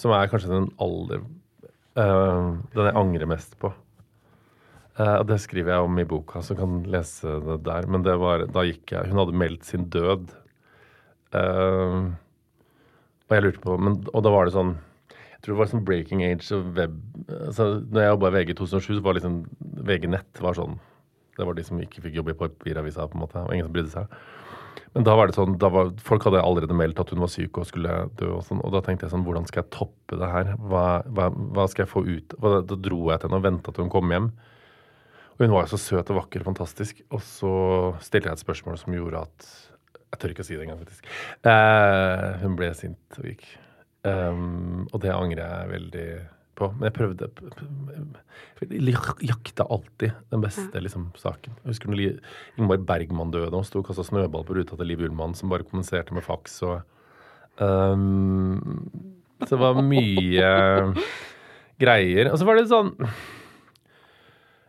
som 0.01 0.17
er 0.17 0.33
kanskje 0.33 0.51
den 0.55 0.73
aller 0.81 1.21
eh, 1.21 2.49
Den 2.75 2.89
jeg 2.89 2.99
angrer 3.05 3.31
mest 3.31 3.55
på. 3.61 3.75
Eh, 4.97 5.17
og 5.21 5.29
det 5.29 5.41
skriver 5.45 5.77
jeg 5.77 5.87
om 5.87 6.01
i 6.01 6.09
boka, 6.09 6.41
så 6.45 6.57
kan 6.57 6.81
lese 6.91 7.39
det 7.45 7.61
der. 7.69 7.89
Men 7.93 8.09
det 8.09 8.17
var, 8.21 8.49
da 8.49 8.65
gikk 8.67 8.97
jeg 8.97 9.13
Hun 9.13 9.21
hadde 9.21 9.41
meldt 9.45 9.69
sin 9.69 9.89
død. 9.93 10.33
Uh, 11.31 12.11
og 13.31 13.35
jeg 13.37 13.45
lurte 13.45 13.61
på 13.63 13.77
men, 13.79 14.01
Og 14.11 14.25
da 14.27 14.33
var 14.35 14.49
det 14.49 14.55
sånn 14.57 14.73
Jeg 15.41 15.47
tror 15.47 15.55
det 15.55 15.61
var 15.63 15.69
sånn 15.71 15.85
breaking 15.89 16.21
age 16.27 16.51
og 16.53 16.67
web 16.77 16.97
altså, 17.33 17.67
Når 17.81 18.03
jeg 18.03 18.11
jobba 18.11 18.29
i 18.29 18.35
VG 18.35 18.51
i 18.53 18.57
2007, 18.59 18.89
så 18.91 19.05
var 19.07 19.17
liksom 19.17 19.39
VG 19.89 20.03
Nett 20.13 20.43
var 20.45 20.59
sånn 20.59 20.75
Det 21.39 21.47
var 21.49 21.57
de 21.57 21.65
som 21.65 21.81
ikke 21.81 22.03
fikk 22.05 22.19
jobbe 22.19 22.35
i 22.35 22.37
papiravisa, 22.37 23.07
på 23.09 23.17
en 23.17 23.23
måte. 23.25 23.41
Og 23.41 23.55
ingen 23.57 23.71
som 23.71 23.73
brydde 23.73 23.95
seg. 23.95 24.19
Men 24.93 25.07
da 25.07 25.15
var 25.17 25.31
det 25.31 25.39
sånn, 25.39 25.55
da 25.63 25.71
var, 25.73 25.95
folk 26.05 26.27
hadde 26.27 26.43
allerede 26.43 26.77
meldt 26.77 27.01
at 27.01 27.13
hun 27.15 27.23
var 27.23 27.31
syk 27.33 27.57
og 27.63 27.69
skulle 27.71 27.95
dø. 28.21 28.35
Og 28.37 28.45
sånn, 28.45 28.61
og 28.67 28.75
da 28.75 28.83
tenkte 28.85 29.07
jeg 29.07 29.15
sånn, 29.15 29.25
hvordan 29.25 29.49
skal 29.49 29.63
jeg 29.63 29.73
toppe 29.79 30.19
det 30.21 30.29
her? 30.29 30.53
Hva, 30.61 30.85
hva, 31.09 31.31
hva 31.57 31.67
skal 31.71 31.87
jeg 31.87 31.93
få 31.95 32.03
ut? 32.05 32.37
Hva, 32.37 32.59
da 32.67 32.77
dro 32.77 33.01
jeg 33.09 33.23
til 33.23 33.31
henne 33.31 33.41
og 33.41 33.47
venta 33.47 33.73
til 33.73 33.87
hun 33.87 33.95
kom 33.97 34.13
hjem. 34.13 34.29
Og 35.39 35.47
hun 35.47 35.57
var 35.57 35.65
jo 35.65 35.73
så 35.73 35.81
søt 35.81 36.13
og 36.13 36.21
vakker 36.21 36.43
og 36.45 36.51
fantastisk. 36.51 37.01
Og 37.15 37.25
så 37.25 37.55
stilte 38.05 38.29
jeg 38.29 38.37
et 38.37 38.45
spørsmål 38.45 38.77
som 38.83 38.99
gjorde 38.99 39.25
at 39.25 39.51
Jeg 40.11 40.19
tør 40.21 40.33
ikke 40.35 40.43
å 40.43 40.47
si 40.51 40.57
det 40.59 40.67
engang, 40.67 40.81
faktisk. 40.83 41.07
Eh, 41.47 42.29
hun 42.43 42.59
ble 42.59 42.73
sint 42.75 43.21
og 43.23 43.31
gikk. 43.31 43.47
Um, 44.01 44.87
og 44.95 45.03
det 45.03 45.13
angrer 45.13 45.43
jeg 45.45 45.73
veldig 45.75 46.11
på. 46.61 46.69
Men 46.77 46.89
jeg 46.89 46.97
prøvde 46.97 47.29
Jeg 48.71 49.29
jakta 49.29 49.67
alltid 49.69 50.15
den 50.33 50.45
beste 50.45 50.83
liksom, 50.85 51.09
saken. 51.21 51.57
Jeg 51.63 51.75
husker 51.75 51.93
når 51.93 52.05
Ingmar 52.61 52.81
Bergman 52.89 53.33
døde 53.35 53.57
og 53.57 53.67
sto 53.69 53.83
og 53.83 53.89
kasta 53.89 54.05
snøball 54.07 54.47
på 54.49 54.57
ruta 54.57 54.79
til 54.79 54.91
Liv 54.91 55.05
Ullmann, 55.07 55.37
som 55.37 55.53
bare 55.53 55.67
kommuniserte 55.67 56.17
med 56.17 56.27
faks. 56.27 56.61
og 56.69 56.81
um, 57.61 58.89
Så 59.45 59.55
det 59.55 59.63
var 59.63 59.83
mye 59.85 60.53
greier. 61.81 62.31
Og 62.31 62.39
så 62.41 62.49
var 62.49 62.61
det 62.61 62.69
sånn 62.71 62.95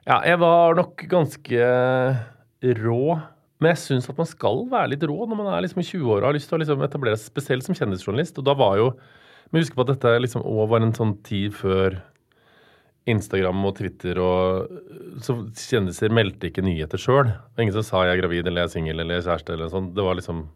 Ja, 0.07 0.21
jeg 0.25 0.39
var 0.41 0.75
nok 0.79 1.05
ganske 1.11 1.69
rå. 2.82 3.03
Men 3.61 3.75
jeg 3.75 3.84
syns 3.84 4.07
at 4.09 4.17
man 4.17 4.25
skal 4.25 4.63
være 4.71 4.95
litt 4.95 5.03
rå 5.05 5.19
når 5.29 5.38
man 5.38 5.51
er 5.53 5.61
liksom 5.61 5.84
i 5.84 5.86
20-åra 5.86 6.23
og 6.23 6.32
har 6.32 6.38
lyst 6.39 6.49
til 6.49 6.57
å 6.57 6.61
liksom 6.63 6.82
etablere 6.82 7.19
seg 7.19 7.29
spesielt 7.29 7.67
som 7.67 7.77
kjendisjournalist. 7.77 8.39
Og 8.41 8.47
da 8.47 8.55
var 8.57 8.79
jo 8.79 8.88
Men 9.52 9.64
husk 9.64 9.76
på 9.76 9.84
at 9.84 9.93
dette 9.93 10.16
liksom 10.24 10.45
også 10.45 10.70
var 10.72 10.86
en 10.86 10.95
sånn 10.95 11.14
tid 11.28 11.56
før 11.56 11.99
Instagram 13.10 13.64
og 13.66 13.76
Twitter 13.80 14.20
og 14.22 14.68
Så 15.26 15.36
kjendiser 15.58 16.14
meldte 16.14 16.52
ikke 16.52 16.64
nyheter 16.66 17.02
sjøl. 17.02 17.32
Ingen 17.60 17.74
som 17.74 17.84
sa 17.84 18.04
'jeg 18.06 18.18
er 18.18 18.22
gravid' 18.22 18.47
eller 18.47 18.62
'jeg 18.62 18.70
er 18.70 18.76
singel' 18.76 18.99
eller 19.02 19.18
er 19.18 19.22
kjæreste' 19.22 19.54
eller 19.54 19.70
sånn. 19.70 19.93
Det 19.93 20.04
var 20.04 20.16
liksom 20.16 20.47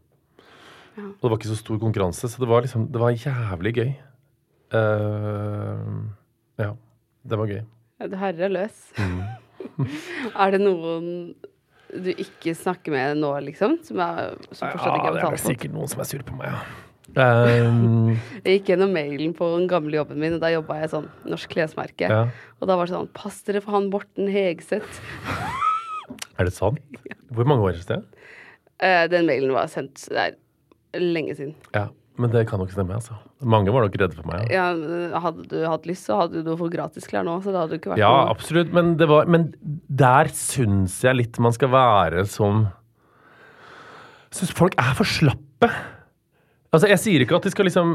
Og 0.98 1.22
det 1.22 1.30
var 1.30 1.38
ikke 1.38 1.56
så 1.56 1.58
stor 1.58 1.80
konkurranse, 1.80 2.30
så 2.30 2.40
det 2.40 2.48
var 2.48 2.62
liksom 2.62 2.92
Det 2.92 3.00
var 3.00 3.12
jævlig 3.12 3.74
gøy. 3.76 3.96
Uh, 4.74 6.08
ja. 6.58 6.72
Det 7.28 7.38
var 7.38 7.48
gøy. 7.48 7.62
Du 8.10 8.16
herre 8.16 8.50
løs. 8.50 8.92
Mm. 8.98 9.22
er 10.36 10.52
det 10.52 10.62
noen 10.62 11.36
du 11.96 12.12
ikke 12.12 12.56
snakker 12.56 12.92
med 12.92 13.18
nå, 13.18 13.32
liksom? 13.40 13.80
Som, 13.84 14.00
er, 14.00 14.36
som 14.52 14.70
fortsatt 14.70 14.98
ikke 14.98 15.06
har 15.06 15.14
det 15.14 15.22
er 15.22 15.26
vel 15.26 15.36
det 15.36 15.40
er 15.40 15.48
sikkert 15.50 15.74
noen 15.74 15.88
som 15.88 16.02
er 16.04 16.10
sur 16.10 16.24
på 16.28 16.36
meg, 16.36 16.52
ja. 16.52 16.85
Um, 17.14 18.16
Jeg 18.46 18.60
gikk 18.60 18.72
gjennom 18.74 18.94
mailen 18.96 19.36
på 19.38 19.48
den 19.54 19.68
gamle 19.70 20.00
jobben 20.00 20.18
min, 20.22 20.38
og 20.38 20.42
da 20.42 20.50
jobba 20.54 20.80
jeg 20.82 20.94
sånn 20.96 21.10
norsk 21.30 21.52
klesmerke. 21.54 22.10
Ja. 22.10 22.24
Og 22.58 22.70
da 22.70 22.78
var 22.80 22.90
det 22.90 22.96
sånn 22.96 23.12
Pass 23.16 23.44
dere 23.46 23.62
for 23.64 23.78
han 23.78 23.92
Borten 23.94 24.32
Hegseth. 24.34 25.02
er 26.40 26.50
det 26.50 26.56
sant? 26.56 26.82
Hvor 27.36 27.48
mange 27.50 27.68
år 27.68 27.78
siden? 27.78 28.08
Uh, 28.82 29.06
den 29.12 29.30
mailen 29.30 29.54
var 29.56 29.70
sendt 29.72 30.02
Det 30.12 30.26
er 30.26 30.36
lenge 31.00 31.38
siden. 31.38 31.54
Ja, 31.76 31.88
men 32.20 32.32
det 32.34 32.46
kan 32.50 32.60
nok 32.62 32.72
stemme, 32.74 32.98
altså. 32.98 33.18
Mange 33.44 33.72
var 33.76 33.86
nok 33.86 33.96
redde 34.00 34.16
for 34.18 34.28
meg. 34.30 34.50
Ja, 34.54 34.70
Ja, 34.74 35.20
hadde 35.24 35.46
du 35.52 35.58
hatt 35.68 35.88
lyst, 35.88 36.08
så 36.08 36.22
hadde 36.24 36.44
du 36.46 36.54
fått 36.58 36.74
gratisklær 36.74 37.26
nå, 37.28 37.38
så 37.44 37.54
det 37.54 37.62
hadde 37.62 37.80
ikke 37.80 37.94
vært 37.94 38.02
ja 38.02 38.12
noe 38.12 38.32
absolutt. 38.34 38.72
Men, 38.76 38.96
det 39.00 39.08
var, 39.12 39.28
men 39.32 39.50
der 39.92 40.32
syns 40.36 40.98
jeg 41.06 41.20
litt 41.20 41.40
man 41.44 41.56
skal 41.56 41.72
være 41.76 42.26
som 42.30 42.66
Syns 44.36 44.52
folk 44.52 44.74
er 44.82 44.96
for 44.98 45.08
slappe. 45.08 45.70
Altså, 46.76 46.90
Jeg 46.92 47.00
sier 47.00 47.24
ikke 47.24 47.38
at 47.40 47.46
de 47.48 47.52
skal 47.54 47.68
liksom 47.70 47.92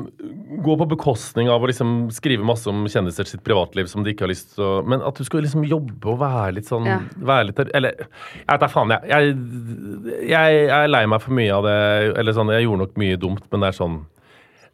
gå 0.65 0.75
på 0.81 0.87
bekostning 0.89 1.51
av 1.53 1.61
å 1.63 1.69
liksom 1.69 2.09
skrive 2.17 2.45
masse 2.49 2.67
om 2.71 2.87
kjendiser 2.91 3.29
sitt 3.29 3.43
privatliv 3.47 3.87
som 3.93 4.03
de 4.07 4.15
ikke 4.15 4.25
har 4.25 4.33
lyst 4.33 4.55
til 4.57 4.65
å 4.65 4.71
Men 4.89 5.03
at 5.07 5.19
du 5.21 5.25
skal 5.27 5.45
liksom 5.45 5.67
jobbe 5.69 6.09
og 6.15 6.19
være 6.23 6.55
litt 6.59 6.69
sånn 6.71 6.87
Ja. 6.89 6.99
være 7.19 7.51
litt, 7.51 7.61
Eller 7.77 7.93
jeg 8.01 8.47
vet 8.49 8.61
da 8.65 8.69
faen, 8.73 8.95
jeg, 8.97 9.05
jeg, 9.11 10.29
jeg 10.33 10.65
er 10.81 10.89
lei 10.89 11.05
meg 11.13 11.21
for 11.23 11.37
mye 11.37 11.53
av 11.55 11.65
det. 11.69 11.79
Eller 12.19 12.33
sånn, 12.37 12.53
jeg 12.57 12.65
gjorde 12.67 12.85
nok 12.87 12.97
mye 13.05 13.17
dumt, 13.21 13.45
men 13.53 13.61
det 13.61 13.69
er 13.75 13.79
sånn 13.79 14.01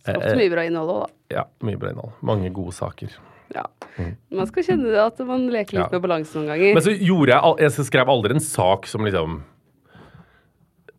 Ofte 0.06 0.36
mye 0.38 0.50
bra 0.52 0.62
innhold 0.62 0.90
òg, 0.92 1.00
da. 1.02 1.34
Ja, 1.34 1.42
mye 1.66 1.78
bra 1.82 1.90
innhold. 1.90 2.12
Mange 2.22 2.52
gode 2.54 2.70
saker. 2.76 3.10
Ja. 3.54 3.64
Man 4.30 4.46
skal 4.46 4.62
kjenne 4.68 4.92
det 4.92 5.00
at 5.02 5.18
man 5.26 5.48
leker 5.50 5.78
litt 5.80 5.88
Mm. 5.88 5.90
Ja. 5.90 5.98
med 5.98 6.02
balansen 6.04 6.44
noen 6.44 6.52
ganger. 6.52 6.74
Men 6.78 6.82
så 6.86 6.94
gjorde 6.94 7.34
jeg 7.34 7.58
Jeg 7.66 7.86
skrev 7.88 8.06
aldri 8.14 8.34
en 8.36 8.40
sak 8.44 8.86
som 8.86 9.02
liksom 9.02 9.40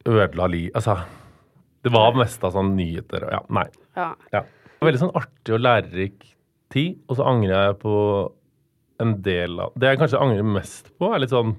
ødela 0.08 0.48
li... 0.52 0.66
Altså, 0.76 0.98
det 1.88 1.94
var 1.96 2.18
mest 2.20 2.44
av 2.44 2.56
sånn 2.56 2.76
nyheter 2.78 3.28
og 3.28 3.36
ja, 3.38 3.44
nei. 3.60 3.68
ja. 3.98 4.10
Ja. 4.36 4.44
Det 4.44 4.84
var 4.84 4.92
veldig 4.92 5.04
sånn 5.06 5.16
artig 5.18 5.56
og 5.56 5.64
lærerik 5.64 6.28
tid, 6.74 7.00
og 7.08 7.18
så 7.18 7.28
angrer 7.32 7.56
jeg 7.56 7.80
på 7.82 7.96
en 9.02 9.14
del 9.26 9.60
av 9.62 9.76
Det 9.78 9.92
jeg 9.92 10.00
kanskje 10.02 10.22
angrer 10.22 10.48
mest 10.58 10.92
på, 10.98 11.12
er 11.14 11.22
litt 11.22 11.34
sånn 11.34 11.54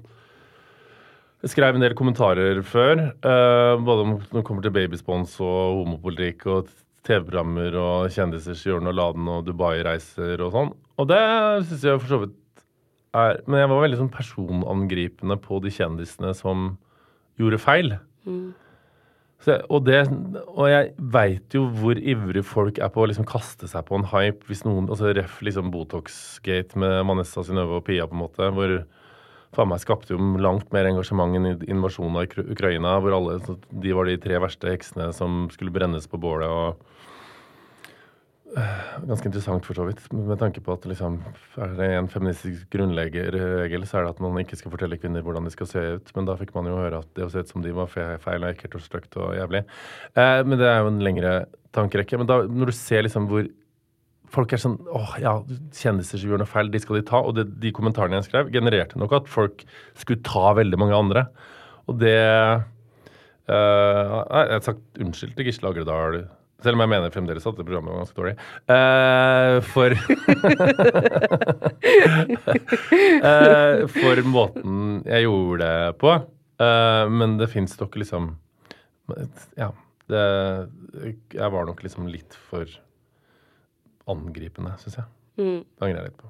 Jeg 1.43 1.53
skrev 1.53 1.77
en 1.77 1.83
del 1.83 1.95
kommentarer 1.95 2.59
før, 2.67 2.99
eh, 3.15 3.73
både 3.79 4.05
om 4.05 4.13
når 4.17 4.41
det 4.41 4.45
kommer 4.47 4.65
til 4.65 4.75
babyspons 4.75 5.37
og 5.39 5.79
homopolitikk 5.79 6.45
og 6.51 6.71
TV-programmer 7.07 7.77
og 7.79 8.11
kjendisers 8.11 8.65
hjørne 8.67 8.91
og 8.91 8.97
Laden 8.99 9.29
og 9.31 9.45
Dubai-reiser 9.47 10.43
og 10.43 10.51
sånn. 10.51 10.73
Og 10.99 11.07
det 11.07 11.21
syns 11.69 11.85
jeg 11.87 12.01
for 12.03 12.11
så 12.11 12.21
vidt 12.25 12.35
er 13.15 13.39
Men 13.47 13.63
jeg 13.63 13.69
var 13.71 13.81
veldig 13.81 13.97
sånn 14.03 14.11
personangripende 14.13 15.39
på 15.41 15.57
de 15.63 15.71
kjendisene 15.73 16.35
som 16.37 16.73
gjorde 17.39 17.57
feil. 17.63 17.95
Så, 19.39 19.55
og, 19.71 19.85
det, 19.87 20.01
og 20.51 20.65
jeg 20.67 20.89
veit 21.15 21.55
jo 21.55 21.61
hvor 21.79 21.95
ivrig 21.95 22.41
folk 22.43 22.79
er 22.83 22.89
på 22.91 23.05
å 23.05 23.07
liksom 23.07 23.27
kaste 23.27 23.69
seg 23.71 23.85
på 23.87 23.95
en 23.95 24.09
hype 24.11 24.49
hvis 24.49 24.65
noen 24.65 24.89
altså 24.91 25.13
Ref 25.15 25.37
liksom 25.45 25.69
Botox-gate 25.71 26.79
med 26.79 27.05
Manessa 27.07 27.45
Synnøve 27.47 27.79
og 27.79 27.85
Pia, 27.87 28.07
på 28.09 28.17
en 28.17 28.23
måte, 28.25 28.49
hvor 28.51 28.73
faen 29.55 29.71
meg 29.71 29.79
skapte 29.81 30.13
jo 30.13 30.19
langt 30.43 30.67
mer 30.75 30.89
engasjement 30.91 31.39
enn 31.39 31.63
invasjonen 31.71 32.19
av 32.19 32.35
Ukraina, 32.51 32.97
hvor 32.99 33.15
alle 33.15 33.39
de 33.71 33.95
var 33.95 34.11
de 34.11 34.19
tre 34.21 34.43
verste 34.43 34.73
heksene 34.73 35.09
som 35.15 35.45
skulle 35.53 35.73
brennes 35.73 36.09
på 36.11 36.19
bålet. 36.19 36.51
og 36.51 37.08
Ganske 39.09 39.29
interessant 39.29 39.65
for 39.67 39.77
så 39.77 39.85
vidt, 39.87 40.01
med 40.15 40.39
tanke 40.41 40.61
på 40.65 40.73
at 40.73 40.85
liksom, 40.89 41.19
er 41.61 41.75
det 41.77 41.89
en 41.97 42.09
feministisk 42.11 42.65
grunnleggerregel, 42.73 43.85
så 43.87 43.99
er 43.99 44.07
det 44.07 44.15
at 44.15 44.23
man 44.23 44.39
ikke 44.41 44.57
skal 44.59 44.73
fortelle 44.73 44.97
kvinner 45.01 45.23
hvordan 45.25 45.45
de 45.45 45.53
skal 45.53 45.69
se 45.69 45.83
ut. 45.99 46.11
Men 46.15 46.29
da 46.29 46.37
fikk 46.39 46.55
man 46.57 46.69
jo 46.69 46.79
høre 46.79 47.03
at 47.03 47.11
det 47.17 47.27
å 47.27 47.31
se 47.33 47.43
ut 47.43 47.53
som 47.53 47.65
de 47.65 47.75
var 47.75 47.91
feil 47.93 48.43
og 48.43 48.49
ekkelt 48.49 48.79
og 48.79 48.85
stygt 48.85 49.19
og 49.21 49.35
jævlig. 49.37 49.63
Eh, 50.15 50.41
men 50.47 50.61
det 50.61 50.69
er 50.69 50.81
jo 50.81 50.91
en 50.93 51.03
lengre 51.05 51.33
tankerekke. 51.77 52.21
Men 52.21 52.29
da, 52.29 52.41
når 52.49 52.71
du 52.71 52.77
ser 52.79 53.05
liksom 53.05 53.29
hvor 53.29 53.45
folk 54.33 54.53
er 54.53 54.61
sånn 54.61 54.79
åh, 54.93 55.13
ja, 55.21 55.35
kjendiser 55.75 56.21
som 56.21 56.33
gjør 56.33 56.43
noe 56.43 56.49
feil, 56.49 56.73
de 56.73 56.81
skal 56.81 56.99
de 56.99 57.05
ta. 57.05 57.21
Og 57.21 57.37
det, 57.37 57.47
de 57.61 57.73
kommentarene 57.75 58.19
jeg 58.19 58.29
skrev, 58.31 58.51
genererte 58.53 58.99
nok 59.01 59.15
at 59.21 59.29
folk 59.29 59.63
skulle 59.97 60.25
ta 60.25 60.55
veldig 60.57 60.81
mange 60.81 60.97
andre. 60.97 61.27
Og 61.89 62.01
det 62.01 62.17
eh, 62.17 62.57
Jeg 63.49 64.51
har 64.53 64.65
sagt 64.65 65.01
unnskyld 65.01 65.37
til 65.37 65.49
Gisle 65.49 65.71
Agredal, 65.71 66.23
selv 66.63 66.75
om 66.75 66.83
jeg 66.83 66.91
mener 66.91 67.13
fremdeles 67.13 67.45
at 67.47 67.57
det 67.59 67.65
programmet 67.67 67.93
var 67.93 68.01
ganske 68.03 68.19
dårlig. 68.19 68.35
Uh, 68.69 69.55
for 69.69 69.89
uh, 73.23 73.87
For 73.99 74.15
måten 74.27 74.75
jeg 75.07 75.27
gjorde 75.27 75.63
det 75.63 75.97
på. 76.01 76.11
Uh, 76.59 77.05
men 77.11 77.37
det 77.39 77.51
fins 77.53 77.79
nok 77.79 77.95
liksom 77.99 78.33
Ja. 79.59 79.71
Det, 80.09 80.25
jeg 81.37 81.53
var 81.53 81.67
nok 81.69 81.83
liksom 81.85 82.07
litt 82.09 82.33
for 82.49 82.65
angripende, 84.09 84.73
syns 84.81 84.97
jeg. 84.97 85.07
Mm. 85.37 85.59
Det 85.61 85.85
angrer 85.85 85.99
jeg 85.99 86.09
litt 86.09 86.17
på. 86.17 86.29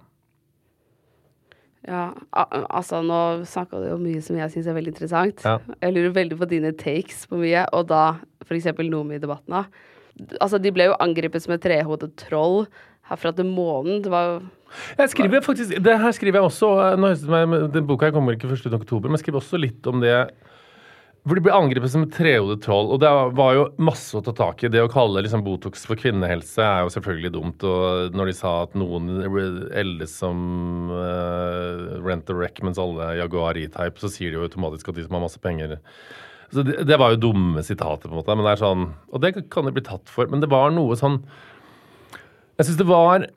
Ja, 1.88 2.10
altså 2.36 3.00
nå 3.06 3.20
snakka 3.48 3.80
du 3.80 3.88
jo 3.88 4.00
mye 4.02 4.20
som 4.24 4.36
jeg 4.36 4.52
syns 4.52 4.68
er 4.68 4.76
veldig 4.76 4.92
interessant. 4.92 5.46
Ja. 5.48 5.56
Jeg 5.80 5.96
lurer 5.96 6.18
veldig 6.18 6.38
på 6.42 6.50
dine 6.52 6.74
takes 6.76 7.24
på 7.30 7.40
mye, 7.40 7.64
og 7.72 7.88
da 7.92 8.04
f.eks. 8.44 8.68
Nomi-debatten. 8.84 9.56
Altså, 10.42 10.60
de 10.62 10.72
ble 10.76 10.90
jo 10.90 10.98
angrepet 11.00 11.42
som 11.46 11.54
et 11.56 11.62
trehodet 11.64 12.12
troll 12.20 12.66
herfra 13.10 13.32
til 13.36 13.46
månen. 13.50 14.02
Det 14.06 14.12
var 14.14 14.42
Jeg 15.00 15.10
skriver 15.16 15.42
faktisk, 15.42 15.82
Det 15.82 15.98
her 16.00 16.12
skriver 16.14 16.40
jeg 16.42 16.50
også. 16.52 16.70
eh, 16.94 16.96
Nå 16.98 17.08
jeg- 17.16 17.72
Den 17.74 17.88
boka 17.88 18.06
her 18.06 18.12
kommer 18.14 18.36
ikke 18.38 18.50
1. 18.52 18.74
oktober, 18.74 19.10
men 19.10 19.18
jeg 19.18 19.26
skriver 19.26 19.42
også 19.42 19.60
litt 19.60 19.88
om 19.88 20.00
det 20.02 20.30
hvor 21.28 21.36
de 21.36 21.42
ble 21.44 21.52
angrepet 21.52 21.90
som 21.92 22.02
et 22.04 22.14
trehodet 22.16 22.62
troll. 22.64 22.88
Og 22.94 23.00
det 23.02 23.10
var 23.36 23.54
jo 23.54 23.66
masse 23.78 24.16
å 24.16 24.24
ta 24.24 24.32
tak 24.32 24.64
i. 24.64 24.70
Det 24.72 24.80
å 24.82 24.90
kalle 24.90 25.22
liksom 25.22 25.44
Botox 25.44 25.86
for 25.86 25.96
kvinnehelse 26.00 26.58
er 26.64 26.86
jo 26.86 26.90
selvfølgelig 26.96 27.32
dumt. 27.36 27.64
Og 27.68 28.14
når 28.16 28.26
de 28.32 28.34
sa 28.34 28.64
at 28.64 28.74
noen 28.74 29.20
eldes 29.76 30.10
som 30.16 30.90
uh, 30.90 32.00
rent 32.02 32.30
a 32.30 32.34
wreck, 32.34 32.62
mens 32.64 32.80
alle 32.80 33.18
Jaguar 33.20 33.58
E-Type, 33.60 34.00
så 34.00 34.10
sier 34.10 34.32
de 34.32 34.40
jo 34.40 34.48
automatisk 34.48 34.90
at 34.90 34.96
de 34.96 35.04
som 35.04 35.12
har 35.20 35.26
masse 35.28 35.38
penger 35.44 35.78
Så 36.54 36.64
det, 36.66 36.80
det 36.90 36.98
var 36.98 37.14
jo 37.14 37.22
dumme 37.30 37.62
sitater, 37.66 38.08
på 38.10 38.14
en 38.14 38.22
måte. 38.22 38.36
Men 38.36 38.48
det 38.48 38.56
er 38.56 38.62
sånn, 38.64 38.88
og 39.14 39.22
det 39.24 39.36
kan 39.54 39.68
de 39.68 39.74
bli 39.76 39.86
tatt 39.86 40.10
for. 40.10 40.30
Men 40.32 40.42
det 40.42 40.50
var 40.52 40.74
noe 40.74 40.98
sånn 41.00 41.22
Jeg 42.60 42.68
syns 42.68 42.80
det 42.80 42.90
var 42.90 43.28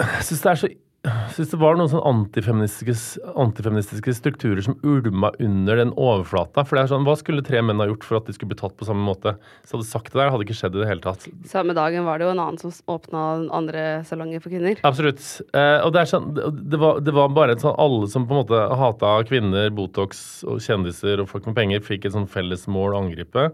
jeg 0.00 0.24
syns 0.26 0.40
det 0.42 0.50
er 0.50 0.58
så 0.58 0.68
jeg 1.04 1.32
synes 1.36 1.50
det 1.52 1.58
var 1.60 1.74
noen 1.76 1.90
sånn 1.92 2.04
antifeministiske, 2.08 2.94
antifeministiske 3.36 4.12
strukturer 4.16 4.64
som 4.64 4.76
ulma 4.88 5.28
under 5.42 5.76
den 5.76 5.90
overflata. 6.00 6.62
For 6.64 6.78
det 6.78 6.84
er 6.84 6.90
sånn, 6.94 7.04
Hva 7.04 7.16
skulle 7.20 7.44
tre 7.44 7.60
menn 7.60 7.82
ha 7.82 7.86
gjort 7.90 8.06
for 8.08 8.16
at 8.16 8.28
de 8.30 8.32
skulle 8.32 8.54
bli 8.54 8.60
tatt 8.62 8.76
på 8.80 8.86
samme 8.88 9.04
måte? 9.04 9.34
Så 9.66 9.76
hadde 9.76 9.84
de 9.84 9.90
sagt 9.90 10.14
det 10.14 10.20
der, 10.22 10.30
hadde 10.32 10.46
ikke 10.46 10.56
skjedd 10.56 10.78
i 10.78 10.80
det 10.80 10.88
hele 10.88 11.04
tatt. 11.04 11.26
Samme 11.50 11.76
dagen 11.76 12.06
var 12.08 12.18
det 12.18 12.24
jo 12.24 12.32
en 12.32 12.40
annen 12.40 12.60
som 12.60 12.72
åpna 12.94 13.24
andre 13.52 13.82
salonger 14.08 14.40
for 14.40 14.54
kvinner. 14.54 14.80
Absolutt. 14.88 15.20
Eh, 15.52 15.76
og 15.84 15.92
det 15.92 16.04
er 16.04 16.08
sånn, 16.14 16.30
det 16.72 16.80
var, 16.80 17.02
det 17.04 17.14
var 17.18 17.34
bare 17.36 17.58
sånn 17.60 17.76
alle 17.84 18.08
som 18.14 18.24
på 18.24 18.32
en 18.32 18.40
måte 18.40 18.62
hata 18.80 19.10
kvinner, 19.28 19.68
Botox 19.76 20.22
og 20.48 20.62
kjendiser 20.64 21.20
og 21.20 21.28
folk 21.34 21.50
med 21.50 21.58
penger, 21.58 21.84
fikk 21.84 22.08
et 22.08 22.16
sånn 22.16 22.30
felles 22.32 22.64
mål 22.64 22.96
å 22.96 23.02
angripe. 23.04 23.50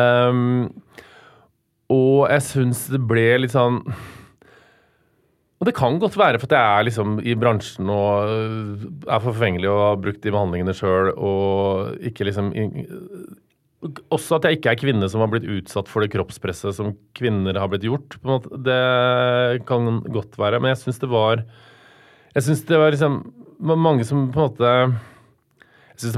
Um, 0.00 0.70
og 1.92 2.24
jeg 2.30 2.46
syns 2.46 2.86
det 2.88 3.02
ble 3.04 3.26
litt 3.42 3.52
sånn 3.52 3.82
Og 5.60 5.68
det 5.68 5.76
kan 5.76 5.98
godt 6.00 6.16
være 6.16 6.40
for 6.40 6.48
at 6.48 6.56
jeg 6.56 6.78
er 6.78 6.86
liksom 6.88 7.18
i 7.20 7.34
bransjen 7.36 7.90
og 7.92 8.30
øh, 8.32 8.84
er 9.04 9.20
forfengelig 9.20 9.68
og 9.68 9.80
har 9.82 9.98
brukt 10.00 10.22
de 10.24 10.32
behandlingene 10.32 10.72
sjøl 10.76 11.12
og 11.12 12.00
ikke 12.00 12.24
liksom 12.30 12.48
Også 14.08 14.38
at 14.38 14.48
jeg 14.48 14.56
ikke 14.56 14.72
er 14.72 14.80
kvinne 14.80 15.08
som 15.12 15.20
har 15.20 15.28
blitt 15.32 15.48
utsatt 15.48 15.88
for 15.88 16.00
det 16.00 16.14
kroppspresset 16.14 16.76
som 16.76 16.94
kvinner 17.16 17.60
har 17.60 17.68
blitt 17.68 17.84
gjort. 17.84 18.16
Det 18.64 19.64
kan 19.68 20.00
godt 20.08 20.36
være. 20.40 20.60
Men 20.60 20.72
jeg 20.72 20.80
syns 20.82 21.00
det 21.00 21.12
var 21.12 21.44
Jeg 22.34 22.42
syns 22.46 22.64
det 22.64 22.80
var 22.80 22.96
liksom 22.96 23.22
mange 23.60 24.04
som 24.04 24.30
på 24.32 24.40
en 24.40 24.48
måte 24.48 24.74
Jeg 25.92 26.00
syns 26.08 26.16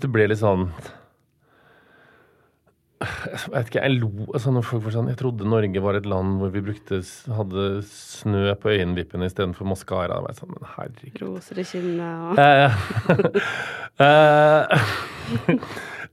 det 0.00 0.04
det 0.06 0.12
ble 0.16 0.30
litt 0.32 0.40
sånn 0.40 0.70
jeg 3.04 3.52
vet 3.52 3.68
ikke, 3.70 3.82
jeg 3.82 3.96
lo 4.00 4.08
altså 4.34 4.52
når 4.54 4.64
folk 4.68 4.84
var 4.86 4.94
sånn, 4.96 5.08
Jeg 5.12 5.18
trodde 5.20 5.48
Norge 5.48 5.82
var 5.84 5.98
et 5.98 6.06
land 6.10 6.38
hvor 6.40 6.50
vi 6.54 6.62
brukte, 6.64 7.00
hadde 7.38 7.64
snø 7.88 8.54
på 8.62 8.72
øyenvippene 8.74 9.28
istedenfor 9.30 9.68
maskara. 9.70 10.20
Sånn, 10.38 10.52
men 10.54 10.68
herregud. 10.76 11.22
Roser 11.22 11.60
i 11.62 11.66
kinnet 11.68 12.12
og 12.24 12.38
Eh, 13.94 14.80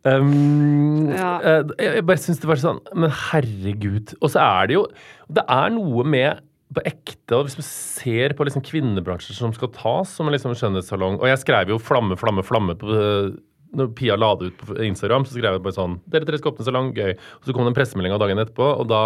eh, 0.05 0.15
um, 0.21 1.09
Ja. 1.09 1.31
eh, 1.41 1.63
jeg 1.81 1.95
jeg 1.97 2.05
bare 2.05 2.21
syns 2.21 2.39
det 2.41 2.49
var 2.49 2.61
sånn 2.61 2.79
Men 2.93 3.09
herregud. 3.31 4.13
Og 4.21 4.29
så 4.33 4.39
er 4.43 4.69
det 4.69 4.75
jo 4.77 4.85
Det 5.33 5.43
er 5.49 5.69
noe 5.73 6.05
med 6.05 6.41
på 6.71 6.79
ekte, 6.87 7.35
og 7.35 7.49
hvis 7.49 7.57
man 7.59 7.65
ser 7.67 8.31
på 8.37 8.45
liksom 8.47 8.63
kvinnebransjer 8.63 9.35
som 9.35 9.51
skal 9.51 9.73
tas 9.75 10.13
som 10.15 10.29
en 10.29 10.31
liksom 10.37 10.53
skjønnhetssalong 10.55 11.17
Og 11.19 11.27
jeg 11.27 11.41
skrev 11.41 11.73
jo 11.73 11.79
'flamme, 11.81 12.15
flamme, 12.15 12.45
flamme' 12.47 12.77
på 12.79 12.93
eh, 12.95 13.33
når 13.77 13.93
Pia 13.95 14.17
la 14.19 14.33
det 14.35 14.51
ut 14.51 14.59
på 14.59 14.75
Instagram, 14.83 15.25
så 15.25 15.37
skrev 15.37 15.55
jeg 15.55 15.63
bare 15.63 15.77
sånn 15.77 15.97
'Dere 16.09 16.27
tre 16.27 16.39
skal 16.39 16.51
åpne 16.51 16.67
salong, 16.67 16.91
gøy'. 16.95 17.15
Og 17.15 17.47
så 17.47 17.55
kom 17.55 17.65
det 17.65 17.71
en 17.71 17.79
pressemelding 17.79 18.13
av 18.13 18.21
dagen 18.23 18.41
etterpå, 18.41 18.67
og 18.81 18.87
da 18.91 19.01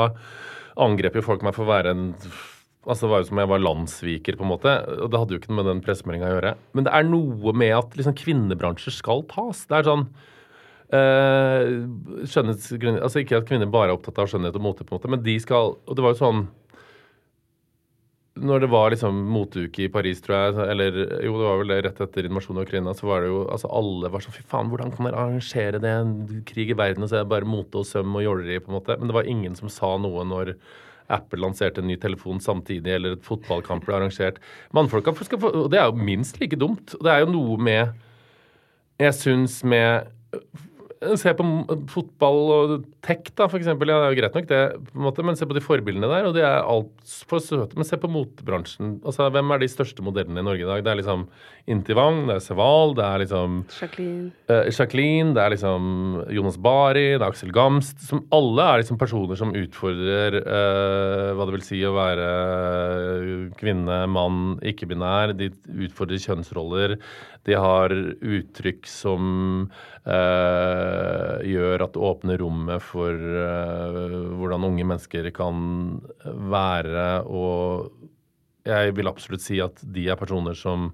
angrep 0.82 1.16
jo 1.16 1.26
folk 1.26 1.45
meg 1.45 1.55
for 1.55 1.66
å 1.66 1.74
være 1.74 1.95
en 1.95 2.03
Altså 2.86 3.07
Det 3.07 3.09
var 3.09 3.22
jo 3.22 3.28
som 3.32 3.39
jeg 3.41 3.49
var 3.49 3.66
landssviker, 3.66 4.36
på 4.38 4.45
en 4.45 4.51
måte. 4.51 4.72
Og 5.01 5.09
det 5.09 5.18
hadde 5.18 5.34
jo 5.34 5.39
ikke 5.39 5.49
noe 5.49 5.63
med 5.63 5.70
den 5.72 5.82
pressemeldinga 5.82 6.28
å 6.30 6.36
gjøre. 6.36 6.51
Men 6.78 6.86
det 6.86 6.91
er 6.93 7.07
noe 7.09 7.53
med 7.57 7.74
at 7.74 7.95
liksom 7.97 8.13
kvinnebransjer 8.13 8.93
skal 8.93 9.24
tas. 9.26 9.63
Det 9.66 9.80
er 9.80 9.88
sånn 9.88 10.03
øh, 10.93 11.72
skjønnhetsgrunn... 12.30 12.99
Altså 13.01 13.24
ikke 13.24 13.39
at 13.41 13.47
kvinner 13.49 13.72
bare 13.74 13.89
er 13.89 13.97
opptatt 13.97 14.22
av 14.22 14.30
skjønnhet 14.30 14.59
og 14.59 14.66
mote, 14.68 14.86
på 14.86 14.93
en 14.93 14.99
måte, 14.99 15.09
men 15.16 15.26
de 15.26 15.34
skal 15.41 15.74
Og 15.82 15.97
det 15.97 16.05
var 16.05 16.13
jo 16.13 16.22
sånn 16.22 16.45
når 18.36 18.66
det 18.66 18.68
var 18.68 18.92
liksom 18.92 19.20
moteuke 19.32 19.86
i 19.86 19.92
Paris, 19.92 20.20
tror 20.24 20.36
jeg, 20.36 20.56
eller 20.74 20.98
jo, 21.24 21.38
det 21.40 21.46
var 21.48 21.60
vel 21.62 21.70
det 21.72 21.78
rett 21.86 22.02
etter 22.04 22.28
invasjonen 22.28 22.60
av 22.60 22.66
Ukraina, 22.68 22.94
så 22.98 23.08
var 23.08 23.24
det 23.24 23.30
jo 23.32 23.46
altså 23.48 23.70
Alle 23.72 24.12
var 24.12 24.26
sånn 24.26 24.36
Fy 24.36 24.44
faen, 24.52 24.72
hvordan 24.72 24.92
kan 24.92 25.08
dere 25.08 25.22
arrangere 25.22 25.80
det? 25.80 25.94
En 26.02 26.42
krig 26.50 26.74
i 26.74 26.76
verden, 26.76 27.06
og 27.06 27.12
så 27.12 27.22
er 27.22 27.24
det 27.24 27.32
bare 27.32 27.48
mote 27.48 27.80
og 27.80 27.88
søm 27.88 28.18
og 28.20 28.26
jåleri, 28.26 28.60
på 28.60 28.74
en 28.74 28.78
måte. 28.80 28.98
Men 29.00 29.12
det 29.12 29.16
var 29.16 29.30
ingen 29.32 29.56
som 29.56 29.72
sa 29.72 29.94
noe 30.04 30.28
når 30.28 30.52
Apple 31.16 31.40
lanserte 31.40 31.80
en 31.80 31.88
ny 31.88 31.96
telefon 32.02 32.42
samtidig, 32.44 32.92
eller 32.98 33.16
et 33.16 33.24
fotballkamp 33.24 33.88
ble 33.88 33.96
arrangert. 34.02 34.42
Mannfolka 34.76 35.16
skal 35.22 35.40
få 35.40 35.54
Og 35.64 35.72
det 35.72 35.80
er 35.80 35.88
jo 35.88 36.08
minst 36.12 36.42
like 36.42 36.60
dumt. 36.60 36.98
Og 36.98 37.08
det 37.08 37.14
er 37.14 37.24
jo 37.24 37.32
noe 37.32 37.58
med 37.62 37.96
Jeg 39.00 39.16
syns 39.16 39.62
med 39.64 40.12
Se 41.20 41.34
på 41.38 41.46
fotball 41.91 42.38
og 42.56 42.74
tech, 43.06 43.28
da, 43.38 43.46
eksempel. 43.46 43.91
Ja, 43.91 43.98
det 44.00 44.08
er 44.08 44.14
jo 44.14 44.20
greit 44.22 44.38
nok, 44.38 44.48
det, 44.50 44.60
på 44.89 45.00
en 45.00 45.06
måte, 45.06 45.26
men 45.28 45.38
se 45.38 45.48
på 45.48 45.56
de 45.58 45.64
forbildene 45.64 46.08
der, 46.10 46.28
og 46.30 46.36
de 46.38 46.43
er 46.46 46.64
altfor 46.64 47.41
søte. 47.43 47.76
Men 47.78 47.88
se 47.88 48.00
på 48.02 48.10
motebransjen. 48.12 48.96
Altså, 49.06 49.28
hvem 49.34 49.52
er 49.54 49.62
de 49.62 49.70
største 49.72 50.06
modellene 50.06 50.41
i 50.41 50.48
Norge 50.48 50.64
i 50.64 50.70
dag? 50.70 50.86
Det 50.86 50.93
er 50.93 51.00
liksom 51.02 51.28
Intivang, 51.72 52.24
det 52.30 52.38
er 52.38 52.46
Seval, 52.46 52.96
det 52.98 53.06
er 53.06 53.24
liksom 53.24 53.60
Jacqueline. 53.76 54.32
eh, 54.48 54.70
Jacqueline, 54.72 55.34
det 55.36 55.43
er 55.43 55.54
liksom 55.56 55.89
Jonas 56.38 56.58
Bari, 56.62 57.06
det 57.16 57.22
er 57.22 57.28
Aksel 57.28 57.54
Gamst. 57.56 58.02
Som 58.08 58.24
alle 58.36 58.66
er 58.72 58.84
liksom 58.84 59.00
personer 59.02 59.39
som 59.39 59.54
utfordrer 59.58 60.39
eh, 60.41 61.34
hva 61.36 61.50
det 61.50 61.58
vil 61.58 61.66
si 61.66 61.82
å 61.86 61.96
være 61.98 62.30
kvinne, 63.60 64.02
mann, 64.12 64.56
ikke-binær. 64.66 65.36
De 65.38 65.52
utfordrer 65.88 66.22
kjønnsroller. 66.24 66.98
De 67.46 67.54
har 67.54 67.93
uttrykk 67.93 68.88
som 68.89 69.28
eh, 70.02 71.43
gjør 71.46 71.84
at 71.86 71.93
det 71.93 72.08
åpner 72.10 72.41
rommet 72.41 72.82
for 72.82 73.14
eh, 73.14 74.00
hvordan 74.39 74.66
unge 74.72 74.88
mennesker 74.89 75.30
kan 75.36 75.60
være. 76.24 77.06
Og 77.30 77.91
jeg 78.66 78.96
vil 78.98 79.12
absolutt 79.12 79.46
si 79.46 79.62
at 79.62 79.78
de 79.84 80.08
er 80.10 80.20
personer 80.20 80.58
som 80.58 80.89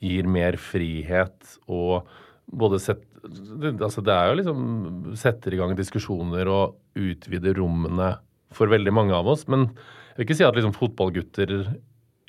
gir 0.00 0.24
mer 0.24 0.56
frihet 0.56 1.58
og 1.68 2.08
både 2.50 2.80
sett, 2.80 3.04
altså 3.20 4.00
Det 4.00 4.14
er 4.14 4.30
jo 4.30 4.36
liksom 4.40 4.62
setter 5.20 5.54
i 5.54 5.60
gang 5.60 5.76
diskusjoner 5.76 6.48
og 6.48 6.78
utvider 6.98 7.60
rommene 7.60 8.14
for 8.56 8.72
veldig 8.72 8.94
mange 8.96 9.14
av 9.14 9.28
oss. 9.28 9.44
Men 9.52 9.68
jeg 9.68 10.22
vil 10.22 10.26
ikke 10.26 10.38
si 10.40 10.48
at 10.48 10.56
liksom 10.56 10.74
fotballgutter 10.74 11.52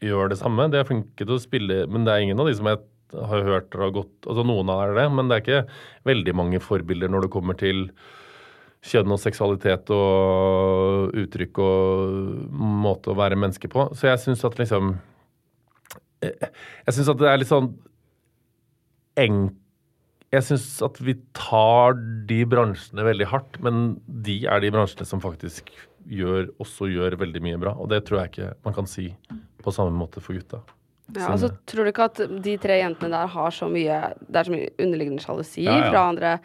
gjør 0.03 0.34
det 0.34 0.41
samme. 0.41 0.67
De 0.69 0.82
er 0.82 0.88
flinke 0.88 1.24
til 1.24 1.38
å 1.38 1.41
spille, 1.41 1.86
men 1.88 2.05
det 2.05 2.13
er 2.13 2.26
ingen 2.26 2.43
av 2.43 2.49
de 2.49 2.57
som 2.59 2.67
jeg 2.69 2.84
har 3.14 3.45
hørt 3.47 3.78
har 3.78 3.93
gått 3.95 4.28
Altså 4.30 4.45
noen 4.47 4.72
er 4.74 4.95
det, 4.97 5.05
men 5.14 5.30
det 5.30 5.38
er 5.38 5.43
ikke 5.45 5.78
veldig 6.09 6.36
mange 6.38 6.62
forbilder 6.64 7.12
når 7.12 7.26
det 7.26 7.34
kommer 7.34 7.57
til 7.59 7.88
kjønn 8.82 9.14
og 9.14 9.22
seksualitet 9.22 9.91
og 9.93 11.14
uttrykk 11.22 11.62
og 11.62 12.57
måte 12.57 13.12
å 13.14 13.18
være 13.20 13.38
menneske 13.38 13.70
på. 13.72 13.89
Så 13.93 14.09
jeg 14.09 14.22
syns 14.24 14.45
at 14.47 14.57
liksom 14.62 14.95
Jeg 16.22 16.93
syns 16.95 17.09
at 17.09 17.22
det 17.22 17.30
er 17.30 17.41
litt 17.41 17.51
sånn 17.51 17.74
enk... 19.22 19.57
Jeg 20.32 20.45
syns 20.47 20.66
at 20.86 20.95
vi 21.03 21.18
tar 21.36 21.97
de 22.30 22.38
bransjene 22.47 23.03
veldig 23.03 23.26
hardt, 23.28 23.57
men 23.59 23.97
de 24.07 24.38
er 24.47 24.62
de 24.64 24.70
bransjene 24.72 25.03
som 25.09 25.20
faktisk 25.20 25.74
gjør, 26.07 26.47
også 26.64 26.88
gjør 26.88 27.18
veldig 27.20 27.41
mye 27.43 27.59
bra. 27.59 27.74
Og 27.76 27.89
det 27.91 28.05
tror 28.07 28.22
jeg 28.22 28.32
ikke 28.32 28.53
man 28.64 28.78
kan 28.78 28.88
si 28.88 29.09
på 29.62 29.74
samme 29.76 29.91
måte 29.91 30.24
for 30.24 30.38
gutta. 30.39 30.62
Ja, 31.18 31.32
og 31.34 31.39
så 31.41 31.49
tror 31.68 31.86
du 31.88 31.91
ikke 31.91 32.07
at 32.09 32.20
de 32.45 32.57
tre 32.62 32.78
jentene 32.80 33.12
der 33.14 33.32
har 33.34 33.51
så 33.55 33.68
mye 33.72 33.97
Det 34.28 34.38
er 34.41 34.47
så 34.47 34.53
mye 34.53 34.70
underliggende 34.80 35.24
sjalusi 35.24 35.66
Ja, 35.66 35.78
ja. 35.80 35.89
fra 35.91 36.03
andre 36.12 36.36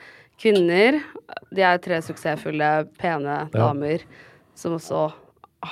kvinner. 0.40 0.98
De 1.54 1.62
er 1.64 1.78
tre 1.84 2.00
suksessfulle, 2.04 2.70
pene 3.00 3.44
damer 3.54 4.02
som 4.58 4.74
også 4.78 5.10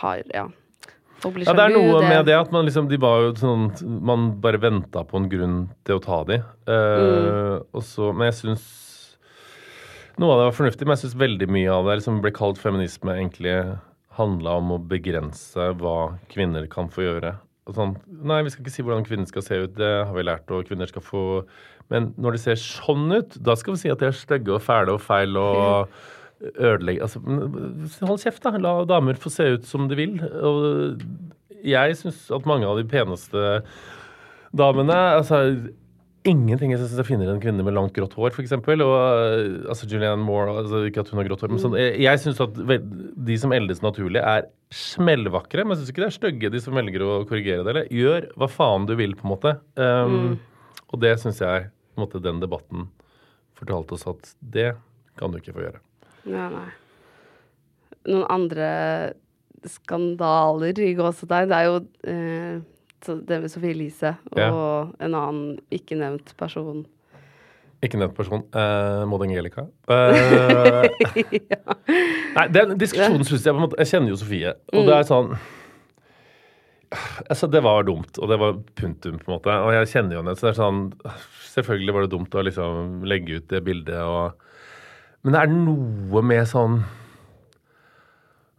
har 0.01 0.23
Ja. 0.35 0.49
Ja, 1.25 1.55
det 1.57 1.63
er 1.65 1.73
noe 1.73 2.03
med 2.05 2.27
det 2.29 2.35
at 2.37 2.51
man 2.53 2.67
liksom 2.67 2.89
De 2.91 2.99
var 3.01 3.23
jo 3.23 3.31
sånn 3.39 3.71
Man 4.05 4.27
bare 4.45 4.59
venta 4.61 5.05
på 5.09 5.17
en 5.17 5.29
grunn 5.33 5.55
til 5.87 5.97
å 5.97 6.03
ta 6.05 6.19
de. 6.29 6.37
Eh, 6.69 7.55
og 7.73 7.83
så, 7.87 8.11
men 8.13 8.29
jeg 8.29 8.37
syns 8.43 8.67
Noe 10.21 10.35
av 10.35 10.39
det 10.43 10.49
var 10.51 10.59
fornuftig, 10.59 10.87
men 10.87 10.95
jeg 10.95 11.07
syns 11.07 11.17
veldig 11.25 11.49
mye 11.51 11.71
av 11.75 11.89
det 11.89 12.05
som 12.05 12.21
ble 12.23 12.31
kalt 12.31 12.61
feminisme, 12.63 13.17
egentlig 13.17 13.55
handla 14.15 14.59
om 14.61 14.69
å 14.77 14.79
begrense 14.79 15.73
hva 15.81 15.95
kvinner 16.31 16.69
kan 16.71 16.87
få 16.93 17.03
gjøre. 17.03 17.33
Sånn, 17.73 17.95
nei, 18.29 18.43
vi 18.45 18.51
skal 18.53 18.61
ikke 18.61 18.73
si 18.75 18.83
hvordan 18.85 19.07
kvinner 19.07 19.29
skal 19.31 19.45
se 19.47 19.57
ut, 19.63 19.77
det 19.79 19.93
har 20.05 20.13
vi 20.13 20.25
lært, 20.27 20.51
og 20.53 20.67
kvinner 20.69 20.91
skal 20.91 21.05
få 21.05 21.23
Men 21.89 22.11
når 22.21 22.37
de 22.37 22.41
ser 22.43 22.59
sånn 22.61 23.09
ut, 23.13 23.39
da 23.41 23.55
skal 23.57 23.77
vi 23.77 23.81
si 23.85 23.93
at 23.93 24.03
de 24.03 24.11
er 24.11 24.17
stygge 24.17 24.53
og 24.53 24.61
fæle 24.65 24.93
og 24.93 25.01
feil 25.05 25.37
og 25.41 25.95
ødelegge 26.45 27.05
altså, 27.07 27.23
Hold 28.05 28.21
kjeft, 28.21 28.45
da. 28.45 28.59
La 28.61 28.75
damer 28.89 29.21
få 29.21 29.33
se 29.33 29.47
ut 29.57 29.69
som 29.69 29.89
de 29.89 29.97
vil. 29.97 30.19
Og 30.21 31.01
jeg 31.65 31.97
syns 31.97 32.27
at 32.35 32.49
mange 32.49 32.69
av 32.69 32.81
de 32.81 32.85
peneste 32.89 33.63
damene 34.57 34.97
altså, 35.19 35.41
Ingenting 36.25 36.71
jeg 36.73 36.81
syns 36.81 36.97
er 36.97 37.05
finere 37.05 37.35
enn 37.35 37.43
kvinner 37.43 37.67
med 37.67 37.75
langt 37.77 37.93
grått 37.97 38.15
hår, 38.17 38.33
f.eks. 38.33 38.55
Og 38.57 38.81
uh, 38.81 39.69
altså 39.69 39.89
Julianne 39.91 40.25
Moore 40.25 40.55
altså, 40.63 40.81
Ikke 40.89 41.03
at 41.05 41.11
hun 41.13 41.21
har 41.21 41.29
grått 41.29 41.45
hår, 41.45 41.53
men 41.53 41.61
sånn, 41.61 41.77
jeg, 41.77 41.99
jeg 42.01 42.23
syns 42.23 42.41
at 42.41 42.57
de 43.29 43.37
som 43.43 43.53
eldes 43.53 43.83
naturlig, 43.85 44.23
er 44.23 44.49
smellvakre. 44.73 45.67
Men 45.67 45.77
jeg 45.77 45.83
syns 45.83 45.93
ikke 45.93 46.05
det 46.07 46.09
er 46.09 46.17
stygge, 46.17 46.53
de 46.55 46.63
som 46.65 46.81
velger 46.81 47.05
å 47.05 47.19
korrigere 47.29 47.67
det. 47.67 47.75
Eller 47.75 47.93
gjør 47.93 48.31
hva 48.41 48.49
faen 48.49 48.89
du 48.89 48.97
vil, 48.97 49.13
på 49.19 49.29
en 49.29 49.35
måte. 49.35 49.57
Um, 49.77 50.35
Og 50.95 51.01
det 51.03 51.17
syns 51.19 51.41
jeg 51.43 51.69
på 51.69 51.99
en 51.99 52.05
måte, 52.07 52.23
den 52.23 52.41
debatten 52.43 52.89
fortalte 53.59 53.97
oss 53.97 54.07
at 54.11 54.33
det 54.55 54.73
kan 55.19 55.33
du 55.33 55.41
ikke 55.41 55.55
få 55.57 55.65
gjøre. 55.65 55.81
Ja, 56.31 56.49
nei. 56.53 56.69
Noen 58.11 58.27
andre 58.31 58.69
skandaler 59.67 60.79
i 60.85 60.93
gåsetegn, 60.99 61.51
det 61.51 61.59
er 61.59 61.69
jo 61.71 61.77
eh, 62.11 62.63
det 63.07 63.41
med 63.45 63.51
Sofie 63.53 63.75
Elise 63.75 64.15
og 64.33 64.39
Ja. 64.41 64.51
en 65.01 65.15
annen 65.15 65.59
ikke 65.75 65.97
nevnt 66.01 66.33
person. 66.41 66.85
Ikke 67.85 67.99
nevnt 68.01 68.15
person. 68.17 68.45
Eh, 68.57 69.03
Maud 69.11 69.23
Angelica. 69.27 69.67
Eh, 69.93 70.89
Nei, 72.37 72.47
den 72.55 72.79
diskusjonen 72.81 73.25
syns 73.29 73.45
jeg 73.45 73.53
på 73.55 73.61
en 73.61 73.67
måte 73.67 73.79
Jeg 73.83 73.91
kjenner 73.93 74.15
jo 74.15 74.17
Sofie, 74.23 74.55
og 74.73 74.89
det 74.89 74.95
er 74.97 75.07
sånn 75.11 75.35
Altså, 77.29 77.49
det 77.51 77.61
var 77.65 77.83
dumt, 77.89 78.19
og 78.23 78.29
det 78.31 78.37
var 78.39 78.53
punktum, 78.79 79.17
på 79.19 79.27
en 79.27 79.35
måte. 79.35 79.55
Og 79.67 79.73
jeg 79.75 79.89
kjenner 79.91 80.15
jo 80.15 80.21
henne, 80.23 80.35
så 80.39 80.47
det 80.47 80.53
er 80.53 80.61
sånn 80.61 80.83
Selvfølgelig 81.55 81.95
var 81.97 82.05
det 82.07 82.13
dumt 82.15 82.35
å 82.39 82.45
liksom 82.47 83.03
legge 83.11 83.41
ut 83.41 83.49
det 83.51 83.65
bildet 83.67 83.99
og 84.03 84.35
Men 85.25 85.35
det 85.37 85.41
er 85.43 85.55
noe 85.55 86.23
med 86.27 86.47
sånn 86.51 86.81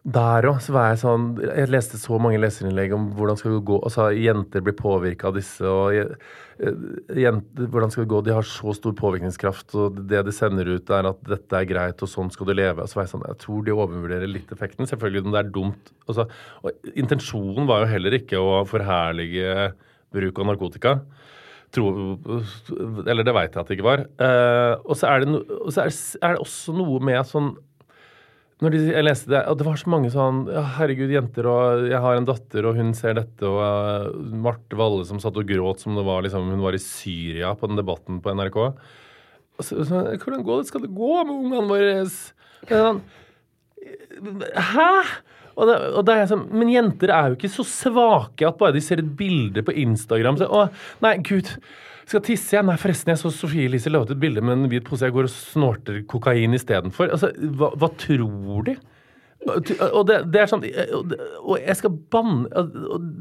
der 0.05 0.45
òg 0.45 0.59
var 0.69 0.91
jeg 0.91 0.99
sånn 1.01 1.23
Jeg 1.41 1.69
leste 1.73 1.97
så 1.97 2.19
mange 2.21 2.37
leserinnlegg 2.37 2.91
om 2.93 3.07
hvordan 3.17 3.39
skal 3.39 3.55
det 3.55 3.63
gå 3.65 3.79
Altså, 3.87 4.11
jenter 4.13 4.61
blir 4.61 4.75
påvirka 4.77 5.31
av 5.31 5.39
disse, 5.39 5.65
og 5.65 5.97
eh, 5.97 6.75
jenter, 7.23 7.65
hvordan 7.73 7.93
skal 7.93 8.05
det 8.05 8.11
gå? 8.13 8.19
De 8.27 8.35
har 8.35 8.45
så 8.45 8.75
stor 8.77 8.93
påvirkningskraft, 8.99 9.73
og 9.81 9.97
det 10.11 10.21
de 10.27 10.35
sender 10.35 10.69
ut, 10.75 10.93
er 10.93 11.09
at 11.09 11.25
dette 11.25 11.57
er 11.57 11.67
greit, 11.71 12.05
og 12.05 12.11
sånn 12.11 12.29
skal 12.33 12.51
du 12.51 12.53
leve. 12.53 12.85
Og 12.85 12.91
så 12.91 12.99
var 12.99 13.07
jeg 13.07 13.13
sånn 13.15 13.25
Jeg 13.31 13.41
tror 13.41 13.65
de 13.65 13.75
overvurderer 13.75 14.29
litt 14.29 14.53
effekten. 14.53 14.87
Selvfølgelig 14.87 15.25
det 15.25 15.41
er 15.41 15.51
dumt. 15.57 15.91
Altså, 16.05 16.29
intensjonen 16.93 17.67
var 17.67 17.83
jo 17.83 17.91
heller 17.95 18.21
ikke 18.21 18.39
å 18.39 18.63
forherlige 18.69 19.71
bruk 20.15 20.41
av 20.41 20.51
narkotika. 20.53 20.97
Tro, 21.75 21.89
eller 23.03 23.25
det 23.25 23.33
veit 23.35 23.55
jeg 23.55 23.65
at 23.65 23.67
det 23.67 23.79
ikke 23.79 23.89
var. 23.89 24.05
Eh, 24.21 24.73
og 24.85 24.95
så 24.95 25.09
er 25.11 25.25
det, 25.25 25.33
no, 25.33 25.41
så 25.73 25.89
er, 25.89 25.95
er 26.21 26.37
det 26.37 26.45
også 26.45 26.77
noe 26.77 27.01
med 27.03 27.25
sånn 27.27 27.55
når 28.63 28.71
de, 28.71 28.79
jeg 28.87 29.03
leste 29.03 29.31
det, 29.33 29.41
og 29.51 29.57
det 29.59 29.65
var 29.67 29.79
så 29.79 29.89
mange 29.91 30.09
sånn 30.13 30.45
ja, 30.47 30.61
Herregud, 30.77 31.11
jenter, 31.11 31.47
og 31.51 31.89
jeg 31.89 31.99
har 32.05 32.15
en 32.15 32.27
datter, 32.27 32.67
og 32.69 32.77
hun 32.79 32.93
ser 32.95 33.17
dette, 33.17 33.43
og 33.49 33.59
uh, 33.59 34.35
Marte 34.45 34.79
Valle 34.79 35.03
som 35.07 35.19
satt 35.19 35.35
og 35.41 35.49
gråt 35.49 35.83
som 35.83 35.97
det 35.97 36.05
var 36.07 36.23
liksom 36.23 36.53
Hun 36.53 36.63
var 36.63 36.77
i 36.77 36.79
Syria 36.79 37.51
på 37.59 37.67
den 37.67 37.81
debatten 37.81 38.21
på 38.23 38.31
NRK. 38.31 38.59
Så, 39.59 39.83
så, 39.87 40.05
hvordan 40.21 40.43
går 40.47 40.61
det, 40.61 40.69
skal 40.71 40.85
det 40.85 40.95
gå 40.95 41.13
med 41.27 41.35
ungene 41.35 41.67
våre? 41.67 41.99
Sånn, 42.71 43.03
Hæ? 44.71 44.91
Og, 45.55 45.67
det, 45.69 45.75
og 45.95 46.01
det 46.07 46.15
sånn, 46.31 46.47
Men 46.55 46.71
jenter 46.71 47.11
er 47.15 47.31
jo 47.31 47.37
ikke 47.37 47.51
så 47.51 47.63
svake 47.67 48.47
at 48.47 48.57
bare 48.59 48.75
de 48.75 48.83
ser 48.83 49.03
et 49.03 49.11
bilde 49.19 49.63
på 49.67 49.75
Instagram 49.85 50.39
så, 50.39 50.47
Å, 50.47 50.65
nei, 51.03 51.17
gud, 51.27 51.51
skal 52.05 52.23
tisse 52.25 52.57
jeg? 52.57 52.65
Nei, 52.67 52.77
forresten, 52.81 53.13
jeg 53.13 53.21
så 53.21 53.31
Sofie 53.33 53.69
Elise 53.69 53.91
la 53.91 54.03
ut 54.03 54.11
et 54.13 54.21
bilde 54.21 54.43
med 54.45 54.59
en 54.59 54.69
hvit 54.71 54.85
pose. 54.85 55.07
Jeg 55.07 55.15
går 55.15 55.29
og 55.29 55.33
snorter 55.33 56.03
kokain 56.09 56.53
istedenfor. 56.57 57.09
Altså, 57.15 57.31
hva, 57.57 57.71
hva 57.81 57.89
tror 58.01 58.67
de? 58.67 58.77
Og 59.45 60.05
det, 60.09 60.15
det 60.33 60.39
er 60.41 60.47
sånn 60.49 60.63
Og 61.43 61.59
jeg 61.59 61.77
skal 61.77 61.91
banne 62.09 62.63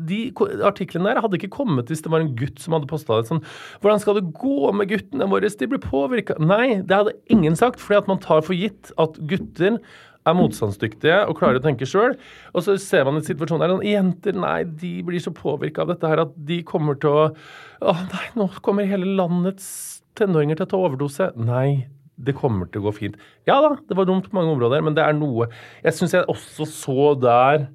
De 0.09 0.21
artiklene 0.65 1.11
der 1.11 1.21
hadde 1.21 1.37
ikke 1.37 1.51
kommet 1.53 1.91
hvis 1.93 2.01
det 2.05 2.13
var 2.15 2.25
en 2.25 2.33
gutt 2.39 2.63
som 2.63 2.77
hadde 2.77 2.89
posta 2.89 3.19
det. 3.19 3.29
Sånn, 3.29 3.43
hvordan 3.83 4.01
skal 4.01 4.17
det 4.17 4.31
gå 4.39 4.73
med 4.79 4.89
guttene 4.93 5.29
våre? 5.29 5.51
De 5.53 5.69
blir 5.69 5.83
påvirka. 5.83 6.39
Nei, 6.41 6.81
det 6.81 6.97
hadde 6.97 7.17
ingen 7.33 7.59
sagt. 7.59 7.83
Fordi 7.83 8.01
at 8.01 8.11
man 8.11 8.23
tar 8.25 8.45
for 8.47 8.57
gitt 8.57 8.95
at 9.01 9.21
gutter 9.29 9.81
er 10.25 10.37
motstandsdyktige 10.39 11.19
og 11.29 11.37
klarer 11.39 11.61
å 11.61 11.65
tenke 11.65 11.89
sjøl. 11.89 12.17
Og 12.55 12.65
så 12.65 12.79
ser 12.81 13.05
man 13.07 13.19
en 13.19 13.27
situasjon 13.27 13.61
der 13.61 13.75
sånn, 13.75 13.85
jenter 13.85 14.39
nei, 14.39 14.63
de 14.65 14.97
blir 15.07 15.21
så 15.23 15.35
påvirka 15.37 15.85
av 15.85 15.93
dette 15.93 16.11
her 16.11 16.25
at 16.25 16.33
de 16.49 16.63
kommer 16.67 16.97
til 17.01 17.13
å 17.13 17.27
Å 17.85 17.95
nei, 18.09 18.27
nå 18.39 18.49
kommer 18.65 18.89
hele 18.89 19.17
landets 19.19 19.67
tenåringer 20.17 20.59
til 20.59 20.67
å 20.67 20.71
ta 20.71 20.81
overdose. 20.81 21.31
Nei, 21.37 21.87
det 22.17 22.37
kommer 22.39 22.71
til 22.71 22.83
å 22.83 22.89
gå 22.89 22.95
fint. 22.97 23.17
Ja 23.49 23.59
da, 23.65 23.75
det 23.77 23.97
var 23.99 24.09
dumt 24.09 24.31
på 24.31 24.39
mange 24.39 24.55
områder, 24.55 24.85
men 24.87 24.97
det 24.97 25.03
er 25.05 25.17
noe 25.19 25.49
Jeg 25.83 25.97
syns 25.97 26.15
jeg 26.15 26.29
også 26.31 26.69
så 26.71 27.15
der 27.21 27.67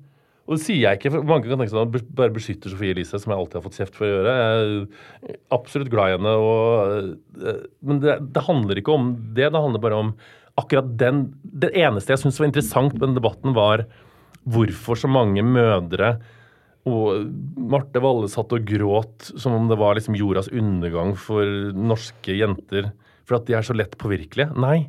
og 0.50 0.56
det 0.58 0.64
sier 0.64 0.80
jeg 0.82 0.98
ikke, 0.98 1.12
for 1.14 1.26
mange 1.30 1.46
kan 1.46 1.60
tenke 1.62 1.70
sånn 1.70 1.84
at 1.84 2.06
bare 2.18 2.34
beskytter 2.34 2.72
Sofie 2.74 2.96
Elise, 2.96 3.20
som 3.22 3.30
jeg 3.30 3.38
alltid 3.38 3.60
har 3.60 3.64
fått 3.68 3.76
kjeft 3.78 3.98
for 4.00 4.08
å 4.08 4.10
gjøre. 4.10 4.32
Jeg 4.34 4.80
er 5.30 5.36
absolutt 5.54 5.92
glad 5.94 6.10
i 6.10 6.16
henne, 6.16 6.32
og, 6.42 7.12
øh, 7.38 7.60
men 7.86 8.00
det, 8.02 8.16
det 8.34 8.44
handler 8.48 8.82
ikke 8.82 8.96
om 8.96 9.12
det. 9.38 9.52
Det 9.54 9.62
handler 9.62 9.84
bare 9.84 10.00
om 10.02 10.10
akkurat 10.58 10.90
den 11.00 11.22
Det 11.44 11.70
eneste 11.78 12.16
jeg 12.16 12.24
syntes 12.24 12.42
var 12.42 12.50
interessant 12.50 12.96
med 12.96 13.04
den 13.06 13.20
debatten, 13.20 13.54
var 13.54 13.86
hvorfor 14.50 14.98
så 14.98 15.12
mange 15.12 15.46
mødre 15.46 16.16
og 16.88 17.28
Marte 17.70 18.00
Valle 18.04 18.30
satt 18.32 18.54
og 18.56 18.64
gråt 18.68 19.32
som 19.40 19.56
om 19.58 19.68
det 19.70 19.78
var 19.80 19.98
liksom 19.98 20.16
jordas 20.18 20.48
undergang 20.54 21.16
for 21.20 21.44
norske 21.76 22.38
jenter. 22.40 22.92
For 23.28 23.38
at 23.38 23.50
de 23.50 23.58
er 23.60 23.66
så 23.68 23.76
lett 23.76 23.98
påvirkelige. 24.00 24.54
Nei, 24.58 24.88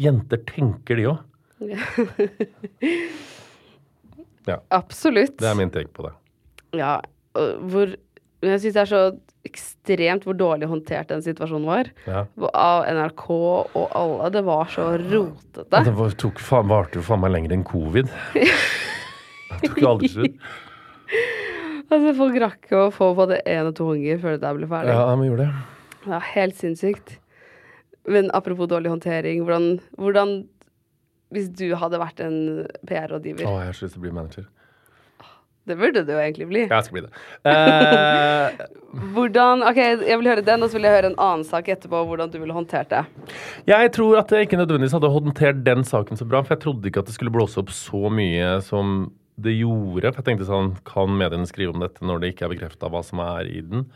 jenter 0.00 0.40
tenker 0.48 1.00
de 1.00 1.10
òg. 1.12 1.18
Ja, 4.42 4.56
Absolutt. 4.74 5.36
det 5.38 5.46
er 5.46 5.54
min 5.54 5.70
take 5.70 5.92
på 5.94 6.02
det. 6.02 6.10
Ja, 6.74 6.96
hvor 7.32 7.92
jeg 8.42 8.62
syns 8.62 8.74
det 8.74 8.80
er 8.82 8.90
så 8.90 9.02
ekstremt 9.46 10.24
hvor 10.26 10.34
dårlig 10.38 10.68
håndtert 10.70 11.12
den 11.12 11.22
situasjonen 11.22 11.68
var. 11.68 11.90
Ja. 12.08 12.24
Av 12.50 12.86
NRK 12.90 13.28
og 13.30 13.94
alle. 13.98 14.30
Det 14.34 14.42
var 14.46 14.70
så 14.72 14.88
rotete. 14.98 15.84
Det 15.86 15.94
var, 15.98 16.16
tok, 16.18 16.42
varte 16.70 16.98
jo 16.98 17.06
faen 17.06 17.22
meg 17.22 17.34
lenger 17.36 17.56
enn 17.56 17.64
covid. 17.66 18.10
Det 19.62 19.68
tok 19.68 19.82
jo 19.82 19.90
aldri 19.92 20.10
slutt. 20.10 20.44
Altså, 21.92 22.14
folk 22.16 22.38
rakk 22.40 22.70
å 22.78 22.86
få 22.94 23.10
både 23.16 23.42
én 23.48 23.68
og 23.68 23.74
to 23.76 23.90
unger 23.92 24.20
før 24.22 24.36
det 24.36 24.44
der 24.46 24.56
ble 24.56 24.68
ferdig. 24.70 24.94
Ja, 24.96 25.10
vi 25.20 25.28
gjorde 25.28 25.48
det. 25.48 26.08
Er 26.08 26.24
helt 26.32 26.56
sinnssykt. 26.58 27.18
Men 28.08 28.32
apropos 28.34 28.70
dårlig 28.70 28.90
håndtering, 28.90 29.44
hvordan, 29.44 29.76
hvordan 30.00 30.42
Hvis 31.32 31.46
du 31.56 31.70
hadde 31.80 31.96
vært 31.96 32.18
en 32.20 32.66
PR-rådgiver, 32.84 33.46
Å, 33.48 33.60
jeg 33.62 33.70
har 33.70 33.76
så 33.76 33.86
lyst 33.86 33.94
til 33.96 34.02
å 34.02 34.04
bli 34.04 34.10
manager. 34.12 34.48
Det 35.62 35.76
burde 35.78 36.02
det 36.02 36.12
jo 36.12 36.18
egentlig 36.18 36.46
bli. 36.50 36.62
Jeg 36.66 36.84
skal 36.84 36.96
bli 36.96 37.02
det. 37.04 37.12
Uh, 37.46 38.64
Hvordan 39.14 39.62
Ok, 39.68 39.78
jeg 39.78 40.18
vil 40.18 40.28
høre 40.28 40.42
den, 40.44 40.64
og 40.66 40.68
så 40.68 40.76
vil 40.76 40.88
jeg 40.88 40.96
høre 40.96 41.12
en 41.12 41.20
annen 41.22 41.46
sak 41.46 41.70
etterpå, 41.70 42.02
hvordan 42.08 42.32
du 42.32 42.40
ville 42.42 42.56
håndtert 42.56 42.90
det. 42.90 43.04
jeg 43.70 43.92
tror 43.94 44.18
at 44.20 44.34
jeg 44.34 44.48
ikke 44.48 44.58
nødvendigvis 44.58 44.96
hadde 44.98 45.12
håndtert 45.14 45.62
den 45.64 45.86
saken 45.86 46.18
så 46.18 46.26
bra, 46.26 46.42
for 46.42 46.56
jeg 46.56 46.64
trodde 46.66 46.90
ikke 46.90 47.04
at 47.04 47.08
det 47.08 47.14
skulle 47.14 47.32
blåse 47.32 47.62
opp 47.62 47.70
så 47.70 48.10
mye 48.10 48.56
som 48.66 49.06
det 49.40 49.54
gjorde. 49.56 50.10
For 50.12 50.20
jeg 50.20 50.26
tenkte 50.28 50.48
sånn, 50.48 50.74
kan 50.88 51.12
mediene 51.16 51.48
skrive 51.48 51.74
om 51.74 51.82
dette 51.82 52.04
når 52.04 52.22
det 52.22 52.32
ikke 52.32 52.46
er 52.48 52.54
bekrefta 52.54 52.90
hva 52.92 53.02
som 53.06 53.22
er 53.24 53.48
i 53.48 53.62
den? 53.64 53.86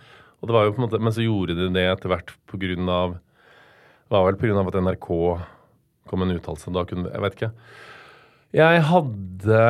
Og 0.40 0.48
det 0.48 0.56
var 0.56 0.66
jo 0.66 0.74
på 0.76 0.80
en 0.80 0.86
måte, 0.86 1.00
Men 1.02 1.14
så 1.16 1.24
gjorde 1.24 1.56
de 1.56 1.68
det 1.72 1.86
etter 1.90 2.12
hvert 2.12 2.32
på 2.46 2.60
grunn 2.60 2.88
av 2.92 3.16
Det 3.16 4.14
var 4.14 4.26
vel 4.28 4.38
på 4.38 4.46
grunn 4.46 4.60
av 4.60 4.68
at 4.70 4.80
NRK 4.80 5.08
kom 6.06 6.22
med 6.22 6.30
en 6.30 6.38
uttalelse. 6.38 6.72
Da 6.72 6.84
kunne 6.86 7.10
Jeg 7.10 7.24
vet 7.24 7.38
ikke. 7.38 7.52
Jeg 8.56 8.82
hadde 8.88 9.62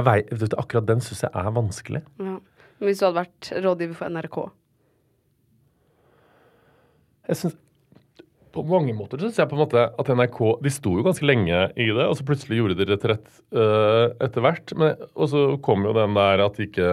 jeg 0.00 0.06
vet, 0.06 0.30
vet 0.32 0.52
du, 0.54 0.56
Akkurat 0.56 0.86
den 0.88 1.02
syns 1.04 1.26
jeg 1.26 1.34
er 1.36 1.50
vanskelig. 1.52 2.00
Ja. 2.18 2.38
Men 2.80 2.88
hvis 2.88 3.00
du 3.00 3.04
hadde 3.04 3.20
vært 3.20 3.50
rådgiver 3.60 3.98
for 3.98 4.14
NRK 4.14 4.38
Jeg 7.28 7.36
synes, 7.36 7.58
På 8.50 8.64
mange 8.66 8.90
måter 8.98 9.20
syns 9.22 9.36
jeg 9.38 9.46
på 9.50 9.54
en 9.54 9.62
måte 9.62 9.82
at 9.94 10.08
NRK 10.10 10.38
De 10.64 10.70
sto 10.74 10.96
jo 10.98 11.04
ganske 11.06 11.26
lenge 11.28 11.60
i 11.78 11.86
det, 11.86 12.06
og 12.08 12.16
så 12.18 12.24
plutselig 12.26 12.58
gjorde 12.58 12.76
de 12.80 12.86
retrett 12.90 13.28
uh, 13.54 14.10
etter 14.26 14.42
hvert. 14.42 14.72
Og 15.14 15.28
så 15.30 15.44
kom 15.62 15.86
jo 15.86 15.92
den 15.94 16.16
der 16.18 16.42
at 16.46 16.58
de 16.58 16.66
ikke 16.66 16.88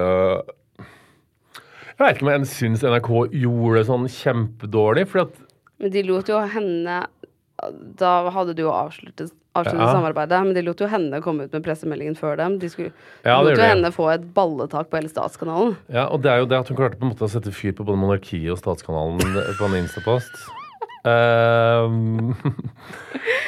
Jeg 1.98 2.04
vet 2.06 2.20
ikke 2.20 2.28
om 2.28 2.34
jeg 2.36 2.50
syns 2.52 2.84
NRK 2.86 3.12
gjorde 3.42 3.80
det 3.80 3.88
sånn 3.90 4.06
kjempedårlig. 4.20 5.08
For 5.10 5.26
at 5.26 5.40
Men 5.82 5.94
de 5.96 6.04
lot 6.10 6.30
jo 6.30 6.44
henne 6.54 7.00
Da 7.98 8.12
hadde 8.36 8.54
du 8.54 8.62
jo 8.68 8.70
avsluttet, 8.74 9.32
avsluttet 9.58 9.82
Ja. 9.82 9.94
samarbeidet, 9.96 10.44
men 10.46 10.54
de 10.54 10.62
lot 10.62 10.78
jo 10.84 10.86
henne 10.92 11.18
komme 11.26 11.48
ut 11.48 11.54
med 11.58 11.64
pressemeldingen 11.66 12.14
før 12.20 12.38
dem. 12.38 12.60
De, 12.62 12.70
skulle, 12.70 12.92
Ja, 13.26 13.40
de 13.42 13.48
lot 13.50 13.56
jo 13.56 13.64
det. 13.64 13.72
henne 13.72 13.90
få 13.96 14.12
et 14.14 14.28
balletak 14.36 14.92
på 14.92 15.00
hele 15.00 15.10
Statskanalen. 15.10 15.74
Ja, 15.90 16.06
og 16.14 16.22
det 16.22 16.30
er 16.36 16.44
jo 16.44 16.46
det 16.46 16.60
at 16.60 16.70
hun 16.70 16.78
klarte 16.78 17.00
på 17.02 17.08
en 17.10 17.16
måte 17.16 17.26
å 17.26 17.34
sette 17.34 17.50
fyr 17.50 17.74
på 17.74 17.82
både 17.88 17.98
monarkiet 17.98 18.54
og 18.54 18.62
Statskanalen 18.62 19.18
på 19.58 19.66
en 19.72 19.80
Instapost. 19.82 20.30
Um, 21.88 22.34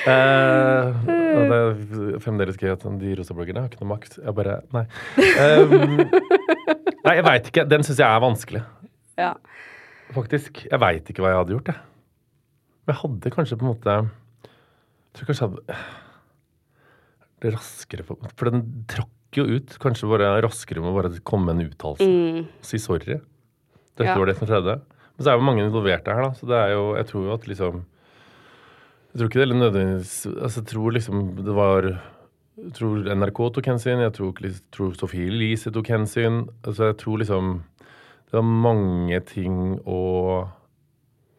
uh, 0.07 0.95
det 1.05 1.57
er 1.57 2.19
fremdeles 2.23 2.57
gøy 2.59 2.71
at 2.71 2.83
de 3.01 3.11
rosa 3.19 3.35
bloggerne 3.35 3.61
har 3.65 3.69
ikke 3.69 3.81
noe 3.83 3.91
makt. 3.91 4.15
Jeg 4.23 4.33
bare 4.37 4.55
Nei. 4.73 4.83
Um, 5.43 5.99
nei, 7.05 7.13
jeg 7.19 7.25
veit 7.27 7.49
ikke. 7.51 7.65
Den 7.69 7.85
syns 7.85 7.99
jeg 8.01 8.07
er 8.07 8.23
vanskelig, 8.23 8.61
Ja. 9.19 9.33
faktisk. 10.15 10.63
Jeg 10.71 10.81
veit 10.81 11.11
ikke 11.11 11.23
hva 11.25 11.33
jeg 11.33 11.39
hadde 11.41 11.55
gjort, 11.57 11.71
jeg. 11.73 11.79
Men 12.87 12.95
jeg 12.95 13.01
hadde 13.03 13.33
kanskje 13.35 13.57
på 13.59 13.67
en 13.67 13.71
måte 13.73 13.95
Jeg 13.99 15.19
tror 15.19 15.29
kanskje 15.29 15.43
jeg 15.45 15.49
hadde 15.49 15.79
det 17.39 17.51
raskere 17.55 18.03
på 18.07 18.17
For 18.35 18.49
den 18.51 18.63
trakk 18.91 19.37
jo 19.37 19.45
ut. 19.45 19.75
Kanskje 19.83 20.09
bare 20.09 20.31
raskere 20.43 20.81
med 20.83 20.89
å 20.91 20.97
bare 20.97 21.11
komme 21.27 21.51
med 21.53 21.59
en 21.61 21.69
uttalelse. 21.69 22.07
Mm. 22.07 22.47
Si 22.65 22.79
sorry. 22.81 23.19
Dette 23.95 24.09
Ja. 24.09 24.17
var 24.17 24.25
det 24.31 24.37
som 24.39 24.47
skjedde. 24.49 24.79
Men 25.19 25.25
så 25.25 25.31
er 25.33 25.35
jo 25.35 25.43
mange 25.43 25.65
involverte 25.67 26.13
her, 26.15 26.29
da. 26.29 26.35
Så 26.39 26.47
det 26.47 26.55
er 26.55 26.69
jo 26.71 26.83
Jeg 26.95 27.07
tror 27.09 27.23
jo 27.27 27.33
at 27.35 27.47
liksom 27.51 27.81
Jeg 29.09 29.19
tror 29.19 29.27
ikke 29.27 29.39
det 29.41 29.47
er 29.49 29.59
nødvendigvis 29.59 30.13
Altså, 30.31 30.61
jeg 30.61 30.67
tror 30.71 30.93
liksom 30.95 31.25
det 31.43 31.55
var 31.57 31.87
Jeg 31.89 32.73
tror 32.77 33.09
NRK 33.15 33.41
tok 33.55 33.67
hensyn. 33.67 33.99
Jeg 34.05 34.13
tror, 34.15 34.31
tror 34.71 34.95
Sofie 34.95 35.27
Elise 35.27 35.71
tok 35.75 35.91
hensyn. 35.91 36.47
Altså, 36.63 36.93
jeg 36.93 36.97
tror 37.03 37.19
liksom 37.19 37.51
Det 38.31 38.39
var 38.39 38.47
mange 38.47 39.19
ting 39.27 39.79
å 39.83 39.99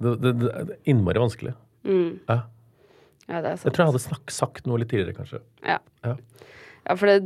det, 0.00 0.14
det, 0.22 0.30
det 0.40 0.50
er 0.56 0.70
innmari 0.88 1.20
vanskelig. 1.20 1.50
Mm. 1.84 2.20
Ja. 2.24 2.38
ja, 3.28 3.40
det 3.44 3.50
er 3.50 3.58
Jeg 3.66 3.72
tror 3.74 3.82
jeg 3.82 3.90
hadde 3.90 4.00
snakk, 4.00 4.32
sagt 4.32 4.68
noe 4.68 4.80
litt 4.80 4.88
tidligere, 4.88 5.12
kanskje. 5.18 5.40
Ja. 5.60 5.76
Ja. 6.04 6.14
Ja, 6.86 6.96
for 6.96 7.06
det, 7.06 7.18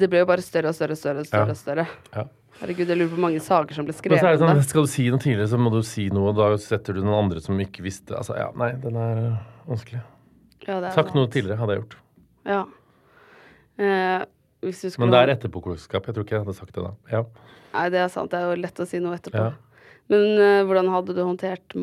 det 0.00 0.08
ble 0.10 0.22
jo 0.24 0.28
bare 0.28 0.42
større 0.44 0.72
og 0.72 0.76
større 0.76 0.96
og 0.96 1.00
større. 1.00 1.22
og 1.22 1.26
større, 1.28 1.46
Ja. 1.46 1.54
og 1.54 1.56
større. 1.56 1.86
Ja. 2.16 2.24
Herregud, 2.58 2.88
jeg 2.90 2.98
lurer 2.98 3.10
på 3.12 3.14
hvor 3.14 3.22
mange 3.28 3.40
saker 3.44 3.74
som 3.76 3.86
ble 3.86 3.94
Men 3.94 4.00
skrevet 4.00 4.18
så 4.20 4.26
er 4.26 4.34
det 4.34 4.40
sånn. 4.42 4.62
Skal 4.66 4.82
du 4.82 4.90
si 4.90 5.04
noe 5.12 5.22
tidligere, 5.22 5.48
så 5.52 5.58
må 5.62 5.70
du 5.70 5.82
si 5.86 6.08
noe, 6.10 6.32
og 6.32 6.36
da 6.40 6.48
setter 6.58 6.96
du 6.96 7.00
den 7.04 7.12
andre 7.14 7.40
som 7.40 7.60
ikke 7.62 7.84
visste 7.86 8.16
Altså, 8.18 8.34
ja, 8.36 8.48
nei, 8.58 8.72
den 8.82 8.96
er 8.98 9.20
øh, 9.22 9.36
vanskelig. 9.68 10.00
Ja, 10.66 10.80
det 10.80 10.88
er 10.90 10.96
Sagt 10.96 11.12
sant. 11.12 11.14
noe 11.14 11.30
tidligere 11.30 11.60
hadde 11.60 11.76
jeg 11.76 11.84
gjort. 11.84 11.96
Ja. 12.48 12.64
Eh, 13.78 14.24
hvis 14.66 14.80
du 14.82 14.90
skulle 14.90 15.06
Men 15.06 15.14
det 15.14 15.20
er 15.22 15.32
etterpåklokskap. 15.36 16.08
Jeg 16.08 16.16
tror 16.16 16.26
ikke 16.26 16.34
jeg 16.34 16.44
hadde 16.44 16.56
sagt 16.58 16.74
det 16.74 16.82
da. 16.82 16.92
Ja. 17.12 17.22
Nei, 17.76 17.88
det 17.94 18.00
er 18.02 18.08
sant. 18.10 18.32
Det 18.32 18.40
er 18.40 18.50
jo 18.50 18.60
lett 18.60 18.80
å 18.82 18.86
si 18.90 18.98
noe 18.98 19.14
etterpå. 19.14 19.38
Ja. 19.38 19.52
Men 20.10 20.24
uh, 20.40 20.64
hvordan 20.66 20.88
hadde 20.90 21.14
du 21.14 21.20
håndtert 21.22 21.76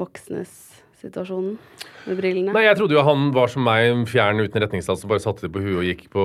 Moxnes-situasjonen 0.96 1.58
med 2.06 2.18
brillene? 2.20 2.54
Nei, 2.56 2.64
jeg 2.66 2.78
trodde 2.80 2.96
jo 2.96 3.04
han 3.04 3.30
var 3.36 3.50
som 3.52 3.66
meg, 3.66 4.06
fjern 4.08 4.39
uten 4.39 4.62
retningssats, 4.64 5.02
som 5.02 5.12
bare 5.12 5.24
satte 5.24 5.46
det 5.46 5.52
på 5.54 5.62
huet 5.64 5.80
og 5.82 5.88
gikk 5.88 6.06
på 6.14 6.24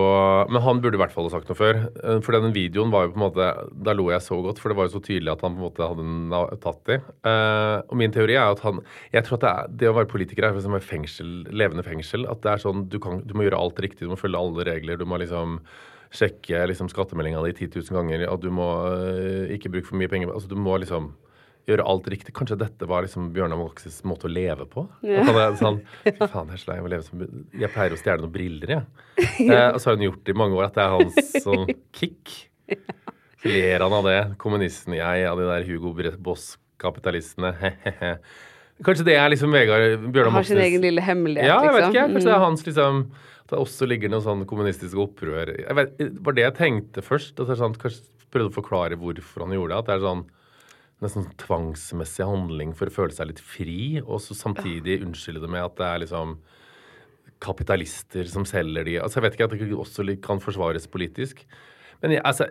Men 0.51 0.63
han 0.63 0.81
burde 0.81 0.99
i 0.99 1.01
hvert 1.01 1.13
fall 1.13 1.27
ha 1.27 1.33
sagt 1.33 1.51
noe 1.51 1.59
før. 1.59 1.81
Eh, 2.03 2.21
For 2.23 2.37
den 2.37 2.55
videoen 2.55 2.93
var 2.93 3.07
jo 3.07 3.15
på 3.15 3.21
en 3.21 3.25
måte 3.27 3.49
Da 3.85 3.95
lo 3.97 4.11
jeg 4.11 4.23
så 4.23 4.39
godt, 4.45 4.61
for 4.61 4.71
det 4.71 4.79
var 4.79 4.89
jo 4.89 4.95
så 4.97 5.03
tydelig 5.03 5.33
at 5.33 5.43
han 5.43 5.57
på 5.57 5.61
en 5.61 5.67
måte 5.67 5.91
hadde 5.91 6.61
tatt 6.63 6.83
det. 6.87 7.01
Eh, 7.27 7.77
og 7.89 7.97
min 7.99 8.15
teori 8.15 8.37
er 8.37 8.55
at 8.55 8.63
han 8.67 8.83
Jeg 9.13 9.27
tror 9.27 9.41
at 9.41 9.47
det, 9.47 9.53
er, 9.53 9.77
det 9.83 9.91
å 9.91 9.97
være 9.99 10.13
politiker 10.13 10.47
er 10.47 10.61
som 10.61 10.77
et 10.79 10.87
fengsel, 10.87 11.33
levende 11.51 11.87
fengsel. 11.87 12.29
At 12.31 12.45
det 12.45 12.55
er 12.55 12.65
sånn 12.67 12.87
du, 12.91 13.01
kan, 13.03 13.25
du 13.27 13.35
må 13.35 13.47
gjøre 13.47 13.61
alt 13.61 13.81
riktig, 13.83 14.07
du 14.07 14.15
må 14.15 14.21
følge 14.21 14.39
alle 14.39 14.67
regler. 14.69 15.01
Du 15.01 15.09
må 15.09 15.19
liksom 15.21 15.59
sjekke 16.11 16.65
liksom, 16.67 16.89
skattemeldinga 16.91 17.43
di 17.47 17.53
10 17.55 17.85
000 17.87 17.95
ganger, 17.95 18.25
at 18.27 18.43
du 18.43 18.49
må 18.51 18.67
øh, 18.91 19.51
ikke 19.55 19.71
bruke 19.71 19.87
for 19.87 19.99
mye 20.01 20.11
penger. 20.11 20.33
Altså, 20.35 20.51
du 20.51 20.59
må 20.59 20.75
liksom 20.83 21.13
gjøre 21.71 21.87
alt 21.93 22.09
riktig. 22.13 22.35
Kanskje 22.37 22.59
dette 22.61 22.89
var 22.91 23.05
liksom 23.07 23.31
Bjørnar 23.35 23.59
Moxes 23.61 24.01
måte 24.09 24.29
å 24.29 24.33
leve 24.33 24.67
på? 24.71 24.85
Ja. 25.07 25.23
At 25.23 25.31
han 25.31 25.41
er 25.43 25.57
sånn, 25.61 25.81
Fy 26.05 26.13
faen, 26.21 26.53
jeg 26.57 26.85
må 26.85 26.91
leve 26.93 27.07
som 27.07 27.25
Jeg 27.61 27.73
pleier 27.75 27.97
å 27.97 28.01
stjele 28.01 28.25
noen 28.25 28.35
briller, 28.35 28.75
jeg. 28.77 28.85
Eh, 29.51 29.67
og 29.75 29.81
så 29.81 29.91
har 29.91 29.99
hun 29.99 30.07
gjort 30.09 30.23
det 30.27 30.35
i 30.35 30.39
mange 30.39 30.57
år, 30.59 30.69
at 30.69 30.77
det 30.79 30.85
er 30.85 30.95
hans 30.95 31.33
sånn 31.45 31.67
kick. 31.99 32.37
Så 33.41 33.49
ler 33.51 33.83
han 33.87 33.97
av 33.97 34.07
det. 34.09 34.19
Kommunisten 34.41 34.97
jeg, 34.99 35.25
av 35.31 35.41
de 35.41 35.49
der 35.49 35.67
Hugo 35.69 35.95
Boss-kapitalistene. 36.21 37.55
Kanskje 38.87 39.05
det 39.11 39.17
er 39.21 39.29
liksom 39.33 39.53
Vegard 39.53 40.07
Bjørnar 40.13 40.39
Har 40.39 40.47
sin 40.49 40.61
egen 40.61 40.85
lille 40.85 41.03
hemmelighet, 41.05 41.49
ja, 41.51 41.59
jeg 41.67 41.75
vet 41.75 41.83
liksom. 41.83 41.97
ikke. 41.97 42.07
Kanskje 42.15 42.29
det 42.31 42.35
er 42.35 42.41
Mm. 42.41 42.47
hans 42.49 42.67
liksom 42.69 43.03
det 43.51 43.59
også 43.59 43.87
ligger 43.91 44.13
noe 44.13 44.23
sånn 44.25 44.45
kommunistisk 44.49 44.99
opprør 45.03 45.51
vet, 45.75 45.97
Det 45.99 46.11
var 46.23 46.37
det 46.37 46.45
jeg 46.45 46.55
tenkte 46.55 47.03
først. 47.03 47.35
At 47.41 47.51
er 47.51 47.59
sånn, 47.59 47.75
kanskje 47.75 48.07
prøvde 48.31 48.53
å 48.53 48.59
forklare 48.63 48.99
hvorfor 48.99 49.45
han 49.45 49.55
gjorde 49.57 49.75
det. 49.75 49.79
At 49.79 49.87
det 49.91 49.95
er 49.97 50.05
sånn 50.07 50.25
nesten 51.01 51.25
sånn 51.25 51.37
tvangsmessig 51.41 52.27
handling 52.29 52.73
for 52.77 52.91
å 52.91 52.95
føle 52.95 53.17
seg 53.17 53.31
litt 53.31 53.43
fri, 53.43 53.83
og 54.05 54.21
så 54.25 54.37
samtidig 54.37 55.01
unnskylde 55.05 55.43
det 55.45 55.53
med 55.53 55.65
at 55.65 55.77
det 55.81 55.89
er 55.89 56.03
liksom 56.05 56.39
kapitalister 57.41 58.27
som 58.29 58.45
selger 58.45 58.85
de 58.85 58.99
Altså 59.01 59.17
Jeg 59.17 59.25
vet 59.25 59.37
ikke 59.39 59.47
at 59.49 59.55
det 59.57 59.77
også 59.77 60.05
kan 60.21 60.43
forsvares 60.45 60.89
politisk. 60.93 61.47
Men 62.03 62.19
jeg, 62.19 62.25
altså 62.25 62.51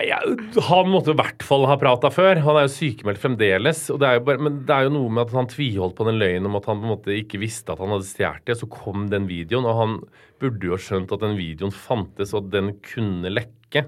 jeg, 0.00 0.36
han 0.68 0.88
måtte 0.88 1.12
i 1.12 1.18
hvert 1.18 1.42
fall 1.44 1.66
ha 1.68 1.76
prata 1.80 2.10
før. 2.12 2.40
Han 2.44 2.56
er 2.56 2.66
jo 2.66 2.72
sykemeldt 2.72 3.20
fremdeles. 3.20 3.82
Og 3.92 4.00
det 4.00 4.08
er 4.08 4.18
jo 4.18 4.24
bare, 4.28 4.42
men 4.46 4.62
det 4.68 4.76
er 4.76 4.86
jo 4.86 4.94
noe 4.94 5.12
med 5.12 5.26
at 5.26 5.34
han 5.36 5.50
tviholdt 5.50 5.96
på 5.98 6.06
den 6.08 6.20
løgnen 6.20 6.48
om 6.48 6.56
at 6.56 6.68
han 6.70 6.80
på 6.80 6.88
en 6.88 6.94
måte 6.94 7.16
ikke 7.16 7.42
visste 7.42 7.74
at 7.74 7.82
han 7.82 7.92
hadde 7.94 8.08
stjålet 8.08 8.46
det. 8.48 8.56
Så 8.60 8.70
kom 8.72 9.08
den 9.12 9.28
videoen, 9.30 9.68
og 9.68 9.80
han 9.80 9.98
burde 10.40 10.70
jo 10.70 10.76
ha 10.76 10.80
skjønt 10.80 11.12
at 11.16 11.24
den 11.24 11.36
videoen 11.40 11.74
fantes, 11.74 12.32
og 12.32 12.46
at 12.46 12.54
den 12.54 12.72
kunne 12.86 13.32
lekke. 13.32 13.84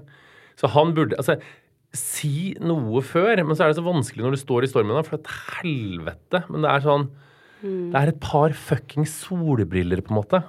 Så 0.59 0.69
han 0.75 0.93
burde 0.97 1.17
altså, 1.17 1.39
Si 1.93 2.53
noe 2.63 3.03
før, 3.05 3.43
men 3.45 3.55
så 3.55 3.65
er 3.65 3.71
det 3.73 3.77
så 3.77 3.85
vanskelig 3.85 4.23
når 4.25 4.35
du 4.35 4.41
står 4.41 4.65
i 4.65 4.69
stormen. 4.71 4.95
da, 4.97 5.03
For 5.05 5.19
et 5.19 5.29
helvete. 5.61 6.43
Men 6.49 6.65
det 6.65 6.71
er 6.71 6.85
sånn 6.87 7.09
Det 7.63 7.95
er 7.95 8.09
et 8.11 8.19
par 8.19 8.51
fuckings 8.57 9.13
solbriller, 9.23 10.01
på 10.03 10.11
en 10.11 10.17
måte. 10.19 10.41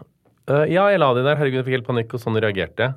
Uh, 0.50 0.64
ja, 0.66 0.88
jeg 0.90 0.98
la 1.00 1.12
de 1.14 1.22
der. 1.22 1.36
Herregud, 1.38 1.60
jeg 1.60 1.66
fikk 1.68 1.76
helt 1.78 1.86
panikk, 1.88 2.14
og 2.16 2.20
sånn 2.20 2.40
reagerte 2.42 2.88
jeg. 2.88 2.94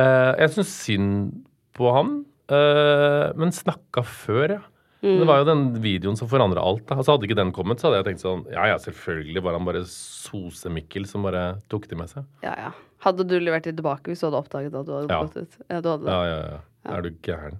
Uh, 0.00 0.32
jeg 0.40 0.54
syns 0.54 0.70
synd 0.86 1.42
på 1.76 1.90
han, 1.92 2.14
uh, 2.52 3.28
men 3.36 3.52
snakka 3.52 4.02
før, 4.08 4.56
ja. 4.56 4.62
Mm. 5.02 5.18
Det 5.18 5.26
var 5.26 5.40
jo 5.42 5.46
den 5.50 5.62
videoen 5.82 6.16
som 6.16 6.28
forandra 6.30 6.62
alt. 6.62 6.84
da. 6.86 6.94
Altså 7.00 7.16
Hadde 7.16 7.26
ikke 7.26 7.34
den 7.40 7.50
kommet, 7.52 7.80
så 7.82 7.88
hadde 7.88 7.98
jeg 7.98 8.06
tenkt 8.12 8.22
sånn 8.22 8.44
Ja 8.54 8.68
ja, 8.70 8.76
selvfølgelig 8.78 9.42
var 9.42 9.56
han 9.58 9.66
bare 9.66 9.80
Sose-Mikkel 9.90 11.08
som 11.10 11.24
bare 11.26 11.56
tok 11.72 11.88
det 11.90 11.98
med 11.98 12.06
seg. 12.12 12.22
Ja, 12.44 12.52
ja. 12.68 12.70
Hadde 13.02 13.26
du 13.26 13.34
levert 13.42 13.66
det 13.66 13.74
tilbake 13.80 14.12
hvis 14.12 14.22
du 14.22 14.28
hadde 14.28 14.38
oppdaget 14.38 14.76
at 14.78 14.86
du 14.86 14.92
hadde 14.94 15.10
Ja. 15.10 15.18
gått 15.26 15.36
ut? 15.42 15.56
Ja, 15.66 15.80
du 15.82 15.88
hadde 15.90 16.06
det. 16.06 16.12
Ja, 16.14 16.22
ja, 16.30 16.38
ja. 16.54 16.94
Er 16.94 17.02
du 17.02 17.10
gæren? 17.26 17.58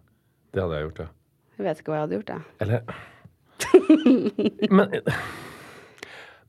Det 0.53 0.61
hadde 0.63 0.77
jeg 0.79 0.85
gjort, 0.89 0.99
ja. 1.05 1.09
Jeg 1.59 1.67
vet 1.69 1.81
ikke 1.83 1.93
hva 1.93 1.97
jeg 1.99 2.05
hadde 2.07 2.17
gjort, 2.19 2.31
jeg. 2.33 2.43
Eller 2.65 2.81
Men 4.73 4.87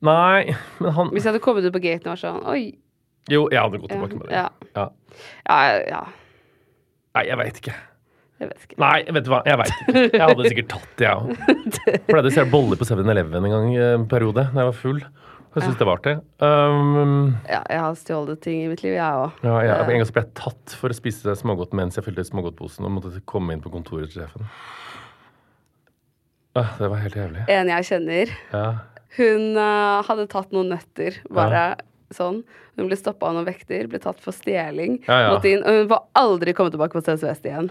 Nei, 0.04 0.54
men 0.82 0.90
han 0.96 1.12
Hvis 1.14 1.24
jeg 1.24 1.30
hadde 1.32 1.42
kommet 1.44 1.64
ut 1.64 1.72
på 1.76 1.80
gaten 1.84 2.10
og 2.10 2.16
vært 2.16 2.24
sånn 2.24 2.42
Oi. 2.50 2.64
Jo, 3.32 3.46
jeg 3.52 3.60
hadde 3.62 3.80
gått 3.80 3.92
tilbake 3.94 4.18
med 4.18 4.26
det. 4.28 4.36
Ja. 4.36 4.48
Ja. 4.76 4.86
Ja, 5.48 5.58
ja. 5.88 6.00
Nei, 7.16 7.22
jeg 7.30 7.38
veit 7.40 7.60
ikke. 7.62 7.74
Jeg 8.42 8.50
vet 8.50 8.64
ikke. 8.66 8.76
Nei, 8.82 8.98
vet 9.16 9.24
du 9.24 9.30
hva, 9.32 9.38
jeg 9.48 9.56
veit 9.62 9.72
ikke. 9.78 10.02
Jeg 10.10 10.20
hadde 10.26 10.48
sikkert 10.50 10.68
tatt 10.74 10.90
det, 10.98 11.06
jeg 11.06 11.14
òg. 11.16 11.28
Pleide 12.10 12.28
å 12.28 12.34
se 12.34 12.44
boller 12.52 12.80
på 12.80 12.88
7-Eleven 12.90 13.38
en 13.38 13.54
gang 13.54 13.68
i 13.70 13.78
en 13.94 14.04
periode 14.10 14.44
da 14.50 14.60
jeg 14.60 14.68
var 14.68 14.76
full. 14.76 15.00
Jeg 15.54 15.62
syns 15.68 15.78
det 15.78 15.86
var 15.86 15.98
artig. 16.00 16.14
Um, 16.42 17.36
Ja, 17.48 17.60
jeg 17.70 17.80
har 17.84 17.94
stjålet 17.98 18.40
ting 18.42 18.62
i 18.64 18.68
mitt 18.72 18.82
liv, 18.82 18.94
jeg 18.96 19.02
òg. 19.20 19.36
ja, 19.46 19.58
ja, 19.62 19.76
en 19.84 19.90
gang 20.00 20.06
så 20.08 20.12
ble 20.16 20.24
jeg 20.24 20.34
tatt 20.34 20.74
for 20.80 20.90
å 20.90 20.96
spise 20.98 21.34
smågodt 21.38 21.72
mens 21.78 21.94
jeg 21.98 22.04
fylte 22.06 22.24
smågodtposen 22.26 22.84
og 22.88 22.96
måtte 22.96 23.22
komme 23.30 23.54
inn 23.54 23.62
på 23.62 23.70
kontoret 23.70 24.10
til 24.10 24.22
sjefen. 24.24 24.48
Ah, 26.54 26.74
det 26.78 26.88
var 26.90 27.00
helt 27.02 27.16
jævlig. 27.18 27.44
En 27.50 27.70
jeg 27.72 27.86
kjenner, 27.88 28.30
Ja. 28.52 28.66
hun 29.16 29.56
uh, 29.58 30.02
hadde 30.06 30.28
tatt 30.30 30.52
noen 30.54 30.70
nøtter, 30.74 31.16
bare 31.30 31.76
sånn. 32.14 32.44
Hun 32.76 32.88
ble 32.90 32.96
stoppa 32.98 33.26
av 33.30 33.34
noen 33.34 33.46
vekter, 33.48 33.88
ble 33.90 33.98
tatt 34.02 34.20
for 34.22 34.34
stjeling. 34.34 35.00
Ja, 35.08 35.18
ja. 35.24 35.30
Måtte 35.34 35.50
inn, 35.50 35.62
og 35.66 35.80
hun 35.82 35.88
får 35.90 36.02
aldri 36.14 36.54
komme 36.54 36.70
tilbake 36.74 36.94
på 36.94 37.02
CSVS 37.06 37.42
igjen. 37.46 37.70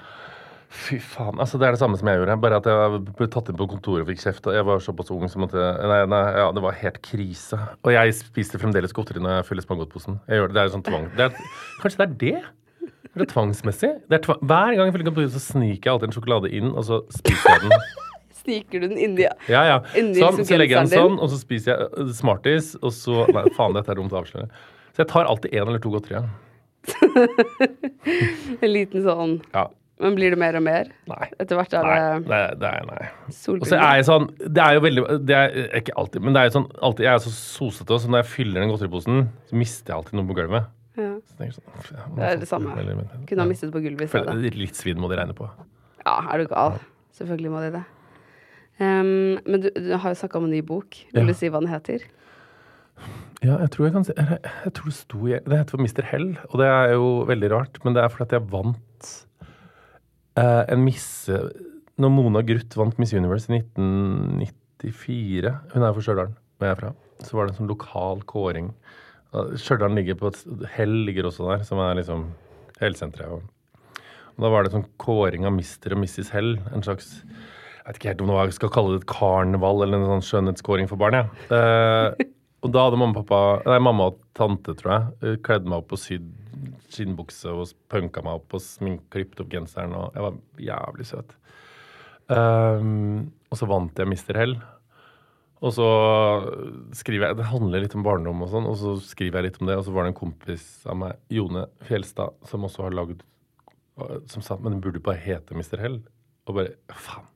Fy 0.73 0.97
faen. 0.97 1.37
altså 1.37 1.59
Det 1.61 1.67
er 1.67 1.75
det 1.75 1.79
samme 1.83 1.97
som 1.99 2.09
jeg 2.09 2.17
gjorde. 2.17 2.35
Bare 2.41 2.57
at 2.57 2.65
jeg 2.65 3.01
ble 3.19 3.27
tatt 3.29 3.51
inn 3.51 3.57
på 3.59 3.67
kontoret 3.69 4.03
og 4.03 4.09
fikk 4.09 4.23
kjeft. 4.23 4.47
og 4.49 4.55
Jeg 4.57 4.65
var 4.65 4.81
såpass 4.81 5.11
ung 5.13 5.27
som 5.29 5.45
at 5.45 5.53
jeg, 5.53 5.89
nei, 5.91 5.99
nei, 6.09 6.21
ja, 6.39 6.47
Det 6.55 6.63
var 6.65 6.79
helt 6.79 6.97
krise. 7.05 7.59
Og 7.85 7.93
jeg 7.93 8.15
spiser 8.17 8.61
fremdeles 8.61 8.95
godteri 8.95 9.21
når 9.21 9.37
jeg 9.37 9.47
fyller 9.51 9.67
Spangottposen. 9.67 10.17
Jeg 10.27 10.41
gjør 10.41 10.49
Det 10.49 10.57
det 10.57 10.63
er 10.63 10.73
sånn 10.73 10.85
tvang. 10.87 11.05
Det 11.13 11.27
er, 11.27 11.37
kanskje 11.83 12.01
det 12.01 12.07
er 12.07 12.15
det? 12.23 12.89
Det 13.13 13.27
er 13.27 13.29
tvangsmessig. 13.29 13.91
Det 14.09 14.17
er 14.17 14.23
tva 14.25 14.39
hver 14.41 14.73
gang 14.73 14.89
jeg 14.89 14.95
fyller 14.95 15.09
kontoret, 15.11 15.35
så 15.35 15.43
sniker 15.43 15.85
jeg 15.85 15.93
alltid 15.93 16.07
en 16.09 16.15
sjokolade 16.15 16.49
inn, 16.57 16.71
og 16.73 16.87
så 16.87 17.03
spiser 17.13 17.53
jeg 17.53 17.67
den. 17.67 17.75
Sniker 18.43 18.81
du 18.81 18.89
den 18.89 18.97
inni 18.99 19.23
Ja, 19.23 19.61
ja. 19.63 19.75
Inni 19.95 20.17
Sånn, 20.19 20.41
så 20.43 20.57
legger 20.59 20.81
jeg 20.81 20.89
den 20.89 20.97
sånn, 20.97 21.13
og 21.21 21.29
så 21.31 21.37
spiser 21.39 21.77
jeg 21.77 21.91
uh, 21.93 22.09
Smarties, 22.17 22.73
og 22.81 22.91
så 22.91 23.23
Nei, 23.31 23.45
faen, 23.55 23.77
dette 23.77 23.93
er 23.93 24.01
dumt 24.01 24.11
å 24.11 24.19
avsløre. 24.19 24.49
Så 24.97 25.05
jeg 25.05 25.11
tar 25.13 25.29
alltid 25.29 25.53
én 25.53 25.63
eller 25.69 25.79
to 25.83 25.93
godterier. 25.93 26.25
En 28.63 28.71
liten 28.73 29.05
sånn 29.05 29.37
Ja. 29.53 29.69
Men 30.01 30.15
blir 30.17 30.33
det 30.33 30.39
mer 30.41 30.55
og 30.57 30.63
mer? 30.65 30.87
Nei. 31.07 31.27
Etter 31.39 31.55
hvert 31.59 31.73
er 31.77 31.83
Nei, 31.85 31.97
det 32.01 32.29
det, 32.31 32.59
det 32.63 32.69
er 32.69 32.85
nei. 32.89 33.01
Og 33.29 33.65
så 33.69 33.77
er 33.77 33.99
jeg 33.99 34.05
sånn 34.07 34.25
Det 34.41 34.63
er 34.63 34.73
jo 34.73 34.81
veldig 34.83 35.03
Det 35.29 35.35
er 35.37 35.75
ikke 35.79 35.93
alltid, 36.01 36.23
men 36.25 36.33
det 36.33 36.41
er 36.41 36.47
jo 36.49 36.53
sånn 36.55 36.65
alltid, 36.81 37.05
Jeg 37.05 37.13
er 37.13 37.21
så 37.23 37.33
sosete 37.35 37.93
også. 37.93 38.09
Når 38.09 38.23
jeg 38.23 38.29
fyller 38.31 38.63
den 38.63 38.73
godteriposen, 38.73 39.27
så 39.51 39.59
mister 39.61 39.93
jeg 39.93 39.99
alltid 39.99 40.17
noe 40.19 40.27
på 40.31 40.37
gulvet. 40.39 40.65
Ja. 40.97 41.11
Så 41.29 41.45
jeg 41.45 41.53
sånn, 41.55 41.67
"Pff, 41.77 41.91
jeg 41.91 42.15
Det 42.17 42.23
er 42.31 42.35
det 42.41 42.47
samme. 42.49 42.73
Kunne 43.29 43.41
ha 43.45 43.47
mistet 43.49 43.71
på 43.71 43.81
gulvet 43.85 44.01
i 44.03 44.07
stedet. 44.07 44.55
Litt 44.55 44.75
svidd 44.75 44.97
må 44.97 45.09
de 45.09 45.17
regne 45.17 45.33
på. 45.37 45.49
Ja, 46.05 46.17
er 46.33 46.37
du 46.43 46.47
gal? 46.47 46.79
Selvfølgelig 47.13 47.51
må 47.53 47.61
de 47.61 47.71
det. 47.77 47.83
Um, 48.81 49.37
men 49.45 49.61
du, 49.61 49.69
du 49.69 49.95
har 49.97 50.09
jo 50.09 50.17
snakka 50.17 50.37
om 50.37 50.45
en 50.45 50.51
ny 50.51 50.61
bok. 50.61 50.97
Vil 51.13 51.21
Ja. 51.21 51.27
du 51.27 51.33
si 51.37 51.49
hva 51.49 51.59
den 51.61 51.69
heter? 51.69 52.01
Ja, 53.43 53.57
jeg 53.59 53.69
tror 53.71 53.85
jeg 53.85 53.93
kan 53.93 54.03
si 54.07 54.13
Jeg, 54.15 54.39
jeg 54.65 54.73
tror 54.73 54.85
det 54.85 54.93
sto 54.93 55.27
i 55.27 55.31
Det 55.43 55.57
heter 55.57 55.71
for 55.75 55.81
Mister 55.83 56.03
Hell, 56.03 56.37
og 56.49 56.59
det 56.61 56.67
er 56.67 56.93
jo 56.93 57.25
veldig 57.27 57.49
rart, 57.51 57.79
men 57.83 57.93
det 57.93 58.03
er 58.03 58.07
fordi 58.13 58.23
at 58.29 58.35
jeg 58.37 58.51
vant 58.51 59.25
eh, 60.39 60.63
en 60.73 60.83
misse 60.85 61.39
Når 62.01 62.11
Mona 62.13 62.41
Gruth 62.45 62.77
vant 62.79 62.99
Miss 63.01 63.13
Universe 63.13 63.51
i 63.51 63.59
1994 63.61 65.53
Hun 65.73 65.85
er 65.85 65.95
fra 65.95 66.03
Stjørdal, 66.03 66.35
hvor 66.57 66.67
jeg 66.67 66.75
er 66.75 66.79
fra. 66.79 66.93
Så 67.23 67.37
var 67.37 67.45
det 67.45 67.53
en 67.53 67.59
sånn 67.61 67.71
lokal 67.71 68.23
kåring. 68.27 68.71
Stjørdal 69.59 69.93
ligger 69.95 70.17
på 70.19 70.31
et 70.31 70.69
Hell 70.75 71.03
ligger 71.07 71.29
også 71.29 71.47
der, 71.51 71.65
som 71.67 71.79
er 71.81 71.97
liksom 72.01 72.27
helsenteret. 72.81 73.37
Og 73.37 73.53
og 74.33 74.45
da 74.45 74.51
var 74.53 74.65
det 74.65 74.73
sånn 74.73 74.87
kåring 75.01 75.45
av 75.45 75.53
Mr. 75.53 75.93
og 75.93 76.01
Mrs. 76.01 76.31
Hell. 76.33 76.55
En 76.73 76.85
slags 76.85 77.19
Jeg 77.21 77.85
vet 77.85 77.99
ikke 77.99 78.11
helt 78.13 78.23
om 78.23 78.31
jeg 78.31 78.55
skal 78.55 78.71
kalle 78.73 78.93
det 78.93 79.01
et 79.01 79.09
karneval 79.11 79.83
eller 79.83 79.99
en 79.99 80.11
sånn 80.13 80.23
skjønnhetskåring 80.29 80.87
for 80.87 81.01
barn. 81.01 81.17
Ja. 81.19 81.25
Uh, 81.51 82.29
og 82.63 82.71
da 82.71 82.85
hadde 82.85 82.99
mamma 83.01 83.19
og 83.19 83.25
pappa, 83.27 83.39
nei, 83.67 83.79
mamma 83.83 84.05
og 84.13 84.21
tante, 84.39 84.71
tror 84.79 84.91
jeg, 84.93 85.07
eh, 85.19 85.33
kledd 85.43 85.65
meg 85.67 85.81
opp 85.81 85.91
og 85.91 85.99
sydd 85.99 86.29
skinnbukse 86.91 87.51
og 87.53 87.71
punka 87.91 88.23
meg 88.25 88.41
opp 88.41 88.55
og 88.57 88.63
smink, 88.63 89.07
klippet 89.13 89.43
opp 89.43 89.51
genseren. 89.51 89.95
Og 89.97 90.15
jeg 90.15 90.25
var 90.25 90.37
jævlig 90.67 91.07
søt. 91.09 91.35
Um, 92.31 93.33
og 93.51 93.59
så 93.59 93.67
vant 93.69 93.99
jeg 93.99 94.09
Mr. 94.09 94.39
Hell. 94.39 94.55
Og 95.63 95.71
så 95.71 95.89
skriver 96.97 97.29
jeg 97.29 97.39
Det 97.39 97.47
handler 97.47 97.83
litt 97.85 97.95
om 97.95 98.03
barndom 98.03 98.41
og 98.43 98.49
sånn, 98.51 98.67
og 98.67 98.75
så 98.79 98.95
skriver 99.03 99.39
jeg 99.39 99.51
litt 99.51 99.61
om 99.61 99.69
det. 99.69 99.77
Og 99.79 99.85
så 99.87 99.95
var 99.95 100.05
det 100.05 100.13
en 100.13 100.21
kompis 100.23 100.65
av 100.89 100.99
meg, 100.99 101.19
Jone 101.31 101.67
Fjelstad, 101.87 102.35
som 102.49 102.67
også 102.67 102.89
har 102.89 102.97
lagd 102.97 103.23
Som 104.31 104.41
sa 104.41 104.57
men 104.57 104.75
den 104.75 104.81
burde 104.83 105.03
bare 105.03 105.21
hete 105.21 105.55
Mr. 105.55 105.77
Hell. 105.79 106.01
Og 106.49 106.59
bare 106.59 106.75
faen. 106.91 107.32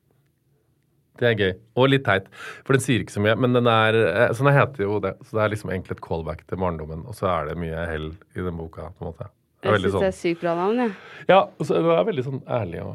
Det 1.19 1.29
er 1.29 1.39
gøy. 1.39 1.53
Og 1.77 1.89
litt 1.91 2.05
teit. 2.07 2.27
For 2.67 2.77
den 2.77 2.83
sier 2.83 3.03
ikke 3.03 3.15
så 3.15 3.23
mye, 3.23 3.35
men 3.39 3.57
den 3.57 3.69
er 3.71 3.97
sånn 3.97 4.37
Så 4.37 4.47
den 4.47 4.57
heter 4.57 4.85
jo 4.85 4.99
det. 5.03 5.13
Så 5.25 5.37
det 5.37 5.43
er 5.45 5.53
liksom 5.55 5.71
egentlig 5.73 5.97
et 5.97 6.03
callback 6.05 6.43
til 6.47 6.61
barndommen, 6.61 7.05
og 7.07 7.17
så 7.17 7.29
er 7.33 7.49
det 7.51 7.57
mye 7.61 7.87
hell 7.89 8.11
i 8.35 8.45
den 8.45 8.59
boka, 8.59 8.91
på 8.97 9.05
en 9.05 9.11
måte. 9.11 9.29
Det 9.61 9.71
er 9.71 9.77
Jeg 9.77 9.87
syns 9.87 9.95
sånn. 9.95 10.03
det 10.05 10.11
er 10.11 10.17
sykt 10.19 10.43
bra 10.43 10.53
navn, 10.57 10.83
jeg. 10.83 10.91
ja, 11.31 11.39
og 11.49 11.65
så 11.65 11.79
det 11.81 11.95
er 11.97 12.05
veldig 12.11 12.25
sånn 12.27 12.43
ærlig 12.45 12.83
og 12.83 12.93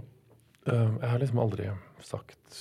uh, 0.70 0.92
Jeg 1.00 1.08
har 1.10 1.18
liksom 1.24 1.42
aldri 1.42 1.66
sagt 2.06 2.60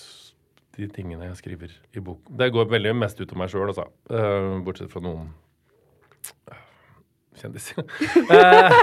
de 0.77 0.88
tingene 0.88 1.27
jeg 1.27 1.38
skriver 1.38 1.75
i 1.93 2.01
bok. 2.01 2.25
Det 2.31 2.47
går 2.55 2.69
veldig 2.71 2.95
mest 2.97 3.19
ut 3.21 3.31
av 3.31 3.38
meg 3.38 3.51
sjøl, 3.53 3.69
altså. 3.69 3.85
Uh, 4.09 4.57
bortsett 4.65 4.89
fra 4.93 5.03
noen 5.03 5.29
kjendiser. 7.41 7.84
Eh, 8.31 8.76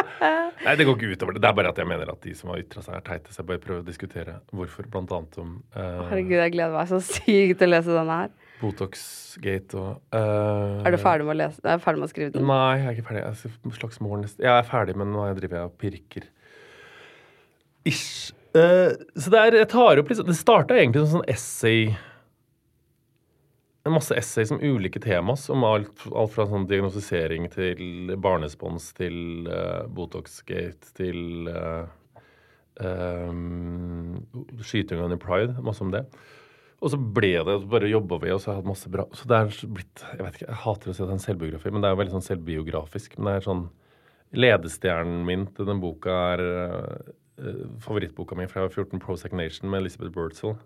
Nei, 0.64 0.74
det 0.78 0.86
går 0.86 0.96
ikke 0.96 1.10
utover 1.14 1.36
det. 1.36 1.42
Det 1.44 1.50
er 1.50 1.56
bare 1.58 1.72
at 1.74 1.80
jeg 1.80 1.88
mener 1.90 2.12
at 2.12 2.20
de 2.24 2.34
som 2.38 2.52
har 2.52 2.62
ytra 2.62 2.84
seg, 2.84 2.96
er 2.98 3.04
teite. 3.06 3.34
Så 3.34 3.42
jeg 3.42 3.48
bare 3.50 3.62
prøver 3.62 3.82
å 3.82 3.86
diskutere 3.86 4.38
hvorfor, 4.54 4.88
blant 4.92 5.12
annet 5.14 5.40
om 5.42 5.56
uh, 5.76 6.06
Herregud, 6.10 6.38
jeg 6.38 6.54
gleder 6.54 6.76
meg 6.76 6.90
så 6.92 7.00
sykt 7.04 7.60
til 7.60 7.68
å 7.68 7.72
lese 7.74 7.96
denne 7.96 8.20
her. 8.22 8.32
Botox-gate 8.62 9.80
og 9.80 10.14
uh, 10.14 10.84
Er 10.86 10.94
du 10.94 11.00
ferdig 11.02 11.26
med 11.26 11.34
å 11.34 11.40
lese? 11.42 11.60
Er 11.66 11.82
ferdig 11.82 12.02
med 12.02 12.08
å 12.08 12.12
skrive 12.14 12.36
den? 12.36 12.46
Nei, 12.48 12.70
jeg 12.78 12.86
er 12.86 12.96
ikke 12.96 13.08
ferdig. 13.10 13.24
Jeg 13.24 13.50
er 13.50 13.58
en 13.68 13.76
slags 13.80 14.00
mål 14.04 14.24
neste. 14.24 14.46
Jeg 14.46 14.54
er 14.54 14.70
ferdig, 14.70 14.96
men 15.00 15.12
nå 15.12 15.26
driver 15.40 15.60
jeg 15.60 15.72
og 15.72 15.76
pirker. 15.82 16.30
Ish. 17.90 18.32
Uh, 18.54 18.94
så 19.18 19.34
det 19.34 19.40
er, 19.40 19.60
jeg 19.64 19.68
tar 19.72 19.98
opp 19.98 20.10
liksom 20.12 20.28
Det 20.28 20.36
starta 20.38 20.76
egentlig 20.78 21.02
som 21.02 21.16
sånn 21.16 21.24
essay 21.32 21.88
masse 23.92 24.16
essays 24.16 24.52
om 24.54 24.62
ulike 24.62 25.00
temas. 25.00 25.48
Om 25.52 25.64
alt, 25.68 26.06
alt 26.08 26.32
fra 26.32 26.46
sånn 26.48 26.64
diagnostisering 26.70 27.50
til 27.52 28.14
barnespons 28.16 28.92
til 28.96 29.48
uh, 29.50 29.84
Botox-gate 29.92 30.94
til 30.96 31.50
uh, 31.52 31.84
um, 32.80 34.22
skyting 34.64 35.02
under 35.04 35.20
pride. 35.20 35.58
Masse 35.64 35.84
om 35.84 35.92
det. 35.92 36.06
Og 36.84 36.92
så 36.92 36.98
ble 37.00 37.34
det, 37.44 37.58
så 37.60 37.68
bare 37.70 37.88
jobba 37.88 38.18
vi, 38.24 38.32
og 38.34 38.40
så 38.40 38.50
har 38.50 38.56
jeg 38.56 38.62
hatt 38.62 38.68
masse 38.68 38.90
bra 38.92 39.04
Så 39.16 39.28
det 39.30 39.36
er 39.38 39.52
blitt 39.72 40.02
Jeg 40.04 40.20
vet 40.20 40.34
ikke, 40.36 40.48
jeg 40.50 40.60
hater 40.64 40.90
å 40.90 40.94
si 40.94 41.00
at 41.00 41.06
det 41.06 41.12
er 41.12 41.16
en 41.16 41.22
selvbiografi, 41.22 41.70
men 41.72 41.84
det 41.84 41.88
er 41.88 41.94
jo 41.94 42.00
veldig 42.00 42.14
sånn 42.16 42.26
selvbiografisk. 42.26 43.18
Men 43.18 43.28
det 43.28 43.34
er 43.36 43.46
sånn 43.48 43.66
Ledestjernen 44.34 45.20
min 45.28 45.44
til 45.54 45.68
den 45.68 45.78
boka 45.78 46.14
er 46.34 46.40
uh, 46.42 47.12
favorittboka 47.84 48.36
mi 48.38 48.48
fra 48.50 48.64
14 48.66 48.98
Prozac 49.02 49.36
Nation 49.36 49.70
med 49.70 49.84
Elizabeth 49.84 50.10
Birdsell. 50.14 50.56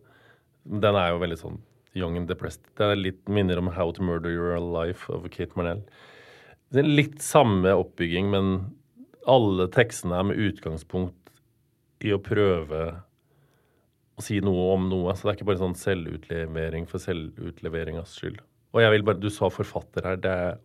Den 0.65 0.97
er 0.97 1.13
jo 1.13 1.21
veldig 1.21 1.39
sånn 1.43 1.59
young 1.99 2.17
and 2.21 2.29
depressed. 2.31 2.63
Det 2.79 2.87
er 2.87 3.01
litt 3.01 3.29
minner 3.29 3.61
om 3.61 3.71
How 3.75 3.93
to 3.97 4.05
Murder 4.07 4.31
Your 4.33 4.61
Life 4.63 5.11
av 5.13 5.27
Kate 5.35 5.59
Marnell. 5.59 5.83
Det 6.73 6.83
er 6.83 6.89
litt 6.89 7.21
samme 7.25 7.73
oppbygging, 7.81 8.31
men 8.33 8.51
alle 9.29 9.69
tekstene 9.73 10.19
er 10.21 10.27
med 10.31 10.41
utgangspunkt 10.41 11.33
i 12.05 12.13
å 12.15 12.21
prøve 12.23 12.83
å 14.19 14.25
si 14.25 14.41
noe 14.45 14.73
om 14.75 14.89
noe. 14.91 15.15
Så 15.15 15.27
det 15.27 15.33
er 15.33 15.39
ikke 15.39 15.51
bare 15.53 15.63
sånn 15.63 15.79
selvutlevering 15.79 16.89
for 16.91 17.03
selvutleveringas 17.03 18.17
skyld. 18.19 18.41
Og 18.77 18.83
jeg 18.85 18.93
vil 18.97 19.07
bare, 19.09 19.21
Du 19.23 19.31
sa 19.33 19.49
forfatter 19.49 20.05
her. 20.05 20.17
det 20.21 20.31
er 20.31 20.59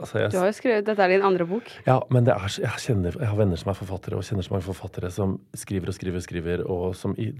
altså 0.00 0.20
jeg, 0.22 0.30
Du 0.30 0.38
har 0.38 0.46
jo 0.46 0.56
skrevet 0.56 0.86
Dette 0.86 1.02
er 1.02 1.08
din 1.08 1.26
andre 1.26 1.46
bok. 1.48 1.70
ja, 1.86 1.98
men 2.10 2.24
det 2.24 2.32
er, 2.34 2.54
jeg, 2.62 2.84
kjenner, 2.86 3.16
jeg 3.18 3.28
har 3.28 3.36
venner 3.36 3.56
som 3.60 3.72
er 3.72 3.78
forfattere, 3.80 4.16
og 4.16 4.24
kjenner 4.24 4.46
så 4.46 4.54
mange 4.54 4.68
forfattere 4.68 5.10
som 5.10 5.38
skriver 5.54 5.90
og 5.90 5.96
skriver 5.98 6.20
og 6.22 6.26
skriver, 6.26 6.64
og 6.70 6.94
som 6.96 7.16
i, 7.18 7.32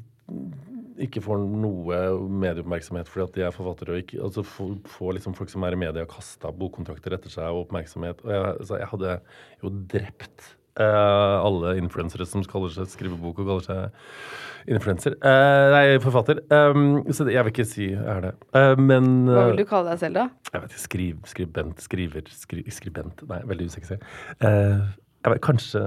ikke 1.06 1.22
får 1.24 1.42
noe 1.42 1.98
medieoppmerksomhet 2.42 3.10
fordi 3.10 3.26
at 3.26 3.36
de 3.36 3.44
er 3.48 3.56
forfattere. 3.56 3.96
og 3.96 4.04
ikke, 4.04 4.20
altså 4.26 4.44
får, 4.46 5.12
liksom 5.18 5.36
folk 5.38 5.52
som 5.52 5.66
er 5.66 5.76
i 5.76 5.82
media, 5.82 6.06
kasta 6.08 6.52
bokkontrakter 6.52 7.16
etter 7.16 7.32
seg 7.32 7.50
og 7.50 7.66
oppmerksomhet. 7.66 8.24
og 8.24 8.32
Jeg, 8.34 8.46
altså, 8.60 8.80
jeg 8.80 8.90
hadde 8.92 9.18
jo 9.64 9.72
drept 9.94 10.50
eh, 10.80 11.36
alle 11.46 11.74
influensere 11.80 12.26
som 12.28 12.44
kaller 12.48 12.72
seg 12.74 12.90
skrivebok 12.92 13.40
og 13.42 13.50
kaller 13.50 13.66
seg 13.66 14.74
influenser. 14.76 15.16
Eh, 15.16 15.66
nei, 15.74 15.84
forfatter. 16.04 16.42
Um, 16.52 17.00
så 17.12 17.26
det, 17.26 17.34
jeg 17.36 17.46
vil 17.46 17.54
ikke 17.54 17.68
si 17.68 17.88
jeg 17.90 18.04
er 18.14 18.22
det. 18.28 18.34
Uh, 18.54 18.74
men 18.80 19.10
Hva 19.30 19.46
eh, 19.46 19.50
vil 19.52 19.62
du 19.62 19.66
kalle 19.70 19.94
deg 19.94 20.04
selv, 20.04 20.20
da? 20.20 20.28
jeg 20.50 20.64
vet 20.64 20.74
ikke, 20.74 20.84
skriv, 20.84 21.26
skribent, 21.32 21.84
skriver, 21.84 22.30
skri, 22.34 22.64
skribent 22.74 23.24
Nei, 23.30 23.42
veldig 23.50 23.70
usexy. 23.70 24.00
Uh, 24.42 24.88
jeg 25.20 25.34
vet, 25.34 25.42
kanskje 25.44 25.84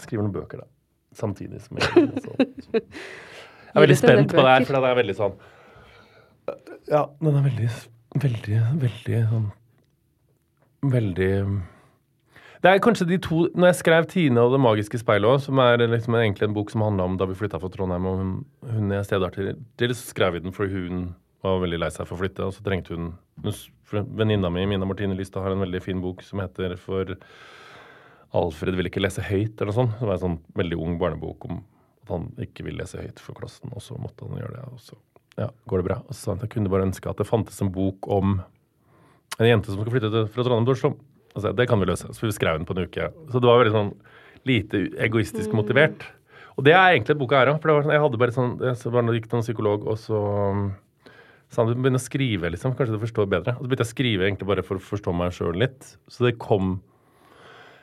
skriver 0.00 0.24
noen 0.24 0.34
bøker, 0.34 0.64
da. 0.64 0.70
Samtidig 1.12 1.60
som 1.60 1.76
jeg. 1.76 2.82
Jeg 3.72 3.80
er 3.80 3.86
veldig 3.86 3.98
spent 3.98 4.32
på 4.32 4.44
det 4.44 4.52
her, 4.52 4.64
for 4.68 4.76
det 4.76 4.90
er 4.90 4.98
veldig 5.00 5.18
sånn 5.18 5.36
Ja, 6.92 7.06
den 7.22 7.36
er 7.38 7.44
veldig, 7.48 7.68
veldig, 8.20 8.62
veldig 8.82 9.20
sånn 9.30 9.46
Veldig 10.92 11.30
det 12.62 12.70
er 12.70 12.78
kanskje 12.78 13.08
de 13.08 13.16
to 13.18 13.48
Når 13.58 13.72
jeg 13.72 13.78
skrev 13.80 14.04
'Tine 14.06 14.38
og 14.38 14.52
det 14.54 14.60
magiske 14.62 14.98
speilet' 15.00 15.42
som 15.42 15.58
er 15.58 15.82
liksom 15.82 16.14
egentlig 16.14 16.46
en 16.46 16.54
bok 16.54 16.70
som 16.70 16.84
handla 16.86 17.04
om 17.04 17.16
da 17.18 17.26
vi 17.26 17.34
flytta 17.34 17.58
fra 17.58 17.68
Trondheim, 17.68 18.06
og 18.06 18.18
hun, 18.18 18.44
hun 18.62 18.90
jeg 18.90 19.04
til, 19.06 19.56
til, 19.76 19.94
så 19.94 20.14
skrev 20.14 20.34
vi 20.34 20.38
den 20.38 20.52
fordi 20.52 20.70
hun 20.70 21.14
var 21.42 21.58
veldig 21.58 21.80
lei 21.80 21.90
seg 21.90 22.06
for 22.06 22.14
å 22.14 22.20
flytte, 22.22 22.46
og 22.46 22.54
så 22.54 22.62
trengte 22.62 22.94
hun 22.94 23.18
hun 23.42 23.52
Venninna 24.16 24.48
mi, 24.48 24.64
Mina 24.66 24.86
Martine 24.86 25.16
Lystad, 25.18 25.42
har 25.42 25.52
en 25.52 25.60
veldig 25.60 25.82
fin 25.82 26.00
bok 26.00 26.22
som 26.22 26.38
heter 26.38 26.76
'For 26.76 27.16
Alfred 28.32 28.76
vil 28.76 28.86
ikke 28.86 29.02
lese 29.02 29.20
høyt', 29.20 29.60
eller 29.60 29.72
noe 29.72 29.80
sånt. 29.80 29.98
Det 29.98 30.06
var 30.06 30.14
en 30.14 30.24
sånn 30.24 30.38
veldig 30.54 30.78
ung 30.78 30.98
barnebok 30.98 31.44
om 31.50 31.64
at 32.02 32.12
han 32.12 32.28
ikke 32.42 32.66
vil 32.66 32.78
lese 32.80 33.00
høyt 33.00 33.22
for 33.22 33.38
klassen, 33.38 33.72
og 33.72 33.82
så 33.84 33.96
måtte 34.00 34.26
han 34.26 34.40
gjøre 34.40 34.56
det, 34.56 34.66
og 34.72 34.82
så 34.82 34.98
ja, 35.38 35.48
går 35.70 35.80
det 35.80 35.88
bra. 35.88 36.00
Og 36.06 36.14
så 36.14 36.18
sa 36.18 36.32
han 36.32 36.40
at 36.40 36.46
jeg 36.46 36.56
kunne 36.56 36.72
bare 36.72 36.86
ønske 36.88 37.08
at 37.08 37.20
det 37.20 37.28
fantes 37.28 37.60
en 37.64 37.72
bok 37.72 38.08
om 38.12 38.40
en 39.38 39.48
jente 39.48 39.72
som 39.72 39.80
skal 39.80 39.94
flytte 39.94 40.10
til, 40.12 40.26
fra 40.32 40.44
Trondheim 40.44 40.68
til 40.68 40.76
Oslo. 40.76 40.92
Altså, 41.32 41.52
det 41.56 41.68
kan 41.70 41.80
vi 41.80 41.88
løse. 41.88 42.10
Så 42.12 42.26
vi 42.26 42.34
skrev 42.36 42.58
den 42.58 42.68
på 42.68 42.76
en 42.76 42.84
uke. 42.84 43.08
Så 43.32 43.40
det 43.40 43.48
var 43.48 43.62
veldig 43.62 43.74
sånn 43.76 43.94
lite 44.48 44.84
egoistisk 45.00 45.54
motivert. 45.56 46.04
Og 46.58 46.66
det 46.66 46.74
er 46.76 46.92
egentlig 46.92 47.16
boka 47.20 47.40
er 47.40 47.52
òg. 47.52 47.60
For 47.62 47.70
det 47.70 47.76
var 47.76 47.86
sånn, 47.86 47.94
jeg 47.96 48.04
hadde 48.04 48.20
bare 48.20 48.36
sånn 48.36 48.54
så 48.78 48.92
var, 48.92 49.12
gikk 49.16 49.28
til 49.30 49.40
en 49.40 49.46
psykolog, 49.46 49.86
og 49.88 50.00
så 50.00 50.20
um, 50.52 50.64
sa 51.48 51.62
han 51.62 51.70
du 51.70 51.78
begynne 51.78 52.00
å 52.00 52.04
skrive, 52.04 52.50
liksom. 52.52 52.76
Kanskje 52.76 52.98
du 52.98 53.04
forstår 53.06 53.30
bedre. 53.32 53.56
Og 53.56 53.64
så 53.64 53.70
begynte 53.70 53.86
jeg 53.86 53.92
å 53.92 53.96
skrive 53.96 54.26
egentlig 54.28 54.50
bare 54.50 54.66
for 54.66 54.80
å 54.80 54.84
forstå 54.90 55.14
meg 55.16 55.36
sjøl 55.36 55.56
litt. 55.64 55.94
Så 56.12 56.28
det 56.28 56.38
kom 56.42 56.80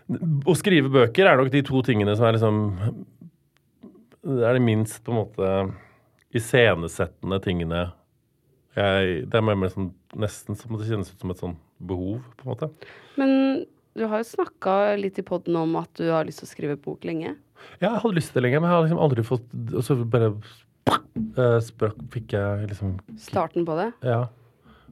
Å 0.09 0.53
skrive 0.57 0.89
bøker 0.89 1.27
er 1.29 1.37
nok 1.37 1.51
de 1.53 1.59
to 1.61 1.83
tingene 1.85 2.15
som 2.17 2.25
er 2.25 2.33
liksom 2.33 2.55
Det 4.29 4.45
er 4.45 4.57
de 4.57 4.61
minst 4.63 5.01
på 5.05 5.13
en 5.13 5.21
måte 5.23 5.53
iscenesettende 6.35 7.39
tingene 7.41 7.87
jeg 8.77 9.25
Det 9.27 9.39
er 9.39 9.43
mer, 9.43 9.57
mer 9.57 9.71
sånn 9.73 9.89
nesten 10.19 10.57
som 10.57 10.77
det 10.77 10.87
kjennes 10.87 11.09
ut 11.09 11.21
som 11.21 11.33
et 11.33 11.41
sånn 11.41 11.55
behov, 11.89 12.21
på 12.37 12.45
en 12.45 12.51
måte. 12.53 12.69
Men 13.19 13.31
du 13.97 14.05
har 14.07 14.21
jo 14.21 14.29
snakka 14.29 14.95
litt 14.99 15.19
i 15.19 15.25
poden 15.25 15.57
om 15.59 15.75
at 15.79 15.91
du 15.99 16.07
har 16.11 16.27
lyst 16.27 16.43
til 16.43 16.47
å 16.47 16.51
skrive 16.51 16.77
bok 16.79 17.05
lenge. 17.07 17.33
Ja, 17.81 17.89
jeg 17.89 18.01
hadde 18.03 18.17
lyst 18.17 18.31
til 18.31 18.39
det 18.39 18.45
lenge, 18.47 18.61
men 18.61 18.69
jeg 18.69 18.77
har 18.77 18.85
liksom 18.85 19.01
aldri 19.03 19.23
fått 19.27 19.47
Og 19.75 19.83
så 19.83 19.97
bare 20.07 20.29
eh, 20.89 21.57
sprakk, 21.65 21.97
fikk 22.13 22.35
jeg 22.37 22.69
liksom 22.69 22.93
Starten 23.19 23.65
på 23.67 23.75
det. 23.79 23.89
Ja. 24.07 24.21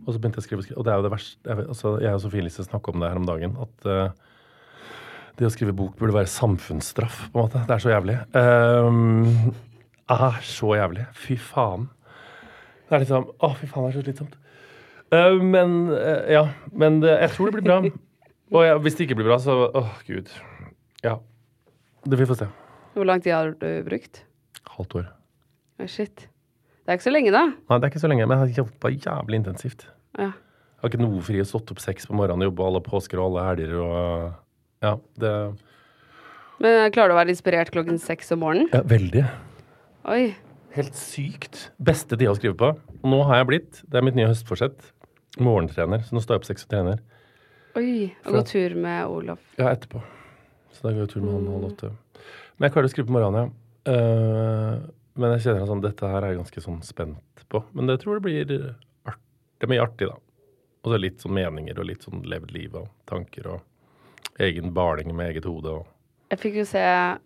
Og 0.04 0.10
så 0.12 0.20
begynte 0.20 0.42
jeg 0.42 0.46
å 0.46 0.48
skrive, 0.48 0.64
og 0.64 0.68
skrive. 0.68 0.80
Og 0.82 0.88
det 0.88 0.94
er 0.94 1.00
jo 1.00 1.06
det 1.08 1.14
verste 1.14 1.52
Jeg, 1.52 1.68
altså, 1.76 1.94
jeg 2.04 2.18
og 2.18 2.24
Sofie 2.26 2.44
Elise 2.44 2.68
snakka 2.68 2.94
om 2.94 3.04
det 3.04 3.12
her 3.14 3.22
om 3.22 3.30
dagen. 3.30 3.56
At 3.64 3.88
eh, 3.88 4.27
det 5.38 5.46
å 5.46 5.54
skrive 5.54 5.76
bok 5.78 5.94
burde 6.00 6.16
være 6.16 6.30
samfunnsstraff, 6.32 7.28
på 7.30 7.38
en 7.38 7.46
måte. 7.46 7.62
Det 7.68 7.76
er 7.76 7.84
så 7.84 7.92
jævlig. 7.94 8.18
Um, 8.34 9.54
er 10.10 10.40
så 10.46 10.74
jævlig. 10.80 11.06
Fy 11.18 11.38
faen. 11.42 11.88
Det 12.88 12.96
er 12.96 13.04
liksom 13.04 13.28
Å, 13.44 13.50
fy 13.60 13.68
faen, 13.70 13.86
det 13.86 13.90
er 13.92 13.98
så 13.98 14.06
slitsomt. 14.06 14.38
Uh, 15.14 15.38
men 15.44 15.76
uh, 15.92 16.24
Ja. 16.32 16.48
Men 16.74 17.02
uh, 17.06 17.14
jeg 17.14 17.34
tror 17.36 17.52
det 17.52 17.60
blir 17.60 17.68
bra. 17.68 17.82
Og 18.56 18.64
ja, 18.64 18.80
hvis 18.82 18.98
det 18.98 19.08
ikke 19.08 19.20
blir 19.20 19.30
bra, 19.30 19.38
så 19.44 19.68
Åh, 19.68 19.94
gud. 20.08 20.32
Ja. 21.04 21.20
Det 22.08 22.18
vi 22.18 22.28
får 22.30 22.42
se. 22.42 22.50
Hvor 22.96 23.06
lang 23.06 23.22
tid 23.22 23.36
har 23.36 23.54
du 23.60 23.70
brukt? 23.86 24.24
Halvt 24.78 24.98
år. 25.02 25.06
Oh, 25.78 25.86
shit. 25.92 26.26
Det 26.88 26.94
er 26.94 26.98
ikke 26.98 27.10
så 27.10 27.14
lenge, 27.14 27.36
da. 27.36 27.44
Nei, 27.52 27.78
det 27.78 27.84
er 27.84 27.92
ikke 27.92 28.02
så 28.02 28.10
lenge, 28.10 28.26
men 28.26 28.40
jeg 28.40 28.46
har 28.46 28.60
jobba 28.64 28.94
jævlig 28.96 29.42
intensivt. 29.44 29.86
Ja. 30.18 30.32
Jeg 30.32 30.86
har 30.86 30.94
ikke 30.94 31.04
noe 31.04 31.22
fri. 31.26 31.38
Jeg 31.42 31.50
stått 31.50 31.74
opp 31.74 31.82
seks 31.84 32.08
på 32.08 32.16
morgenen 32.16 32.46
og 32.46 32.54
jobba 32.54 32.70
alle 32.72 32.82
påsker 32.86 33.20
og 33.20 33.28
alle 33.28 33.46
helger 33.52 33.74
og 33.84 34.38
Ja, 34.84 34.98
det 35.18 35.32
Men 36.62 36.92
klarer 36.94 37.12
du 37.12 37.16
å 37.16 37.20
være 37.20 37.34
inspirert 37.34 37.72
klokken 37.74 38.00
seks 38.02 38.32
om 38.34 38.44
morgenen? 38.44 38.70
Ja, 38.74 38.84
veldig. 38.86 39.24
Oi. 40.10 40.22
Helt 40.78 40.98
sykt. 40.98 41.68
Beste 41.82 42.18
tida 42.18 42.34
å 42.34 42.38
skrive 42.38 42.58
på. 42.58 42.72
Nå 43.08 43.22
har 43.30 43.42
jeg 43.42 43.50
blitt, 43.50 43.80
det 43.90 44.00
er 44.00 44.06
mitt 44.06 44.18
nye 44.18 44.30
høstforsett, 44.30 44.92
morgentrener. 45.42 46.04
Så 46.06 46.18
nå 46.18 46.22
står 46.24 46.38
jeg 46.38 46.44
opp 46.44 46.50
seks 46.50 46.68
og 46.68 46.74
trener. 46.74 47.02
Oi. 47.78 48.14
Og 48.24 48.30
For 48.30 48.38
gå 48.38 48.44
tur 48.52 48.76
med 48.82 49.00
Olaf. 49.06 49.42
Ja, 49.58 49.72
etterpå. 49.72 50.02
Så 50.74 50.86
da 50.86 50.94
går 50.94 51.06
jeg 51.06 51.14
tur 51.16 51.24
med 51.26 51.34
han 51.36 51.50
halv 51.54 51.72
åtte. 51.72 51.92
Men 52.58 52.68
jeg 52.68 52.76
klarer 52.76 52.90
å 52.90 52.94
skrive 52.94 53.10
på 53.10 53.18
morgenen, 53.18 53.48
ja. 53.48 53.64
Uh, 53.88 54.86
men 55.18 55.34
jeg 55.34 55.48
kjenner 55.48 55.64
at 55.64 55.72
sånn, 55.72 55.82
dette 55.86 56.10
her 56.12 56.22
er 56.22 56.34
jeg 56.34 56.42
ganske 56.42 56.64
sånn 56.64 56.82
spent 56.86 57.46
på. 57.50 57.64
Men 57.74 57.90
det 57.90 58.00
tror 58.02 58.18
jeg 58.18 58.26
blir 58.26 58.56
art, 59.10 59.22
det 59.62 59.70
blir 59.70 59.82
artig, 59.82 60.10
da. 60.12 60.18
Og 60.84 60.94
så 60.94 61.00
litt 61.02 61.24
sånn 61.24 61.36
meninger 61.38 61.80
og 61.82 61.90
litt 61.90 62.06
sånn 62.06 62.22
levd 62.30 62.54
liv 62.54 62.76
og 62.78 62.92
tanker 63.10 63.50
og 63.56 63.66
egen 64.40 64.74
baling 64.74 65.14
med 65.16 65.32
eget 65.34 65.46
hode 65.50 65.72
og 65.82 65.86
Jeg 66.32 66.40
fikk 66.42 66.56
jo 66.60 66.66
se 66.68 66.82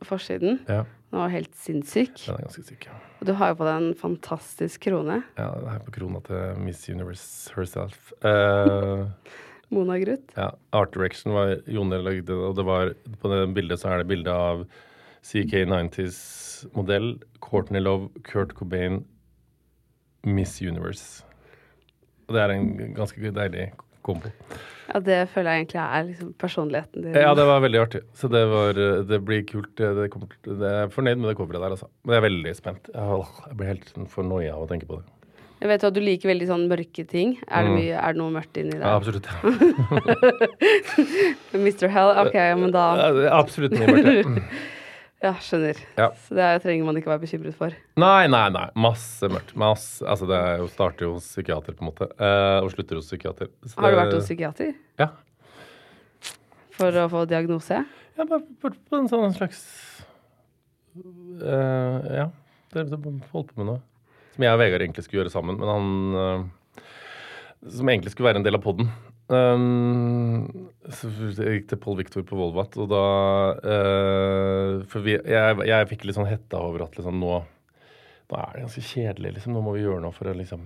forsiden. 0.06 0.60
Ja, 0.70 0.84
Den 1.12 1.20
var 1.20 1.32
helt 1.34 1.56
sinnssyk. 1.58 2.14
den 2.26 2.36
er 2.36 2.44
ganske 2.46 2.64
syk. 2.68 2.86
Ja. 2.86 2.98
Og 3.20 3.26
du 3.28 3.34
har 3.34 3.50
jo 3.50 3.56
på 3.60 3.66
deg 3.66 3.82
en 3.82 3.96
fantastisk 3.98 4.82
krone. 4.86 5.24
Ja, 5.38 5.48
det 5.58 5.72
er 5.74 5.80
på 5.86 5.92
krona 5.96 6.22
til 6.26 6.62
Miss 6.62 6.88
Universe 6.90 7.52
herself. 7.56 8.14
Eh, 8.24 9.08
Mona 9.74 9.98
Gruth. 10.00 10.34
ja, 10.38 10.52
Art 10.74 10.94
Direction 10.94 11.34
var 11.34 11.56
Jone 11.68 11.98
lagde, 12.04 12.30
og 12.36 12.56
det 12.58 12.66
var 12.68 12.94
på 13.22 13.30
det 13.34 13.54
bildet 13.56 13.80
så 13.80 13.90
er 13.94 13.98
det 14.04 14.08
bilde 14.12 14.32
av 14.32 14.66
CK90s-modell, 15.24 17.22
Courtney 17.40 17.80
Love, 17.82 18.10
Kurt 18.24 18.54
Cobain, 18.54 19.06
Miss 20.24 20.62
Universe. 20.62 21.24
Og 22.28 22.36
det 22.36 22.42
er 22.44 22.54
en 22.56 22.94
ganske 22.96 23.32
deilig 23.34 23.72
kombo. 24.06 24.30
Ja, 24.92 25.00
det 25.00 25.22
føler 25.32 25.52
jeg 25.56 25.62
egentlig 25.66 25.82
er 25.86 26.04
liksom 26.10 26.34
personligheten 26.42 27.00
din. 27.06 27.14
Ja, 27.16 27.32
det 27.38 27.46
var 27.48 27.62
veldig 27.64 27.80
artig. 27.80 28.02
Så 28.18 28.28
det, 28.34 28.42
var, 28.52 28.74
det 29.08 29.20
blir 29.24 29.46
kult. 29.48 29.72
Det, 29.80 30.10
kommer, 30.12 30.28
det 30.44 30.72
er 30.82 30.90
fornøyd 30.92 31.18
med 31.22 31.30
det 31.32 31.38
coveret 31.40 31.62
der, 31.64 31.72
altså. 31.78 31.88
Men 32.04 32.12
jeg 32.18 32.22
er 32.24 32.28
veldig 32.28 32.54
spent. 32.58 32.90
Jeg, 32.94 33.56
blir 33.56 33.68
helt 33.72 33.88
sånn 33.94 34.10
for 34.12 34.24
noia 34.28 34.52
av 34.58 34.64
å 34.66 34.70
tenke 34.72 34.88
på 34.90 34.96
det. 35.00 35.06
Jeg 35.62 35.70
vet 35.70 35.84
at 35.86 35.94
du 35.94 36.00
liker 36.02 36.28
veldig 36.32 36.48
sånn 36.50 36.64
mørke 36.68 37.04
ting. 37.08 37.36
Er 37.48 37.62
det, 37.64 37.70
Mm. 37.70 37.76
mye, 37.78 37.94
er 38.02 38.14
det 38.16 38.20
noe 38.20 38.32
mørkt 38.34 38.58
inni 38.58 38.74
Ja, 38.76 38.82
der? 38.82 38.96
absolutt. 38.98 39.28
Mr. 41.54 41.88
Hell? 41.88 42.12
Ok, 42.26 42.34
ja, 42.34 42.56
men 42.58 42.72
da 42.74 42.86
Ja, 42.98 43.38
absolutt 43.40 43.72
noe 43.78 43.88
mørkt. 43.96 44.42
Ja, 45.22 45.36
skjønner. 45.38 45.78
Ja. 46.00 46.08
Så 46.26 46.34
det 46.34 46.46
trenger 46.64 46.88
man 46.88 46.98
ikke 46.98 47.12
være 47.12 47.22
bekymret 47.22 47.58
for. 47.58 47.74
Nei, 48.02 48.24
nei, 48.32 48.46
nei. 48.56 48.64
Masse 48.82 49.30
mørkt. 49.30 49.54
Masse. 49.60 50.02
Altså, 50.02 50.26
det 50.30 50.40
jo, 50.64 50.70
starter 50.74 51.06
jo 51.06 51.12
hos 51.20 51.28
psykiater, 51.30 51.76
på 51.78 51.86
en 51.86 51.92
måte. 51.92 52.08
Eh, 52.18 52.58
og 52.66 52.72
slutter 52.74 52.98
hos 52.98 53.10
psykiater. 53.12 53.52
Så 53.70 53.78
Har 53.78 53.94
du 53.94 54.00
vært 54.00 54.16
hos 54.18 54.26
psykiater 54.26 54.74
Ja. 55.02 55.12
for 56.74 56.98
å 57.04 57.06
få 57.12 57.28
diagnose? 57.30 57.84
Ja, 58.18 58.26
bare 58.26 58.42
bare 58.64 58.74
på 58.90 58.98
en 58.98 59.10
sånn 59.12 59.38
slags 59.38 59.62
uh, 60.98 62.02
Ja. 62.10 62.28
Det, 62.74 62.88
det 62.90 63.00
holdt 63.32 63.54
på 63.54 63.62
med 63.62 63.68
noe. 63.68 63.82
Som 64.34 64.46
jeg 64.48 64.56
og 64.56 64.60
Vegard 64.64 64.82
egentlig 64.82 65.06
skulle 65.06 65.22
gjøre 65.22 65.34
sammen, 65.34 65.58
men 65.60 65.70
han 65.70 66.18
uh, 66.18 66.86
Som 67.68 67.90
egentlig 67.92 68.14
skulle 68.16 68.32
være 68.32 68.42
en 68.42 68.48
del 68.48 68.58
av 68.58 68.64
poden. 68.64 68.90
Um, 69.32 70.68
så 70.92 71.08
jeg 71.08 71.62
gikk 71.62 71.70
til 71.72 71.80
Pål 71.80 72.02
Viktor 72.02 72.26
på 72.28 72.36
Volvat, 72.36 72.76
og 72.84 72.90
da 72.92 73.06
uh, 73.64 74.82
For 74.92 75.06
vi, 75.06 75.16
jeg, 75.16 75.62
jeg 75.70 75.88
fikk 75.88 76.04
litt 76.04 76.18
sånn 76.18 76.28
hetta 76.28 76.60
over 76.60 76.84
at 76.88 77.00
liksom 77.00 77.16
nå 77.22 77.38
Nå 78.32 78.40
er 78.40 78.52
det 78.56 78.66
ganske 78.66 78.84
kjedelig, 78.88 79.34
liksom. 79.38 79.56
Nå 79.56 79.64
må 79.64 79.74
vi 79.76 79.82
gjøre 79.84 80.04
noe 80.04 80.16
for 80.16 80.32
å 80.32 80.36
liksom 80.36 80.62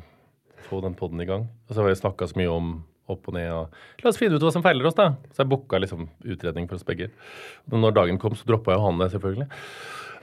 få 0.67 0.81
den 0.85 0.93
poden 0.97 1.21
i 1.21 1.25
gang. 1.25 1.47
Og 1.65 1.73
så 1.73 1.81
har 1.81 1.89
vi 1.89 1.95
snakka 1.97 2.27
så 2.29 2.37
mye 2.37 2.51
om 2.53 2.75
opp 3.09 3.29
og 3.29 3.35
ned 3.37 3.49
og 3.53 3.73
La 4.03 4.11
oss 4.11 4.19
finne 4.21 4.37
ut 4.37 4.45
hva 4.45 4.51
som 4.53 4.61
feiler 4.65 4.85
oss, 4.85 4.97
da. 4.97 5.11
Så 5.33 5.41
jeg 5.41 5.49
booka 5.49 5.79
liksom 5.81 6.07
utredning 6.21 6.69
for 6.69 6.77
oss 6.77 6.85
begge. 6.85 7.09
Og 7.71 7.77
når 7.81 7.95
dagen 7.97 8.21
kom, 8.21 8.37
så 8.37 8.45
droppa 8.49 8.77
jo 8.77 8.85
han 8.85 9.01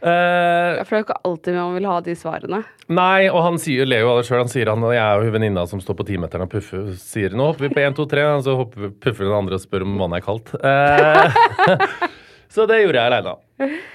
det, 0.02 0.84
for 0.86 0.96
det 0.96 0.98
Jeg 0.98 1.02
jo 1.02 1.04
ikke 1.06 1.18
alltid 1.28 1.54
man 1.56 1.74
vil 1.76 1.86
ha 1.86 1.96
de 2.02 2.14
svarene. 2.18 2.58
Nei, 2.92 3.28
og 3.30 3.40
han 3.46 3.58
sier, 3.62 3.86
ler 3.86 4.02
jo 4.02 4.10
av 4.12 4.18
det 4.20 4.26
sjøl. 4.28 4.40
Han 4.42 4.50
sier 4.52 4.70
han 4.72 4.82
og 4.82 4.94
jeg 4.96 5.02
er 5.02 5.22
jo 5.28 5.34
venninna 5.36 5.62
som 5.70 5.82
står 5.82 5.98
på 6.00 6.06
timeteren 6.10 6.46
og 6.48 6.50
puffer, 6.52 6.88
sier 6.98 7.36
nå 7.38 7.46
hopper 7.52 7.68
vi 7.68 7.74
på 7.76 7.84
1, 7.84 7.96
2, 8.00 8.06
3, 8.10 8.24
og 8.34 8.42
så 8.46 8.56
hopper, 8.58 8.86
vi- 8.86 8.92
puffer 9.06 9.28
den 9.28 9.36
andre 9.38 9.58
og 9.58 9.62
spør 9.62 9.86
om 9.86 9.94
vannet 10.02 10.18
er 10.18 10.26
kaldt. 10.26 10.52
Uh, 10.58 11.88
så 12.54 12.66
det 12.70 12.82
gjorde 12.82 12.98
jeg 12.98 13.12
aleine. 13.12 13.36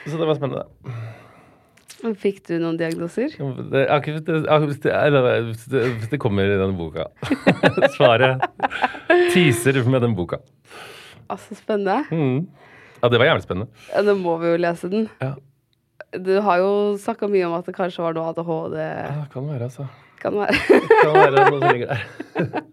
Så 0.08 0.16
det 0.16 0.30
var 0.30 0.40
spennende. 0.40 0.66
Fikk 2.22 2.44
du 2.46 2.54
noen 2.62 2.78
diagnoser? 2.78 3.34
Det, 3.34 3.84
er 3.90 4.04
det, 4.06 4.38
er- 4.46 4.70
det, 4.78 5.82
er- 5.82 5.96
det, 6.12 6.20
kommer 6.22 6.46
i 6.46 6.60
denne 6.60 6.78
boka. 6.78 7.08
Svaret 7.98 8.46
teaser 9.34 9.82
med 9.90 10.06
den 10.06 10.14
boka. 10.16 10.40
Altså, 11.28 11.58
spennende. 11.58 12.04
Mm. 12.14 12.46
Ja, 13.02 13.10
det 13.12 13.20
var 13.20 13.28
jævlig 13.32 13.44
spennende. 13.44 13.68
Ja, 13.92 14.02
Nå 14.06 14.16
må 14.22 14.38
vi 14.42 14.54
jo 14.54 14.60
lese 14.62 14.90
den. 14.94 15.10
Ja. 15.22 15.34
Du 16.16 16.40
har 16.40 16.62
jo 16.62 16.70
snakka 17.04 17.28
mye 17.28 17.48
om 17.50 17.56
at 17.58 17.66
det 17.68 17.76
kanskje 17.76 18.04
var 18.06 18.16
noe 18.16 18.30
ADHD. 18.32 18.78
Ja, 18.80 19.10
det 19.26 19.32
kan 19.34 19.50
være, 19.50 19.68
altså. 19.68 19.88
Kan 20.22 20.38
være. 20.40 20.56
Det 20.72 21.02
kan 21.04 21.14
være 21.14 21.32
noe 21.36 21.60
som 21.60 21.68
ligger 21.68 21.88
der. 21.92 22.64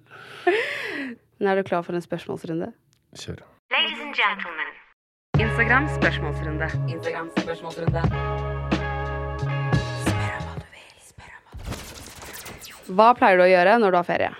Men 1.40 1.50
er 1.50 1.58
du 1.58 1.66
klar 1.66 1.82
for 1.82 1.98
en 1.98 2.04
spørsmålsrunde? 2.04 2.70
Kjør. 3.18 3.42
Ladies 3.74 4.00
and 4.00 4.14
gentlemen. 4.14 4.70
Instagram 5.42 5.90
spørsmålsrunde. 5.96 6.70
Instagram 6.94 7.28
spørsmålsrunde. 7.42 8.06
Hva 12.94 13.10
pleier 13.18 13.40
du 13.40 13.44
å 13.46 13.50
gjøre 13.50 13.76
når 13.82 13.92
du 13.92 13.98
har 13.98 14.06
ferie? 14.08 14.32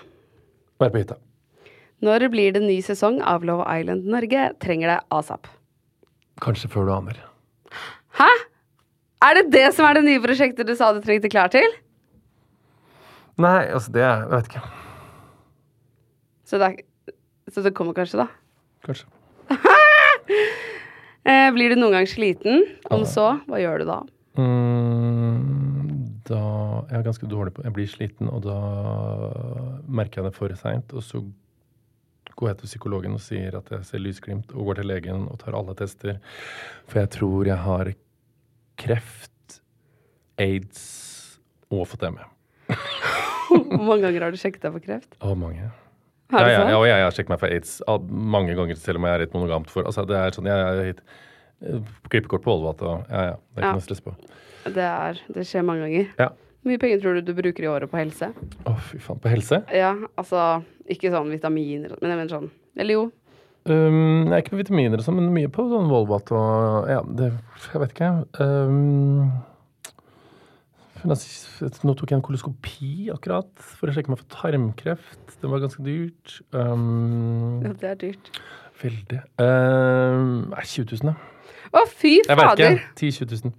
Være 0.79 0.93
på 0.93 1.03
hytta. 1.03 1.19
Når 2.05 2.27
blir 2.31 2.55
det 2.55 2.63
ny 2.63 2.79
sesong 2.85 3.19
av 3.25 3.43
Love 3.47 3.65
Island 3.67 4.07
Norge? 4.07 4.49
Trenger 4.63 4.95
det 4.95 4.99
asap. 5.13 5.49
Kanskje 6.43 6.69
før 6.71 6.87
du 6.87 6.93
aner. 6.95 7.21
Hæ? 8.19 8.31
Er 9.25 9.39
det 9.39 9.45
det 9.53 9.67
som 9.73 9.87
er 9.87 9.97
det 9.97 10.05
nye 10.05 10.21
prosjektet 10.21 10.67
du 10.67 10.75
sa 10.77 10.91
du 10.93 11.01
trengte 11.03 11.31
klær 11.31 11.49
til? 11.53 11.65
Nei, 13.41 13.65
altså 13.73 13.91
det 13.95 14.03
Jeg 14.03 14.31
vet 14.31 14.49
ikke. 14.51 14.63
Så 16.45 16.59
det, 16.61 16.67
er, 16.69 17.15
så 17.51 17.63
det 17.65 17.73
kommer 17.75 17.95
kanskje, 17.97 18.25
da. 18.25 18.27
Kanskje. 18.85 19.09
Eh, 21.25 21.47
blir 21.55 21.73
du 21.73 21.79
noen 21.79 21.95
gang 21.95 22.05
sliten? 22.05 22.59
Om 22.93 23.01
så, 23.09 23.23
hva 23.49 23.57
gjør 23.57 23.81
du 23.81 23.87
da? 23.89 23.95
Mm, 24.37 26.19
da 26.27 26.41
Jeg 26.91 26.99
er 26.99 27.07
ganske 27.07 27.29
dårlig 27.31 27.55
på 27.55 27.63
Jeg 27.65 27.73
blir 27.73 27.89
sliten, 27.89 28.29
og 28.29 28.43
da 28.45 28.59
merker 29.89 30.21
jeg 30.21 30.27
det 30.27 30.35
for 30.37 30.53
seint. 30.59 30.93
Og 30.93 31.01
så 31.01 31.23
går 32.37 32.51
jeg 32.51 32.59
til 32.59 32.71
psykologen 32.75 33.17
og 33.17 33.23
sier 33.25 33.57
at 33.57 33.73
jeg 33.73 33.89
ser 33.89 34.03
lysglimt, 34.05 34.53
og 34.53 34.69
går 34.69 34.83
til 34.83 34.91
legen 34.91 35.25
og 35.25 35.39
tar 35.41 35.57
alle 35.57 35.73
tester. 35.81 36.21
For 36.85 37.01
jeg 37.01 37.13
tror 37.17 37.49
jeg 37.49 37.57
har 37.65 37.89
kreft, 38.85 39.59
aids 40.41 40.83
og 41.73 41.87
fått 41.89 42.05
ME. 42.13 42.27
Hvor 43.49 43.81
mange 43.81 44.03
ganger 44.05 44.27
har 44.27 44.35
du 44.35 44.39
sjekket 44.39 44.65
deg 44.65 44.75
for 44.77 44.83
kreft? 44.83 45.17
Å, 45.19 45.33
mange. 45.37 45.71
Har 46.33 46.47
Ja, 46.47 46.55
ja, 46.55 46.69
ja, 46.71 46.77
og 46.79 46.87
jeg 46.89 47.03
har 47.05 47.13
sjekket 47.13 47.33
meg 47.35 47.41
for 47.43 47.53
aids 47.53 47.75
mange 48.09 48.55
ganger, 48.57 48.79
selv 48.81 48.99
om 48.99 49.05
jeg 49.07 49.17
er 49.17 49.23
litt 49.25 49.35
monogamt 49.35 49.69
for. 49.73 49.85
Altså, 49.85 50.05
det 50.09 50.17
er 50.17 50.33
sånn, 50.35 50.49
jeg 50.49 50.87
hit 50.89 51.03
eh, 51.05 51.91
Klippekort 52.09 52.45
på 52.45 52.55
Ålvat 52.55 52.81
og 52.85 53.11
Ja, 53.11 53.27
ja. 53.31 53.35
Det 53.37 53.61
er 53.61 53.67
ikke 53.67 53.77
noe 53.81 53.85
stress 53.85 54.03
på. 54.05 54.15
Det, 54.65 54.87
er, 54.89 55.21
det 55.35 55.45
skjer 55.45 55.65
mange 55.65 55.85
ganger. 55.85 56.09
Ja. 56.17 56.31
Hvor 56.65 56.73
mye 56.73 56.81
penger 56.81 57.01
tror 57.03 57.19
du 57.19 57.27
du 57.27 57.35
bruker 57.37 57.67
i 57.67 57.69
året 57.69 57.91
på 57.91 57.99
helse? 57.99 58.31
Å, 58.65 58.71
fy 58.87 58.97
faen. 58.97 59.21
På 59.21 59.29
helse? 59.29 59.61
Ja, 59.69 59.91
altså 60.17 60.63
Ikke 60.89 61.11
sånn 61.13 61.29
vitaminer, 61.29 61.93
men 62.01 62.09
jeg 62.09 62.17
mener 62.17 62.33
sånn 62.33 62.49
Eller 62.73 62.97
jo. 62.97 63.03
Um, 63.65 64.29
ikke 64.37 64.51
på 64.53 64.59
vitaminer 64.61 65.01
og 65.01 65.05
sånn, 65.07 65.15
men 65.17 65.31
mye 65.33 65.49
på 65.49 65.63
sånn 65.71 65.87
Volvat 65.89 66.29
og 66.37 66.85
Ja, 66.91 66.99
det 67.17 67.31
Jeg 67.71 67.81
vet 67.81 67.93
ikke. 67.95 68.09
Um, 68.37 69.31
nå 71.05 71.93
tok 71.97 72.09
jeg 72.11 72.17
en 72.19 72.23
koloskopi 72.25 73.09
akkurat 73.13 73.49
for 73.61 73.89
å 73.89 73.93
sjekke 73.95 74.09
meg 74.13 74.21
for 74.21 74.29
tarmkreft. 74.33 75.35
Det 75.41 75.49
var 75.49 75.61
ganske 75.65 75.81
dyrt. 75.85 76.39
Um, 76.53 77.61
Ja, 77.65 77.73
det 77.73 77.89
er 77.89 77.97
dyrt. 78.05 78.29
veldig. 78.81 79.19
Um, 79.41 80.53
er 80.53 80.65
20 80.65 80.85
000, 81.01 81.09
da. 81.09 81.15
Å, 81.75 81.83
fy 81.89 82.15
Jeg 82.21 82.37
vet 82.37 82.45
fader! 82.45 82.77
ikke. 82.77 82.93
10 83.01 83.11
000-20 83.25 83.49
000. 83.49 83.53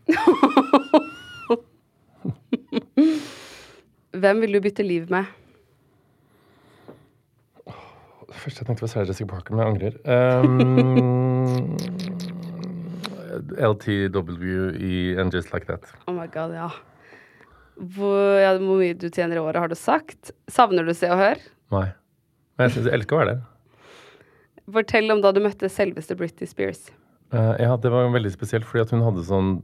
Hvem 4.17 4.41
vil 4.43 4.55
du 4.57 4.61
bytte 4.65 4.83
liv 4.87 5.11
med? 5.13 5.25
Først 8.35 8.59
jeg 8.59 8.67
tenkte 8.67 8.83
på 8.83 8.91
Sarah 8.91 9.07
Jessica 9.09 9.29
Parker, 9.31 9.55
men 9.55 9.63
jeg 9.63 9.71
angrer. 9.75 9.95
Um, 13.37 13.47
LTW 13.57 14.77
i 14.81 15.15
And 15.21 15.35
Just 15.35 15.53
Like 15.53 15.67
That. 15.69 15.85
Oh 16.09 16.15
my 16.15 16.27
god, 16.27 16.55
ja. 16.57 16.71
Hvor, 17.77 18.39
ja, 18.41 18.55
hvor 18.57 18.81
mye 18.81 18.97
du 18.97 19.09
tjener 19.13 19.37
i 19.37 19.43
året, 19.43 19.61
har 19.61 19.69
du 19.69 19.77
sagt? 19.77 20.33
Savner 20.49 20.87
du 20.87 20.95
Se 20.97 21.11
og 21.13 21.21
Hør? 21.21 21.43
Nei. 21.75 21.87
Men 22.57 22.69
jeg, 22.69 22.77
synes, 22.77 22.89
jeg 22.89 22.97
elsker 22.97 23.17
å 23.17 23.21
være 23.21 23.35
der. 23.35 23.43
Fortell 24.79 25.13
om 25.13 25.21
da 25.23 25.33
du 25.37 25.43
møtte 25.45 25.69
selveste 25.71 26.17
Britney 26.19 26.49
Spears. 26.49 26.87
Uh, 27.35 27.53
ja, 27.61 27.75
det 27.77 27.93
var 27.93 28.09
veldig 28.15 28.33
spesielt, 28.33 28.65
fordi 28.67 28.87
at 28.87 28.95
hun 28.95 29.05
hadde 29.05 29.27
sånn 29.29 29.59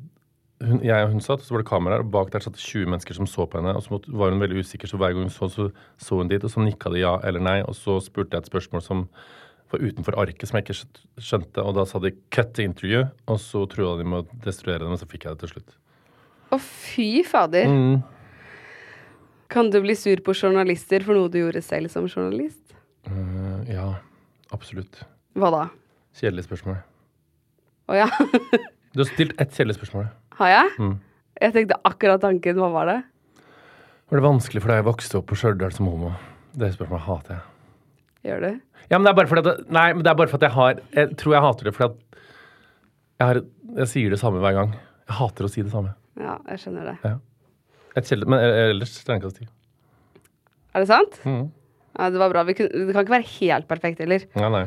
hun, 0.62 0.80
Jeg 0.84 1.04
og 1.04 1.12
hun 1.12 1.20
satt, 1.20 1.42
og 1.42 1.46
så 1.46 1.54
var 1.54 1.62
det 1.62 1.68
kamera 1.68 1.96
der, 1.96 2.04
og 2.04 2.10
bak 2.14 2.32
der 2.32 2.44
satt 2.44 2.56
det 2.56 2.62
20 2.62 2.90
mennesker 2.92 3.16
som 3.18 3.28
så 3.28 3.46
på 3.46 3.58
henne. 3.60 3.74
Og 3.76 3.84
så 3.84 3.98
var 4.08 4.32
hun 4.32 4.42
veldig 4.42 4.62
usikker, 4.62 4.90
så 4.90 5.00
hver 5.00 5.14
gang 5.14 5.26
hun 5.26 5.34
så, 5.34 5.48
så 5.50 5.70
så 5.98 6.18
hun 6.18 6.30
dit, 6.30 6.44
og 6.44 6.50
så 6.50 6.62
nikka 6.62 6.92
de 6.92 7.02
ja 7.02 7.18
eller 7.24 7.40
nei. 7.40 7.58
Og 7.62 7.74
så 7.78 7.98
spurte 8.00 8.36
jeg 8.36 8.44
et 8.44 8.50
spørsmål 8.52 8.82
som 8.82 9.06
var 9.72 9.82
utenfor 9.82 10.18
arket, 10.20 10.48
som 10.48 10.58
jeg 10.58 10.66
ikke 10.66 10.78
skjønte. 11.22 11.64
Og 11.64 11.74
da 11.74 11.84
sa 11.88 11.98
de 11.98 12.12
'cut 12.30 12.54
the 12.54 12.64
interview', 12.64 13.10
og 13.26 13.38
så 13.40 13.66
trua 13.66 13.96
de 13.98 14.04
med 14.04 14.24
å 14.24 14.40
destruere 14.44 14.84
dem, 14.84 14.92
og 14.92 14.98
så 14.98 15.08
fikk 15.08 15.24
jeg 15.24 15.36
det 15.36 15.40
til 15.40 15.48
slutt. 15.54 15.76
Å, 16.52 16.58
fy 16.60 17.22
fader. 17.24 17.66
Mm. 17.66 18.02
Kan 19.48 19.70
du 19.70 19.80
bli 19.80 19.94
sur 19.94 20.16
på 20.16 20.32
journalister 20.32 21.02
for 21.04 21.14
noe 21.14 21.28
du 21.28 21.38
gjorde 21.38 21.62
selv 21.62 21.90
som 21.90 22.06
journalist? 22.06 22.74
Uh, 23.08 23.64
ja, 23.68 23.94
absolutt. 24.52 25.04
Hva 25.34 25.50
da? 25.50 25.68
Kjedelig 26.16 26.44
spørsmål. 26.44 26.76
Å 27.88 27.94
ja. 27.94 28.08
Du 28.92 29.00
har 29.00 29.08
stilt 29.08 29.32
ett 29.40 29.54
kjedelig 29.56 29.78
spørsmål. 29.80 30.10
Har 30.42 30.50
jeg? 30.50 30.74
Mm. 30.82 30.94
Jeg 31.42 31.54
tenkte 31.54 31.78
akkurat 31.86 32.22
tanken. 32.22 32.58
Hva 32.58 32.68
var 32.74 32.88
det? 32.90 32.98
Var 34.10 34.18
det 34.18 34.26
vanskelig 34.26 34.62
for 34.64 34.72
deg 34.72 34.82
å 34.82 34.88
vokse 34.90 35.18
opp 35.20 35.28
på 35.30 35.38
Stjørdal 35.38 35.74
som 35.74 35.86
homo? 35.88 36.10
Det 36.58 36.72
spørsmålet 36.74 37.06
hater 37.06 37.36
jeg. 37.36 37.44
Gjør 38.26 38.42
du? 38.44 38.50
Ja, 38.90 38.98
men 38.98 39.06
det 39.06 39.12
er 39.12 39.18
bare 39.18 39.30
fordi 39.30 39.52
at 39.52 39.62
Nei, 39.72 39.86
men 39.94 40.02
det 40.04 40.10
er 40.10 40.18
bare 40.18 40.30
fordi 40.30 40.46
at 40.46 40.50
jeg 40.50 40.54
har 40.58 40.80
Jeg 40.98 41.16
tror 41.18 41.34
jeg 41.34 41.42
hater 41.46 41.68
det 41.68 41.72
fordi 41.76 41.86
at 41.88 42.18
jeg, 43.22 43.26
har, 43.28 43.40
jeg 43.78 43.88
sier 43.92 44.12
det 44.14 44.18
samme 44.18 44.42
hver 44.42 44.56
gang. 44.58 44.74
Jeg 45.06 45.16
hater 45.20 45.46
å 45.46 45.50
si 45.52 45.62
det 45.62 45.70
samme. 45.72 45.94
Ja, 46.18 46.36
jeg 46.50 46.62
skjønner 46.64 46.90
det. 46.90 46.94
Ja. 47.06 47.16
Et 47.94 48.08
kjedelig, 48.08 48.28
men 48.32 48.42
ellers 48.42 48.94
strengkast 48.98 49.38
ti. 49.38 49.46
Er 50.74 50.82
det 50.82 50.88
sant? 50.90 51.18
Mm. 51.28 51.44
Ja, 51.94 52.08
det 52.10 52.18
var 52.18 52.32
bra. 52.34 52.42
Vi 52.48 52.56
kunne, 52.58 52.86
det 52.88 52.96
kan 52.96 53.06
ikke 53.06 53.14
være 53.14 53.30
helt 53.36 53.68
perfekt 53.70 54.02
heller. 54.02 54.26
Ja, 54.34 54.50
nei. 54.50 54.64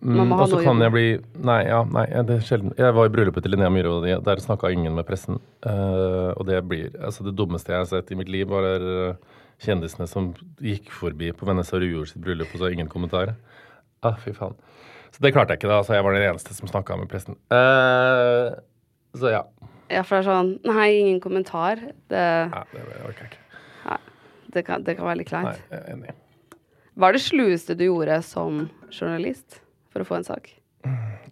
Mm, 0.00 0.30
og 0.32 0.46
så 0.48 0.60
kan 0.62 0.80
jeg 0.80 0.92
bli 0.94 1.06
Nei, 1.44 1.58
ja, 1.66 1.80
nei, 1.84 2.06
det 2.24 2.38
er 2.38 2.44
sjelden. 2.46 2.70
Jeg 2.78 2.94
var 2.96 3.08
i 3.08 3.12
bryllupet 3.12 3.44
til 3.44 3.52
Linnea 3.52 3.68
Myhre, 3.74 3.90
og 3.98 4.24
der 4.24 4.40
snakka 4.40 4.70
ingen 4.72 4.94
med 4.96 5.04
pressen. 5.08 5.40
Uh, 5.66 6.30
og 6.38 6.46
det 6.48 6.60
blir 6.70 6.94
Altså, 6.96 7.26
det 7.26 7.34
dummeste 7.36 7.74
jeg 7.74 7.82
har 7.82 7.90
sett 7.90 8.12
i 8.14 8.16
mitt 8.16 8.30
liv, 8.32 8.46
var 8.48 8.64
eh, 8.70 9.36
kjendisene 9.60 10.06
som 10.08 10.30
gikk 10.62 10.88
forbi 10.94 11.32
på 11.36 11.48
Vanessa 11.48 11.80
Ruor 11.82 12.08
sitt 12.08 12.22
bryllup, 12.24 12.54
og 12.54 12.62
så 12.62 12.70
ingen 12.72 12.88
kommentarer. 12.88 13.34
Ah, 14.06 14.16
fy 14.22 14.32
faen. 14.36 14.56
Så 15.12 15.20
det 15.24 15.34
klarte 15.34 15.52
jeg 15.52 15.60
ikke, 15.60 15.72
da. 15.72 15.82
Så 15.84 15.98
jeg 15.98 16.06
var 16.06 16.16
den 16.16 16.28
eneste 16.30 16.56
som 16.56 16.70
snakka 16.70 16.96
med 16.96 17.10
pressen. 17.10 17.36
Uh, 17.52 18.56
så 19.18 19.34
ja. 19.34 19.44
Ja, 19.90 20.04
for 20.06 20.16
det 20.16 20.22
er 20.22 20.28
sånn 20.30 20.52
Nei, 20.70 20.90
ingen 21.02 21.18
kommentar. 21.20 21.82
Det, 22.08 22.26
Nei, 22.54 22.66
det 22.72 22.84
orker 23.02 23.26
jeg 23.26 23.32
ikke. 23.34 23.96
det, 24.54 24.62
kan, 24.64 24.86
det 24.86 24.94
kan 25.00 25.10
være 25.10 25.24
litt 25.24 25.34
Nei, 25.34 25.42
kleint. 25.50 25.66
jeg 25.74 25.82
er 25.82 25.96
enig. 25.96 26.14
Hva 26.94 27.10
er 27.10 27.18
det 27.18 27.24
slueste 27.26 27.76
du 27.76 27.84
gjorde 27.88 28.20
som 28.24 28.62
journalist 28.94 29.58
for 29.92 30.02
å 30.02 30.08
få 30.08 30.20
en 30.20 30.26
sak? 30.26 30.50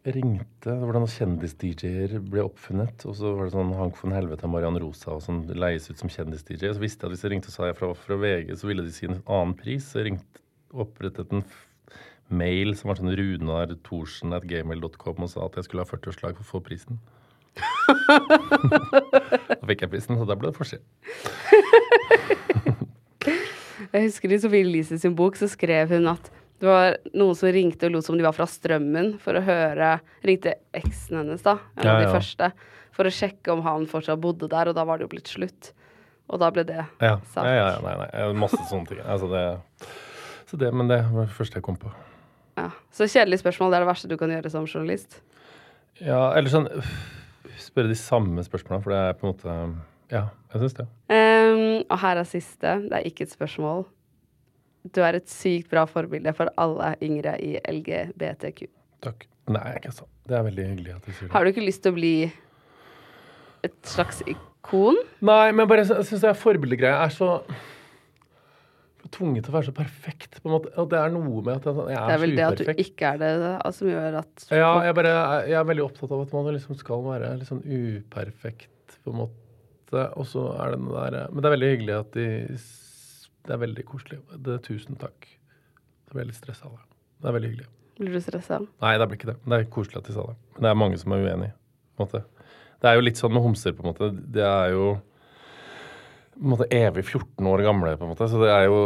Jeg 0.04 0.14
ringte. 0.14 0.68
Det 0.68 0.84
var 0.84 0.98
da 0.98 1.06
kjendis-DJ-er 1.08 2.18
ble 2.28 2.44
oppfunnet. 2.44 3.04
Og 3.08 3.16
så 3.18 3.32
var 3.36 3.48
det 3.48 3.54
sånn 3.54 3.72
Hank 3.78 3.96
von 4.00 4.14
Helvete 4.14 4.46
og 4.46 4.52
Mariann 4.52 4.78
Rosa 4.82 5.14
og 5.14 5.22
sånn 5.24 5.40
leies 5.56 5.88
ut 5.90 6.00
som 6.00 6.12
kjendis-DJ. 6.12 6.74
Så 6.76 6.82
visste 6.82 7.04
jeg 7.04 7.08
at 7.08 7.14
hvis 7.14 7.24
jeg 7.24 7.32
ringte 7.34 7.50
og 7.50 7.56
sa 7.56 7.70
jeg 7.70 7.78
fra, 7.78 7.90
fra 7.96 8.18
VG, 8.20 8.52
så 8.60 8.68
ville 8.68 8.84
de 8.84 8.94
si 8.94 9.08
en 9.08 9.22
annen 9.24 9.56
pris. 9.58 9.88
Så 9.88 10.02
jeg 10.02 10.10
ringte, 10.10 10.44
opprettet 10.76 11.32
en 11.32 11.46
mail 12.28 12.74
som 12.76 12.90
var 12.90 13.00
sånn 13.00 13.14
Runar 13.16 13.72
Thorsen 13.86 14.36
at 14.36 14.44
gmail.com 14.48 15.24
og 15.24 15.32
sa 15.32 15.46
at 15.46 15.56
jeg 15.56 15.68
skulle 15.68 15.86
ha 15.86 15.88
40-årslag 15.88 16.36
for 16.36 16.44
å 16.44 16.52
få 16.52 16.64
prisen. 16.66 17.00
da 19.58 19.64
fikk 19.66 19.86
jeg 19.86 19.94
prisen, 19.94 20.20
så 20.20 20.28
da 20.28 20.36
ble 20.38 20.52
det 20.52 20.60
forskjell. 20.60 20.84
Jeg 23.88 24.04
husker 24.04 24.32
i 24.34 24.36
Sofie 24.42 24.66
Elise 24.66 24.98
sin 25.00 25.14
bok 25.16 25.38
så 25.38 25.46
skrev 25.48 25.94
hun 25.94 26.10
at 26.10 26.26
det 26.58 26.66
var 26.68 26.96
noen 27.14 27.36
som 27.38 27.52
ringte 27.54 27.86
og 27.86 27.92
lot 27.94 28.06
som 28.08 28.16
de 28.18 28.24
var 28.26 28.34
fra 28.36 28.46
Strømmen 28.50 29.12
for 29.22 29.38
å 29.38 29.42
høre 29.46 29.92
Ringte 30.26 30.56
eksen 30.74 31.20
hennes, 31.20 31.42
da, 31.44 31.58
en 31.76 31.86
av 31.86 32.00
Ja, 32.00 32.06
de 32.06 32.12
første, 32.16 32.48
for 32.96 33.06
å 33.06 33.12
sjekke 33.14 33.52
om 33.54 33.62
han 33.66 33.86
fortsatt 33.90 34.18
bodde 34.20 34.48
der, 34.50 34.68
og 34.72 34.74
da 34.74 34.84
var 34.88 34.98
det 34.98 35.06
jo 35.06 35.12
blitt 35.14 35.30
slutt. 35.30 35.72
Og 36.28 36.40
da 36.42 36.50
ble 36.52 36.64
det 36.68 36.80
Ja, 37.00 37.14
sagt. 37.32 37.46
ja, 37.46 37.54
ja, 37.54 37.78
nei, 37.84 37.94
nei. 38.02 38.32
Masse 38.36 38.58
sånne 38.68 38.90
ting. 38.90 38.98
Altså 39.06 39.30
det, 39.30 39.44
så 40.50 40.58
det, 40.60 40.72
men 40.74 40.88
det 40.90 40.98
var 41.12 41.24
det 41.28 41.36
første 41.36 41.60
jeg 41.60 41.64
kom 41.68 41.78
på. 41.80 41.92
Ja. 42.58 42.70
Så 42.92 43.06
kjedelig 43.06 43.38
spørsmål, 43.40 43.70
det 43.70 43.78
er 43.78 43.84
det 43.86 43.92
verste 43.92 44.10
du 44.10 44.16
kan 44.18 44.34
gjøre 44.34 44.50
som 44.50 44.66
journalist. 44.66 45.20
Ja, 46.02 46.32
eller 46.36 46.50
sånn 46.50 46.68
Spørre 47.58 47.90
de 47.90 47.96
samme 47.98 48.42
spørsmålene, 48.46 48.82
for 48.84 48.92
det 48.94 48.98
er 48.98 49.16
på 49.18 49.26
en 49.26 49.32
måte 49.32 49.54
Ja, 50.12 50.24
jeg 50.54 50.60
syns 50.62 50.76
det. 50.78 50.84
Um, 51.10 51.84
og 51.90 51.98
her 52.02 52.20
er 52.20 52.28
siste. 52.28 52.74
Det 52.88 52.94
er 52.98 53.06
ikke 53.08 53.26
et 53.26 53.32
spørsmål. 53.34 53.82
Du 54.86 55.00
er 55.04 55.18
et 55.18 55.30
sykt 55.30 55.70
bra 55.72 55.84
forbilde 55.90 56.32
for 56.36 56.50
alle 56.60 56.94
yngre 57.04 57.34
i 57.44 57.56
LGBTQ. 57.60 58.68
Takk. 59.04 59.26
Nei, 59.48 59.64
ikke 59.78 59.94
sant. 59.96 60.10
Det 60.28 60.36
er 60.36 60.44
veldig 60.44 60.68
hyggelig 60.72 60.94
at 60.94 61.08
du 61.08 61.12
sier 61.12 61.26
det. 61.26 61.32
Har 61.32 61.44
du 61.44 61.52
ikke 61.52 61.64
lyst 61.64 61.82
til 61.84 61.94
å 61.94 61.96
bli 61.96 62.12
et 63.66 63.78
slags 63.88 64.20
ikon? 64.28 65.00
Nei, 65.24 65.48
men 65.56 65.68
bare 65.70 65.86
jeg 65.86 66.06
syns 66.08 66.26
forbildegreia 66.42 67.00
er 67.06 67.14
så 67.14 67.38
tvunget 69.14 69.46
til 69.46 69.52
å 69.52 69.56
være 69.56 69.68
så 69.70 69.74
perfekt, 69.76 70.38
på 70.42 70.50
en 70.50 70.54
måte. 70.58 70.72
Og 70.80 70.88
det 70.92 70.98
er 71.00 71.12
noe 71.14 71.42
med 71.44 71.54
at 71.54 71.68
jeg, 71.68 71.76
jeg 71.94 71.96
er, 71.96 72.08
Det 72.10 72.14
er 72.14 72.22
vel 72.22 72.32
så 72.32 72.38
det 72.38 72.46
at 72.46 72.58
du 72.60 72.82
ikke 72.84 73.12
er 73.12 73.20
det, 73.22 73.30
som 73.78 73.90
gjør 73.92 74.18
at 74.20 74.48
Ja, 74.52 74.72
jeg, 74.84 74.96
bare, 74.98 75.14
jeg 75.48 75.58
er 75.60 75.68
veldig 75.70 75.86
opptatt 75.86 76.12
av 76.14 76.24
at 76.26 76.34
man 76.36 76.50
liksom 76.56 76.80
skal 76.80 77.04
være 77.06 77.30
litt 77.40 77.48
sånn 77.50 77.64
uperfekt, 77.64 78.98
på 79.04 79.14
en 79.14 79.22
måte. 79.24 80.04
Og 80.20 80.28
så 80.28 80.44
er 80.60 80.74
det 80.74 80.82
noe 80.82 81.06
der 81.06 81.32
Men 81.32 81.40
det 81.40 81.48
er 81.48 81.54
veldig 81.56 81.72
hyggelig 81.72 81.94
at 81.96 82.10
de 82.18 82.26
Det 83.48 83.56
er 83.56 83.60
veldig 83.62 83.84
koselig. 83.88 84.20
Det, 84.44 84.58
tusen 84.66 84.98
takk. 85.00 85.24
Så 86.04 86.12
ble 86.12 86.26
jeg 86.26 86.30
litt 86.34 86.40
stressa 86.42 86.68
av 86.68 86.74
det. 86.76 86.84
Det 87.18 87.30
er 87.30 87.36
veldig 87.38 87.52
hyggelig. 87.54 87.68
Blir 87.98 88.14
du 88.14 88.20
stressa? 88.22 88.58
Nei, 88.84 88.90
det 89.00 89.06
blir 89.08 89.18
ikke 89.18 89.30
det. 89.30 89.38
Men 89.42 89.54
det 89.54 89.58
er 89.62 89.70
koselig 89.72 90.02
at 90.02 90.08
de 90.10 90.16
sa 90.16 90.26
det. 90.28 90.34
Men 90.54 90.66
det 90.66 90.70
er 90.70 90.80
mange 90.84 90.98
som 91.00 91.14
er 91.16 91.24
uenig. 91.24 91.48
Det 91.98 92.90
er 92.90 92.98
jo 92.98 93.04
litt 93.06 93.18
sånn 93.18 93.32
med 93.34 93.42
homser, 93.42 93.72
på 93.74 93.82
en 93.82 93.88
måte. 93.88 94.10
Det 94.36 94.44
er 94.44 94.74
jo 94.76 94.90
på 96.38 96.44
en 96.44 96.52
måte 96.52 96.68
evig 96.70 97.02
14 97.08 97.48
år 97.50 97.64
gamle, 97.66 97.94
på 97.98 98.06
en 98.06 98.12
måte. 98.12 98.28
Så 98.30 98.42
det 98.44 98.52
er 98.52 98.68
jo 98.68 98.76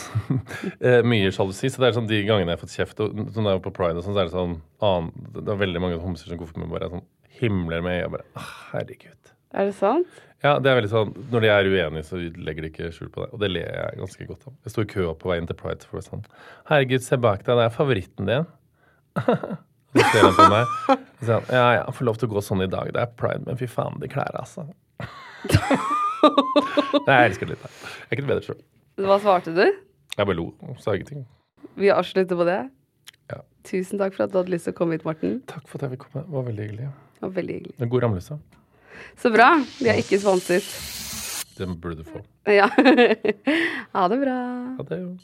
eh, 0.86 1.02
mye 1.04 1.34
sjalusi. 1.34 1.68
Så 1.68 1.82
det 1.82 1.90
er 1.90 1.98
sånn 1.98 2.08
de 2.08 2.22
gangene 2.24 2.54
jeg 2.54 2.60
har 2.60 2.62
fått 2.62 2.78
kjeft, 2.78 3.02
og 3.04 3.18
sånn 3.34 3.48
det 3.48 3.52
er 3.52 3.58
jo 3.58 3.64
på 3.66 3.74
pride 3.76 3.98
og 3.98 4.06
sånn, 4.06 4.14
så 4.14 4.22
er 4.22 4.30
det 4.30 4.36
sånn 4.38 4.56
annen, 4.86 5.10
Det 5.34 5.44
er 5.50 5.60
veldig 5.66 5.82
mange 5.82 6.00
homser 6.00 6.30
som 6.30 6.40
går 6.40 6.48
forbi 6.54 6.64
og 6.64 6.72
bare 6.78 6.88
er 6.88 6.94
sånn 6.94 7.06
himler 7.42 7.84
med 7.84 7.98
øya 7.98 8.08
bare 8.14 8.26
«Åh, 8.38 8.54
Herregud. 8.70 9.34
Er 9.50 9.66
det 9.66 9.74
sant? 9.78 10.06
Ja, 10.44 10.52
det 10.62 10.70
er 10.70 10.76
veldig 10.78 10.90
sånn 10.92 11.10
Når 11.32 11.40
de 11.44 11.48
er 11.52 11.68
uenige, 11.68 12.04
så 12.06 12.16
legger 12.16 12.64
de 12.64 12.68
ikke 12.70 12.90
skjul 12.94 13.10
på 13.12 13.24
det. 13.24 13.30
Og 13.34 13.38
det 13.42 13.48
ler 13.50 13.66
jeg 13.66 13.98
ganske 14.00 14.26
godt 14.28 14.46
av. 14.48 14.54
Jeg 14.64 14.74
sto 14.74 14.84
i 14.84 14.90
kø 14.92 15.08
på 15.20 15.30
vei 15.30 15.36
inn 15.40 15.48
til 15.50 15.58
Pride 15.58 15.88
for 15.88 16.00
å 16.00 16.04
sånn 16.04 16.22
Herregud, 16.70 17.02
se 17.04 17.18
bak 17.20 17.42
deg, 17.44 17.58
det 17.58 17.64
er 17.66 17.74
favoritten 17.74 18.30
din. 18.30 18.46
Så 19.90 20.04
ser 20.06 20.22
han 20.22 20.36
på 20.36 20.44
meg 20.52 20.64
og 20.86 21.24
sier 21.26 21.34
han, 21.34 21.48
ja, 21.50 21.64
ja, 21.80 21.92
får 21.92 22.06
lov 22.06 22.18
til 22.20 22.28
å 22.28 22.32
gå 22.36 22.40
sånn 22.46 22.62
i 22.62 22.68
dag. 22.70 22.92
Det 22.94 23.00
er 23.02 23.10
pride, 23.18 23.42
men 23.48 23.58
fy 23.58 23.66
faen, 23.68 23.96
de 24.00 24.08
klærne, 24.12 24.44
altså. 24.44 24.62
Nei, 27.08 27.16
jeg 27.16 27.32
elsker 27.32 27.50
det 27.50 27.56
litt. 27.56 27.64
Jeg 27.66 28.06
er 28.06 28.14
ikke 28.14 28.28
bedre 28.28 28.44
sjøl. 28.46 28.60
Hva 29.02 29.16
svarte 29.24 29.50
du? 29.56 29.64
Jeg 30.14 30.28
bare 30.28 30.38
lo 30.38 30.46
sa 30.78 30.94
ingenting. 30.94 31.24
Vi 31.80 31.90
avslutter 31.90 32.38
på 32.38 32.46
det. 32.46 32.60
Ja. 33.32 33.40
Tusen 33.66 33.98
takk 33.98 34.14
for 34.14 34.28
at 34.28 34.32
du 34.32 34.38
hadde 34.38 34.54
lyst 34.54 34.68
til 34.68 34.76
å 34.76 34.78
komme 34.78 34.94
hit, 34.94 35.02
Morten. 35.08 35.40
Takk 35.50 35.66
for 35.66 35.80
at 35.80 35.88
jeg 35.88 35.96
fikk 35.96 36.06
komme. 36.06 36.22
Det 36.28 36.36
var 36.38 36.46
veldig 36.52 36.68
hyggelig. 36.68 36.92
Det 37.18 37.26
var 37.26 37.34
veldig 37.40 37.58
hyggelig. 37.58 37.76
Er 37.80 37.92
god 37.96 38.06
ramløse. 38.06 38.38
Så 39.18 39.30
bra. 39.30 39.64
Vi 39.80 39.88
er 39.88 40.00
ikke 40.02 40.20
sponset. 40.20 40.64
Det 41.58 41.68
burde 41.80 41.96
du 41.96 42.04
få. 42.04 42.24
Ja. 42.46 42.68
ha 43.94 44.08
det 44.08 44.18
bra. 44.24 44.38
Ja, 44.78 44.82
det 44.88 45.02
jo 45.02 45.16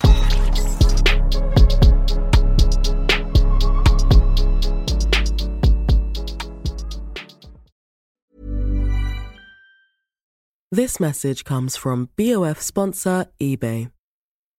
This 10.72 11.00
message 11.00 11.44
comes 11.44 11.76
from 11.76 12.10
BOF 12.16 12.60
sponsor 12.60 13.26
eBay. 13.40 13.88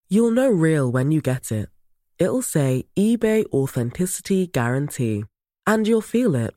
You'll 0.10 0.32
know 0.32 0.50
real 0.50 0.90
when 0.92 1.12
you 1.12 1.22
get 1.22 1.52
it. 1.52 1.70
It'll 2.18 2.42
say 2.42 2.86
eBay 2.98 3.44
Authenticity 3.54 4.48
Guarantee. 4.48 5.26
And 5.68 5.86
you'll 5.86 6.02
feel 6.02 6.34
it. 6.34 6.57